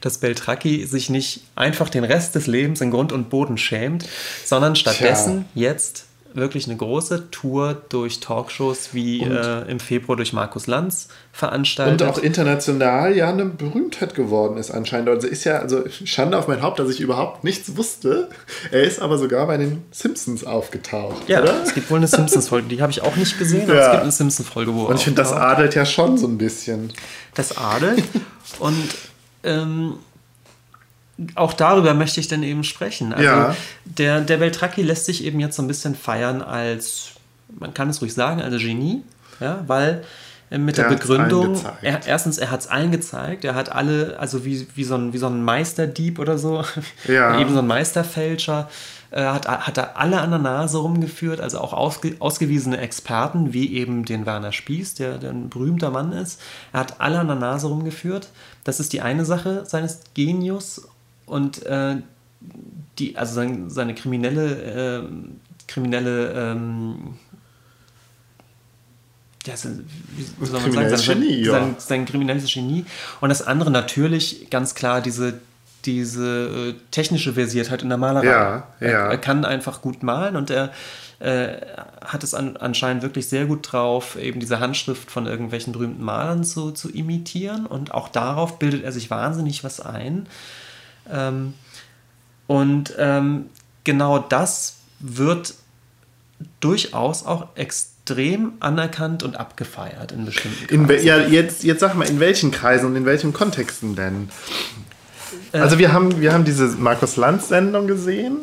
dass 0.00 0.18
Beltraki 0.18 0.86
sich 0.86 1.10
nicht 1.10 1.42
einfach 1.56 1.88
den 1.88 2.04
Rest 2.04 2.36
des 2.36 2.46
Lebens 2.46 2.80
in 2.80 2.92
Grund 2.92 3.12
und 3.12 3.30
Boden 3.30 3.58
schämt, 3.58 4.08
sondern 4.44 4.76
stattdessen 4.76 5.44
Tja. 5.54 5.70
jetzt 5.70 6.04
wirklich 6.34 6.66
eine 6.66 6.76
große 6.76 7.30
Tour 7.30 7.82
durch 7.88 8.20
Talkshows 8.20 8.90
wie 8.92 9.20
äh, 9.22 9.70
im 9.70 9.80
Februar 9.80 10.16
durch 10.16 10.32
Markus 10.32 10.66
Lanz 10.66 11.08
veranstaltet. 11.32 12.02
Und 12.02 12.08
auch 12.08 12.18
international 12.18 13.16
ja 13.16 13.28
eine 13.30 13.44
Berühmtheit 13.44 14.14
geworden 14.14 14.56
ist 14.56 14.70
anscheinend. 14.70 15.08
Also 15.08 15.26
ist 15.26 15.44
ja, 15.44 15.58
also 15.58 15.84
Schande 15.88 16.38
auf 16.38 16.48
mein 16.48 16.62
Haupt, 16.62 16.78
dass 16.78 16.90
ich 16.90 17.00
überhaupt 17.00 17.44
nichts 17.44 17.76
wusste. 17.76 18.28
Er 18.70 18.82
ist 18.82 19.00
aber 19.00 19.18
sogar 19.18 19.46
bei 19.46 19.56
den 19.56 19.82
Simpsons 19.90 20.44
aufgetaucht. 20.44 21.28
Ja, 21.28 21.42
oder? 21.42 21.62
es 21.62 21.74
gibt 21.74 21.90
wohl 21.90 21.98
eine 21.98 22.06
Simpsons-Folge, 22.08 22.68
die 22.68 22.82
habe 22.82 22.92
ich 22.92 23.02
auch 23.02 23.16
nicht 23.16 23.38
gesehen, 23.38 23.64
aber 23.64 23.74
ja. 23.74 23.86
es 23.86 23.90
gibt 23.90 24.02
eine 24.02 24.12
Simpsons-Folge, 24.12 24.74
wo 24.74 24.84
Und 24.84 24.96
ich 24.96 25.04
finde, 25.04 25.22
das 25.22 25.32
adelt 25.32 25.74
ja 25.74 25.84
schon 25.84 26.18
so 26.18 26.26
ein 26.26 26.38
bisschen. 26.38 26.92
Das 27.34 27.56
adelt. 27.56 28.04
Und 28.58 28.88
ähm, 29.44 29.94
auch 31.34 31.52
darüber 31.52 31.94
möchte 31.94 32.20
ich 32.20 32.28
dann 32.28 32.42
eben 32.42 32.64
sprechen. 32.64 33.12
Also 33.12 33.24
ja. 33.24 33.56
der, 33.84 34.20
der 34.20 34.38
Beltracchi 34.38 34.82
lässt 34.82 35.06
sich 35.06 35.24
eben 35.24 35.40
jetzt 35.40 35.56
so 35.56 35.62
ein 35.62 35.68
bisschen 35.68 35.94
feiern 35.94 36.42
als, 36.42 37.10
man 37.58 37.74
kann 37.74 37.88
es 37.90 38.00
ruhig 38.00 38.14
sagen, 38.14 38.40
als 38.40 38.56
Genie, 38.58 39.02
ja, 39.40 39.62
weil 39.66 40.04
äh, 40.50 40.58
mit 40.58 40.76
der, 40.76 40.88
der 40.88 40.96
Begründung, 40.96 41.60
er, 41.82 42.06
erstens, 42.06 42.38
er 42.38 42.50
hat 42.50 42.60
es 42.60 42.66
allen 42.66 42.90
gezeigt, 42.90 43.44
er 43.44 43.54
hat 43.54 43.70
alle, 43.72 44.18
also 44.18 44.44
wie, 44.44 44.66
wie, 44.74 44.84
so 44.84 44.94
ein, 44.94 45.12
wie 45.12 45.18
so 45.18 45.26
ein 45.26 45.44
Meisterdieb 45.44 46.18
oder 46.18 46.38
so, 46.38 46.64
ja. 47.06 47.38
eben 47.40 47.52
so 47.52 47.60
ein 47.60 47.66
Meisterfälscher, 47.66 48.68
äh, 49.10 49.24
hat, 49.24 49.46
hat 49.46 49.76
er 49.76 49.98
alle 49.98 50.20
an 50.20 50.30
der 50.30 50.38
Nase 50.38 50.78
rumgeführt, 50.78 51.40
also 51.40 51.60
auch 51.60 51.74
ausge, 51.74 52.16
ausgewiesene 52.18 52.78
Experten, 52.78 53.52
wie 53.52 53.74
eben 53.74 54.06
den 54.06 54.24
Werner 54.24 54.52
Spieß, 54.52 54.94
der, 54.94 55.18
der 55.18 55.30
ein 55.30 55.50
berühmter 55.50 55.90
Mann 55.90 56.12
ist. 56.12 56.40
Er 56.72 56.80
hat 56.80 57.00
alle 57.00 57.18
an 57.18 57.26
der 57.26 57.36
Nase 57.36 57.66
rumgeführt. 57.66 58.28
Das 58.64 58.80
ist 58.80 58.94
die 58.94 59.02
eine 59.02 59.26
Sache 59.26 59.64
seines 59.66 60.00
Genius 60.14 60.88
und 61.32 61.64
äh, 61.64 61.96
die, 62.98 63.16
also 63.16 63.34
sein, 63.34 63.70
seine 63.70 63.94
kriminelle, 63.94 65.02
äh, 65.02 65.66
kriminelle 65.66 66.32
ähm, 66.32 67.14
ja, 69.46 69.54
wie 69.54 70.46
soll 70.46 70.60
man 70.60 70.72
sagen, 70.72 70.96
sein, 70.96 71.18
Genie, 71.18 71.44
sein, 71.44 71.68
ja. 71.74 71.80
sein, 71.80 72.04
kriminelles 72.04 72.52
Genie. 72.52 72.84
Und 73.20 73.30
das 73.30 73.44
andere 73.44 73.70
natürlich 73.70 74.50
ganz 74.50 74.74
klar 74.74 75.00
diese, 75.00 75.40
diese 75.84 76.74
äh, 76.74 76.74
technische 76.92 77.32
Versiertheit 77.32 77.82
in 77.82 77.88
der 77.88 77.98
Malerei. 77.98 78.26
Ja, 78.26 78.68
ja. 78.78 78.86
Er, 78.86 79.10
er, 79.10 79.18
kann 79.18 79.44
einfach 79.44 79.82
gut 79.82 80.04
malen 80.04 80.36
und 80.36 80.50
er 80.50 80.70
äh, 81.18 81.56
hat 82.04 82.22
es 82.22 82.34
an, 82.34 82.56
anscheinend 82.56 83.02
wirklich 83.02 83.28
sehr 83.28 83.46
gut 83.46 83.72
drauf, 83.72 84.16
eben 84.16 84.38
diese 84.38 84.60
Handschrift 84.60 85.10
von 85.10 85.26
irgendwelchen 85.26 85.72
berühmten 85.72 86.04
Malern 86.04 86.44
zu, 86.44 86.70
zu 86.70 86.88
imitieren. 86.90 87.66
Und 87.66 87.92
auch 87.94 88.08
darauf 88.08 88.60
bildet 88.60 88.84
er 88.84 88.92
sich 88.92 89.10
wahnsinnig 89.10 89.64
was 89.64 89.80
ein. 89.80 90.28
Ähm, 91.10 91.54
und 92.46 92.94
ähm, 92.98 93.46
genau 93.84 94.18
das 94.18 94.76
wird 95.00 95.54
durchaus 96.60 97.24
auch 97.24 97.48
extrem 97.54 98.54
anerkannt 98.60 99.22
und 99.22 99.36
abgefeiert 99.36 100.12
in 100.12 100.24
bestimmten 100.24 100.66
Kreisen. 100.66 100.90
In, 100.90 101.04
ja, 101.04 101.18
jetzt, 101.18 101.64
jetzt 101.64 101.80
sag 101.80 101.94
mal, 101.94 102.08
in 102.08 102.20
welchen 102.20 102.50
Kreisen 102.50 102.86
und 102.86 102.96
in 102.96 103.04
welchen 103.04 103.32
Kontexten 103.32 103.94
denn? 103.94 104.28
Äh, 105.52 105.58
also 105.58 105.78
wir 105.78 105.92
haben, 105.92 106.20
wir 106.20 106.32
haben 106.32 106.44
diese 106.44 106.66
Markus 106.68 107.16
Lanz-Sendung 107.16 107.86
gesehen. 107.86 108.38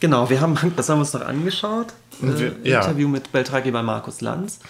Genau, 0.00 0.30
wir 0.30 0.40
haben, 0.40 0.56
das 0.76 0.88
haben 0.88 0.98
wir 0.98 1.02
uns 1.02 1.12
noch 1.12 1.26
angeschaut. 1.26 1.88
Äh, 2.22 2.68
ja. 2.68 2.80
Interview 2.80 3.08
mit 3.08 3.32
Beltraki 3.32 3.70
bei 3.70 3.82
Markus 3.82 4.20
Lanz. 4.20 4.60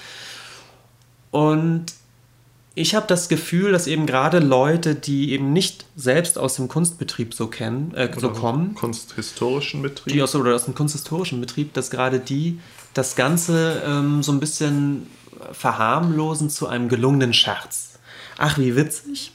Und 1.30 1.86
ich 2.80 2.94
habe 2.94 3.06
das 3.06 3.28
Gefühl, 3.28 3.72
dass 3.72 3.86
eben 3.86 4.06
gerade 4.06 4.38
Leute, 4.38 4.94
die 4.94 5.32
eben 5.32 5.52
nicht 5.52 5.84
selbst 5.96 6.38
aus 6.38 6.56
dem 6.56 6.68
Kunstbetrieb 6.68 7.34
so 7.34 7.46
kennen, 7.46 7.92
äh, 7.94 8.08
so 8.16 8.30
kommen, 8.30 8.74
kunsthistorischen 8.74 9.82
Betrieb, 9.82 10.12
die 10.14 10.22
aus 10.22 10.34
oder 10.34 10.54
aus 10.54 10.64
dem 10.64 10.74
kunsthistorischen 10.74 11.40
Betrieb, 11.40 11.74
dass 11.74 11.90
gerade 11.90 12.18
die 12.18 12.58
das 12.94 13.16
Ganze 13.16 13.82
ähm, 13.86 14.22
so 14.22 14.32
ein 14.32 14.40
bisschen 14.40 15.06
verharmlosen 15.52 16.50
zu 16.50 16.66
einem 16.66 16.88
gelungenen 16.88 17.32
Scherz. 17.34 17.98
Ach, 18.38 18.58
wie 18.58 18.74
witzig! 18.76 19.32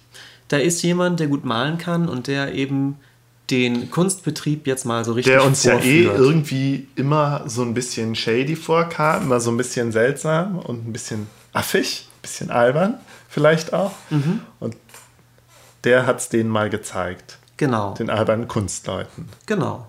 Da 0.47 0.57
ist 0.57 0.81
jemand, 0.81 1.19
der 1.19 1.27
gut 1.27 1.45
malen 1.45 1.77
kann 1.77 2.09
und 2.09 2.27
der 2.27 2.53
eben 2.53 2.97
den 3.51 3.91
Kunstbetrieb 3.91 4.65
jetzt 4.65 4.85
mal 4.85 5.05
so 5.05 5.13
richtig 5.13 5.33
Der 5.33 5.43
uns 5.43 5.61
vorführt. 5.61 5.83
ja 5.83 6.13
eh 6.13 6.17
irgendwie 6.17 6.87
immer 6.95 7.43
so 7.45 7.61
ein 7.61 7.75
bisschen 7.75 8.15
shady 8.15 8.55
vorkam, 8.55 9.23
immer 9.23 9.39
so 9.39 9.51
ein 9.51 9.57
bisschen 9.57 9.91
seltsam 9.91 10.57
und 10.57 10.87
ein 10.87 10.93
bisschen 10.93 11.27
affig, 11.53 12.07
ein 12.17 12.21
bisschen 12.23 12.49
albern 12.49 12.95
vielleicht 13.35 13.73
auch. 13.73 13.91
Mhm. 14.09 14.39
Und 14.59 14.75
der 15.83 16.05
hat 16.07 16.19
es 16.19 16.29
denen 16.29 16.49
mal 16.49 16.69
gezeigt, 16.69 17.37
Genau. 17.57 17.93
den 17.93 18.09
albernen 18.09 18.47
Kunstleuten. 18.47 19.27
Genau. 19.45 19.85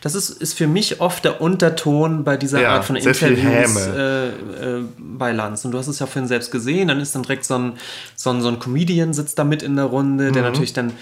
Das 0.00 0.14
ist, 0.14 0.30
ist 0.30 0.54
für 0.56 0.66
mich 0.66 1.00
oft 1.00 1.24
der 1.24 1.40
Unterton 1.40 2.24
bei 2.24 2.36
dieser 2.36 2.60
Ja, 2.62 2.74
Art 2.74 2.84
von 2.84 2.96
Interviews 2.96 3.76
äh, 3.86 4.28
äh, 4.28 4.84
bei 4.98 5.32
Lanz. 5.32 5.64
Und 5.64 5.72
du 5.72 5.78
hast 5.78 5.88
es 5.88 5.98
ja 5.98 6.06
vorhin 6.06 6.28
selbst 6.28 6.50
gesehen, 6.52 6.88
dann 6.88 7.00
ist 7.00 7.14
dann 7.14 7.22
direkt 7.22 7.44
so 7.44 7.56
ein, 7.58 7.72
so 8.14 8.30
ein, 8.30 8.40
so 8.40 8.48
ein 8.48 8.58
Comedian 8.60 9.12
sitzt 9.12 9.38
da 9.38 9.44
mit 9.44 9.62
in 9.62 9.76
der 9.76 9.86
Runde, 9.86 10.28
Mhm. 10.28 10.32
der 10.34 10.42
natürlich 10.42 10.72
dann 10.72 10.92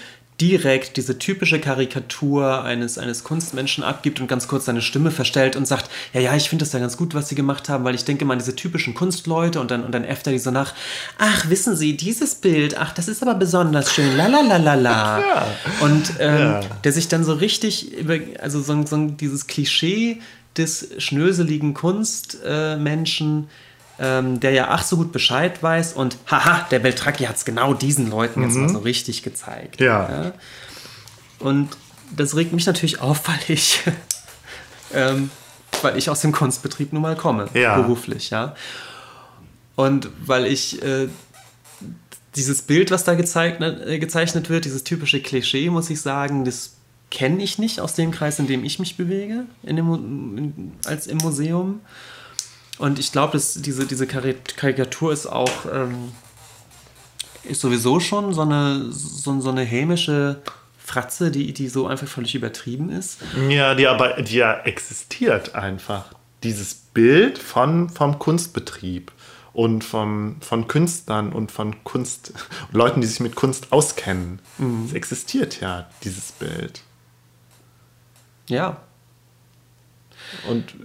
direkt 0.41 0.97
diese 0.97 1.19
typische 1.19 1.59
Karikatur 1.59 2.63
eines, 2.63 2.97
eines 2.97 3.23
Kunstmenschen 3.23 3.83
abgibt 3.83 4.19
und 4.19 4.27
ganz 4.27 4.47
kurz 4.47 4.65
seine 4.65 4.81
Stimme 4.81 5.11
verstellt 5.11 5.55
und 5.55 5.65
sagt, 5.67 5.89
ja, 6.13 6.21
ja, 6.21 6.35
ich 6.35 6.49
finde 6.49 6.65
das 6.65 6.73
ja 6.73 6.79
ganz 6.79 6.97
gut, 6.97 7.13
was 7.13 7.29
sie 7.29 7.35
gemacht 7.35 7.69
haben, 7.69 7.83
weil 7.83 7.95
ich 7.95 8.03
denke 8.03 8.25
mal 8.25 8.33
an 8.33 8.39
diese 8.39 8.55
typischen 8.55 8.93
Kunstleute 8.95 9.59
und 9.61 9.69
dann, 9.71 9.83
und 9.83 9.91
dann 9.93 10.03
äfft 10.03 10.25
er 10.27 10.33
die 10.33 10.39
so 10.39 10.51
nach, 10.51 10.73
ach, 11.19 11.49
wissen 11.49 11.75
Sie, 11.77 11.95
dieses 11.95 12.35
Bild, 12.35 12.77
ach, 12.77 12.93
das 12.93 13.07
ist 13.07 13.21
aber 13.21 13.35
besonders 13.35 13.93
schön, 13.93 14.17
la 14.17 14.27
la 14.27 14.41
la 14.41 14.57
la 14.57 14.73
la. 14.75 15.19
Ja. 15.23 15.47
Und 15.81 16.13
ähm, 16.19 16.37
Ja. 16.39 16.59
der 16.83 16.91
sich 16.91 17.07
dann 17.07 17.23
so 17.23 17.33
richtig 17.33 17.93
über, 17.93 18.17
also 18.41 18.61
so, 18.61 18.85
so 18.85 18.97
dieses 19.07 19.47
Klischee 19.47 20.19
des 20.57 20.89
schnöseligen 20.97 21.73
Kunstmenschen, 21.73 23.47
ähm, 24.03 24.39
der 24.41 24.51
ja 24.51 24.67
ach 24.69 24.83
so 24.83 24.97
gut 24.97 25.13
Bescheid 25.13 25.63
weiß 25.63 25.93
und 25.93 26.17
haha, 26.29 26.67
der 26.69 26.79
Beltracchi 26.79 27.23
hat 27.23 27.37
es 27.37 27.45
genau 27.45 27.73
diesen 27.73 28.09
Leuten 28.09 28.43
jetzt 28.43 28.55
mal 28.55 28.67
so 28.67 28.79
richtig 28.79 29.23
gezeigt. 29.23 29.79
Mhm. 29.79 29.85
Ja. 29.85 30.33
Und 31.39 31.69
das 32.15 32.35
regt 32.35 32.51
mich 32.51 32.65
natürlich 32.65 32.99
auf, 32.99 33.27
weil 33.29 33.39
ich, 33.47 33.79
ähm, 34.93 35.29
weil 35.81 35.97
ich 35.97 36.09
aus 36.09 36.19
dem 36.19 36.33
Kunstbetrieb 36.33 36.91
nun 36.91 37.01
mal 37.01 37.15
komme, 37.15 37.47
Ja. 37.53 37.79
beruflich, 37.79 38.29
ja. 38.29 38.55
Und 39.75 40.09
weil 40.25 40.45
ich 40.47 40.83
äh, 40.83 41.07
dieses 42.35 42.61
Bild, 42.63 42.91
was 42.91 43.05
da 43.05 43.13
gezeichnet, 43.15 43.87
äh, 43.87 43.99
gezeichnet 43.99 44.49
wird, 44.49 44.65
dieses 44.65 44.83
typische 44.83 45.21
Klischee, 45.21 45.69
muss 45.69 45.89
ich 45.89 46.01
sagen, 46.01 46.43
das 46.45 46.73
kenne 47.09 47.41
ich 47.41 47.57
nicht 47.57 47.79
aus 47.79 47.93
dem 47.93 48.11
Kreis, 48.11 48.37
in 48.39 48.47
dem 48.47 48.63
ich 48.65 48.79
mich 48.79 48.97
bewege, 48.97 49.45
in 49.63 49.75
dem, 49.77 50.37
in, 50.37 50.71
als 50.85 51.07
im 51.07 51.17
Museum. 51.19 51.79
Und 52.83 52.99
ich 52.99 53.13
glaube, 53.13 53.41
diese, 53.55 53.85
diese 53.87 54.05
Kari- 54.07 54.35
Karikatur 54.57 55.13
ist 55.13 55.25
auch 55.25 55.65
ähm, 55.71 56.11
ist 57.45 57.61
sowieso 57.61 58.01
schon 58.01 58.33
so 58.33 58.41
eine, 58.41 58.91
so, 58.91 59.39
so 59.39 59.51
eine 59.51 59.61
hämische 59.61 60.41
Fratze, 60.77 61.31
die, 61.31 61.53
die 61.53 61.69
so 61.69 61.87
einfach 61.87 62.09
völlig 62.09 62.35
übertrieben 62.35 62.89
ist. 62.89 63.19
Ja, 63.47 63.73
die 63.73 63.87
aber 63.87 64.21
die 64.21 64.35
ja 64.35 64.59
existiert 64.63 65.55
einfach. 65.55 66.13
Dieses 66.43 66.73
Bild 66.73 67.37
von, 67.37 67.89
vom 67.89 68.19
Kunstbetrieb 68.19 69.13
und 69.53 69.85
vom, 69.85 70.35
von 70.41 70.67
Künstlern 70.67 71.31
und 71.31 71.53
von 71.53 71.85
Kunst, 71.85 72.33
Leuten, 72.73 72.99
die 72.99 73.07
sich 73.07 73.21
mit 73.21 73.35
Kunst 73.35 73.71
auskennen. 73.71 74.39
Es 74.87 74.91
existiert 74.91 75.61
ja, 75.61 75.89
dieses 76.03 76.33
Bild. 76.33 76.81
Ja. 78.49 78.81
Und 80.49 80.75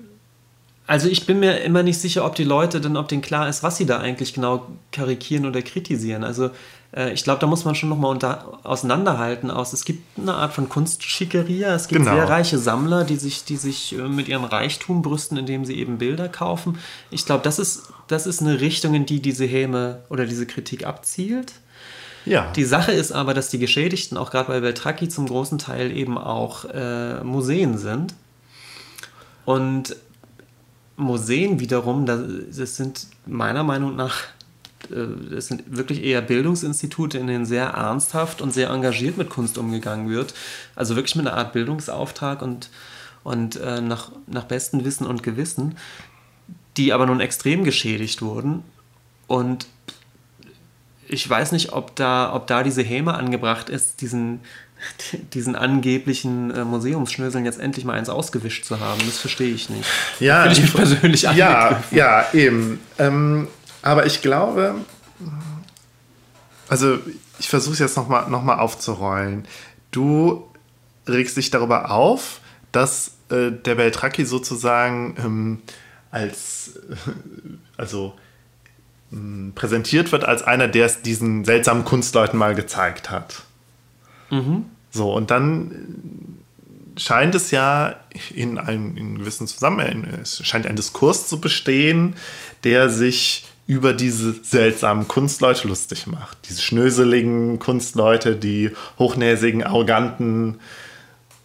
Also 0.89 1.07
ich 1.09 1.26
bin 1.26 1.39
mir 1.39 1.61
immer 1.61 1.82
nicht 1.82 2.01
sicher, 2.01 2.24
ob 2.24 2.34
die 2.34 2.45
Leute 2.45 2.80
denn, 2.80 2.97
ob 2.97 3.09
denen 3.09 3.20
klar 3.20 3.47
ist, 3.49 3.62
was 3.62 3.76
sie 3.76 3.84
da 3.84 3.99
eigentlich 3.99 4.32
genau 4.32 4.66
karikieren 4.91 5.45
oder 5.47 5.61
kritisieren. 5.61 6.24
Also 6.24 6.49
äh, 6.97 7.12
ich 7.12 7.22
glaube, 7.24 7.41
da 7.41 7.47
muss 7.47 7.66
man 7.66 7.74
schon 7.74 7.91
nochmal 7.91 8.11
unter, 8.11 8.59
auseinanderhalten 8.64 9.51
aus. 9.51 9.74
Es 9.74 9.84
gibt 9.84 10.18
eine 10.18 10.32
Art 10.32 10.55
von 10.55 10.70
Kunstschickeria. 10.70 11.74
Es 11.74 11.89
gibt 11.89 12.01
Genau. 12.01 12.14
sehr 12.14 12.26
reiche 12.30 12.57
Sammler, 12.59 13.05
die 13.05 13.16
sich, 13.16 13.45
die 13.45 13.57
sich 13.59 13.99
äh, 13.99 14.09
mit 14.09 14.28
ihrem 14.28 14.45
Reichtum 14.45 15.03
brüsten, 15.03 15.36
indem 15.36 15.66
sie 15.66 15.74
eben 15.74 15.99
Bilder 15.99 16.26
kaufen. 16.30 16.78
Ich 17.11 17.26
glaube, 17.26 17.45
das 17.45 17.59
ist, 17.59 17.82
das 18.07 18.26
ist 18.26 18.41
eine 18.41 18.59
Richtung, 18.61 18.95
in 18.95 19.05
die 19.05 19.20
diese 19.20 19.45
Häme 19.45 20.01
oder 20.09 20.24
diese 20.24 20.47
Kritik 20.47 20.86
abzielt. 20.86 21.53
ja, 22.24 22.51
Die 22.57 22.64
Sache 22.64 22.93
ist 22.93 23.12
aber, 23.12 23.34
dass 23.34 23.51
die 23.51 23.59
Geschädigten 23.59 24.16
auch 24.16 24.30
gerade 24.30 24.49
bei 24.49 24.61
Beltracchi 24.61 25.11
zum 25.11 25.26
großen 25.26 25.59
Teil 25.59 25.95
eben 25.95 26.16
auch 26.16 26.64
äh, 26.64 27.22
Museen 27.24 27.76
sind. 27.76 28.14
Und 29.45 29.95
Museen 30.99 31.61
wiederum, 31.61 32.07
das 32.07 32.76
sind 32.76 33.07
meiner 33.24 33.62
Meinung 33.62 33.94
nach, 33.94 34.24
äh, 34.90 35.07
das 35.30 35.46
sind 35.46 35.76
wirklich 35.76 36.03
eher 36.03 36.20
Bildungsinstitute, 36.20 37.18
in 37.18 37.28
denen 37.28 37.46
sehr 37.46 37.66
ernsthaft 37.66 38.42
und 38.42 38.53
sehr 38.53 38.70
engagiert 38.70 39.16
mit 39.16 39.30
Kunst 39.30 39.59
umgegangen 39.59 40.11
wird. 40.11 40.34
Also 40.74 40.96
wirklich 40.96 41.14
mit 41.14 41.26
einer 41.26 41.36
Art 41.36 41.53
Bildungsauftrag 41.53 42.42
und, 42.42 42.68
und 43.22 43.57
äh, 43.57 43.80
nach, 43.80 44.11
nach 44.26 44.44
bestem 44.44 44.84
Wissen 44.84 45.07
und 45.07 45.22
Gewissen, 45.22 45.76
die 46.76 46.92
aber 46.92 47.07
nun 47.07 47.20
extrem 47.20 47.62
geschädigt 47.62 48.20
wurden. 48.20 48.64
Und 49.28 49.68
ich 51.07 51.28
weiß 51.30 51.53
nicht, 51.53 51.72
ob 51.72 51.94
da, 51.94 52.34
ob 52.34 52.49
da 52.49 52.64
diese 52.64 52.82
Häme 52.82 53.14
angebracht 53.14 53.70
ist, 53.70 54.01
diesen, 54.01 54.40
diesen 55.35 55.57
angeblichen 55.57 56.51
äh, 56.51 56.64
Museumsschnöseln 56.64 57.45
jetzt 57.45 57.61
endlich 57.61 57.85
mal 57.85 57.95
eins 57.95 58.09
ausgewischt 58.09 58.64
zu 58.64 58.81
haben. 58.81 59.01
Das 59.07 59.18
verstehe 59.18 59.53
ich 59.53 59.70
nicht. 59.70 59.89
ja, 60.20 60.43
Fühle 60.43 60.53
ich 60.53 60.62
mich 60.62 60.74
persönlich 60.74 61.22
ja, 61.35 61.83
ja, 61.91 62.26
eben. 62.33 62.81
Ähm, 62.99 63.49
aber 63.83 64.07
ich 64.07 64.22
glaube, 64.22 64.74
also 66.68 66.99
ich 67.39 67.49
versuche 67.49 67.74
es 67.74 67.79
jetzt 67.79 67.97
nochmal 67.97 68.29
noch 68.29 68.43
mal 68.43 68.59
aufzurollen. 68.59 69.47
Du 69.91 70.45
regst 71.07 71.37
dich 71.37 71.51
darüber 71.51 71.91
auf, 71.91 72.41
dass 72.72 73.12
äh, 73.31 73.51
der 73.51 73.74
Beltracchi 73.76 74.24
sozusagen 74.24 75.16
ähm, 75.18 75.62
als, 76.11 76.79
äh, 76.91 76.97
also 77.76 78.14
mh, 79.11 79.53
präsentiert 79.55 80.12
wird 80.12 80.24
als 80.24 80.43
einer, 80.43 80.68
der 80.68 80.87
es 80.87 81.03
diesen 81.03 81.45
seltsamen 81.45 81.85
Kunstleuten 81.85 82.39
mal 82.39 82.55
gezeigt 82.55 83.11
hat. 83.11 83.45
So, 84.91 85.12
und 85.14 85.31
dann 85.31 86.39
scheint 86.97 87.35
es 87.35 87.51
ja 87.51 87.97
in 88.35 88.59
einem 88.59 88.97
in 88.97 89.18
gewissen 89.18 89.47
Zusammenhang, 89.47 90.05
es 90.20 90.45
scheint 90.45 90.66
ein 90.66 90.76
Diskurs 90.76 91.29
zu 91.29 91.41
bestehen, 91.41 92.14
der 92.64 92.91
sich 92.91 93.47
über 93.66 93.93
diese 93.93 94.33
seltsamen 94.43 95.07
Kunstleute 95.07 95.68
lustig 95.68 96.07
macht. 96.07 96.39
Diese 96.49 96.62
schnöseligen 96.62 97.59
Kunstleute, 97.59 98.35
die 98.35 98.70
hochnäsigen, 98.99 99.62
arroganten, 99.62 100.59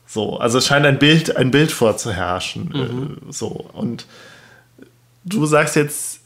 so. 0.08 0.38
Also 0.38 0.60
es 0.60 0.68
scheint 0.68 0.86
ein 0.86 1.00
Bild, 1.00 1.36
ein 1.36 1.52
Bild 1.52 1.72
vorzuherrschen. 1.72 3.20
Äh, 3.28 3.32
so. 3.32 3.48
Und 3.74 4.06
du 5.26 5.46
sagst 5.46 5.76
jetzt, 5.76 6.22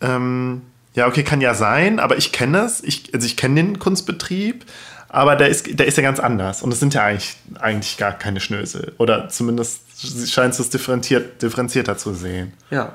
ähm, 0.00 0.62
ja, 0.94 1.06
okay, 1.06 1.22
kann 1.22 1.40
ja 1.40 1.54
sein, 1.54 1.98
aber 1.98 2.16
ich 2.16 2.32
kenne 2.32 2.60
es, 2.60 2.82
ich, 2.82 3.12
also 3.12 3.26
ich 3.26 3.36
kenne 3.36 3.56
den 3.56 3.78
Kunstbetrieb, 3.78 4.64
aber 5.12 5.36
der 5.36 5.50
ist, 5.50 5.78
der 5.78 5.86
ist 5.86 5.98
ja 5.98 6.02
ganz 6.02 6.18
anders. 6.18 6.62
Und 6.62 6.72
es 6.72 6.80
sind 6.80 6.94
ja 6.94 7.04
eigentlich, 7.04 7.36
eigentlich 7.60 7.98
gar 7.98 8.12
keine 8.12 8.40
Schnösel. 8.40 8.94
Oder 8.96 9.28
zumindest 9.28 9.82
scheinst 10.30 10.58
du 10.58 10.62
es 10.62 10.70
differenziert, 10.70 11.42
differenzierter 11.42 11.98
zu 11.98 12.14
sehen. 12.14 12.54
Ja. 12.70 12.94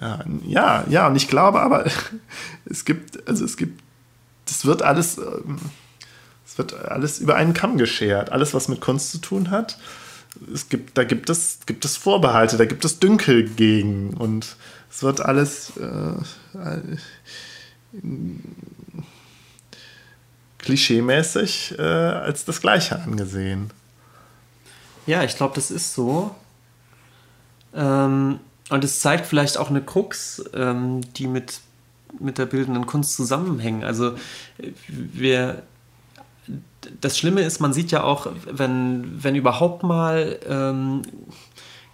Ja, 0.00 0.24
ja, 0.44 0.84
ja, 0.88 1.06
und 1.06 1.14
ich 1.16 1.28
glaube 1.28 1.60
aber, 1.60 1.86
es 2.64 2.84
gibt, 2.84 3.28
also 3.28 3.44
es 3.44 3.56
gibt, 3.56 3.80
das 4.46 4.66
wird 4.66 4.82
alles, 4.82 5.18
ähm, 5.18 5.58
es 6.44 6.58
wird 6.58 6.74
alles 6.74 7.20
über 7.20 7.36
einen 7.36 7.54
Kamm 7.54 7.78
geschert. 7.78 8.32
Alles, 8.32 8.52
was 8.52 8.66
mit 8.66 8.80
Kunst 8.80 9.12
zu 9.12 9.18
tun 9.18 9.52
hat. 9.52 9.78
Es 10.52 10.68
gibt, 10.68 10.98
da 10.98 11.04
gibt 11.04 11.30
es, 11.30 11.60
gibt 11.66 11.84
es 11.84 11.96
Vorbehalte, 11.96 12.56
da 12.56 12.64
gibt 12.64 12.84
es 12.84 12.98
Dünkel 12.98 13.48
gegen 13.48 14.14
und 14.14 14.56
es 14.90 15.04
wird 15.04 15.20
alles 15.20 15.72
äh, 15.76 16.12
klischeemäßig 20.68 21.76
äh, 21.78 21.82
als 21.82 22.44
das 22.44 22.60
Gleiche 22.60 23.00
angesehen. 23.00 23.70
Ja, 25.06 25.24
ich 25.24 25.34
glaube, 25.34 25.54
das 25.54 25.70
ist 25.70 25.94
so. 25.94 26.34
Ähm, 27.74 28.38
und 28.68 28.84
es 28.84 29.00
zeigt 29.00 29.24
vielleicht 29.24 29.56
auch 29.56 29.70
eine 29.70 29.80
Krux, 29.80 30.44
ähm, 30.52 31.00
die 31.14 31.26
mit, 31.26 31.60
mit 32.20 32.36
der 32.36 32.44
bildenden 32.44 32.84
Kunst 32.84 33.14
zusammenhängen. 33.14 33.82
Also 33.82 34.12
wir, 34.88 35.62
das 37.00 37.16
Schlimme 37.16 37.40
ist, 37.40 37.60
man 37.60 37.72
sieht 37.72 37.90
ja 37.90 38.04
auch, 38.04 38.26
wenn, 38.44 39.24
wenn 39.24 39.36
überhaupt 39.36 39.84
mal, 39.84 40.38
ähm, 40.46 41.00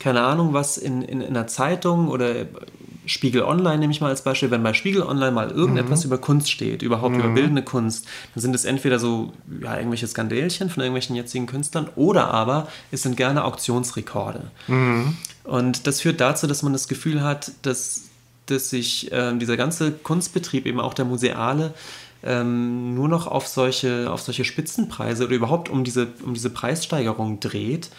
keine 0.01 0.23
Ahnung, 0.23 0.53
was 0.53 0.79
in, 0.79 1.03
in, 1.03 1.21
in 1.21 1.29
einer 1.29 1.47
Zeitung 1.47 2.09
oder 2.09 2.47
Spiegel 3.07 3.43
Online 3.43 3.79
nehme 3.79 3.93
ich 3.93 4.01
mal 4.01 4.09
als 4.09 4.23
Beispiel, 4.23 4.51
wenn 4.51 4.63
bei 4.63 4.73
Spiegel 4.73 5.03
Online 5.03 5.33
mal 5.33 5.51
irgendetwas 5.51 6.05
über 6.05 6.19
Kunst 6.19 6.51
steht, 6.51 6.83
überhaupt 6.83 7.15
über 7.17 7.29
bildende 7.29 7.63
Kunst, 7.63 8.07
dann 8.35 8.43
sind 8.43 8.55
es 8.55 8.65
entweder 8.65 8.99
so 8.99 9.33
ja, 9.61 9.77
irgendwelche 9.77 10.07
Skandälchen 10.07 10.71
von 10.71 10.83
irgendwelchen 10.83 11.17
jetzigen 11.17 11.47
Künstlern 11.47 11.89
oder 11.97 12.29
aber 12.29 12.69
es 12.91 13.03
sind 13.03 13.17
gerne 13.17 13.45
Auktionsrekorde. 13.45 14.51
Und 15.45 15.87
das 15.87 16.01
führt 16.01 16.21
dazu, 16.21 16.47
dass 16.47 16.63
man 16.63 16.73
das 16.73 16.89
Gefühl 16.89 17.23
hat, 17.23 17.53
dass, 17.63 18.05
dass 18.47 18.71
sich 18.71 19.11
ähm, 19.13 19.39
dieser 19.39 19.57
ganze 19.57 19.93
Kunstbetrieb, 19.93 20.67
eben 20.67 20.81
auch 20.81 20.95
der 20.95 21.05
museale, 21.05 21.75
ähm, 22.23 22.95
nur 22.95 23.09
noch 23.09 23.27
auf 23.27 23.47
solche, 23.47 24.11
auf 24.11 24.23
solche 24.23 24.45
Spitzenpreise 24.45 25.25
oder 25.25 25.35
überhaupt 25.35 25.69
um 25.69 25.85
diese, 25.85 26.09
um 26.25 26.33
diese 26.33 26.51
Preissteigerung 26.51 27.41
dreht 27.41 27.91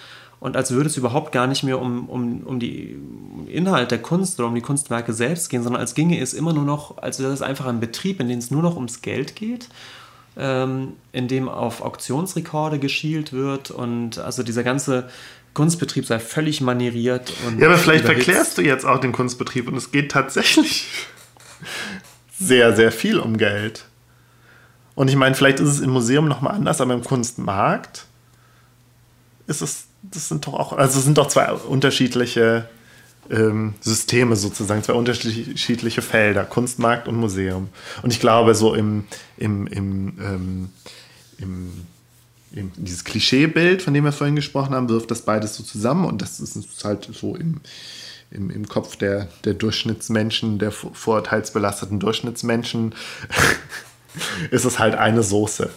und 0.45 0.55
als 0.55 0.69
würde 0.69 0.88
es 0.88 0.95
überhaupt 0.95 1.31
gar 1.31 1.47
nicht 1.47 1.63
mehr 1.63 1.81
um, 1.81 2.07
um, 2.07 2.41
um 2.41 2.59
die 2.59 2.99
um 3.34 3.47
Inhalt 3.47 3.89
der 3.89 3.97
Kunst 3.97 4.39
oder 4.39 4.47
um 4.47 4.53
die 4.53 4.61
Kunstwerke 4.61 5.11
selbst 5.11 5.49
gehen, 5.49 5.63
sondern 5.63 5.81
als 5.81 5.95
ginge 5.95 6.19
es 6.22 6.35
immer 6.35 6.53
nur 6.53 6.65
noch, 6.65 6.99
als 6.99 7.19
wäre 7.19 7.34
es 7.34 7.41
einfach 7.41 7.65
ein 7.65 7.80
Betrieb, 7.80 8.19
in 8.19 8.30
dem 8.30 8.38
es 8.38 8.51
nur 8.51 8.61
noch 8.61 8.76
ums 8.76 9.01
Geld 9.01 9.35
geht, 9.35 9.69
ähm, 10.38 10.93
in 11.13 11.27
dem 11.27 11.49
auf 11.49 11.81
Auktionsrekorde 11.81 12.77
geschielt 12.77 13.34
wird 13.34 13.72
und 13.72 14.19
also 14.19 14.43
dieser 14.43 14.61
ganze 14.61 15.09
Kunstbetrieb 15.55 16.05
sei 16.05 16.19
völlig 16.19 16.61
manieriert. 16.61 17.34
Und 17.47 17.59
ja, 17.59 17.65
aber 17.65 17.80
vielleicht 17.80 18.05
verklärst 18.05 18.59
du 18.59 18.61
jetzt 18.61 18.85
auch 18.85 18.99
den 18.99 19.13
Kunstbetrieb 19.13 19.67
und 19.67 19.76
es 19.76 19.91
geht 19.91 20.11
tatsächlich 20.11 20.85
sehr, 22.39 22.76
sehr 22.76 22.91
viel 22.91 23.17
um 23.17 23.38
Geld. 23.38 23.85
Und 24.93 25.07
ich 25.07 25.15
meine, 25.15 25.34
vielleicht 25.34 25.59
ist 25.59 25.69
es 25.69 25.80
im 25.80 25.89
Museum 25.89 26.27
nochmal 26.27 26.53
anders, 26.53 26.81
aber 26.81 26.93
im 26.93 27.03
Kunstmarkt 27.03 28.05
ist 29.47 29.63
es, 29.63 29.88
das 30.15 30.29
sind 30.29 30.47
doch 30.47 30.53
auch, 30.53 30.73
also 30.73 30.99
sind 30.99 31.17
doch 31.17 31.27
zwei 31.27 31.51
unterschiedliche 31.51 32.67
ähm, 33.29 33.73
Systeme 33.81 34.35
sozusagen, 34.35 34.83
zwei 34.83 34.93
unterschiedliche 34.93 36.01
Felder, 36.01 36.45
Kunstmarkt 36.45 37.07
und 37.07 37.15
Museum. 37.15 37.69
Und 38.01 38.13
ich 38.13 38.19
glaube, 38.19 38.55
so 38.55 38.73
im, 38.73 39.05
im, 39.37 39.67
im, 39.67 40.13
ähm, 40.19 40.69
im, 41.37 41.71
im 42.51 42.71
dieses 42.75 43.03
Klischeebild, 43.03 43.81
von 43.81 43.93
dem 43.93 44.03
wir 44.03 44.11
vorhin 44.11 44.35
gesprochen 44.35 44.75
haben, 44.75 44.89
wirft 44.89 45.11
das 45.11 45.21
beides 45.23 45.55
so 45.55 45.63
zusammen 45.63 46.05
und 46.05 46.21
das 46.21 46.39
ist 46.39 46.83
halt 46.83 47.09
so 47.13 47.35
im, 47.35 47.61
im, 48.31 48.49
im 48.49 48.67
Kopf 48.67 48.95
der, 48.95 49.27
der 49.43 49.53
Durchschnittsmenschen, 49.53 50.59
der 50.59 50.71
vorurteilsbelasteten 50.71 51.99
Durchschnittsmenschen 51.99 52.95
ist 54.51 54.65
es 54.65 54.79
halt 54.79 54.95
eine 54.95 55.23
Soße. 55.23 55.69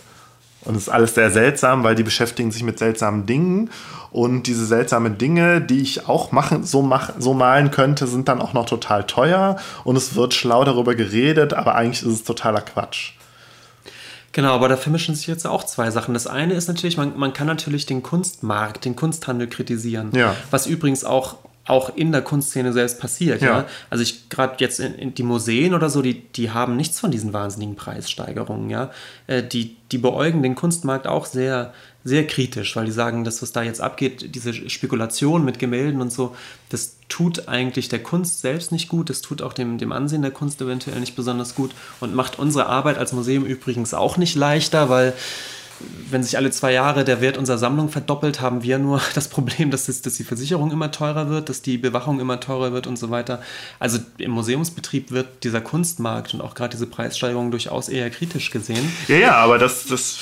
Und 0.69 0.77
es 0.77 0.83
ist 0.83 0.89
alles 0.91 1.15
sehr 1.15 1.31
seltsam, 1.31 1.83
weil 1.83 1.95
die 1.95 2.03
beschäftigen 2.03 2.53
sich 2.53 2.63
mit 2.63 2.79
seltsamen 2.79 3.25
Dingen. 3.25 3.71
Und 4.11 4.43
diese 4.43 4.67
seltsamen 4.67 5.17
Dinge, 5.17 5.63
die 5.63 5.81
ich 5.81 6.09
auch 6.09 6.31
machen, 6.31 6.63
so, 6.63 6.83
mach, 6.83 7.13
so 7.19 7.33
malen 7.33 7.71
könnte, 7.71 8.07
sind 8.07 8.29
dann 8.29 8.43
auch 8.43 8.53
noch 8.53 8.67
total 8.67 9.05
teuer. 9.05 9.57
Und 9.85 9.97
es 9.97 10.15
wird 10.15 10.35
schlau 10.35 10.65
darüber 10.65 10.95
geredet, 10.95 11.55
aber 11.55 11.75
eigentlich 11.75 12.03
ist 12.03 12.13
es 12.13 12.25
totaler 12.25 12.61
Quatsch. 12.61 13.13
Genau, 14.33 14.53
aber 14.55 14.69
da 14.69 14.77
vermischen 14.77 15.15
sich 15.15 15.27
jetzt 15.27 15.47
auch 15.47 15.65
zwei 15.65 15.91
Sachen. 15.91 16.13
Das 16.13 16.27
eine 16.27 16.53
ist 16.53 16.69
natürlich, 16.69 16.99
man, 16.99 17.19
man 17.19 17.33
kann 17.33 17.47
natürlich 17.47 17.87
den 17.87 18.03
Kunstmarkt, 18.03 18.85
den 18.85 18.95
Kunsthandel 18.95 19.49
kritisieren. 19.49 20.11
Ja. 20.13 20.37
Was 20.51 20.67
übrigens 20.67 21.03
auch 21.03 21.37
auch 21.69 21.95
in 21.95 22.13
der 22.13 22.23
Kunstszene 22.23 22.73
selbst 22.73 22.99
passiert. 22.99 23.43
Ja. 23.43 23.59
ja? 23.59 23.67
Also 23.91 24.03
ich 24.03 24.29
gerade 24.29 24.57
jetzt 24.59 24.81
in, 24.81 24.95
in, 24.95 25.15
die 25.15 25.23
Museen 25.23 25.75
oder 25.75 25.91
so, 25.91 26.03
die, 26.03 26.21
die 26.21 26.51
haben 26.51 26.77
nichts 26.77 26.99
von 26.99 27.11
diesen 27.11 27.33
wahnsinnigen 27.33 27.77
Preissteigerungen. 27.77 28.71
Ja? 28.71 28.91
Äh, 29.27 29.43
die, 29.43 29.77
die 29.93 29.99
beäugen 29.99 30.43
den 30.43 30.55
Kunstmarkt 30.55 31.07
auch 31.07 31.27
sehr, 31.27 31.73
sehr 32.05 32.27
kritisch, 32.27 32.75
weil 32.75 32.87
die 32.87 32.93
sagen, 32.93 33.25
dass 33.25 33.43
was 33.43 33.53
da 33.53 33.63
jetzt 33.63 33.81
abgeht, 33.81 34.35
diese 34.35 34.53
Spekulation 34.53 35.45
mit 35.45 35.59
Gemälden 35.59 36.01
und 36.01 36.11
so, 36.11 36.35
das 36.71 36.97
tut 37.09 37.49
eigentlich 37.49 37.89
der 37.89 38.03
Kunst 38.03 38.41
selbst 38.41 38.73
nicht 38.73 38.89
gut, 38.89 39.11
das 39.11 39.21
tut 39.21 39.43
auch 39.43 39.53
dem, 39.53 39.79
dem 39.79 39.93
Ansehen 39.93 40.23
der 40.23 40.31
Kunst 40.31 40.61
eventuell 40.61 41.01
nicht 41.01 41.17
besonders 41.17 41.55
gut 41.55 41.73
und 42.01 42.15
macht 42.15 42.39
unsere 42.39 42.67
Arbeit 42.67 42.99
als 42.99 43.13
Museum 43.13 43.45
übrigens 43.45 43.95
auch 43.95 44.17
nicht 44.17 44.37
leichter, 44.37 44.89
weil 44.89 45.13
wenn 46.11 46.23
sich 46.23 46.37
alle 46.37 46.51
zwei 46.51 46.73
Jahre 46.73 47.05
der 47.05 47.21
Wert 47.21 47.37
unserer 47.37 47.59
Sammlung 47.59 47.89
verdoppelt, 47.89 48.41
haben 48.41 48.63
wir 48.63 48.79
nur 48.79 49.01
das 49.15 49.29
Problem, 49.29 49.71
dass, 49.71 49.89
es, 49.89 50.03
dass 50.03 50.15
die 50.15 50.25
Versicherung 50.25 50.71
immer 50.71 50.91
teurer 50.91 51.29
wird, 51.29 51.49
dass 51.49 51.63
die 51.63 51.79
Bewachung 51.79 52.21
immer 52.21 52.41
teurer 52.41 52.73
wird 52.73 52.87
und 52.87 52.99
so 52.99 53.11
weiter. 53.11 53.43
Also 53.79 53.99
im 54.19 54.33
Museumsbetrieb 54.33 55.11
wird 55.11 55.45
dieser 55.45 55.61
Kunstmarkt 55.61 56.35
und 56.35 56.41
auch 56.41 56.55
gerade 56.55 56.71
diese 56.71 56.87
Preissteigerung 56.87 57.51
durchaus 57.51 57.89
eher 57.89 58.11
kritisch 58.11 58.51
gesehen. 58.51 58.93
Ja, 59.09 59.17
ja, 59.17 59.35
aber 59.37 59.59
das, 59.59 59.87
das 59.87 60.19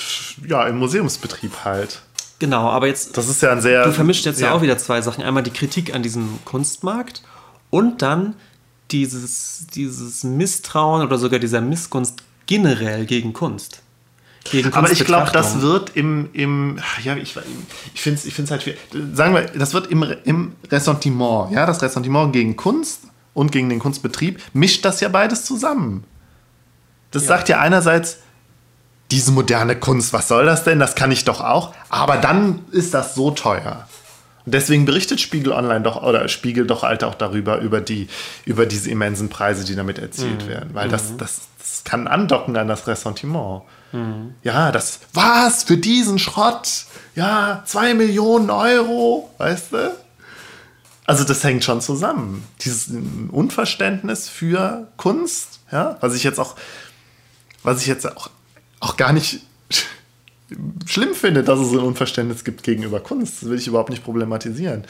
ja, 0.47 0.67
im 0.67 0.79
Museumsbetrieb 0.79 1.65
halt. 1.65 2.03
Genau, 2.39 2.69
aber 2.69 2.87
jetzt. 2.87 3.17
Das 3.17 3.29
ist 3.29 3.41
ja 3.43 3.53
ein 3.53 3.63
sehr. 3.63 3.85
Du 3.85 3.93
vermischt 3.93 4.27
jetzt 4.27 4.41
ja. 4.41 4.49
ja 4.49 4.55
auch 4.55 4.63
wieder 4.63 4.77
zwei 4.77 5.01
Sachen. 5.01 5.25
Einmal 5.25 5.43
die 5.43 5.51
Kritik 5.51 5.95
an 5.95 6.03
diesem 6.03 6.39
Kunstmarkt 6.45 7.23
und 7.71 8.03
dann 8.03 8.35
dieses, 8.91 9.67
dieses 9.75 10.23
Misstrauen 10.23 11.03
oder 11.03 11.19
sogar 11.19 11.39
dieser 11.39 11.61
Missgunst 11.61 12.23
generell 12.47 13.07
gegen 13.07 13.33
Kunst. 13.33 13.83
Aber 14.73 14.91
ich 14.91 15.05
glaube, 15.05 15.31
das 15.33 15.61
wird 15.61 15.97
im, 15.97 16.29
im 16.33 16.79
ja, 17.03 17.17
ich, 17.17 17.37
ich 17.95 18.01
finde 18.01 18.19
es 18.19 18.27
ich 18.27 18.51
halt 18.51 18.63
schwierig. 18.63 18.79
Sagen 19.13 19.35
wir, 19.35 19.43
das 19.43 19.75
wird 19.75 19.89
im, 19.89 20.03
im 20.25 20.53
Ressentiment, 20.71 21.53
ja, 21.53 21.67
das 21.67 21.83
Ressentiment 21.83 22.33
gegen 22.33 22.57
Kunst 22.57 23.03
und 23.35 23.53
gegen 23.53 23.69
den 23.69 23.79
Kunstbetrieb, 23.79 24.41
mischt 24.53 24.85
das 24.85 25.01
ja 25.01 25.09
beides 25.09 25.45
zusammen. 25.45 26.05
Das 27.11 27.23
ja. 27.23 27.29
sagt 27.29 27.49
ja 27.49 27.61
einerseits, 27.61 28.19
diese 29.11 29.31
moderne 29.31 29.77
Kunst, 29.77 30.13
was 30.13 30.29
soll 30.29 30.47
das 30.47 30.65
denn? 30.65 30.79
Das 30.79 30.95
kann 30.95 31.13
ich 31.13 31.25
doch 31.25 31.41
auch. 31.41 31.75
Aber 31.89 32.17
dann 32.17 32.65
ist 32.73 32.93
das 32.95 33.15
so 33.15 33.31
teuer. 33.31 33.87
Und 34.45 34.55
deswegen 34.55 34.85
berichtet 34.85 35.21
Spiegel 35.21 35.53
Online 35.53 35.83
doch 35.83 36.03
oder 36.03 36.29
Spiegel 36.29 36.67
doch 36.67 36.83
halt 36.83 37.05
auch 37.05 37.15
darüber, 37.15 37.59
über, 37.59 37.81
die, 37.81 38.09
über 38.45 38.65
diese 38.65 38.91
immensen 38.91 39.29
Preise, 39.29 39.65
die 39.65 39.75
damit 39.75 39.99
erzielt 39.99 40.45
mhm. 40.45 40.49
werden. 40.49 40.71
Weil 40.73 40.89
das, 40.89 41.11
mhm. 41.11 41.19
das, 41.19 41.41
das 41.59 41.83
kann 41.85 42.07
andocken 42.07 42.57
an 42.57 42.69
das 42.69 42.87
Ressentiment. 42.87 43.63
Mhm. 43.93 44.35
Ja, 44.43 44.73
das, 44.73 45.01
was, 45.13 45.65
für 45.65 45.77
diesen 45.77 46.19
Schrott? 46.19 46.87
Ja, 47.15 47.63
zwei 47.67 47.95
Millionen 47.95 48.51
Euro, 48.51 49.31
weißt 49.39 49.73
du? 49.73 49.97
Also 51.07 51.25
das 51.25 51.45
hängt 51.45 51.63
schon 51.63 51.81
zusammen. 51.81 52.45
Dieses 52.63 52.93
Unverständnis 53.31 54.29
für 54.29 54.89
Kunst, 54.97 55.61
ja, 55.71 55.97
was 56.01 56.15
ich 56.15 56.25
jetzt 56.25 56.41
auch, 56.41 56.57
was 57.63 57.81
ich 57.81 57.87
jetzt 57.87 58.07
auch, 58.17 58.31
auch 58.81 58.97
gar 58.97 59.13
nicht 59.13 59.41
schlimm 60.87 61.15
finde, 61.15 61.45
dass 61.45 61.61
es 61.61 61.71
ein 61.71 61.79
Unverständnis 61.79 62.43
gibt 62.43 62.65
gegenüber 62.65 62.99
Kunst. 62.99 63.43
Das 63.43 63.49
will 63.49 63.59
ich 63.59 63.69
überhaupt 63.69 63.91
nicht 63.91 64.05
problematisieren. 64.05 64.85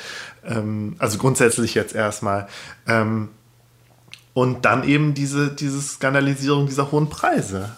Ähm, 0.44 0.96
also 0.98 1.18
grundsätzlich 1.18 1.74
jetzt 1.74 1.94
erstmal. 1.94 2.48
Ähm, 2.88 3.28
und 4.32 4.64
dann 4.64 4.84
eben 4.84 5.12
diese, 5.12 5.50
diese 5.50 5.80
Skandalisierung 5.80 6.66
dieser 6.66 6.92
hohen 6.92 7.08
Preise. 7.08 7.76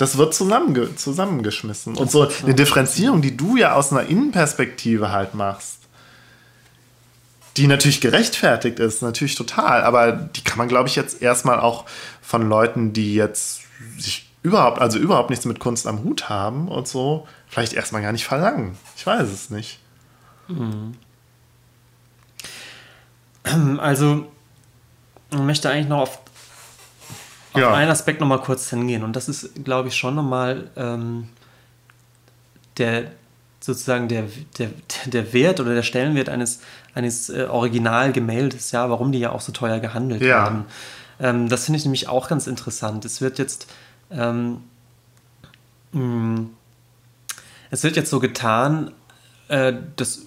Das 0.00 0.16
wird 0.16 0.32
zusammenge 0.32 0.96
zusammengeschmissen. 0.96 1.94
Und 1.94 2.10
so 2.10 2.26
eine 2.42 2.54
Differenzierung, 2.54 3.20
die 3.20 3.36
du 3.36 3.58
ja 3.58 3.74
aus 3.74 3.92
einer 3.92 4.08
Innenperspektive 4.08 5.12
halt 5.12 5.34
machst, 5.34 5.80
die 7.58 7.66
natürlich 7.66 8.00
gerechtfertigt 8.00 8.78
ist, 8.78 9.02
natürlich 9.02 9.34
total, 9.34 9.82
aber 9.82 10.12
die 10.12 10.42
kann 10.42 10.56
man, 10.56 10.68
glaube 10.68 10.88
ich, 10.88 10.96
jetzt 10.96 11.20
erstmal 11.20 11.60
auch 11.60 11.84
von 12.22 12.48
Leuten, 12.48 12.94
die 12.94 13.14
jetzt 13.14 13.60
sich 13.98 14.30
überhaupt, 14.42 14.80
also 14.80 14.98
überhaupt 14.98 15.28
nichts 15.28 15.44
mit 15.44 15.60
Kunst 15.60 15.86
am 15.86 16.02
Hut 16.02 16.30
haben 16.30 16.68
und 16.68 16.88
so, 16.88 17.28
vielleicht 17.46 17.74
erstmal 17.74 18.00
gar 18.00 18.12
nicht 18.12 18.24
verlangen. 18.24 18.78
Ich 18.96 19.06
weiß 19.06 19.28
es 19.28 19.50
nicht. 19.50 19.80
Mhm. 20.48 20.94
Also, 23.78 24.26
ich 25.30 25.38
möchte 25.38 25.68
eigentlich 25.68 25.88
noch 25.88 26.00
auf 26.00 26.20
auf 27.52 27.60
ja. 27.60 27.72
einen 27.72 27.90
Aspekt 27.90 28.20
nochmal 28.20 28.40
kurz 28.40 28.70
hingehen. 28.70 29.02
Und 29.02 29.16
das 29.16 29.28
ist, 29.28 29.64
glaube 29.64 29.88
ich, 29.88 29.96
schon 29.96 30.14
nochmal 30.14 30.70
ähm, 30.76 31.28
der 32.78 33.10
sozusagen 33.60 34.08
der, 34.08 34.24
der, 34.58 34.70
der 35.06 35.32
Wert 35.32 35.60
oder 35.60 35.74
der 35.74 35.82
Stellenwert 35.82 36.28
eines, 36.30 36.60
eines 36.94 37.28
äh, 37.28 37.46
Originalgemäldes, 37.50 38.72
ja, 38.72 38.88
warum 38.88 39.12
die 39.12 39.18
ja 39.18 39.32
auch 39.32 39.42
so 39.42 39.52
teuer 39.52 39.80
gehandelt 39.80 40.22
ja. 40.22 40.44
werden. 40.44 40.64
Ähm, 41.20 41.48
das 41.48 41.66
finde 41.66 41.78
ich 41.78 41.84
nämlich 41.84 42.08
auch 42.08 42.28
ganz 42.28 42.46
interessant. 42.46 43.04
Es 43.04 43.20
wird 43.20 43.38
jetzt 43.38 43.66
ähm, 44.10 44.62
mh, 45.92 46.02
mm, 46.02 46.50
es 47.70 47.84
wird 47.84 47.96
jetzt 47.96 48.10
so 48.10 48.18
getan, 48.18 48.92
äh, 49.48 49.72
dass 49.96 50.22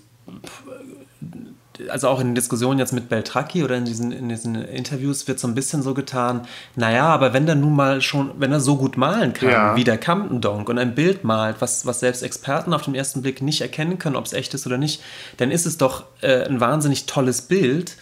also 1.90 2.08
auch 2.08 2.20
in 2.20 2.28
den 2.28 2.36
Diskussionen 2.36 2.80
jetzt 2.80 2.94
mit 2.94 3.10
Beltracchi 3.10 3.64
oder 3.64 3.76
in 3.76 3.86
diesen, 3.86 4.12
in 4.12 4.30
diesen 4.30 4.56
Interviews 4.56 5.28
wird 5.28 5.40
so 5.40 5.48
ein 5.48 5.56
bisschen 5.56 5.82
so 5.82 5.94
getan, 5.94 6.48
naja, 6.76 7.06
aber 7.06 7.34
wenn 7.34 7.46
der 7.46 7.56
nun 7.56 7.76
mal 7.76 8.02
schon, 8.02 8.32
wenn 8.38 8.52
er 8.52 8.60
so 8.60 8.78
gut 8.78 8.98
malen 8.98 9.34
kann, 9.34 9.50
ja. 9.50 9.76
wie 9.76 9.84
der 9.84 9.98
Campendonk 9.98 10.70
und 10.70 10.78
ein 10.78 10.96
Bild 10.96 11.24
malt, 11.24 11.58
was, 11.60 11.86
was 11.86 12.00
selbst 12.00 12.24
Experten 12.24 12.74
auf 12.74 12.84
den 12.84 12.96
ersten 12.96 13.22
Blick 13.22 13.42
nicht 13.42 13.62
erkennen 13.62 14.00
können, 14.00 14.16
ob 14.16 14.26
es 14.26 14.34
echt 14.34 14.54
ist 14.54 14.66
oder 14.68 14.78
nicht, 14.78 15.02
dann 15.38 15.52
ist 15.52 15.66
es 15.66 15.78
doch 15.78 16.06
äh, 16.22 16.46
ein 16.46 16.60
wahnsinnig 16.60 17.06
tolles 17.06 17.44
Bild. 17.44 17.98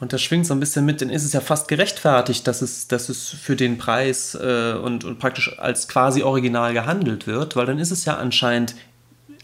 Und 0.00 0.14
das 0.14 0.22
schwingt 0.22 0.46
so 0.46 0.54
ein 0.54 0.60
bisschen 0.60 0.86
mit, 0.86 1.02
dann 1.02 1.10
ist 1.10 1.24
es 1.24 1.34
ja 1.34 1.42
fast 1.42 1.68
gerechtfertigt, 1.68 2.46
dass 2.46 2.62
es, 2.62 2.88
dass 2.88 3.10
es 3.10 3.28
für 3.28 3.54
den 3.54 3.76
Preis 3.76 4.34
äh, 4.34 4.72
und, 4.72 5.04
und 5.04 5.18
praktisch 5.18 5.58
als 5.58 5.88
quasi 5.88 6.22
original 6.22 6.72
gehandelt 6.72 7.26
wird, 7.26 7.54
weil 7.54 7.66
dann 7.66 7.78
ist 7.78 7.90
es 7.90 8.06
ja 8.06 8.16
anscheinend 8.16 8.74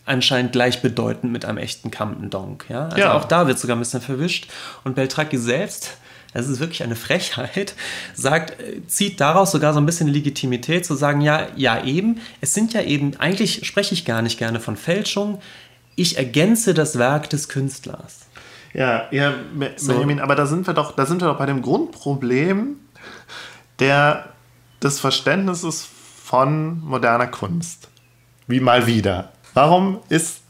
anscheinend 0.06 0.52
gleichbedeutend 0.52 1.32
mit 1.32 1.44
einem 1.44 1.58
echten 1.58 1.90
Campendonk. 1.90 2.66
Ja? 2.68 2.86
Also 2.86 2.98
ja. 2.98 3.14
auch 3.14 3.24
da 3.24 3.46
wird 3.46 3.58
sogar 3.58 3.76
ein 3.76 3.80
bisschen 3.80 4.00
verwischt. 4.00 4.48
Und 4.84 4.94
Beltracchi 4.94 5.36
selbst, 5.36 5.98
das 6.32 6.48
ist 6.48 6.60
wirklich 6.60 6.82
eine 6.82 6.96
Frechheit, 6.96 7.74
sagt, 8.14 8.60
äh, 8.60 8.86
zieht 8.86 9.20
daraus 9.20 9.50
sogar 9.50 9.74
so 9.74 9.80
ein 9.80 9.86
bisschen 9.86 10.08
Legitimität 10.08 10.86
zu 10.86 10.94
sagen, 10.94 11.20
ja, 11.20 11.48
ja 11.56 11.84
eben, 11.84 12.20
es 12.40 12.54
sind 12.54 12.72
ja 12.72 12.82
eben, 12.82 13.16
eigentlich 13.18 13.66
spreche 13.66 13.94
ich 13.94 14.04
gar 14.04 14.22
nicht 14.22 14.38
gerne 14.38 14.60
von 14.60 14.76
Fälschung, 14.76 15.40
ich 15.96 16.16
ergänze 16.16 16.72
das 16.72 16.98
Werk 16.98 17.28
des 17.30 17.48
Künstlers. 17.48 18.20
Ja, 18.74 19.06
ja, 19.10 19.32
Benjamin, 19.54 20.18
so. 20.18 20.22
aber 20.22 20.34
da 20.34 20.44
sind 20.44 20.66
wir 20.66 20.74
doch, 20.74 20.94
da 20.94 21.06
sind 21.06 21.22
wir 21.22 21.28
doch 21.28 21.38
bei 21.38 21.46
dem 21.46 21.62
Grundproblem 21.62 22.76
der, 23.78 24.26
des 24.82 25.00
Verständnisses 25.00 25.88
von 26.22 26.80
moderner 26.80 27.26
Kunst. 27.26 27.88
Wie 28.46 28.60
mal 28.60 28.86
wieder. 28.86 29.32
Warum 29.56 30.00
ist 30.10 30.42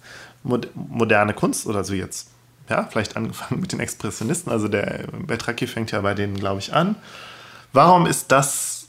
moderne 0.43 1.33
Kunst 1.33 1.69
oder 1.69 1.85
so 1.85 1.95
jetzt, 1.95 2.29
ja, 2.69 2.89
vielleicht 2.91 3.17
angefangen 3.17 3.61
mit 3.61 3.71
den 3.71 3.79
Expressionisten, 3.79 4.51
also 4.51 4.67
der 4.67 5.05
Betraki 5.29 5.69
fängt 5.69 5.93
ja 5.93 6.01
bei 6.01 6.13
denen, 6.15 6.35
glaube 6.35 6.59
ich, 6.59 6.73
an. 6.73 6.97
Warum 7.73 8.07
ist 8.07 8.33
das 8.33 8.89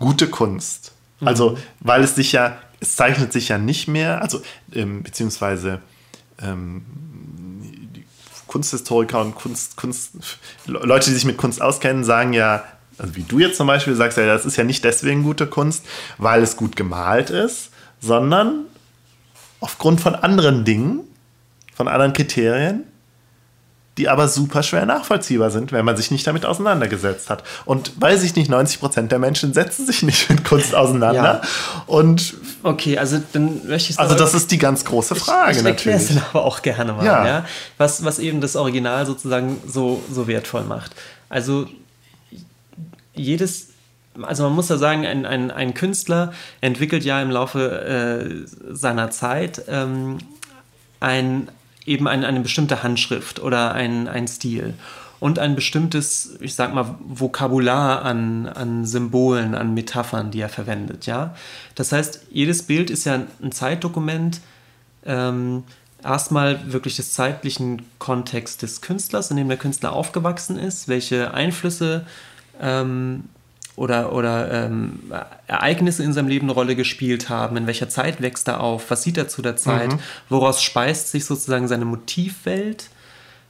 gute 0.00 0.28
Kunst? 0.28 0.90
Also, 1.20 1.50
mhm. 1.50 1.58
weil 1.78 2.02
es 2.02 2.16
sich 2.16 2.32
ja, 2.32 2.58
es 2.80 2.96
zeichnet 2.96 3.32
sich 3.32 3.48
ja 3.48 3.56
nicht 3.56 3.86
mehr, 3.86 4.20
also, 4.20 4.42
ähm, 4.72 5.04
beziehungsweise 5.04 5.80
ähm, 6.42 6.84
Kunsthistoriker 8.48 9.20
und 9.20 9.36
Kunst, 9.36 9.76
Kunst, 9.76 10.10
Leute, 10.66 11.10
die 11.10 11.14
sich 11.14 11.24
mit 11.24 11.36
Kunst 11.36 11.62
auskennen, 11.62 12.02
sagen 12.02 12.32
ja, 12.32 12.64
also 12.98 13.14
wie 13.14 13.22
du 13.22 13.38
jetzt 13.38 13.58
zum 13.58 13.68
Beispiel 13.68 13.94
sagst, 13.94 14.18
ja, 14.18 14.26
das 14.26 14.44
ist 14.44 14.56
ja 14.56 14.64
nicht 14.64 14.82
deswegen 14.82 15.22
gute 15.22 15.46
Kunst, 15.46 15.86
weil 16.18 16.42
es 16.42 16.56
gut 16.56 16.74
gemalt 16.74 17.30
ist, 17.30 17.70
sondern 18.00 18.66
aufgrund 19.60 20.00
von 20.00 20.14
anderen 20.14 20.64
Dingen, 20.64 21.00
von 21.74 21.88
anderen 21.88 22.12
Kriterien, 22.12 22.84
die 23.98 24.10
aber 24.10 24.28
super 24.28 24.62
schwer 24.62 24.84
nachvollziehbar 24.84 25.50
sind, 25.50 25.72
wenn 25.72 25.84
man 25.84 25.96
sich 25.96 26.10
nicht 26.10 26.26
damit 26.26 26.44
auseinandergesetzt 26.44 27.30
hat. 27.30 27.42
Und 27.64 27.98
weiß 27.98 28.24
ich 28.24 28.36
nicht, 28.36 28.50
90 28.50 28.78
Prozent 28.78 29.10
der 29.10 29.18
Menschen 29.18 29.54
setzen 29.54 29.86
sich 29.86 30.02
nicht 30.02 30.28
mit 30.28 30.44
Kunst 30.44 30.74
auseinander. 30.74 31.40
Ja. 31.42 31.48
Und 31.86 32.34
okay, 32.62 32.98
also 32.98 33.20
dann 33.32 33.66
möchte 33.66 33.92
ich 33.92 33.98
Also 33.98 34.14
das 34.14 34.34
ist 34.34 34.50
die 34.50 34.58
ganz 34.58 34.84
große 34.84 35.14
Frage 35.14 35.52
ich, 35.52 35.58
ich 35.58 35.62
natürlich. 35.64 36.02
Ich 36.02 36.10
erkläre 36.10 36.26
es 36.26 36.34
aber 36.34 36.44
auch 36.44 36.60
gerne 36.60 36.92
mal, 36.92 37.06
ja. 37.06 37.26
ja. 37.26 37.44
Was, 37.78 38.04
was 38.04 38.18
eben 38.18 38.42
das 38.42 38.54
Original 38.54 39.06
sozusagen 39.06 39.62
so, 39.66 40.02
so 40.12 40.28
wertvoll 40.28 40.64
macht. 40.64 40.94
Also 41.30 41.66
jedes 43.14 43.68
also 44.22 44.44
man 44.44 44.54
muss 44.54 44.68
ja 44.68 44.76
sagen, 44.76 45.06
ein, 45.06 45.26
ein, 45.26 45.50
ein 45.50 45.74
Künstler 45.74 46.32
entwickelt 46.60 47.04
ja 47.04 47.20
im 47.20 47.30
Laufe 47.30 48.46
äh, 48.46 48.74
seiner 48.74 49.10
Zeit 49.10 49.62
ähm, 49.68 50.18
ein, 51.00 51.48
eben 51.84 52.08
ein, 52.08 52.24
eine 52.24 52.40
bestimmte 52.40 52.82
Handschrift 52.82 53.40
oder 53.40 53.72
ein, 53.72 54.08
ein 54.08 54.28
Stil 54.28 54.74
und 55.18 55.38
ein 55.38 55.54
bestimmtes, 55.54 56.36
ich 56.40 56.54
sag 56.54 56.74
mal, 56.74 56.96
Vokabular 57.00 58.04
an, 58.04 58.46
an 58.46 58.84
Symbolen, 58.84 59.54
an 59.54 59.74
Metaphern, 59.74 60.30
die 60.30 60.40
er 60.40 60.48
verwendet. 60.48 61.06
Ja? 61.06 61.34
Das 61.74 61.92
heißt, 61.92 62.26
jedes 62.30 62.64
Bild 62.64 62.90
ist 62.90 63.04
ja 63.04 63.22
ein 63.42 63.52
Zeitdokument, 63.52 64.40
ähm, 65.04 65.64
erstmal 66.02 66.72
wirklich 66.72 66.96
des 66.96 67.12
zeitlichen 67.12 67.82
Kontexts 67.98 68.58
des 68.58 68.80
Künstlers, 68.80 69.30
in 69.30 69.36
dem 69.36 69.48
der 69.48 69.56
Künstler 69.56 69.92
aufgewachsen 69.92 70.58
ist, 70.58 70.88
welche 70.88 71.32
Einflüsse 71.32 72.06
ähm, 72.60 73.24
oder, 73.76 74.12
oder 74.12 74.50
ähm, 74.50 75.00
Ereignisse 75.46 76.02
in 76.02 76.14
seinem 76.14 76.28
Leben 76.28 76.46
eine 76.46 76.54
Rolle 76.54 76.74
gespielt 76.74 77.28
haben, 77.28 77.56
in 77.58 77.66
welcher 77.66 77.90
Zeit 77.90 78.22
wächst 78.22 78.48
er 78.48 78.60
auf, 78.60 78.90
was 78.90 79.02
sieht 79.02 79.18
er 79.18 79.28
zu 79.28 79.42
der 79.42 79.56
Zeit, 79.56 79.92
mhm. 79.92 79.98
woraus 80.30 80.62
speist 80.62 81.10
sich 81.10 81.26
sozusagen 81.26 81.68
seine 81.68 81.84
Motivwelt, 81.84 82.88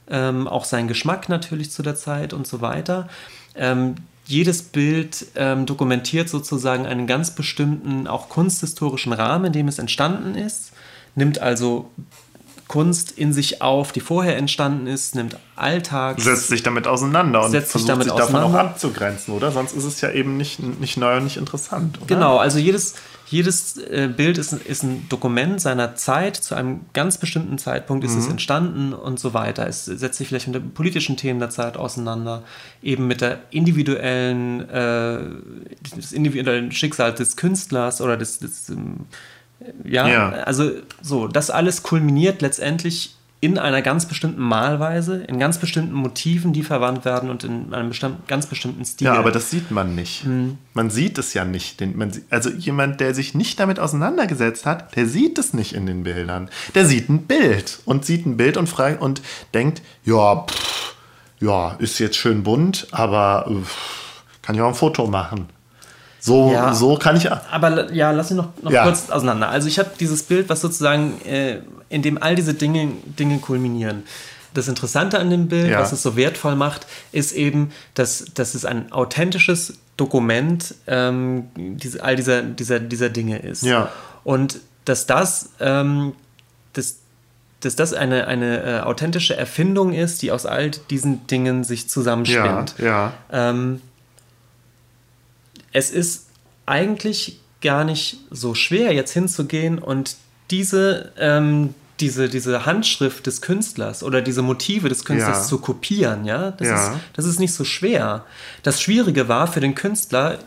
ähm, 0.09 0.47
auch 0.47 0.65
sein 0.65 0.89
Geschmack 0.89 1.29
natürlich 1.29 1.71
zu 1.71 1.81
der 1.81 1.95
Zeit 1.95 2.33
und 2.33 2.45
so 2.45 2.59
weiter. 2.59 3.07
Ähm, 3.55 3.95
jedes 4.25 4.61
Bild 4.61 5.27
ähm, 5.35 5.65
dokumentiert 5.65 6.27
sozusagen 6.27 6.85
einen 6.85 7.07
ganz 7.07 7.31
bestimmten, 7.31 8.07
auch 8.07 8.27
kunsthistorischen 8.27 9.13
Rahmen, 9.13 9.45
in 9.45 9.53
dem 9.53 9.67
es 9.69 9.79
entstanden 9.79 10.35
ist, 10.35 10.73
nimmt 11.15 11.39
also 11.39 11.89
Kunst 12.67 13.11
in 13.11 13.31
sich 13.31 13.61
auf, 13.61 13.91
die 13.91 14.01
vorher 14.01 14.35
entstanden 14.37 14.87
ist, 14.87 15.15
nimmt 15.15 15.37
Alltag. 15.55 16.19
Setzt 16.19 16.49
sich 16.49 16.63
damit 16.63 16.85
auseinander 16.85 17.45
und 17.45 17.51
setzt 17.51 17.71
versucht 17.71 17.87
sich, 17.87 17.93
damit 17.93 18.07
sich 18.07 18.13
davon 18.13 18.41
auch 18.41 18.53
abzugrenzen, 18.53 19.33
oder? 19.33 19.51
Sonst 19.51 19.73
ist 19.73 19.85
es 19.85 20.01
ja 20.01 20.11
eben 20.11 20.35
nicht, 20.35 20.59
nicht 20.59 20.97
neu 20.97 21.17
und 21.17 21.23
nicht 21.23 21.37
interessant. 21.37 21.97
Oder? 21.97 22.07
Genau, 22.07 22.37
also 22.37 22.59
jedes, 22.59 22.95
jedes 23.27 23.77
äh, 23.77 24.09
Bild 24.15 24.37
ist, 24.37 24.51
ist 24.51 24.83
ein 24.83 25.07
Dokument 25.07 25.61
seiner 25.61 25.95
Zeit, 25.95 26.35
zu 26.35 26.55
einem 26.55 26.81
ganz 26.93 27.17
bestimmten 27.17 27.57
Zeitpunkt 27.57 28.03
ist 28.03 28.13
mhm. 28.13 28.19
es 28.19 28.27
entstanden 28.27 28.93
und 28.93 29.17
so 29.17 29.33
weiter. 29.33 29.65
Es 29.67 29.85
setzt 29.85 30.17
sich 30.17 30.27
vielleicht 30.27 30.47
mit 30.47 30.55
den 30.55 30.71
politischen 30.71 31.15
Themen 31.15 31.39
der 31.39 31.49
Zeit 31.49 31.77
auseinander, 31.77 32.43
eben 32.83 33.07
mit 33.07 33.21
der 33.21 33.39
individuellen, 33.49 34.69
äh, 34.69 35.19
des 35.95 36.11
individuellen 36.11 36.73
Schicksal 36.73 37.13
des 37.13 37.37
Künstlers 37.37 38.01
oder 38.01 38.17
des, 38.17 38.39
des 38.39 38.69
ähm, 38.69 39.05
ja, 39.83 40.07
ja, 40.07 40.29
also 40.29 40.71
so, 41.01 41.27
das 41.27 41.49
alles 41.49 41.83
kulminiert 41.83 42.41
letztendlich 42.41 43.17
in 43.39 43.59
einer 43.59 43.83
ganz 43.83 44.07
bestimmten 44.07 44.41
Malweise, 44.41 45.23
in 45.23 45.37
ganz 45.37 45.59
bestimmten 45.59 45.93
Motiven, 45.93 46.53
die 46.53 46.63
verwandt 46.63 47.05
werden 47.05 47.29
und 47.29 47.43
in 47.43 47.71
einem 47.71 47.89
bestimmten, 47.89 48.23
ganz 48.27 48.47
bestimmten 48.47 48.83
Stil. 48.83 49.05
Ja, 49.05 49.13
aber 49.13 49.29
das 49.31 49.51
sieht 49.51 49.69
man 49.69 49.93
nicht. 49.93 50.23
Hm. 50.23 50.57
Man 50.73 50.89
sieht 50.89 51.19
es 51.19 51.35
ja 51.35 51.45
nicht. 51.45 51.79
Man, 51.95 52.11
also 52.31 52.49
jemand, 52.49 52.99
der 52.99 53.13
sich 53.13 53.35
nicht 53.35 53.59
damit 53.59 53.79
auseinandergesetzt 53.79 54.65
hat, 54.65 54.95
der 54.95 55.05
sieht 55.05 55.37
es 55.37 55.53
nicht 55.53 55.73
in 55.73 55.85
den 55.85 56.03
Bildern. 56.03 56.49
Der 56.73 56.85
sieht 56.85 57.09
ein 57.09 57.27
Bild 57.27 57.79
und 57.85 58.05
sieht 58.05 58.25
ein 58.25 58.37
Bild 58.37 58.57
und, 58.57 58.67
fragt, 58.67 59.01
und 59.01 59.21
denkt, 59.53 59.83
ja, 60.03 60.43
pff, 60.43 60.95
ja, 61.39 61.75
ist 61.77 61.99
jetzt 61.99 62.17
schön 62.17 62.41
bunt, 62.41 62.87
aber 62.89 63.45
pff, 63.63 64.23
kann 64.41 64.55
ich 64.55 64.61
auch 64.61 64.69
ein 64.69 64.73
Foto 64.73 65.05
machen. 65.05 65.47
So, 66.27 66.51
ja, 66.51 66.73
so 66.73 66.97
kann 66.97 67.15
ich. 67.15 67.31
Aber 67.31 67.91
ja, 67.93 68.11
lass 68.11 68.29
mich 68.29 68.37
noch, 68.37 68.49
noch 68.61 68.71
ja. 68.71 68.83
kurz 68.83 69.09
auseinander. 69.09 69.49
Also 69.49 69.69
ich 69.69 69.79
habe 69.79 69.91
dieses 69.97 70.23
Bild, 70.23 70.49
was 70.49 70.59
sozusagen, 70.59 71.21
äh, 71.25 71.59
in 71.87 72.01
dem 72.01 72.21
all 72.21 72.35
diese 72.35 72.53
Dinge, 72.53 72.91
Dinge 73.05 73.39
kulminieren. 73.39 74.03
Das 74.53 74.67
Interessante 74.67 75.19
an 75.19 75.29
dem 75.29 75.47
Bild, 75.47 75.69
ja. 75.69 75.79
was 75.79 75.93
es 75.93 76.03
so 76.03 76.17
wertvoll 76.17 76.57
macht, 76.57 76.85
ist 77.13 77.31
eben, 77.31 77.71
dass, 77.93 78.25
dass 78.33 78.55
es 78.55 78.65
ein 78.65 78.91
authentisches 78.91 79.75
Dokument 79.95 80.75
ähm, 80.85 81.45
diese, 81.55 82.03
all 82.03 82.17
dieser, 82.17 82.41
dieser, 82.41 82.81
dieser 82.81 83.09
Dinge 83.09 83.39
ist. 83.39 83.63
Ja. 83.63 83.89
Und 84.25 84.59
dass 84.83 85.05
das, 85.05 85.51
ähm, 85.61 86.13
dass, 86.73 86.97
dass 87.61 87.77
das 87.77 87.93
eine, 87.93 88.27
eine 88.27 88.63
äh, 88.63 88.79
authentische 88.81 89.37
Erfindung 89.37 89.93
ist, 89.93 90.21
die 90.21 90.31
aus 90.31 90.45
all 90.45 90.71
diesen 90.71 91.25
Dingen 91.27 91.63
sich 91.63 91.87
zusammenspinnt. 91.87 92.75
Ja, 92.79 92.85
ja. 92.85 93.13
Ähm, 93.31 93.81
es 95.77 95.91
ist 95.91 96.25
eigentlich 96.65 97.39
gar 97.61 97.83
nicht 97.83 98.17
so 98.31 98.55
schwer, 98.55 98.93
jetzt 98.93 99.13
hinzugehen 99.13 99.77
und 99.77 100.15
diese, 100.49 101.11
ähm, 101.19 101.75
diese, 101.99 102.29
diese 102.29 102.65
Handschrift 102.65 103.27
des 103.27 103.41
Künstlers 103.41 104.01
oder 104.01 104.21
diese 104.21 104.41
Motive 104.41 104.89
des 104.89 105.05
Künstlers 105.05 105.37
ja. 105.37 105.43
zu 105.43 105.59
kopieren. 105.59 106.25
Ja? 106.25 106.51
Das, 106.51 106.67
ja. 106.67 106.75
Ist, 106.75 106.99
das 107.13 107.25
ist 107.25 107.39
nicht 107.39 107.53
so 107.53 107.63
schwer. 107.63 108.25
Das 108.63 108.81
Schwierige 108.81 109.27
war 109.27 109.47
für 109.47 109.59
den 109.59 109.75
Künstler, 109.75 110.39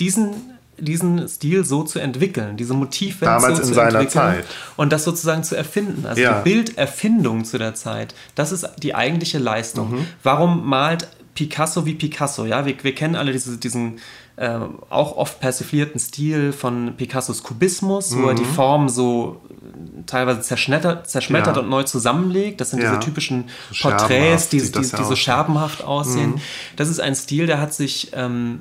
diesen 0.00 0.50
diesen 0.76 1.28
Stil 1.28 1.64
so 1.64 1.84
zu 1.84 2.00
entwickeln, 2.00 2.56
diese 2.56 2.74
Motivwelt 2.74 3.30
Damals 3.30 3.58
so 3.58 3.62
zu 3.62 3.74
seiner 3.74 4.00
entwickeln 4.00 4.10
Zeit. 4.10 4.44
und 4.76 4.92
das 4.92 5.04
sozusagen 5.04 5.44
zu 5.44 5.56
erfinden. 5.56 6.04
Also 6.04 6.20
ja. 6.20 6.42
die 6.42 6.50
Bilderfindung 6.50 7.44
zu 7.44 7.58
der 7.58 7.76
Zeit, 7.76 8.12
das 8.34 8.50
ist 8.50 8.68
die 8.82 8.92
eigentliche 8.92 9.38
Leistung. 9.38 9.92
Mhm. 9.92 10.06
Warum 10.24 10.68
malt 10.68 11.06
Picasso 11.36 11.86
wie 11.86 11.94
Picasso? 11.94 12.44
Ja, 12.44 12.66
wir, 12.66 12.74
wir 12.82 12.92
kennen 12.92 13.14
alle 13.14 13.30
diese, 13.30 13.56
diesen 13.56 14.00
äh, 14.36 14.58
auch 14.90 15.16
oft 15.16 15.40
persiflierten 15.40 16.00
Stil 16.00 16.52
von 16.52 16.94
Picassos 16.96 17.42
Kubismus, 17.42 18.10
mhm. 18.10 18.22
wo 18.22 18.28
er 18.28 18.34
die 18.34 18.42
mhm. 18.42 18.54
Form 18.54 18.88
so 18.88 19.42
äh, 19.48 20.02
teilweise 20.06 20.40
zerschmettert, 20.40 21.08
zerschmettert 21.08 21.56
ja. 21.56 21.62
und 21.62 21.68
neu 21.68 21.84
zusammenlegt. 21.84 22.60
Das 22.60 22.70
sind 22.70 22.82
ja. 22.82 22.90
diese 22.90 23.00
typischen 23.00 23.48
so 23.70 23.88
Porträts, 23.88 24.48
die, 24.48 24.60
die, 24.60 24.70
die, 24.70 24.80
die 24.80 25.04
so 25.04 25.16
scherbenhaft 25.16 25.84
aussehen. 25.84 26.32
Mhm. 26.32 26.40
Das 26.76 26.88
ist 26.88 27.00
ein 27.00 27.14
Stil, 27.14 27.46
der 27.46 27.60
hat 27.60 27.74
sich... 27.74 28.10
Ähm, 28.12 28.60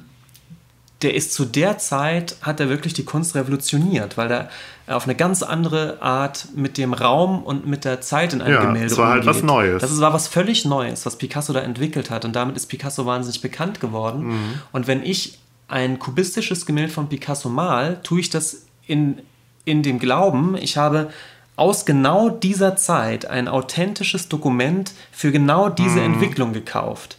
der 1.03 1.13
ist 1.15 1.33
zu 1.33 1.45
der 1.45 1.77
Zeit, 1.77 2.37
hat 2.41 2.59
er 2.59 2.69
wirklich 2.69 2.93
die 2.93 3.03
Kunst 3.03 3.35
revolutioniert, 3.35 4.17
weil 4.17 4.31
er 4.31 4.49
auf 4.87 5.03
eine 5.03 5.15
ganz 5.15 5.43
andere 5.43 6.01
Art 6.01 6.47
mit 6.55 6.77
dem 6.77 6.93
Raum 6.93 7.43
und 7.43 7.67
mit 7.67 7.85
der 7.85 8.01
Zeit 8.01 8.33
in 8.33 8.41
einem 8.41 8.53
ja, 8.53 8.61
Gemälde 8.61 8.87
das 8.87 8.97
war 8.97 9.11
halt 9.11 9.25
was 9.25 9.43
Neues. 9.43 9.81
Das 9.81 9.99
war 9.99 10.13
was 10.13 10.27
völlig 10.27 10.65
Neues, 10.65 11.05
was 11.05 11.17
Picasso 11.17 11.53
da 11.53 11.59
entwickelt 11.59 12.09
hat 12.09 12.25
und 12.25 12.35
damit 12.35 12.55
ist 12.55 12.67
Picasso 12.67 13.05
wahnsinnig 13.05 13.41
bekannt 13.41 13.79
geworden. 13.79 14.27
Mhm. 14.27 14.53
Und 14.71 14.87
wenn 14.87 15.03
ich 15.03 15.39
ein 15.68 15.99
kubistisches 15.99 16.65
Gemälde 16.65 16.91
von 16.91 17.10
Picasso 17.10 17.49
mal, 17.49 17.99
tue 18.03 18.19
ich 18.19 18.30
das 18.30 18.65
in, 18.85 19.19
in 19.65 19.84
dem 19.84 19.99
Glauben, 19.99 20.56
ich 20.56 20.77
habe 20.77 21.10
aus 21.56 21.85
genau 21.85 22.30
dieser 22.30 22.76
Zeit 22.76 23.26
ein 23.26 23.48
authentisches 23.48 24.27
Dokument 24.27 24.91
für 25.11 25.31
genau 25.31 25.69
diese 25.69 25.99
mhm. 25.99 26.14
Entwicklung 26.14 26.53
gekauft. 26.53 27.18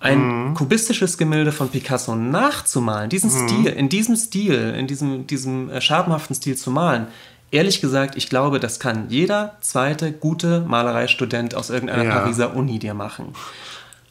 Ein 0.00 0.50
mhm. 0.50 0.54
kubistisches 0.54 1.18
Gemälde 1.18 1.50
von 1.52 1.70
Picasso 1.70 2.14
nachzumalen, 2.14 3.10
diesen 3.10 3.30
mhm. 3.30 3.48
Stil, 3.48 3.66
in 3.72 3.88
diesem 3.88 4.16
Stil, 4.16 4.74
in 4.76 4.86
diesem, 4.86 5.26
diesem 5.26 5.70
äh, 5.70 5.80
scherbenhaften 5.80 6.36
Stil 6.36 6.56
zu 6.56 6.70
malen, 6.70 7.08
ehrlich 7.50 7.80
gesagt, 7.80 8.16
ich 8.16 8.28
glaube, 8.28 8.60
das 8.60 8.78
kann 8.78 9.08
jeder 9.08 9.56
zweite 9.60 10.12
gute 10.12 10.60
Malereistudent 10.60 11.54
aus 11.54 11.70
irgendeiner 11.70 12.04
ja. 12.04 12.20
Pariser 12.20 12.54
Uni 12.54 12.78
dir 12.78 12.94
machen. 12.94 13.34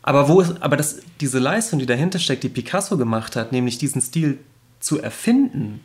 Aber, 0.08 0.30
wo 0.30 0.40
ist, 0.40 0.54
aber 0.62 0.78
das, 0.78 1.00
diese 1.20 1.38
Leistung, 1.38 1.80
die 1.80 1.86
dahinter 1.86 2.18
steckt, 2.18 2.42
die 2.42 2.48
Picasso 2.48 2.96
gemacht 2.96 3.36
hat, 3.36 3.52
nämlich 3.52 3.78
diesen 3.78 4.02
Stil 4.02 4.40
zu 4.80 5.02
erfinden, 5.02 5.82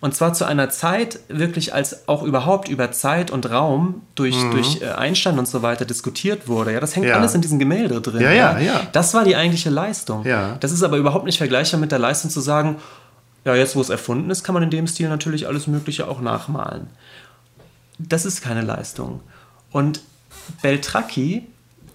und 0.00 0.14
zwar 0.14 0.32
zu 0.32 0.46
einer 0.46 0.70
Zeit 0.70 1.20
wirklich, 1.28 1.74
als 1.74 2.08
auch 2.08 2.22
überhaupt 2.22 2.70
über 2.70 2.92
Zeit 2.92 3.30
und 3.30 3.50
Raum 3.50 4.00
durch, 4.14 4.42
mhm. 4.42 4.52
durch 4.52 4.80
äh, 4.80 4.86
Einstein 4.86 5.38
und 5.38 5.46
so 5.46 5.60
weiter 5.60 5.84
diskutiert 5.84 6.48
wurde. 6.48 6.72
Ja, 6.72 6.80
das 6.80 6.96
hängt 6.96 7.06
ja. 7.06 7.14
alles 7.16 7.34
in 7.34 7.42
diesem 7.42 7.58
Gemälde 7.58 8.00
drin. 8.00 8.22
Ja, 8.22 8.32
ja, 8.32 8.58
ja. 8.58 8.80
Das 8.92 9.12
war 9.12 9.22
die 9.22 9.36
eigentliche 9.36 9.68
Leistung. 9.68 10.24
Ja. 10.24 10.56
Das 10.60 10.72
ist 10.72 10.82
aber 10.82 10.96
überhaupt 10.96 11.26
nicht 11.26 11.36
vergleichbar 11.36 11.78
mit 11.78 11.92
der 11.92 11.98
Leistung 11.98 12.30
zu 12.30 12.40
sagen, 12.40 12.76
ja, 13.44 13.54
jetzt 13.54 13.76
wo 13.76 13.82
es 13.82 13.90
erfunden 13.90 14.30
ist, 14.30 14.44
kann 14.44 14.54
man 14.54 14.62
in 14.62 14.70
dem 14.70 14.86
Stil 14.86 15.10
natürlich 15.10 15.46
alles 15.46 15.66
Mögliche 15.66 16.08
auch 16.08 16.22
nachmalen. 16.22 16.86
Das 17.98 18.24
ist 18.24 18.40
keine 18.40 18.62
Leistung. 18.62 19.20
Und 19.70 20.00
Beltracchi, 20.62 21.46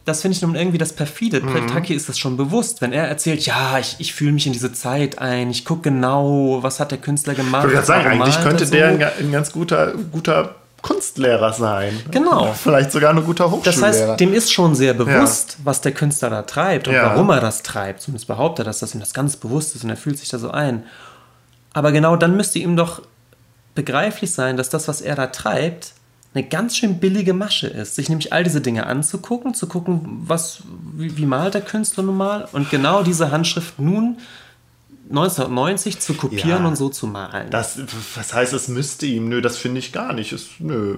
das 0.08 0.22
finde 0.22 0.38
ich 0.38 0.42
nun 0.42 0.56
irgendwie 0.56 0.78
das 0.78 0.94
perfide. 0.94 1.42
Mhm. 1.42 1.52
Beltracchi 1.52 1.94
ist 1.94 2.08
das 2.08 2.18
schon 2.18 2.38
bewusst, 2.38 2.80
wenn 2.82 2.94
er 2.94 3.08
erzählt, 3.08 3.46
ja, 3.46 3.78
ich, 3.78 3.98
ich 4.00 4.14
fühle 4.14 4.32
mich 4.32 4.48
in 4.48 4.54
diese 4.54 4.72
Zeit 4.72 5.20
ein, 5.20 5.50
ich 5.50 5.66
gucke 5.66 5.82
genau, 5.82 6.60
was 6.62 6.80
hat 6.80 6.92
der 6.92 6.98
Künstler 6.98 7.36
gemacht. 7.36 7.66
Ich 7.66 7.74
würde 7.74 7.86
sagen, 7.86 8.08
eigentlich 8.08 8.40
könnte 8.42 8.66
so. 8.66 8.72
der 8.72 8.88
ein, 8.88 9.04
ein, 9.04 9.32
ganz 9.34 9.52
guter, 9.52 9.94
guter 10.14 10.56
Kunstlehrer 10.82 11.52
sein. 11.52 12.00
Genau. 12.10 12.54
Vielleicht 12.64 12.94
sogar 12.94 13.14
ein 13.14 13.26
guter 13.26 13.52
Hochschullehrer. 13.52 13.82
Das 13.82 13.82
heißt, 13.82 14.20
dem 14.22 14.34
ist 14.34 14.54
schon 14.54 14.76
sehr 14.76 14.94
bewusst, 14.94 15.58
ja. 15.60 15.66
was 15.66 15.82
der 15.82 15.92
Künstler 15.92 16.30
da 16.30 16.44
treibt 16.44 16.88
und 16.88 16.94
ja. 16.94 17.08
warum 17.08 17.30
er 17.30 17.42
das 17.42 17.62
treibt. 17.62 18.02
Zumindest 18.02 18.28
behauptet 18.28 18.66
er, 18.66 18.70
dass 18.70 18.80
das 18.80 18.94
ihm 18.94 19.02
das 19.02 19.14
ganz 19.14 19.36
bewusst 19.36 19.76
ist 19.76 19.84
und 19.84 19.90
er 19.90 19.98
fühlt 19.98 20.18
sich 20.18 20.30
da 20.30 20.40
so 20.40 20.52
ein. 20.52 20.84
Aber 21.74 21.92
genau 21.92 22.16
dann 22.16 22.38
müsste 22.38 22.60
ihm 22.60 22.78
doch 22.78 23.02
begreiflich 23.76 24.32
sein, 24.32 24.56
dass 24.56 24.70
das, 24.70 24.88
was 24.88 25.02
er 25.02 25.16
da 25.16 25.28
treibt, 25.28 25.92
eine 26.38 26.48
ganz 26.48 26.78
schön 26.78 27.00
billige 27.00 27.34
Masche 27.34 27.68
ist, 27.68 27.96
sich 27.96 28.10
nämlich 28.10 28.32
all 28.32 28.44
diese 28.44 28.62
Dinge 28.62 28.86
anzugucken, 28.86 29.54
zu 29.54 29.68
gucken, 29.68 30.22
was, 30.26 30.62
wie, 30.94 31.18
wie 31.18 31.26
malt 31.26 31.56
der 31.56 31.62
Künstler 31.62 32.04
nun 32.04 32.18
mal 32.18 32.48
und 32.52 32.70
genau 32.70 33.02
diese 33.04 33.32
Handschrift 33.32 33.80
nun 33.80 34.18
1990 35.10 36.00
zu 36.00 36.14
kopieren 36.14 36.64
ja, 36.64 36.68
und 36.68 36.76
so 36.76 36.90
zu 36.90 37.08
malen. 37.08 37.50
Das, 37.50 37.80
was 38.16 38.34
heißt, 38.34 38.54
es 38.54 38.68
müsste 38.68 39.06
ihm? 39.06 39.30
Nö, 39.30 39.42
das 39.42 39.58
finde 39.58 39.80
ich 39.80 39.92
gar 39.92 40.14
nicht. 40.14 40.32
Es, 40.34 40.48
nö. 40.60 40.98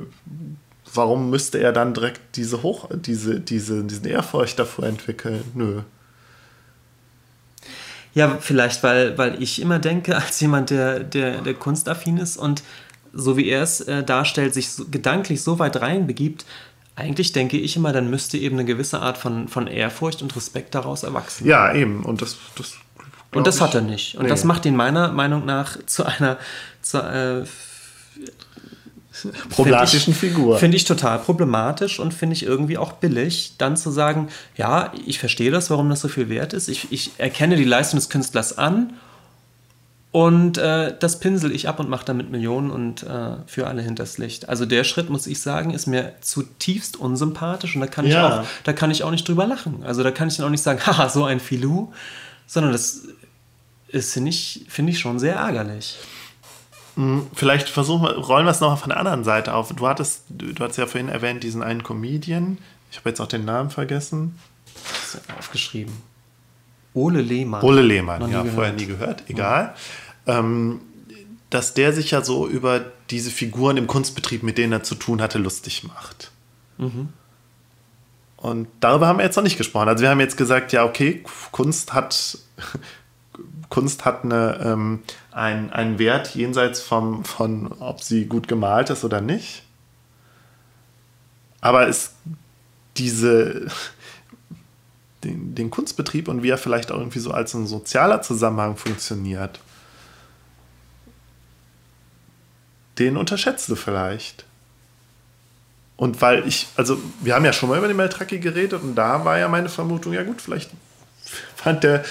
Warum 0.93 1.29
müsste 1.29 1.59
er 1.59 1.71
dann 1.71 1.93
direkt 1.93 2.35
diese 2.35 2.63
Hoch, 2.63 2.89
diese, 2.93 3.39
diese, 3.39 3.83
diesen 3.83 4.05
Ehrfurcht 4.05 4.57
davor 4.57 4.85
entwickeln? 4.85 5.43
Nö. 5.53 5.81
Ja, 8.15 8.37
vielleicht, 8.41 8.81
weil, 8.81 9.17
weil 9.17 9.41
ich 9.41 9.61
immer 9.61 9.79
denke, 9.79 10.15
als 10.21 10.39
jemand, 10.39 10.71
der, 10.71 10.99
der, 10.99 11.41
der 11.41 11.53
kunstaffin 11.53 12.17
ist 12.17 12.35
und 12.35 12.63
so 13.13 13.37
wie 13.37 13.47
er 13.49 13.63
es 13.63 13.81
äh, 13.81 14.03
darstellt, 14.03 14.53
sich 14.53 14.71
so, 14.71 14.85
gedanklich 14.85 15.41
so 15.41 15.59
weit 15.59 15.81
reinbegibt, 15.81 16.45
eigentlich 16.95 17.31
denke 17.31 17.57
ich 17.57 17.75
immer, 17.77 17.93
dann 17.93 18.09
müsste 18.09 18.37
eben 18.37 18.57
eine 18.57 18.65
gewisse 18.65 18.99
Art 18.99 19.17
von, 19.17 19.47
von 19.47 19.67
Ehrfurcht 19.67 20.21
und 20.21 20.35
Respekt 20.35 20.75
daraus 20.75 21.03
erwachsen. 21.03 21.47
Ja, 21.47 21.73
eben. 21.73 22.03
Und 22.03 22.21
das, 22.21 22.37
das 22.55 22.75
und 23.33 23.47
das 23.47 23.57
ich, 23.57 23.61
hat 23.61 23.75
er 23.75 23.81
nicht. 23.81 24.15
Und 24.15 24.23
nee. 24.23 24.29
das 24.29 24.43
macht 24.43 24.65
ihn 24.65 24.75
meiner 24.75 25.11
Meinung 25.11 25.45
nach 25.45 25.77
zu 25.85 26.05
einer 26.05 26.37
zu, 26.81 26.97
äh, 26.97 27.45
problematischen 29.49 30.13
find 30.13 30.31
ich, 30.31 30.37
Figur. 30.37 30.57
Finde 30.57 30.77
ich 30.77 30.85
total 30.85 31.19
problematisch 31.19 31.99
und 31.99 32.13
finde 32.13 32.35
ich 32.35 32.43
irgendwie 32.43 32.77
auch 32.77 32.93
billig, 32.93 33.55
dann 33.57 33.77
zu 33.77 33.91
sagen, 33.91 34.29
ja, 34.55 34.91
ich 35.05 35.19
verstehe 35.19 35.51
das, 35.51 35.69
warum 35.69 35.89
das 35.89 36.01
so 36.01 36.07
viel 36.07 36.29
wert 36.29 36.53
ist. 36.53 36.67
Ich, 36.67 36.91
ich 36.91 37.11
erkenne 37.17 37.55
die 37.55 37.63
Leistung 37.63 37.99
des 37.99 38.09
Künstlers 38.09 38.57
an 38.57 38.93
und 40.11 40.57
äh, 40.57 40.95
das 40.99 41.19
pinsel 41.19 41.51
ich 41.51 41.69
ab 41.69 41.79
und 41.79 41.87
mache 41.87 42.05
damit 42.05 42.31
Millionen 42.31 42.71
und 42.71 43.03
äh, 43.03 43.35
für 43.45 43.67
alle 43.67 43.83
hinters 43.83 44.17
Licht. 44.17 44.49
Also 44.49 44.65
der 44.65 44.83
Schritt, 44.83 45.09
muss 45.09 45.27
ich 45.27 45.39
sagen, 45.39 45.71
ist 45.71 45.85
mir 45.85 46.13
zutiefst 46.21 46.97
unsympathisch 46.97 47.75
und 47.75 47.81
da 47.81 47.87
kann, 47.87 48.07
ja. 48.07 48.27
ich, 48.27 48.33
auch, 48.33 48.45
da 48.63 48.73
kann 48.73 48.89
ich 48.89 49.03
auch 49.03 49.11
nicht 49.11 49.27
drüber 49.27 49.45
lachen. 49.45 49.83
Also 49.83 50.01
da 50.01 50.09
kann 50.09 50.27
ich 50.27 50.37
dann 50.37 50.47
auch 50.47 50.51
nicht 50.51 50.63
sagen, 50.63 50.79
haha, 50.85 51.09
so 51.09 51.25
ein 51.25 51.39
Filou, 51.39 51.93
sondern 52.47 52.71
das 52.71 53.03
ist, 53.87 54.13
finde 54.13 54.29
ich, 54.29 54.65
find 54.67 54.89
ich 54.89 54.99
schon 54.99 55.19
sehr 55.19 55.35
ärgerlich. 55.35 55.97
Hm, 56.95 57.27
vielleicht 57.35 57.69
versuchen 57.69 58.01
wir, 58.01 58.17
rollen 58.17 58.45
wir 58.45 58.51
es 58.51 58.61
noch 58.61 58.79
von 58.79 58.89
der 58.89 58.99
anderen 58.99 59.23
Seite 59.23 59.53
auf. 59.53 59.71
Du 59.73 59.87
hattest, 59.87 60.23
du 60.29 60.55
hattest 60.63 60.79
ja 60.79 60.87
vorhin 60.87 61.09
erwähnt, 61.09 61.43
diesen 61.43 61.61
einen 61.61 61.83
Comedian. 61.83 62.57
Ich 62.91 62.97
habe 62.97 63.09
jetzt 63.09 63.21
auch 63.21 63.27
den 63.27 63.45
Namen 63.45 63.69
vergessen. 63.69 64.39
Aufgeschrieben. 65.37 65.93
Ole 66.99 67.21
Lehmann. 67.21 67.63
Ole 67.63 67.81
Lehmann, 67.81 68.21
ja, 68.23 68.41
gehört. 68.41 68.55
vorher 68.55 68.73
nie 68.73 68.85
gehört, 68.85 69.23
egal. 69.27 69.73
Ja. 70.25 70.39
Ähm, 70.39 70.81
dass 71.49 71.73
der 71.73 71.93
sich 71.93 72.11
ja 72.11 72.21
so 72.21 72.47
über 72.47 72.81
diese 73.09 73.31
Figuren 73.31 73.77
im 73.77 73.87
Kunstbetrieb, 73.87 74.43
mit 74.43 74.57
denen 74.57 74.73
er 74.73 74.83
zu 74.83 74.95
tun 74.95 75.21
hatte, 75.21 75.39
lustig 75.39 75.83
macht. 75.83 76.31
Mhm. 76.77 77.09
Und 78.37 78.67
darüber 78.79 79.07
haben 79.07 79.17
wir 79.17 79.25
jetzt 79.25 79.35
noch 79.35 79.43
nicht 79.43 79.57
gesprochen. 79.57 79.89
Also 79.89 80.01
wir 80.01 80.09
haben 80.09 80.19
jetzt 80.19 80.37
gesagt, 80.37 80.71
ja, 80.71 80.85
okay, 80.85 81.23
Kunst 81.51 81.93
hat 81.93 82.37
Kunst 83.69 84.05
hat 84.05 84.23
eine, 84.23 84.59
ähm, 84.63 85.03
ein, 85.31 85.71
einen 85.71 85.99
Wert 85.99 86.35
jenseits 86.35 86.81
vom, 86.81 87.23
von, 87.23 87.71
ob 87.79 88.01
sie 88.01 88.25
gut 88.25 88.47
gemalt 88.47 88.89
ist 88.89 89.03
oder 89.03 89.21
nicht. 89.21 89.63
Aber 91.61 91.87
es 91.87 92.15
diese, 92.97 93.67
den, 95.23 95.55
den 95.55 95.69
Kunstbetrieb 95.69 96.27
und 96.27 96.43
wie 96.43 96.49
er 96.49 96.57
vielleicht 96.57 96.91
auch 96.91 96.97
irgendwie 96.97 97.19
so 97.19 97.31
als 97.31 97.53
ein 97.53 97.67
sozialer 97.67 98.21
Zusammenhang 98.21 98.77
funktioniert, 98.77 99.59
den 102.97 103.17
unterschätzt 103.17 103.69
du 103.69 103.75
vielleicht. 103.75 104.45
Und 105.95 106.21
weil 106.21 106.47
ich, 106.47 106.67
also 106.77 106.97
wir 107.21 107.35
haben 107.35 107.43
ja 107.43 107.51
schon 107.51 107.69
mal 107.69 107.77
über 107.77 107.87
den 107.87 107.97
Meltraki 107.97 108.39
geredet 108.39 108.81
und 108.81 108.95
da 108.95 109.25
war 109.25 109.37
ja 109.37 109.49
meine 109.49 109.67
Vermutung, 109.67 110.13
ja 110.13 110.23
gut, 110.23 110.41
vielleicht 110.41 110.71
fand 111.55 111.83
der 111.83 112.05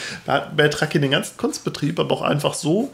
Beltracchi 0.55 1.01
den 1.01 1.10
ganzen 1.10 1.36
Kunstbetrieb 1.36 1.98
aber 1.98 2.14
auch 2.14 2.22
einfach 2.22 2.55
so 2.55 2.93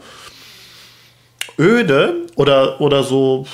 öde 1.57 2.25
oder, 2.35 2.81
oder 2.81 3.03
so 3.03 3.45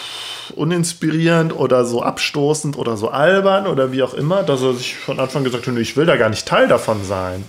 uninspirierend 0.56 1.56
oder 1.56 1.86
so 1.86 2.04
abstoßend 2.04 2.78
oder 2.78 2.98
so 2.98 3.10
albern 3.10 3.68
oder 3.68 3.92
wie 3.92 4.04
auch 4.04 4.14
immer, 4.14 4.44
dass 4.44 4.62
er 4.62 4.74
sich 4.74 4.96
von 4.96 5.20
Anfang 5.20 5.44
gesagt 5.44 5.68
hat, 5.68 5.78
ich 5.78 5.96
will 5.98 6.06
da 6.06 6.18
gar 6.18 6.30
nicht 6.30 6.48
Teil 6.48 6.68
davon 6.68 7.04
sein. 7.04 7.44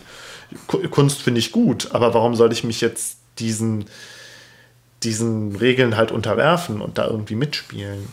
Kunst 0.90 1.23
finde 1.23 1.40
ich 1.40 1.52
gut, 1.52 1.89
aber 1.93 2.14
warum 2.14 2.35
soll 2.35 2.52
ich 2.52 2.62
mich 2.62 2.81
jetzt 2.81 3.19
diesen, 3.39 3.86
diesen 5.02 5.56
Regeln 5.56 5.97
halt 5.97 6.12
unterwerfen 6.12 6.81
und 6.81 6.98
da 6.98 7.06
irgendwie 7.06 7.35
mitspielen? 7.35 8.09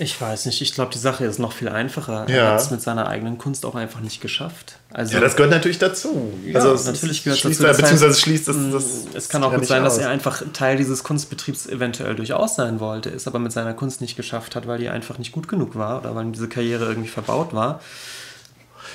Ich 0.00 0.20
weiß 0.20 0.46
nicht, 0.46 0.62
ich 0.62 0.74
glaube, 0.74 0.92
die 0.92 0.98
Sache 0.98 1.24
ist 1.24 1.38
noch 1.38 1.52
viel 1.52 1.68
einfacher. 1.68 2.26
Ja. 2.28 2.36
Er 2.36 2.50
hat 2.52 2.60
es 2.60 2.70
mit 2.70 2.80
seiner 2.80 3.08
eigenen 3.08 3.36
Kunst 3.36 3.66
auch 3.66 3.74
einfach 3.74 4.00
nicht 4.00 4.20
geschafft. 4.20 4.78
Also, 4.92 5.14
ja, 5.14 5.20
das 5.20 5.34
gehört 5.34 5.50
natürlich 5.52 5.78
dazu. 5.78 6.32
Ja, 6.46 6.60
also 6.60 6.90
natürlich 6.90 7.24
gehört 7.24 7.44
dazu. 7.44 7.62
Das 7.62 7.76
beziehungsweise 7.76 8.10
heißt, 8.10 8.20
schließt 8.20 8.48
das, 8.48 8.56
mm, 8.56 8.72
das 8.72 8.84
Es 9.14 9.28
kann 9.28 9.42
auch 9.42 9.52
gut 9.52 9.66
sein, 9.66 9.84
aus. 9.84 9.96
dass 9.96 10.04
er 10.04 10.10
einfach 10.10 10.42
Teil 10.52 10.76
dieses 10.76 11.02
Kunstbetriebs 11.02 11.66
eventuell 11.66 12.14
durchaus 12.14 12.54
sein 12.54 12.78
wollte, 12.78 13.10
es 13.10 13.26
aber 13.26 13.40
mit 13.40 13.50
seiner 13.50 13.74
Kunst 13.74 14.00
nicht 14.00 14.16
geschafft 14.16 14.54
hat, 14.54 14.68
weil 14.68 14.78
die 14.78 14.88
einfach 14.88 15.18
nicht 15.18 15.32
gut 15.32 15.48
genug 15.48 15.74
war 15.74 15.98
oder 15.98 16.14
weil 16.14 16.24
ihm 16.24 16.32
diese 16.32 16.48
Karriere 16.48 16.86
irgendwie 16.86 17.08
verbaut 17.08 17.52
war. 17.52 17.80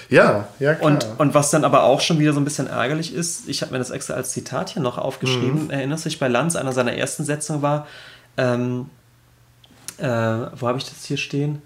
Ja, 0.10 0.48
ja, 0.60 0.76
klar. 0.76 0.90
Und, 0.90 1.08
und 1.18 1.34
was 1.34 1.50
dann 1.50 1.66
aber 1.66 1.84
auch 1.84 2.00
schon 2.00 2.20
wieder 2.20 2.34
so 2.34 2.40
ein 2.40 2.46
bisschen 2.46 2.68
ärgerlich 2.68 3.14
ist, 3.14 3.50
ich 3.50 3.62
habe 3.62 3.74
mir 3.74 3.80
das 3.80 3.90
extra 3.90 4.14
als 4.14 4.32
Zitat 4.32 4.70
hier 4.70 4.82
noch 4.82 4.98
aufgeschrieben, 4.98 5.66
mhm. 5.66 5.70
erinnerst 5.70 6.06
du 6.06 6.10
dich 6.10 6.20
bei 6.20 6.28
Lanz, 6.28 6.56
einer 6.56 6.72
seiner 6.72 6.94
ersten 6.94 7.26
Setzungen 7.26 7.62
war, 7.62 7.88
ähm, 8.38 8.90
äh, 10.00 10.08
wo 10.60 10.68
habe 10.68 10.78
ich 10.78 10.86
das 10.86 11.06
hier 11.06 11.18
stehen? 11.18 11.62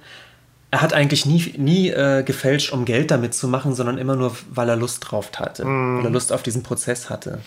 Er 0.69 0.81
hat 0.81 0.93
eigentlich 0.93 1.25
nie, 1.25 1.53
nie 1.57 1.89
äh, 1.89 2.23
gefälscht, 2.23 2.73
um 2.73 2.85
Geld 2.85 3.11
damit 3.11 3.33
zu 3.33 3.47
machen, 3.47 3.73
sondern 3.73 3.97
immer 3.97 4.15
nur, 4.15 4.35
weil 4.49 4.67
er 4.67 4.75
Lust 4.75 4.99
drauf 5.09 5.31
hatte. 5.37 5.65
Mm. 5.65 5.99
Weil 5.99 6.05
er 6.05 6.11
Lust 6.11 6.33
auf 6.33 6.43
diesen 6.43 6.63
Prozess 6.63 7.09
hatte. 7.09 7.39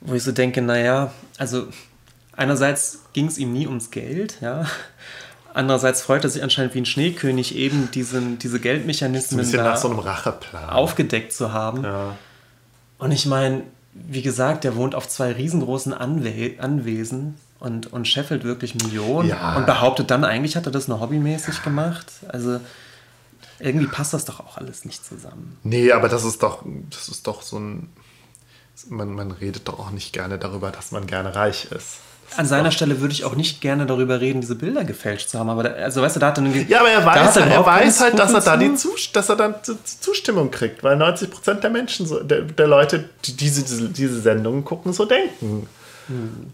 Wo 0.00 0.14
ich 0.14 0.22
so 0.22 0.32
denke, 0.32 0.62
naja, 0.62 1.12
also 1.38 1.66
einerseits 2.32 3.00
ging 3.12 3.26
es 3.26 3.38
ihm 3.38 3.52
nie 3.52 3.66
ums 3.66 3.90
Geld, 3.90 4.38
ja. 4.40 4.66
Andererseits 5.52 6.02
freut 6.02 6.22
er 6.22 6.28
sich 6.28 6.42
anscheinend 6.42 6.74
wie 6.74 6.80
ein 6.80 6.86
Schneekönig 6.86 7.56
eben 7.56 7.90
diesen, 7.90 8.38
diese 8.38 8.60
Geldmechanismen 8.60 9.50
da 9.52 9.76
so 9.76 9.88
aufgedeckt 10.68 11.32
zu 11.32 11.54
haben. 11.54 11.82
Ja. 11.82 12.16
Und 12.98 13.10
ich 13.10 13.24
meine, 13.24 13.62
wie 13.94 14.20
gesagt, 14.20 14.64
der 14.64 14.76
wohnt 14.76 14.94
auf 14.94 15.08
zwei 15.08 15.32
riesengroßen 15.32 15.94
Anwe 15.94 16.54
Anwesen 16.58 17.36
und, 17.58 17.92
und 17.92 18.06
scheffelt 18.06 18.44
wirklich 18.44 18.74
Millionen 18.74 19.28
ja. 19.28 19.56
und 19.56 19.66
behauptet 19.66 20.10
dann, 20.10 20.24
eigentlich 20.24 20.56
hat 20.56 20.66
er 20.66 20.72
das 20.72 20.88
nur 20.88 21.00
hobbymäßig 21.00 21.62
gemacht. 21.62 22.06
Also 22.28 22.60
irgendwie 23.58 23.86
passt 23.86 24.12
das 24.12 24.24
doch 24.24 24.40
auch 24.40 24.58
alles 24.58 24.84
nicht 24.84 25.04
zusammen. 25.04 25.58
Nee, 25.62 25.92
aber 25.92 26.08
das 26.08 26.24
ist 26.24 26.42
doch, 26.42 26.62
das 26.90 27.08
ist 27.08 27.26
doch 27.26 27.42
so 27.42 27.58
ein. 27.58 27.88
Man, 28.90 29.14
man 29.14 29.30
redet 29.30 29.68
doch 29.68 29.78
auch 29.78 29.90
nicht 29.90 30.12
gerne 30.12 30.38
darüber, 30.38 30.70
dass 30.70 30.92
man 30.92 31.06
gerne 31.06 31.34
reich 31.34 31.64
ist. 31.64 32.00
Das 32.28 32.38
An 32.38 32.44
seiner 32.44 32.70
Stelle 32.70 33.00
würde 33.00 33.14
ich 33.14 33.24
auch 33.24 33.34
nicht 33.34 33.62
gerne 33.62 33.86
darüber 33.86 34.20
reden, 34.20 34.42
diese 34.42 34.54
Bilder 34.54 34.84
gefälscht 34.84 35.30
zu 35.30 35.38
haben. 35.38 35.48
Aber 35.48 35.62
da, 35.62 35.70
also 35.70 36.02
weißt 36.02 36.16
du, 36.16 36.20
da 36.20 36.26
hat 36.26 36.38
er 36.38 36.44
eine, 36.44 36.62
Ja, 36.64 36.80
aber 36.80 36.90
er 36.90 37.06
weiß, 37.06 37.36
er, 37.36 37.46
er 37.46 37.64
weiß 37.64 38.00
halt, 38.00 38.18
dass 38.18 38.34
er 38.34 38.40
da 38.42 38.58
die 38.58 38.70
dass 39.14 39.28
er 39.30 39.36
dann 39.36 39.54
Zustimmung 40.00 40.50
kriegt, 40.50 40.84
weil 40.84 40.96
90 40.96 41.30
Prozent 41.30 41.64
der 41.64 41.70
Menschen, 41.70 42.06
so, 42.06 42.22
der, 42.22 42.42
der 42.42 42.66
Leute, 42.66 43.08
die 43.24 43.34
diese, 43.34 43.62
diese, 43.62 43.88
diese 43.88 44.20
Sendungen 44.20 44.62
gucken, 44.62 44.92
so 44.92 45.06
denken. 45.06 45.68
Hm 46.08 46.52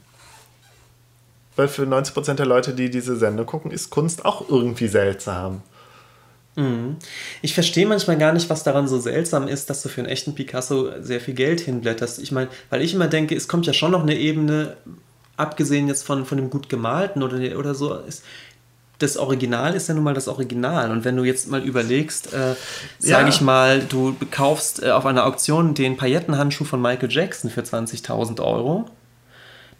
weil 1.56 1.68
für 1.68 1.82
90% 1.82 2.34
der 2.34 2.46
Leute, 2.46 2.74
die 2.74 2.90
diese 2.90 3.16
Sendung 3.16 3.46
gucken, 3.46 3.70
ist 3.70 3.90
Kunst 3.90 4.24
auch 4.24 4.48
irgendwie 4.48 4.88
seltsam. 4.88 5.62
Mhm. 6.56 6.96
Ich 7.40 7.54
verstehe 7.54 7.86
manchmal 7.86 8.18
gar 8.18 8.32
nicht, 8.32 8.50
was 8.50 8.62
daran 8.62 8.88
so 8.88 9.00
seltsam 9.00 9.48
ist, 9.48 9.70
dass 9.70 9.82
du 9.82 9.88
für 9.88 10.02
einen 10.02 10.10
echten 10.10 10.34
Picasso 10.34 10.90
sehr 11.00 11.20
viel 11.20 11.34
Geld 11.34 11.60
hinblätterst. 11.60 12.18
Ich 12.18 12.32
meine, 12.32 12.48
weil 12.70 12.82
ich 12.82 12.94
immer 12.94 13.08
denke, 13.08 13.34
es 13.34 13.48
kommt 13.48 13.66
ja 13.66 13.72
schon 13.72 13.92
noch 13.92 14.02
eine 14.02 14.16
Ebene, 14.16 14.76
abgesehen 15.36 15.88
jetzt 15.88 16.04
von, 16.04 16.26
von 16.26 16.36
dem 16.36 16.50
gut 16.50 16.68
gemalten 16.68 17.22
oder, 17.22 17.58
oder 17.58 17.74
so, 17.74 17.94
ist, 17.94 18.22
das 18.98 19.16
Original 19.16 19.74
ist 19.74 19.88
ja 19.88 19.94
nun 19.94 20.04
mal 20.04 20.14
das 20.14 20.28
Original. 20.28 20.90
Und 20.90 21.04
wenn 21.04 21.16
du 21.16 21.24
jetzt 21.24 21.50
mal 21.50 21.62
überlegst, 21.62 22.32
äh, 22.32 22.54
sage 22.98 23.24
ja. 23.24 23.28
ich 23.28 23.40
mal, 23.40 23.80
du 23.80 24.14
kaufst 24.30 24.82
äh, 24.82 24.90
auf 24.90 25.06
einer 25.06 25.26
Auktion 25.26 25.74
den 25.74 25.96
Paillettenhandschuh 25.96 26.64
von 26.64 26.80
Michael 26.80 27.10
Jackson 27.10 27.50
für 27.50 27.62
20.000 27.62 28.40
Euro 28.40 28.84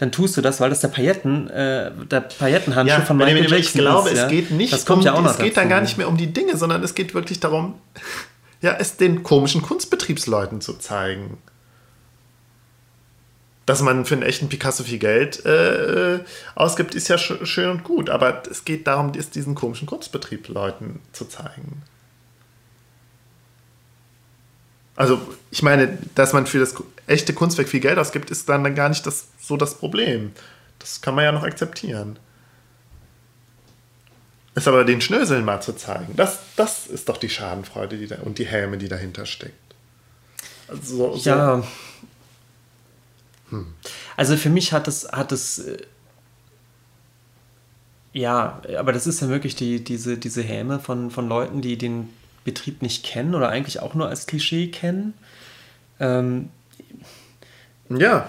dann 0.02 0.10
tust 0.10 0.36
du 0.36 0.40
das, 0.40 0.60
weil 0.60 0.68
das 0.68 0.80
der 0.80 0.88
Pailletten, 0.88 1.48
äh, 1.48 1.92
der 2.10 2.22
Paillettenhandschuh 2.22 2.98
ja, 2.98 3.04
von 3.04 3.18
Michael 3.18 3.42
Jackson 3.42 3.56
ist. 3.60 3.68
Ich 3.68 3.80
glaube, 3.80 4.10
es 4.10 4.26
geht 4.26 4.50
nicht 4.50 4.72
das 4.72 4.84
kommt 4.84 5.02
um, 5.02 5.06
ja 5.06 5.14
auch 5.14 5.22
noch 5.22 5.30
es 5.30 5.38
geht 5.38 5.56
dann 5.56 5.68
gar 5.68 5.80
nicht 5.80 5.96
mehr 5.96 6.08
um 6.08 6.16
die 6.16 6.32
Dinge, 6.32 6.56
sondern 6.56 6.82
es 6.82 6.96
geht 6.96 7.14
wirklich 7.14 7.38
darum, 7.38 7.76
ja, 8.60 8.74
es 8.80 8.96
den 8.96 9.22
komischen 9.22 9.62
Kunstbetriebsleuten 9.62 10.60
zu 10.60 10.72
zeigen. 10.72 11.38
Dass 13.64 13.80
man 13.80 14.04
für 14.04 14.14
einen 14.14 14.24
echten 14.24 14.48
Picasso 14.48 14.82
viel 14.82 14.98
Geld 14.98 15.46
äh, 15.46 16.18
ausgibt, 16.56 16.96
ist 16.96 17.06
ja 17.06 17.16
sch 17.16 17.34
schön 17.44 17.70
und 17.70 17.84
gut, 17.84 18.10
aber 18.10 18.42
es 18.50 18.64
geht 18.64 18.88
darum, 18.88 19.12
es 19.16 19.30
diesen 19.30 19.54
komischen 19.54 19.86
Kunstbetriebsleuten 19.86 20.98
zu 21.12 21.26
zeigen. 21.26 21.84
Also, 25.02 25.20
ich 25.50 25.64
meine, 25.64 25.98
dass 26.14 26.32
man 26.32 26.46
für 26.46 26.60
das 26.60 26.76
echte 27.08 27.32
Kunstwerk 27.32 27.68
viel 27.68 27.80
Geld 27.80 27.98
ausgibt, 27.98 28.30
ist 28.30 28.48
dann, 28.48 28.72
gar 28.76 28.88
nicht 28.88 29.04
das, 29.04 29.26
so 29.40 29.56
das 29.56 29.74
Problem. 29.74 30.30
Das 30.78 31.00
kann 31.00 31.16
man 31.16 31.24
ja 31.24 31.32
noch 31.32 31.42
akzeptieren. 31.42 32.20
Ist 34.54 34.68
aber 34.68 34.84
den 34.84 35.00
Schnöseln 35.00 35.44
mal 35.44 35.60
zu 35.60 35.72
zeigen, 35.72 36.14
das, 36.14 36.38
das 36.54 36.86
ist 36.86 37.08
doch 37.08 37.16
die 37.16 37.30
Schadenfreude 37.30 37.98
die 37.98 38.06
da, 38.06 38.18
und 38.22 38.38
die 38.38 38.44
Häme, 38.44 38.78
die 38.78 38.86
dahinter 38.86 39.26
steckt. 39.26 39.74
Also, 40.68 41.16
so, 41.16 41.28
ja. 41.28 41.64
Hm. 43.50 43.74
Also 44.16 44.36
für 44.36 44.50
mich 44.50 44.72
hat 44.72 44.86
es, 44.86 45.10
hat 45.10 45.32
es 45.32 45.58
äh, 45.58 45.78
ja, 48.12 48.62
aber 48.78 48.92
das 48.92 49.08
ist 49.08 49.20
ja 49.20 49.28
wirklich 49.28 49.56
die, 49.56 49.82
diese, 49.82 50.16
diese 50.16 50.42
Häme 50.42 50.78
von, 50.78 51.10
von 51.10 51.28
Leuten, 51.28 51.60
die 51.60 51.76
den 51.76 52.08
Betrieb 52.44 52.82
nicht 52.82 53.04
kennen 53.04 53.34
oder 53.34 53.48
eigentlich 53.48 53.80
auch 53.80 53.94
nur 53.94 54.08
als 54.08 54.26
Klischee 54.26 54.68
kennen. 54.68 55.14
Ähm, 56.00 56.50
ja. 57.88 58.28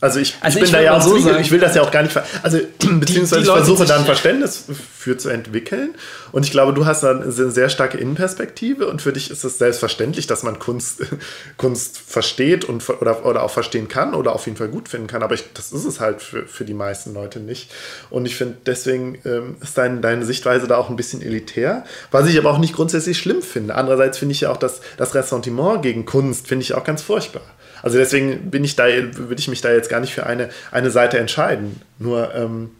Also 0.00 0.18
ich, 0.18 0.36
also 0.40 0.56
ich 0.56 0.62
bin 0.62 0.64
ich 0.64 0.72
da 0.72 0.80
ja 0.80 0.96
auch 0.96 1.02
so 1.02 1.18
sagen, 1.18 1.40
ich 1.40 1.50
will 1.50 1.60
das 1.60 1.74
ja 1.74 1.82
auch 1.82 1.90
gar 1.90 2.02
nicht, 2.02 2.16
also 2.42 2.58
beziehungsweise 2.78 3.42
die, 3.42 3.46
die 3.46 3.50
ich 3.50 3.56
versuche 3.56 3.84
da 3.84 3.98
ein 3.98 4.06
Verständnis 4.06 4.64
für 4.96 5.18
zu 5.18 5.28
entwickeln 5.28 5.94
und 6.32 6.46
ich 6.46 6.52
glaube, 6.52 6.72
du 6.72 6.86
hast 6.86 7.02
da 7.02 7.10
eine 7.10 7.30
sehr 7.30 7.68
starke 7.68 7.98
Innenperspektive 7.98 8.86
und 8.86 9.02
für 9.02 9.12
dich 9.12 9.30
ist 9.30 9.44
es 9.44 9.58
selbstverständlich, 9.58 10.26
dass 10.26 10.42
man 10.42 10.58
Kunst, 10.58 11.02
Kunst 11.58 11.98
versteht 11.98 12.64
und, 12.64 12.88
oder, 12.88 13.26
oder 13.26 13.42
auch 13.42 13.50
verstehen 13.50 13.88
kann 13.88 14.14
oder 14.14 14.34
auf 14.34 14.46
jeden 14.46 14.56
Fall 14.56 14.68
gut 14.68 14.88
finden 14.88 15.06
kann, 15.06 15.22
aber 15.22 15.34
ich, 15.34 15.44
das 15.52 15.70
ist 15.70 15.84
es 15.84 16.00
halt 16.00 16.22
für, 16.22 16.46
für 16.46 16.64
die 16.64 16.74
meisten 16.74 17.12
Leute 17.12 17.38
nicht 17.38 17.70
und 18.08 18.24
ich 18.24 18.36
finde, 18.36 18.56
deswegen 18.64 19.18
ähm, 19.26 19.56
ist 19.60 19.76
dein, 19.76 20.00
deine 20.00 20.24
Sichtweise 20.24 20.66
da 20.66 20.78
auch 20.78 20.88
ein 20.88 20.96
bisschen 20.96 21.20
elitär, 21.20 21.84
was 22.10 22.26
ich 22.26 22.38
aber 22.38 22.50
auch 22.50 22.58
nicht 22.58 22.74
grundsätzlich 22.74 23.18
schlimm 23.18 23.42
finde. 23.42 23.74
Andererseits 23.74 24.16
finde 24.16 24.32
ich 24.32 24.40
ja 24.40 24.50
auch 24.50 24.56
das, 24.56 24.80
das 24.96 25.14
Ressentiment 25.14 25.82
gegen 25.82 26.06
Kunst, 26.06 26.48
finde 26.48 26.62
ich 26.62 26.72
auch 26.72 26.84
ganz 26.84 27.02
furchtbar. 27.02 27.42
Also 27.82 27.98
deswegen 27.98 28.50
bin 28.50 28.64
ich 28.64 28.76
da, 28.76 28.84
würde 28.86 29.38
ich 29.38 29.48
mich 29.48 29.60
da 29.60 29.72
jetzt 29.72 29.88
gar 29.88 30.00
nicht 30.00 30.14
für 30.14 30.26
eine, 30.26 30.50
eine 30.70 30.90
Seite 30.90 31.18
entscheiden. 31.18 31.80
Nur 31.98 32.34
ähm, 32.34 32.70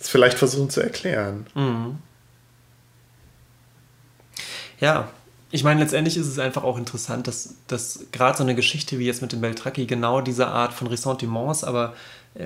es 0.00 0.08
vielleicht 0.08 0.38
versuchen 0.38 0.70
zu 0.70 0.80
erklären. 0.80 1.46
Mhm. 1.54 1.98
Ja, 4.78 5.08
ich 5.50 5.64
meine, 5.64 5.80
letztendlich 5.80 6.16
ist 6.16 6.26
es 6.26 6.38
einfach 6.38 6.64
auch 6.64 6.76
interessant, 6.76 7.26
dass, 7.26 7.54
dass 7.66 8.00
gerade 8.12 8.36
so 8.36 8.42
eine 8.42 8.54
Geschichte 8.54 8.98
wie 8.98 9.06
jetzt 9.06 9.22
mit 9.22 9.32
dem 9.32 9.40
Beltracchi 9.40 9.86
genau 9.86 10.20
diese 10.20 10.48
Art 10.48 10.74
von 10.74 10.86
Ressentiments, 10.86 11.64
aber 11.64 11.94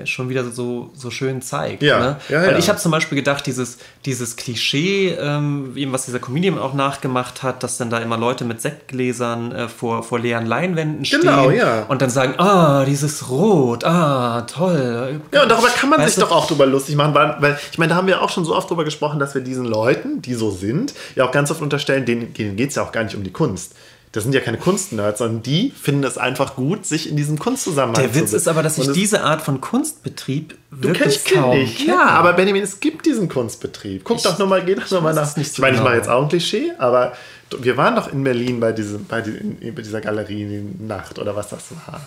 schon 0.05 0.29
wieder 0.29 0.49
so, 0.49 0.89
so 0.93 1.11
schön 1.11 1.41
zeigt. 1.41 1.83
Ja, 1.83 1.99
ne? 1.99 2.17
ja, 2.29 2.41
Weil 2.41 2.51
ja. 2.51 2.57
ich 2.57 2.69
habe 2.69 2.79
zum 2.79 2.91
Beispiel 2.91 3.17
gedacht, 3.17 3.45
dieses, 3.45 3.77
dieses 4.05 4.35
Klischee, 4.35 5.09
ähm, 5.09 5.73
was 5.91 6.05
dieser 6.05 6.19
Comedian 6.19 6.57
auch 6.57 6.73
nachgemacht 6.73 7.43
hat, 7.43 7.63
dass 7.63 7.77
dann 7.77 7.89
da 7.89 7.99
immer 7.99 8.17
Leute 8.17 8.45
mit 8.45 8.61
Sektgläsern 8.61 9.51
äh, 9.51 9.67
vor, 9.67 10.03
vor 10.03 10.19
leeren 10.19 10.45
Leinwänden 10.45 11.05
stehen 11.05 11.21
genau, 11.21 11.49
ja. 11.49 11.83
und 11.83 12.01
dann 12.01 12.09
sagen, 12.09 12.35
ah, 12.37 12.85
dieses 12.85 13.29
Rot, 13.29 13.83
ah, 13.83 14.41
toll. 14.41 15.21
Ja, 15.31 15.43
und 15.43 15.51
darüber 15.51 15.69
kann 15.69 15.89
man 15.89 15.99
weißt 15.99 16.15
sich 16.15 16.23
du? 16.23 16.29
doch 16.29 16.35
auch 16.35 16.47
drüber 16.47 16.65
lustig 16.65 16.95
machen, 16.95 17.13
weil, 17.13 17.35
weil 17.39 17.59
ich 17.71 17.77
meine, 17.77 17.89
da 17.89 17.95
haben 17.95 18.07
wir 18.07 18.21
auch 18.21 18.29
schon 18.29 18.45
so 18.45 18.55
oft 18.55 18.69
drüber 18.69 18.85
gesprochen, 18.85 19.19
dass 19.19 19.35
wir 19.35 19.41
diesen 19.41 19.65
Leuten, 19.65 20.21
die 20.21 20.33
so 20.33 20.51
sind, 20.51 20.93
ja 21.15 21.25
auch 21.25 21.31
ganz 21.31 21.51
oft 21.51 21.61
unterstellen, 21.61 22.05
denen, 22.05 22.33
denen 22.33 22.55
geht 22.55 22.69
es 22.69 22.75
ja 22.75 22.83
auch 22.83 22.91
gar 22.91 23.03
nicht 23.03 23.15
um 23.15 23.23
die 23.23 23.31
Kunst 23.31 23.75
das 24.11 24.23
sind 24.23 24.33
ja 24.33 24.41
keine 24.41 24.57
Kunstnerds, 24.57 25.19
sondern 25.19 25.41
die 25.41 25.71
finden 25.71 26.03
es 26.03 26.17
einfach 26.17 26.55
gut, 26.55 26.85
sich 26.85 27.09
in 27.09 27.15
diesem 27.15 27.39
Kunstzusammenhang 27.39 28.03
zu 28.03 28.11
Der 28.11 28.21
Witz 28.21 28.33
ist 28.33 28.47
aber, 28.49 28.61
dass 28.61 28.77
ich 28.77 28.91
diese 28.91 29.23
Art 29.23 29.41
von 29.41 29.61
Kunstbetrieb 29.61 30.57
wirklich 30.69 31.23
kaum 31.23 31.57
nicht. 31.57 31.77
Kenne. 31.77 31.93
Ja, 31.93 32.07
aber 32.09 32.33
Benjamin, 32.33 32.61
es 32.61 32.81
gibt 32.81 33.05
diesen 33.05 33.29
Kunstbetrieb. 33.29 34.03
Guck 34.03 34.17
ich, 34.17 34.23
doch 34.23 34.37
nochmal, 34.37 34.65
geh 34.65 34.75
doch 34.75 34.89
nochmal 34.91 35.13
nach. 35.13 35.37
Nicht 35.37 35.53
ich 35.53 35.59
meine, 35.59 35.77
genau. 35.77 35.83
ich 35.83 35.89
mache 35.89 35.97
jetzt 35.97 36.09
auch 36.09 36.23
ein 36.23 36.29
Klischee, 36.29 36.73
aber 36.77 37.13
wir 37.57 37.77
waren 37.77 37.95
doch 37.95 38.11
in 38.11 38.23
Berlin 38.23 38.59
bei, 38.59 38.73
diesem, 38.73 39.05
bei, 39.05 39.21
dieser 39.21 40.01
Galerie-Nacht 40.01 41.17
oder 41.17 41.33
was 41.33 41.49
das 41.49 41.63
war. 41.85 42.01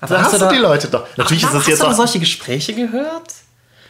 Aber 0.00 0.14
da 0.14 0.20
hast, 0.20 0.32
hast 0.32 0.34
du 0.34 0.44
da, 0.44 0.52
die 0.52 0.58
Leute 0.58 0.88
doch. 0.88 1.08
Natürlich 1.16 1.44
ach, 1.44 1.48
ist 1.48 1.56
das 1.56 1.66
jetzt 1.66 1.82
hast 1.82 1.92
du 1.92 1.96
solche 1.96 2.20
Gespräche 2.20 2.72
gehört? 2.72 3.32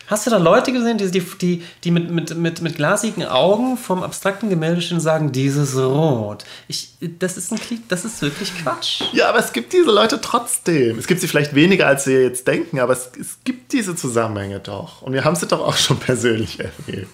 Hast 0.06 0.26
du 0.26 0.30
da 0.30 0.36
Leute 0.36 0.70
gesehen, 0.72 0.98
die, 0.98 1.08
die, 1.40 1.62
die 1.82 1.90
mit, 1.90 2.10
mit, 2.10 2.36
mit, 2.36 2.60
mit 2.60 2.76
glasigen 2.76 3.24
Augen 3.24 3.78
vom 3.78 4.02
abstrakten 4.02 4.50
Gemälde 4.50 4.82
stehen 4.82 4.98
und 4.98 5.02
sagen, 5.02 5.32
dieses 5.32 5.76
Rot? 5.76 6.44
Ich, 6.68 6.90
das, 7.18 7.38
ist 7.38 7.52
ein, 7.52 7.60
das 7.88 8.04
ist 8.04 8.20
wirklich 8.20 8.52
Quatsch. 8.62 9.02
Ja, 9.12 9.30
aber 9.30 9.38
es 9.38 9.52
gibt 9.52 9.72
diese 9.72 9.90
Leute 9.90 10.20
trotzdem. 10.20 10.98
Es 10.98 11.06
gibt 11.06 11.22
sie 11.22 11.28
vielleicht 11.28 11.54
weniger, 11.54 11.86
als 11.86 12.06
wir 12.06 12.22
jetzt 12.22 12.46
denken, 12.46 12.80
aber 12.80 12.92
es, 12.92 13.10
es 13.18 13.38
gibt 13.44 13.72
diese 13.72 13.96
Zusammenhänge 13.96 14.60
doch. 14.60 15.00
Und 15.00 15.14
wir 15.14 15.24
haben 15.24 15.36
sie 15.36 15.46
doch 15.46 15.60
auch 15.60 15.76
schon 15.76 15.98
persönlich 15.98 16.58
erlebt. 16.86 17.08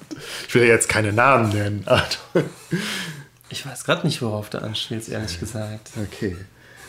Ich 0.48 0.54
will 0.54 0.62
ja 0.62 0.68
jetzt 0.68 0.88
keine 0.88 1.12
Namen 1.12 1.50
nennen. 1.50 1.86
ich 3.50 3.64
weiß 3.64 3.84
gerade 3.84 4.04
nicht, 4.04 4.20
worauf 4.20 4.50
du 4.50 4.60
anspielst, 4.60 5.08
ehrlich 5.08 5.38
gesagt. 5.38 5.90
Okay. 5.96 6.36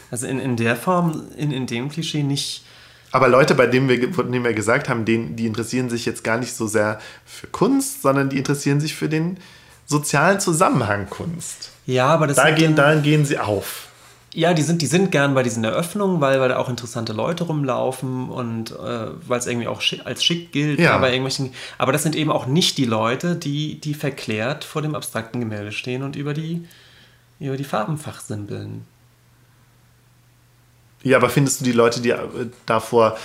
Also 0.10 0.26
in, 0.26 0.40
in 0.40 0.58
der 0.58 0.76
Form, 0.76 1.28
in, 1.38 1.52
in 1.52 1.68
dem 1.68 1.90
Klischee 1.90 2.24
nicht 2.24 2.64
aber 3.12 3.28
Leute, 3.28 3.56
bei 3.56 3.68
denen 3.68 3.90
wir, 3.90 4.14
von 4.14 4.32
denen 4.32 4.46
wir 4.46 4.54
gesagt 4.54 4.90
haben, 4.90 5.06
denen, 5.06 5.36
die 5.36 5.46
interessieren 5.46 5.90
sich 5.90 6.06
jetzt 6.06 6.24
gar 6.24 6.38
nicht 6.38 6.54
so 6.54 6.68
sehr 6.68 7.00
für 7.26 7.48
Kunst, 7.48 8.02
sondern 8.02 8.30
die 8.30 8.38
interessieren 8.38 8.80
sich 8.80 8.96
für 8.96 9.10
den 9.10 9.38
sozialen 9.86 10.40
Zusammenhang 10.40 11.10
Kunst. 11.10 11.72
Ja, 11.86 12.08
aber 12.08 12.28
das 12.28 12.38
da 12.38 12.52
gehen, 12.52 12.76
darin 12.76 13.04
gehen 13.04 13.26
sie 13.26 13.38
auf. 13.38 13.88
Ja, 14.34 14.54
die 14.54 14.62
sind, 14.62 14.82
die 14.82 14.86
sind 14.86 15.12
gern 15.12 15.34
bei 15.34 15.44
diesen 15.44 15.64
Eröffnungen, 15.66 16.22
weil, 16.22 16.40
weil 16.40 16.48
da 16.48 16.58
auch 16.58 16.70
interessante 16.70 17.12
Leute 17.12 17.44
rumlaufen 17.44 18.30
und 18.30 18.72
äh, 18.72 19.08
weil 19.28 19.40
es 19.40 19.46
irgendwie 19.46 19.68
auch 19.68 19.82
schick, 19.82 20.06
als 20.06 20.24
schick 20.24 20.54
gilt. 20.54 20.80
Ja. 20.80 20.96
Aber, 20.96 21.10
irgendwelchen, 21.10 21.52
aber 21.78 21.92
das 21.92 22.04
sind 22.04 22.16
eben 22.16 22.32
auch 22.32 22.46
nicht 22.46 22.78
die 22.78 22.86
Leute, 22.86 23.36
die, 23.36 23.82
die 23.82 23.94
verklärt 23.94 24.64
vor 24.64 24.82
dem 24.82 24.96
abstrakten 24.96 25.42
Gemälde 25.42 25.74
stehen 25.74 26.02
und 26.02 26.16
über 26.16 26.34
die, 26.34 26.66
über 27.42 27.58
die 27.58 27.66
Farben 27.66 27.98
fachsimpeln. 27.98 28.86
Ja, 31.04 31.18
aber 31.18 31.30
findest 31.30 31.62
du 31.62 31.66
die 31.66 31.72
Leute, 31.72 32.02
die 32.02 32.12
äh, 32.12 32.20
davor 32.66 33.18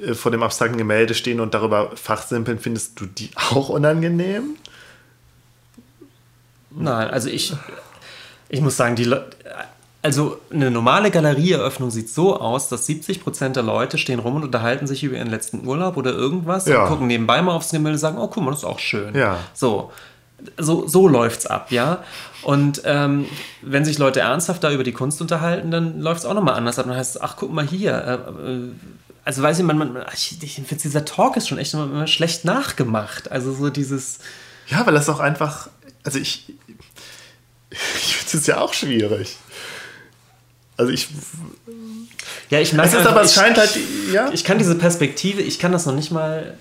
äh, 0.00 0.14
vor 0.14 0.30
dem 0.30 0.42
abstrakten 0.42 0.78
Gemälde 0.78 1.14
stehen 1.14 1.40
und 1.40 1.54
darüber 1.54 1.92
fachsimpeln, 1.96 2.58
findest 2.58 3.00
du 3.00 3.06
die 3.06 3.30
auch 3.50 3.68
unangenehm? 3.68 4.56
Nein, 6.70 7.08
also 7.08 7.28
ich, 7.28 7.54
ich 8.48 8.60
muss 8.60 8.76
sagen, 8.76 8.96
die 8.96 9.04
Le 9.04 9.28
also 10.00 10.38
eine 10.52 10.70
normale 10.70 11.10
Galerieeröffnung 11.10 11.90
sieht 11.90 12.08
so 12.08 12.38
aus, 12.40 12.68
dass 12.68 12.88
70% 12.88 13.48
der 13.48 13.64
Leute 13.64 13.98
stehen 13.98 14.20
rum 14.20 14.36
und 14.36 14.44
unterhalten 14.44 14.86
sich 14.86 15.02
über 15.02 15.16
ihren 15.16 15.28
letzten 15.28 15.66
Urlaub 15.66 15.96
oder 15.96 16.12
irgendwas 16.12 16.66
ja. 16.66 16.82
und 16.82 16.88
gucken 16.88 17.08
nebenbei 17.08 17.42
mal 17.42 17.52
aufs 17.52 17.72
Gemälde 17.72 17.96
und 17.96 17.98
sagen, 17.98 18.16
oh 18.16 18.28
guck 18.28 18.44
mal, 18.44 18.52
das 18.52 18.60
ist 18.60 18.64
auch 18.64 18.78
schön. 18.78 19.16
Ja. 19.16 19.38
So 19.54 19.90
so, 20.56 20.86
so 20.86 21.08
läuft 21.08 21.40
es 21.40 21.46
ab, 21.46 21.70
ja. 21.70 22.04
Und 22.42 22.82
ähm, 22.84 23.26
wenn 23.62 23.84
sich 23.84 23.98
Leute 23.98 24.20
ernsthaft 24.20 24.62
da 24.62 24.72
über 24.72 24.84
die 24.84 24.92
Kunst 24.92 25.20
unterhalten, 25.20 25.70
dann 25.70 26.00
läuft 26.00 26.20
es 26.20 26.26
auch 26.26 26.34
nochmal 26.34 26.54
anders 26.54 26.78
ab. 26.78 26.86
Dann 26.86 26.96
heißt 26.96 27.16
es, 27.16 27.22
ach, 27.22 27.36
guck 27.36 27.52
mal 27.52 27.66
hier. 27.66 27.92
Äh, 27.92 28.50
äh, 28.50 28.70
also 29.24 29.42
weiß 29.42 29.58
ich, 29.58 29.64
man, 29.64 29.76
man 29.76 30.04
ich, 30.14 30.42
ich 30.42 30.54
finde, 30.54 30.76
dieser 30.76 31.04
Talk 31.04 31.36
ist 31.36 31.48
schon 31.48 31.58
echt 31.58 31.74
immer, 31.74 31.84
immer 31.84 32.06
schlecht 32.06 32.44
nachgemacht. 32.44 33.30
Also 33.30 33.52
so 33.52 33.70
dieses... 33.70 34.20
Ja, 34.68 34.86
weil 34.86 34.94
das 34.94 35.08
auch 35.08 35.20
einfach... 35.20 35.68
Also 36.04 36.18
ich... 36.18 36.52
Ich 37.70 38.16
finde 38.16 38.38
es 38.38 38.46
ja 38.46 38.58
auch 38.58 38.72
schwierig. 38.72 39.36
Also 40.76 40.92
ich... 40.92 41.08
Ja, 42.50 42.60
ich 42.60 42.72
merke... 42.72 42.96
Es 42.96 43.00
ist 43.02 43.06
aber, 43.06 43.22
es 43.22 43.34
scheint 43.34 43.58
halt... 43.58 43.76
Ja? 44.12 44.30
Ich 44.32 44.44
kann 44.44 44.58
diese 44.58 44.76
Perspektive, 44.76 45.42
ich 45.42 45.58
kann 45.58 45.72
das 45.72 45.84
noch 45.84 45.94
nicht 45.94 46.10
mal 46.10 46.56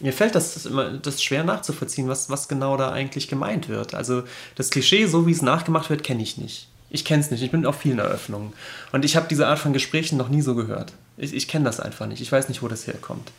mir 0.00 0.12
fällt 0.12 0.34
das, 0.34 0.54
das 0.54 0.66
immer 0.66 0.90
das 0.90 1.22
schwer 1.22 1.44
nachzuvollziehen, 1.44 2.08
was, 2.08 2.30
was 2.30 2.48
genau 2.48 2.76
da 2.76 2.90
eigentlich 2.92 3.28
gemeint 3.28 3.68
wird. 3.68 3.94
Also 3.94 4.22
das 4.54 4.70
Klischee, 4.70 5.06
so 5.06 5.26
wie 5.26 5.32
es 5.32 5.42
nachgemacht 5.42 5.90
wird, 5.90 6.04
kenne 6.04 6.22
ich 6.22 6.36
nicht. 6.38 6.68
Ich 6.90 7.04
kenne 7.04 7.22
es 7.22 7.30
nicht. 7.30 7.42
Ich 7.42 7.50
bin 7.50 7.66
auf 7.66 7.80
vielen 7.80 7.98
Eröffnungen. 7.98 8.52
Und 8.92 9.04
ich 9.04 9.16
habe 9.16 9.26
diese 9.28 9.46
Art 9.46 9.58
von 9.58 9.72
Gesprächen 9.72 10.16
noch 10.16 10.28
nie 10.28 10.40
so 10.40 10.54
gehört. 10.54 10.92
Ich, 11.16 11.34
ich 11.34 11.48
kenne 11.48 11.64
das 11.64 11.80
einfach 11.80 12.06
nicht. 12.06 12.22
Ich 12.22 12.32
weiß 12.32 12.48
nicht, 12.48 12.62
wo 12.62 12.68
das 12.68 12.86
herkommt. 12.86 13.30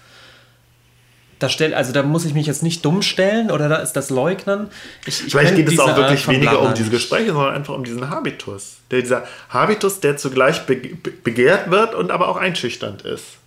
Da 1.40 1.48
stell, 1.48 1.74
also 1.74 1.94
da 1.94 2.04
muss 2.04 2.26
ich 2.26 2.34
mich 2.34 2.46
jetzt 2.48 2.64
nicht 2.64 2.84
dumm 2.84 3.02
stellen 3.02 3.50
oder 3.50 3.70
da 3.70 3.78
ist 3.78 3.94
das 3.94 4.10
Leugnen. 4.10 4.68
Ich, 5.06 5.26
ich 5.26 5.32
Vielleicht 5.32 5.56
geht 5.56 5.70
es 5.70 5.80
auch 5.80 5.96
wirklich 5.96 6.28
weniger 6.28 6.62
um 6.62 6.74
diese 6.74 6.90
Gespräche, 6.90 7.32
sondern 7.32 7.56
einfach 7.56 7.74
um 7.74 7.86
diesen 7.86 8.10
Habitus. 8.10 8.78
Der, 8.92 9.02
dieser 9.02 9.26
Habitus, 9.48 10.02
der 10.02 10.18
zugleich 10.18 10.66
begehrt 10.66 11.72
wird 11.72 11.96
und 11.96 12.12
aber 12.12 12.28
auch 12.28 12.36
einschüchternd 12.36 13.04
ist. 13.04 13.38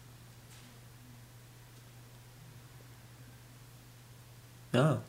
Ja. 4.73 5.03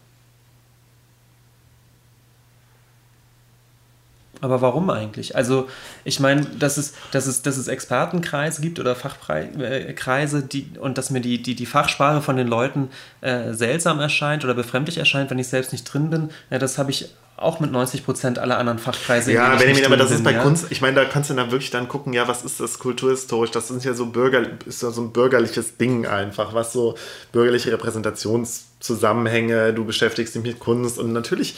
Aber 4.44 4.62
warum 4.62 4.90
eigentlich? 4.90 5.38
Also, 5.38 5.70
ich 6.04 6.20
meine, 6.20 6.42
dass 6.44 6.76
es, 6.76 6.96
dass, 7.12 7.28
es, 7.28 7.44
dass 7.44 7.56
es 7.56 7.70
Expertenkreise 7.70 8.62
gibt 8.62 8.78
oder 8.78 8.94
Fachkreise, 8.94 10.44
die, 10.44 10.72
und 10.78 10.98
dass 10.98 11.12
mir 11.12 11.22
die, 11.22 11.42
die, 11.42 11.56
die 11.56 11.66
Fachsprache 11.66 12.22
von 12.22 12.36
den 12.36 12.48
Leuten 12.48 12.90
äh, 13.22 13.54
seltsam 13.54 14.02
erscheint 14.02 14.44
oder 14.44 14.54
befremdlich 14.54 14.98
erscheint, 14.98 15.32
wenn 15.32 15.40
ich 15.40 15.48
selbst 15.48 15.72
nicht 15.72 15.86
drin 15.86 16.10
bin, 16.10 16.30
ja, 16.50 16.60
das 16.60 16.78
habe 16.78 16.92
ich 16.92 17.10
auch 17.44 17.60
mit 17.60 17.72
90 17.72 18.06
Prozent 18.06 18.40
aller 18.40 18.58
anderen 18.58 18.80
Fachkreise. 18.80 19.32
Ja, 19.32 19.56
Benjamin, 19.56 19.86
aber 19.86 19.98
das 19.98 20.10
bin, 20.10 20.18
ist 20.18 20.24
bei 20.24 20.34
ja? 20.34 20.42
Kunst, 20.42 20.68
ich 20.70 20.82
meine, 20.82 20.96
da 20.96 21.06
kannst 21.06 21.30
du 21.30 21.34
dann 21.34 21.52
wirklich 21.52 21.72
dann 21.72 21.88
gucken, 21.88 22.14
ja, 22.14 22.28
was 22.28 22.44
ist 22.44 22.60
das 22.60 22.80
kulturhistorisch? 22.80 23.52
Das 23.52 23.70
ist 23.70 23.86
ja 23.86 23.94
so, 23.94 24.08
Bürger, 24.08 24.44
ist 24.66 24.82
ja 24.82 24.92
so 24.92 25.02
ein 25.02 25.12
bürgerliches 25.12 25.78
Ding 25.78 26.06
einfach, 26.06 26.54
was 26.54 26.74
so 26.74 26.96
bürgerliche 27.32 27.72
Repräsentationszusammenhänge, 27.72 29.74
du 29.74 29.86
beschäftigst 29.86 30.36
dich 30.36 30.44
mit 30.44 30.60
Kunst 30.60 31.00
und 31.00 31.14
natürlich 31.14 31.56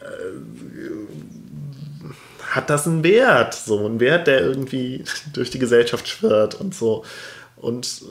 äh, 0.00 0.04
hat 2.50 2.70
das 2.70 2.86
einen 2.86 3.04
Wert, 3.04 3.54
so 3.54 3.84
einen 3.84 4.00
Wert, 4.00 4.26
der 4.26 4.40
irgendwie 4.40 5.04
durch 5.32 5.50
die 5.50 5.58
Gesellschaft 5.58 6.08
schwirrt 6.08 6.54
und 6.54 6.74
so. 6.74 7.04
Und 7.56 8.02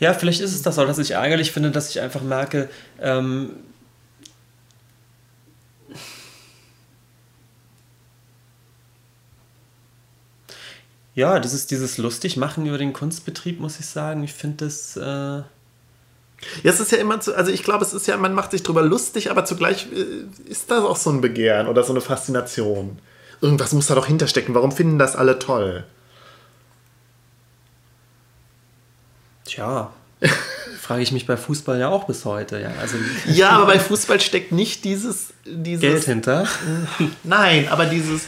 ja, 0.00 0.14
vielleicht 0.14 0.40
ist 0.40 0.54
es 0.54 0.62
das 0.62 0.78
auch, 0.78 0.86
dass 0.86 0.98
ich 0.98 1.12
ärgerlich 1.12 1.52
finde, 1.52 1.70
dass 1.70 1.90
ich 1.90 2.00
einfach 2.00 2.22
merke, 2.22 2.68
ähm, 3.00 3.50
ja, 11.14 11.38
dieses, 11.38 11.66
dieses 11.66 11.98
lustig 11.98 12.38
machen 12.38 12.66
über 12.66 12.78
den 12.78 12.94
Kunstbetrieb, 12.94 13.60
muss 13.60 13.78
ich 13.78 13.86
sagen, 13.86 14.24
ich 14.24 14.32
finde 14.32 14.64
das. 14.64 14.96
Äh 14.96 15.42
ja, 16.62 16.70
es 16.70 16.80
ist 16.80 16.90
ja 16.90 16.96
immer 16.96 17.20
zu, 17.20 17.36
also 17.36 17.52
ich 17.52 17.62
glaube, 17.62 17.84
es 17.84 17.92
ist 17.92 18.06
ja, 18.06 18.16
man 18.16 18.32
macht 18.32 18.52
sich 18.52 18.62
drüber 18.62 18.80
lustig, 18.80 19.30
aber 19.30 19.44
zugleich 19.44 19.88
äh, 19.92 20.50
ist 20.50 20.70
das 20.70 20.82
auch 20.82 20.96
so 20.96 21.10
ein 21.10 21.20
Begehren 21.20 21.68
oder 21.68 21.84
so 21.84 21.92
eine 21.92 22.00
Faszination. 22.00 22.98
Irgendwas 23.42 23.74
muss 23.74 23.88
da 23.88 23.94
doch 23.94 24.06
hinterstecken. 24.06 24.54
Warum 24.54 24.72
finden 24.72 24.98
das 24.98 25.16
alle 25.16 25.38
toll? 25.38 25.84
Tja, 29.50 29.92
frage 30.80 31.02
ich 31.02 31.10
mich 31.10 31.26
bei 31.26 31.36
Fußball 31.36 31.80
ja 31.80 31.88
auch 31.88 32.06
bis 32.06 32.24
heute. 32.24 32.60
Ja, 32.60 32.70
also, 32.80 32.96
ja 33.26 33.50
aber 33.50 33.66
bei 33.66 33.80
Fußball 33.80 34.20
steckt 34.20 34.52
nicht 34.52 34.84
dieses, 34.84 35.32
dieses 35.44 35.80
Geld 35.80 36.04
hinter. 36.04 36.46
Nein, 37.24 37.66
aber 37.68 37.86
dieses, 37.86 38.26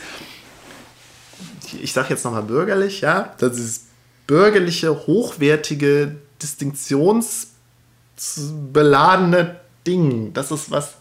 ich 1.81 1.93
sage 1.93 2.09
jetzt 2.11 2.25
nochmal 2.25 2.43
bürgerlich, 2.43 3.03
ja, 3.03 3.35
das 3.39 3.59
ist 3.59 3.85
bürgerliche, 4.27 5.07
hochwertige 5.07 6.17
Distinktions- 6.41 7.47
beladene 8.73 9.61
Ding, 9.87 10.33
dass 10.33 10.51
es 10.51 10.71
was 10.71 10.95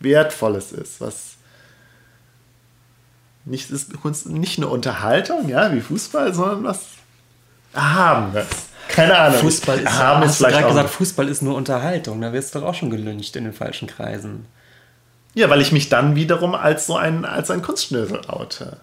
Wertvolles 0.00 0.72
ist, 0.72 1.00
was 1.00 1.34
nicht, 3.44 3.70
ist 3.70 3.92
nicht 4.26 4.58
eine 4.58 4.68
Unterhaltung, 4.68 5.48
ja, 5.48 5.72
wie 5.72 5.80
Fußball, 5.80 6.32
sondern 6.32 6.64
was 6.64 6.80
Erhabenes. 7.72 8.46
Keine 8.88 9.16
Ahnung. 9.16 9.40
Fußball 9.40 9.78
ist, 9.78 9.86
Erhaben 9.86 10.24
hast 10.24 10.40
du 10.40 10.44
gerade 10.44 10.66
gesagt, 10.66 10.90
Fußball 10.90 11.28
ist 11.28 11.42
nur 11.42 11.54
Unterhaltung. 11.56 12.20
Da 12.20 12.32
wirst 12.32 12.54
du 12.54 12.60
doch 12.60 12.68
auch 12.68 12.74
schon 12.74 12.90
gelüncht 12.90 13.34
in 13.36 13.44
den 13.44 13.52
falschen 13.52 13.88
Kreisen. 13.88 14.46
Ja, 15.34 15.50
weil 15.50 15.60
ich 15.60 15.72
mich 15.72 15.88
dann 15.88 16.14
wiederum 16.14 16.54
als 16.54 16.86
so 16.86 16.96
ein, 16.96 17.24
als 17.24 17.50
ein 17.50 17.62
Kunstschnösel 17.62 18.20
oute. 18.28 18.80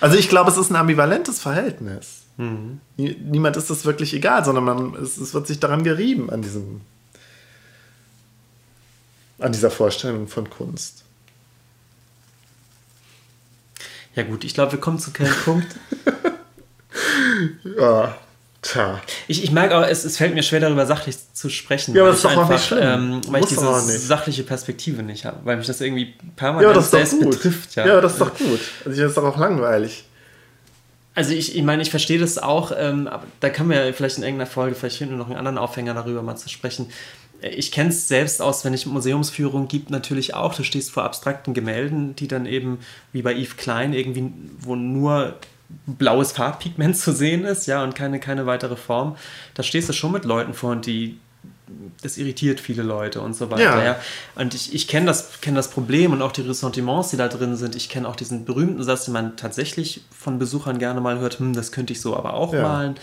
Also 0.00 0.16
ich 0.16 0.28
glaube, 0.28 0.50
es 0.50 0.56
ist 0.56 0.70
ein 0.70 0.76
ambivalentes 0.76 1.40
Verhältnis. 1.40 2.22
Mhm. 2.36 2.80
Niemand 2.96 3.56
ist 3.56 3.70
das 3.70 3.84
wirklich 3.84 4.14
egal, 4.14 4.44
sondern 4.44 4.64
man, 4.64 4.94
es, 4.94 5.18
es, 5.18 5.34
wird 5.34 5.46
sich 5.46 5.60
daran 5.60 5.84
gerieben, 5.84 6.30
an 6.30 6.42
diesem, 6.42 6.80
an 9.38 9.52
dieser 9.52 9.70
Vorstellung 9.70 10.26
von 10.26 10.48
Kunst. 10.48 11.04
Ja 14.14 14.22
gut, 14.22 14.42
ich 14.44 14.54
glaube, 14.54 14.72
wir 14.72 14.80
kommen 14.80 14.98
zu 14.98 15.12
keinem 15.12 15.34
Punkt. 15.44 15.76
ja, 17.78 18.16
tja. 18.62 19.00
Ich, 19.28 19.44
ich 19.44 19.50
merke 19.50 19.76
auch, 19.76 19.82
es, 19.82 20.04
es 20.04 20.16
fällt 20.16 20.34
mir 20.34 20.42
schwer, 20.42 20.60
darüber 20.60 20.86
sachlich 20.86 21.16
zu 21.32 21.48
sprechen. 21.48 21.94
Ja, 21.94 22.02
aber 22.02 22.10
das 22.10 22.18
ist 22.18 22.24
doch 22.24 22.30
einfach, 22.30 22.44
auch 22.44 22.50
nicht 22.50 22.66
schlimm. 22.66 22.82
Ähm, 22.82 23.20
weil 23.28 23.42
ich 23.42 23.48
diese 23.48 23.98
sachliche 23.98 24.42
Perspektive 24.42 25.02
nicht 25.02 25.24
habe, 25.24 25.38
weil 25.44 25.56
mich 25.56 25.66
das 25.66 25.80
irgendwie 25.80 26.14
permanent 26.36 26.74
ja, 26.74 26.82
selbst 26.82 27.20
betrifft. 27.20 27.74
Ja. 27.76 27.86
ja, 27.86 28.00
das 28.00 28.12
ist 28.12 28.20
doch 28.20 28.36
gut. 28.36 28.60
Also 28.84 29.00
das 29.00 29.10
ist 29.10 29.16
doch 29.16 29.24
auch 29.24 29.38
langweilig. 29.38 30.04
Also 31.14 31.32
ich, 31.32 31.56
ich 31.56 31.62
meine, 31.62 31.82
ich 31.82 31.90
verstehe 31.90 32.18
das 32.18 32.38
auch, 32.38 32.72
ähm, 32.76 33.08
aber 33.08 33.24
da 33.40 33.50
können 33.50 33.70
wir 33.70 33.92
vielleicht 33.92 34.18
in 34.18 34.22
irgendeiner 34.22 34.50
Folge, 34.50 34.76
vielleicht 34.76 34.98
finden 34.98 35.14
wir 35.14 35.18
noch 35.18 35.26
einen 35.26 35.36
anderen 35.36 35.58
Aufhänger 35.58 35.92
darüber 35.92 36.22
mal 36.22 36.36
zu 36.36 36.48
sprechen. 36.48 36.90
Ich 37.42 37.72
kenne 37.72 37.88
es 37.88 38.06
selbst 38.06 38.40
aus, 38.42 38.64
wenn 38.64 38.74
ich 38.74 38.86
Museumsführung 38.86 39.66
gibt, 39.66 39.90
natürlich 39.90 40.34
auch. 40.34 40.54
Du 40.54 40.62
stehst 40.62 40.90
vor 40.90 41.04
abstrakten 41.04 41.54
Gemälden, 41.54 42.14
die 42.14 42.28
dann 42.28 42.46
eben, 42.46 42.78
wie 43.12 43.22
bei 43.22 43.34
Yves 43.34 43.56
Klein, 43.56 43.92
irgendwie, 43.92 44.32
wo 44.60 44.76
nur 44.76 45.36
blaues 45.86 46.32
Farbpigment 46.32 46.96
zu 46.96 47.12
sehen 47.12 47.44
ist, 47.44 47.66
ja, 47.66 47.82
und 47.82 47.94
keine, 47.94 48.20
keine 48.20 48.46
weitere 48.46 48.76
Form. 48.76 49.16
Da 49.54 49.62
stehst 49.62 49.88
du 49.88 49.92
schon 49.92 50.12
mit 50.12 50.24
Leuten 50.24 50.54
vor 50.54 50.72
und 50.72 50.86
die 50.86 51.18
das 52.02 52.18
irritiert 52.18 52.60
viele 52.60 52.82
Leute 52.82 53.20
und 53.20 53.34
so 53.34 53.50
weiter. 53.50 53.62
Ja. 53.62 53.84
ja. 53.84 53.96
Und 54.34 54.54
ich, 54.54 54.74
ich 54.74 54.88
kenne 54.88 55.06
das, 55.06 55.40
kenn 55.40 55.54
das 55.54 55.70
Problem 55.70 56.12
und 56.12 56.22
auch 56.22 56.32
die 56.32 56.42
Ressentiments, 56.42 57.10
die 57.10 57.16
da 57.16 57.28
drin 57.28 57.56
sind. 57.56 57.76
Ich 57.76 57.88
kenne 57.88 58.08
auch 58.08 58.16
diesen 58.16 58.44
berühmten 58.44 58.82
Satz, 58.82 59.04
den 59.04 59.14
man 59.14 59.36
tatsächlich 59.36 60.02
von 60.16 60.38
Besuchern 60.38 60.78
gerne 60.78 61.00
mal 61.00 61.18
hört, 61.18 61.38
hm, 61.38 61.54
das 61.54 61.72
könnte 61.72 61.92
ich 61.92 62.00
so 62.00 62.16
aber 62.16 62.34
auch 62.34 62.52
ja. 62.52 62.62
malen. 62.62 62.96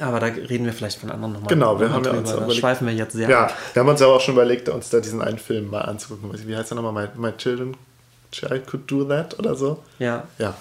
Aber 0.00 0.20
da 0.20 0.26
reden 0.26 0.66
wir 0.66 0.72
vielleicht 0.72 0.98
von 0.98 1.10
anderen 1.10 1.34
nochmal. 1.34 1.48
Genau, 1.48 1.80
wir 1.80 1.90
haben 1.90 2.04
ja 2.04 2.10
uns 2.12 2.30
da 2.30 2.50
schweifen 2.50 2.86
wir 2.86 2.94
jetzt 2.94 3.14
sehr. 3.14 3.30
Ja, 3.30 3.50
wir 3.72 3.80
haben 3.80 3.88
uns 3.88 4.02
aber 4.02 4.14
auch 4.14 4.20
schon 4.20 4.34
überlegt, 4.34 4.68
uns 4.68 4.90
da 4.90 5.00
diesen 5.00 5.22
einen 5.22 5.38
Film 5.38 5.70
mal 5.70 5.82
anzugucken. 5.82 6.30
Wie 6.46 6.56
heißt 6.56 6.70
der 6.70 6.76
nochmal? 6.76 7.10
My, 7.16 7.28
My 7.28 7.36
Children 7.36 7.76
Child 8.30 8.66
Could 8.66 8.90
Do 8.90 9.04
That 9.04 9.38
oder 9.38 9.54
so? 9.54 9.82
Ja. 9.98 10.24
Ja. 10.38 10.54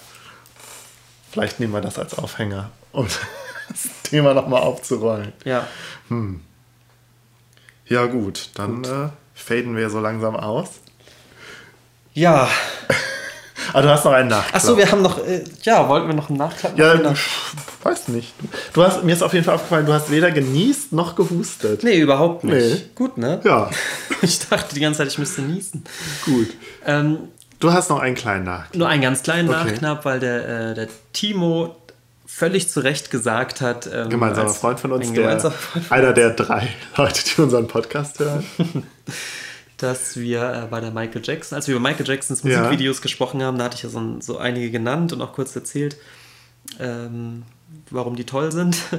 Vielleicht 1.35 1.59
nehmen 1.59 1.73
wir 1.73 1.81
das 1.81 1.99
als 1.99 2.17
Aufhänger, 2.17 2.71
um 2.93 3.07
das 3.69 3.89
Thema 4.03 4.33
nochmal 4.33 4.61
aufzurollen. 4.61 5.33
Ja. 5.43 5.67
Hm. 6.07 6.39
Ja, 7.87 8.05
gut, 8.05 8.51
dann 8.53 8.83
gut. 8.83 8.87
Äh, 8.87 9.09
faden 9.33 9.75
wir 9.75 9.89
so 9.89 9.99
langsam 9.99 10.37
aus. 10.37 10.69
Ja. 12.13 12.47
Aber 13.73 13.81
du 13.81 13.89
hast 13.89 14.05
noch 14.05 14.13
einen 14.13 14.29
Nachklapp. 14.29 14.55
Achso, 14.55 14.77
wir 14.77 14.89
haben 14.89 15.01
noch, 15.01 15.17
äh, 15.27 15.43
ja, 15.63 15.89
wollten 15.89 16.07
wir 16.07 16.15
noch 16.15 16.29
einen 16.29 16.37
Nachklapp 16.37 16.77
machen? 16.77 17.03
Ja, 17.03 17.13
weiß 17.83 18.07
nicht. 18.07 18.33
Du 18.71 18.81
hast, 18.81 19.03
mir 19.03 19.11
ist 19.11 19.21
auf 19.21 19.33
jeden 19.33 19.43
Fall 19.43 19.55
aufgefallen, 19.55 19.85
du 19.85 19.91
hast 19.91 20.09
weder 20.09 20.31
genießt 20.31 20.93
noch 20.93 21.17
gehustet. 21.17 21.83
Nee, 21.83 21.99
überhaupt 21.99 22.45
nicht. 22.45 22.55
Nee. 22.55 22.81
Gut, 22.95 23.17
ne? 23.17 23.41
Ja. 23.43 23.69
ich 24.21 24.39
dachte 24.47 24.73
die 24.73 24.79
ganze 24.79 24.99
Zeit, 24.99 25.09
ich 25.09 25.17
müsste 25.17 25.41
niesen. 25.41 25.83
Gut. 26.23 26.47
Ähm, 26.85 27.27
du 27.65 27.73
hast 27.73 27.89
noch 27.89 27.99
einen 27.99 28.15
kleinen 28.15 28.45
Nachklapp. 28.45 28.75
Nur 28.75 28.87
einen 28.87 29.01
ganz 29.01 29.23
kleinen 29.23 29.49
okay. 29.49 29.71
Nachknapp, 29.71 30.05
weil 30.05 30.19
der, 30.19 30.71
äh, 30.71 30.73
der 30.73 30.87
Timo 31.13 31.75
völlig 32.25 32.69
zu 32.69 32.79
Recht 32.79 33.11
gesagt 33.11 33.61
hat. 33.61 33.89
Ähm, 33.91 34.09
gemeinsamer 34.09 34.49
Freund 34.49 34.79
von 34.79 34.91
uns, 34.91 35.11
der, 35.11 35.39
Freund 35.39 35.91
einer 35.91 36.13
der 36.13 36.31
drei 36.31 36.69
Leute, 36.97 37.23
die 37.23 37.41
unseren 37.41 37.67
Podcast 37.67 38.19
hören. 38.19 38.45
dass 39.77 40.15
wir 40.15 40.63
äh, 40.63 40.67
bei 40.69 40.79
der 40.79 40.91
Michael 40.91 41.21
Jackson, 41.23 41.55
als 41.55 41.67
wir 41.67 41.75
über 41.75 41.87
Michael 41.87 42.07
Jacksons 42.07 42.43
Musikvideos 42.43 42.97
ja. 42.97 43.03
gesprochen 43.03 43.43
haben, 43.43 43.57
da 43.57 43.65
hatte 43.65 43.75
ich 43.75 43.83
ja 43.83 43.89
so, 43.89 44.21
so, 44.21 44.37
einige 44.37 44.71
genannt 44.71 45.11
und 45.11 45.21
auch 45.21 45.33
kurz 45.33 45.55
erzählt, 45.55 45.97
ähm, 46.79 47.43
warum 47.89 48.15
die 48.15 48.25
toll 48.25 48.51
sind. 48.51 48.77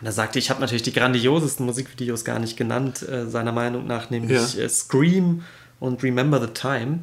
Und 0.00 0.06
er 0.06 0.12
sagte, 0.12 0.38
ich 0.38 0.48
habe 0.48 0.62
natürlich 0.62 0.82
die 0.82 0.94
grandiosesten 0.94 1.66
Musikvideos 1.66 2.24
gar 2.24 2.38
nicht 2.38 2.56
genannt, 2.56 3.06
äh, 3.06 3.26
seiner 3.26 3.52
Meinung 3.52 3.86
nach, 3.86 4.08
nämlich 4.08 4.54
ja. 4.54 4.62
äh, 4.62 4.68
Scream 4.70 5.44
und 5.78 6.02
Remember 6.02 6.40
the 6.40 6.46
Time. 6.46 7.00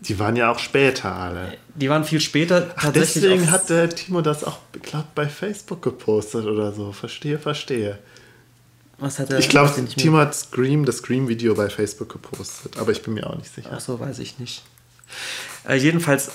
Die 0.00 0.18
waren 0.18 0.36
ja 0.36 0.50
auch 0.50 0.58
später 0.58 1.14
alle. 1.14 1.54
Die 1.74 1.88
waren 1.90 2.04
viel 2.04 2.20
später. 2.20 2.70
Ach, 2.76 2.92
deswegen 2.92 3.50
hat 3.50 3.68
der 3.68 3.90
Timo 3.90 4.20
das 4.20 4.44
auch, 4.44 4.58
glaube 4.82 5.06
bei 5.14 5.28
Facebook 5.28 5.82
gepostet 5.82 6.46
oder 6.46 6.72
so. 6.72 6.92
Verstehe, 6.92 7.38
verstehe. 7.38 7.98
Was 8.98 9.18
hat 9.18 9.30
er? 9.30 9.38
Ich 9.38 9.48
glaube, 9.48 9.72
Timo 9.96 10.18
hat 10.18 10.34
Scream, 10.34 10.84
das 10.84 10.98
Scream-Video 10.98 11.54
bei 11.54 11.68
Facebook 11.68 12.12
gepostet, 12.12 12.78
aber 12.78 12.92
ich 12.92 13.02
bin 13.02 13.14
mir 13.14 13.28
auch 13.28 13.36
nicht 13.36 13.54
sicher. 13.54 13.70
Ach 13.72 13.80
so, 13.80 14.00
weiß 14.00 14.18
ich 14.18 14.38
nicht. 14.38 14.64
Äh, 15.68 15.76
jedenfalls 15.76 16.30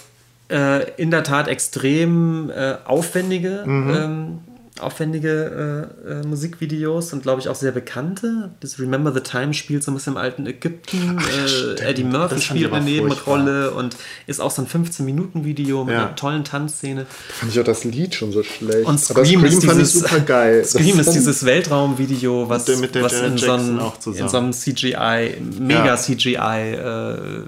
äh, 0.49 0.91
in 0.95 1.11
der 1.11 1.23
Tat 1.23 1.47
extrem 1.47 2.49
äh, 2.49 2.77
aufwendige 2.85 3.63
mhm. 3.65 3.93
ähm, 3.93 4.39
aufwendige 4.79 5.89
äh, 6.07 6.11
äh, 6.11 6.25
Musikvideos 6.25 7.13
und 7.13 7.21
glaube 7.21 7.39
ich 7.39 7.47
auch 7.47 7.55
sehr 7.55 7.71
bekannte. 7.71 8.51
Das 8.59 8.79
Remember 8.79 9.13
the 9.13 9.19
Time 9.19 9.53
spielt 9.53 9.83
so 9.83 9.91
ein 9.91 9.93
bisschen 9.93 10.13
im 10.13 10.17
alten 10.17 10.47
Ägypten. 10.47 11.19
Ach, 11.19 11.79
äh, 11.79 11.89
Eddie 11.89 12.03
Murphy 12.03 12.41
spielt 12.41 12.73
eine 12.73 12.83
Nebenrolle 12.83 13.71
und 13.71 13.95
ist 14.25 14.39
auch 14.39 14.49
so 14.49 14.63
ein 14.63 14.67
15-Minuten-Video 14.67 15.83
mit 15.83 15.93
ja. 15.93 16.05
einer 16.05 16.15
tollen 16.15 16.43
Tanzszene. 16.43 17.05
Fand 17.05 17.51
ich 17.51 17.59
auch 17.59 17.63
das 17.63 17.83
Lied 17.83 18.15
schon 18.15 18.31
so 18.31 18.41
schlecht. 18.41 18.87
Und 18.87 18.99
Scream, 18.99 19.25
Scream 19.25 19.45
ist 19.45 19.61
dieses, 19.61 19.93
super 19.93 20.19
geil. 20.21 20.65
Scream 20.65 20.99
ist 20.99 21.11
dieses 21.11 21.45
Weltraumvideo, 21.45 22.49
was, 22.49 22.67
mit 22.67 22.95
der, 22.95 23.01
der 23.01 23.03
was 23.03 23.21
in, 23.21 23.37
so 23.37 23.51
einem, 23.51 23.79
in, 24.05 24.27
so 24.27 24.37
einem, 24.37 24.53
CGI, 24.53 25.37
mega 25.59 25.85
ja. 25.85 25.97
CGI 25.97 26.35
äh, 26.35 27.43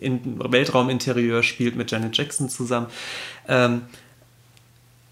in 0.00 0.38
Weltrauminterieur 0.38 1.42
spielt 1.42 1.74
mit 1.74 1.90
Janet 1.90 2.16
Jackson 2.16 2.48
zusammen. 2.48 2.86
Ähm, 3.48 3.82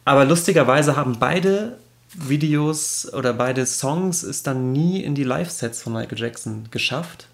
aber 0.06 0.24
lustigerweise 0.24 0.96
haben 0.96 1.18
beide 1.18 1.76
Videos 2.14 3.12
oder 3.12 3.34
beide 3.34 3.66
Songs 3.66 4.22
es 4.22 4.42
dann 4.42 4.72
nie 4.72 5.02
in 5.02 5.14
die 5.14 5.24
Live-Sets 5.24 5.82
von 5.82 5.92
Michael 5.92 6.18
Jackson 6.18 6.68
geschafft. 6.70 7.26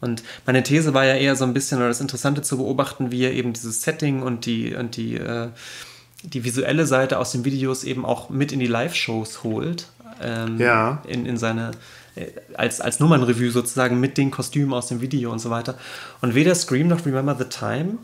Und 0.00 0.22
meine 0.44 0.62
These 0.62 0.92
war 0.92 1.06
ja 1.06 1.14
eher 1.14 1.36
so 1.36 1.44
ein 1.44 1.54
bisschen, 1.54 1.78
oder 1.78 1.88
das 1.88 2.00
Interessante 2.00 2.42
zu 2.42 2.58
beobachten, 2.58 3.10
wie 3.10 3.22
er 3.22 3.32
eben 3.32 3.54
dieses 3.54 3.80
Setting 3.82 4.22
und 4.22 4.44
die, 4.44 4.74
und 4.74 4.96
die, 4.96 5.14
äh, 5.14 5.48
die 6.24 6.44
visuelle 6.44 6.84
Seite 6.86 7.18
aus 7.18 7.32
den 7.32 7.44
Videos 7.44 7.84
eben 7.84 8.04
auch 8.04 8.28
mit 8.28 8.52
in 8.52 8.58
die 8.58 8.66
Live-Shows 8.66 9.44
holt. 9.44 9.86
Ähm, 10.20 10.58
Ja. 10.58 11.02
In, 11.06 11.24
in 11.24 11.38
seine, 11.38 11.70
äh, 12.16 12.26
als, 12.54 12.80
als 12.80 12.98
Nummernreview 13.00 13.50
sozusagen 13.50 14.00
mit 14.00 14.18
den 14.18 14.30
Kostümen 14.30 14.74
aus 14.74 14.88
dem 14.88 15.00
Video 15.00 15.30
und 15.32 15.38
so 15.38 15.48
weiter. 15.48 15.78
Und 16.20 16.34
weder 16.34 16.54
Scream 16.54 16.88
noch 16.88 17.06
Remember 17.06 17.36
the 17.38 17.44
Time, 17.44 17.98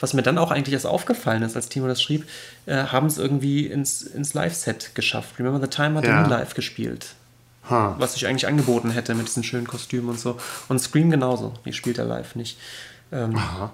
was 0.00 0.12
mir 0.14 0.22
dann 0.22 0.36
auch 0.38 0.50
eigentlich 0.50 0.74
erst 0.74 0.86
aufgefallen 0.86 1.42
ist, 1.42 1.56
als 1.56 1.68
Timo 1.68 1.86
das 1.86 2.02
schrieb, 2.02 2.26
äh, 2.66 2.84
haben 2.84 3.06
es 3.06 3.16
irgendwie 3.18 3.66
ins, 3.66 4.02
ins 4.02 4.34
Live-Set 4.34 4.94
geschafft. 4.94 5.38
Remember 5.38 5.60
the 5.60 5.68
Time 5.68 5.96
hat 5.96 6.04
er 6.04 6.10
Ja. 6.10 6.22
nie 6.22 6.30
live 6.30 6.54
gespielt 6.54 7.14
Ha. 7.70 7.96
was 7.98 8.14
ich 8.14 8.26
eigentlich 8.26 8.46
angeboten 8.46 8.90
hätte 8.90 9.14
mit 9.14 9.26
diesen 9.26 9.42
schönen 9.42 9.66
Kostümen 9.66 10.08
und 10.10 10.20
so. 10.20 10.36
Und 10.68 10.78
Scream 10.80 11.10
genauso, 11.10 11.54
die 11.64 11.72
spielt 11.72 11.98
er 11.98 12.04
live 12.04 12.34
nicht. 12.36 12.58
Ähm, 13.12 13.34
Aha. 13.36 13.72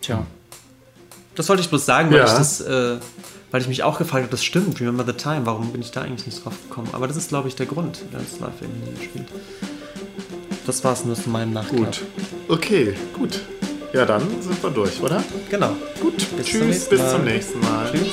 tja. 0.00 0.26
Das 1.34 1.48
wollte 1.48 1.62
ich 1.62 1.68
bloß 1.68 1.86
sagen, 1.86 2.10
weil, 2.10 2.18
Ja. 2.18 2.24
ich 2.26 2.32
das, 2.32 2.60
äh, 2.60 2.98
weil 3.50 3.60
ich 3.60 3.68
mich 3.68 3.82
auch 3.82 3.98
gefragt 3.98 4.22
habe, 4.24 4.30
das 4.30 4.44
stimmt, 4.44 4.80
Remember 4.80 5.04
the 5.04 5.12
Time, 5.12 5.42
warum 5.44 5.70
bin 5.72 5.80
ich 5.80 5.90
da 5.90 6.02
eigentlich 6.02 6.26
nicht 6.26 6.44
drauf 6.44 6.54
gekommen? 6.68 6.88
Aber 6.92 7.06
das 7.06 7.16
ist, 7.16 7.28
glaube 7.28 7.48
ich, 7.48 7.54
der 7.56 7.66
Grund, 7.66 8.00
der 8.12 8.20
das 8.20 8.40
live 8.40 8.60
nie 8.62 8.98
gespielt. 8.98 9.28
Das 10.66 10.82
war 10.84 10.92
es 10.92 11.04
nur 11.04 11.14
zu 11.14 11.30
meinem 11.30 11.52
Nachklapp. 11.52 11.78
Gut. 11.78 12.02
Okay, 12.48 12.94
gut. 13.12 13.40
Ja, 13.92 14.06
dann 14.06 14.22
sind 14.40 14.62
wir 14.62 14.70
durch, 14.70 15.02
oder? 15.02 15.22
Genau. 15.48 15.76
Gut. 16.00 16.16
Bis 16.16 16.26
zum 16.28 16.44
Tschüss, 16.44 16.62
nächsten 16.62 16.90
bis 16.90 17.10
zum 17.10 17.24
nächsten 17.24 17.60
Mal. 17.60 17.90
Tschüss. 17.90 18.06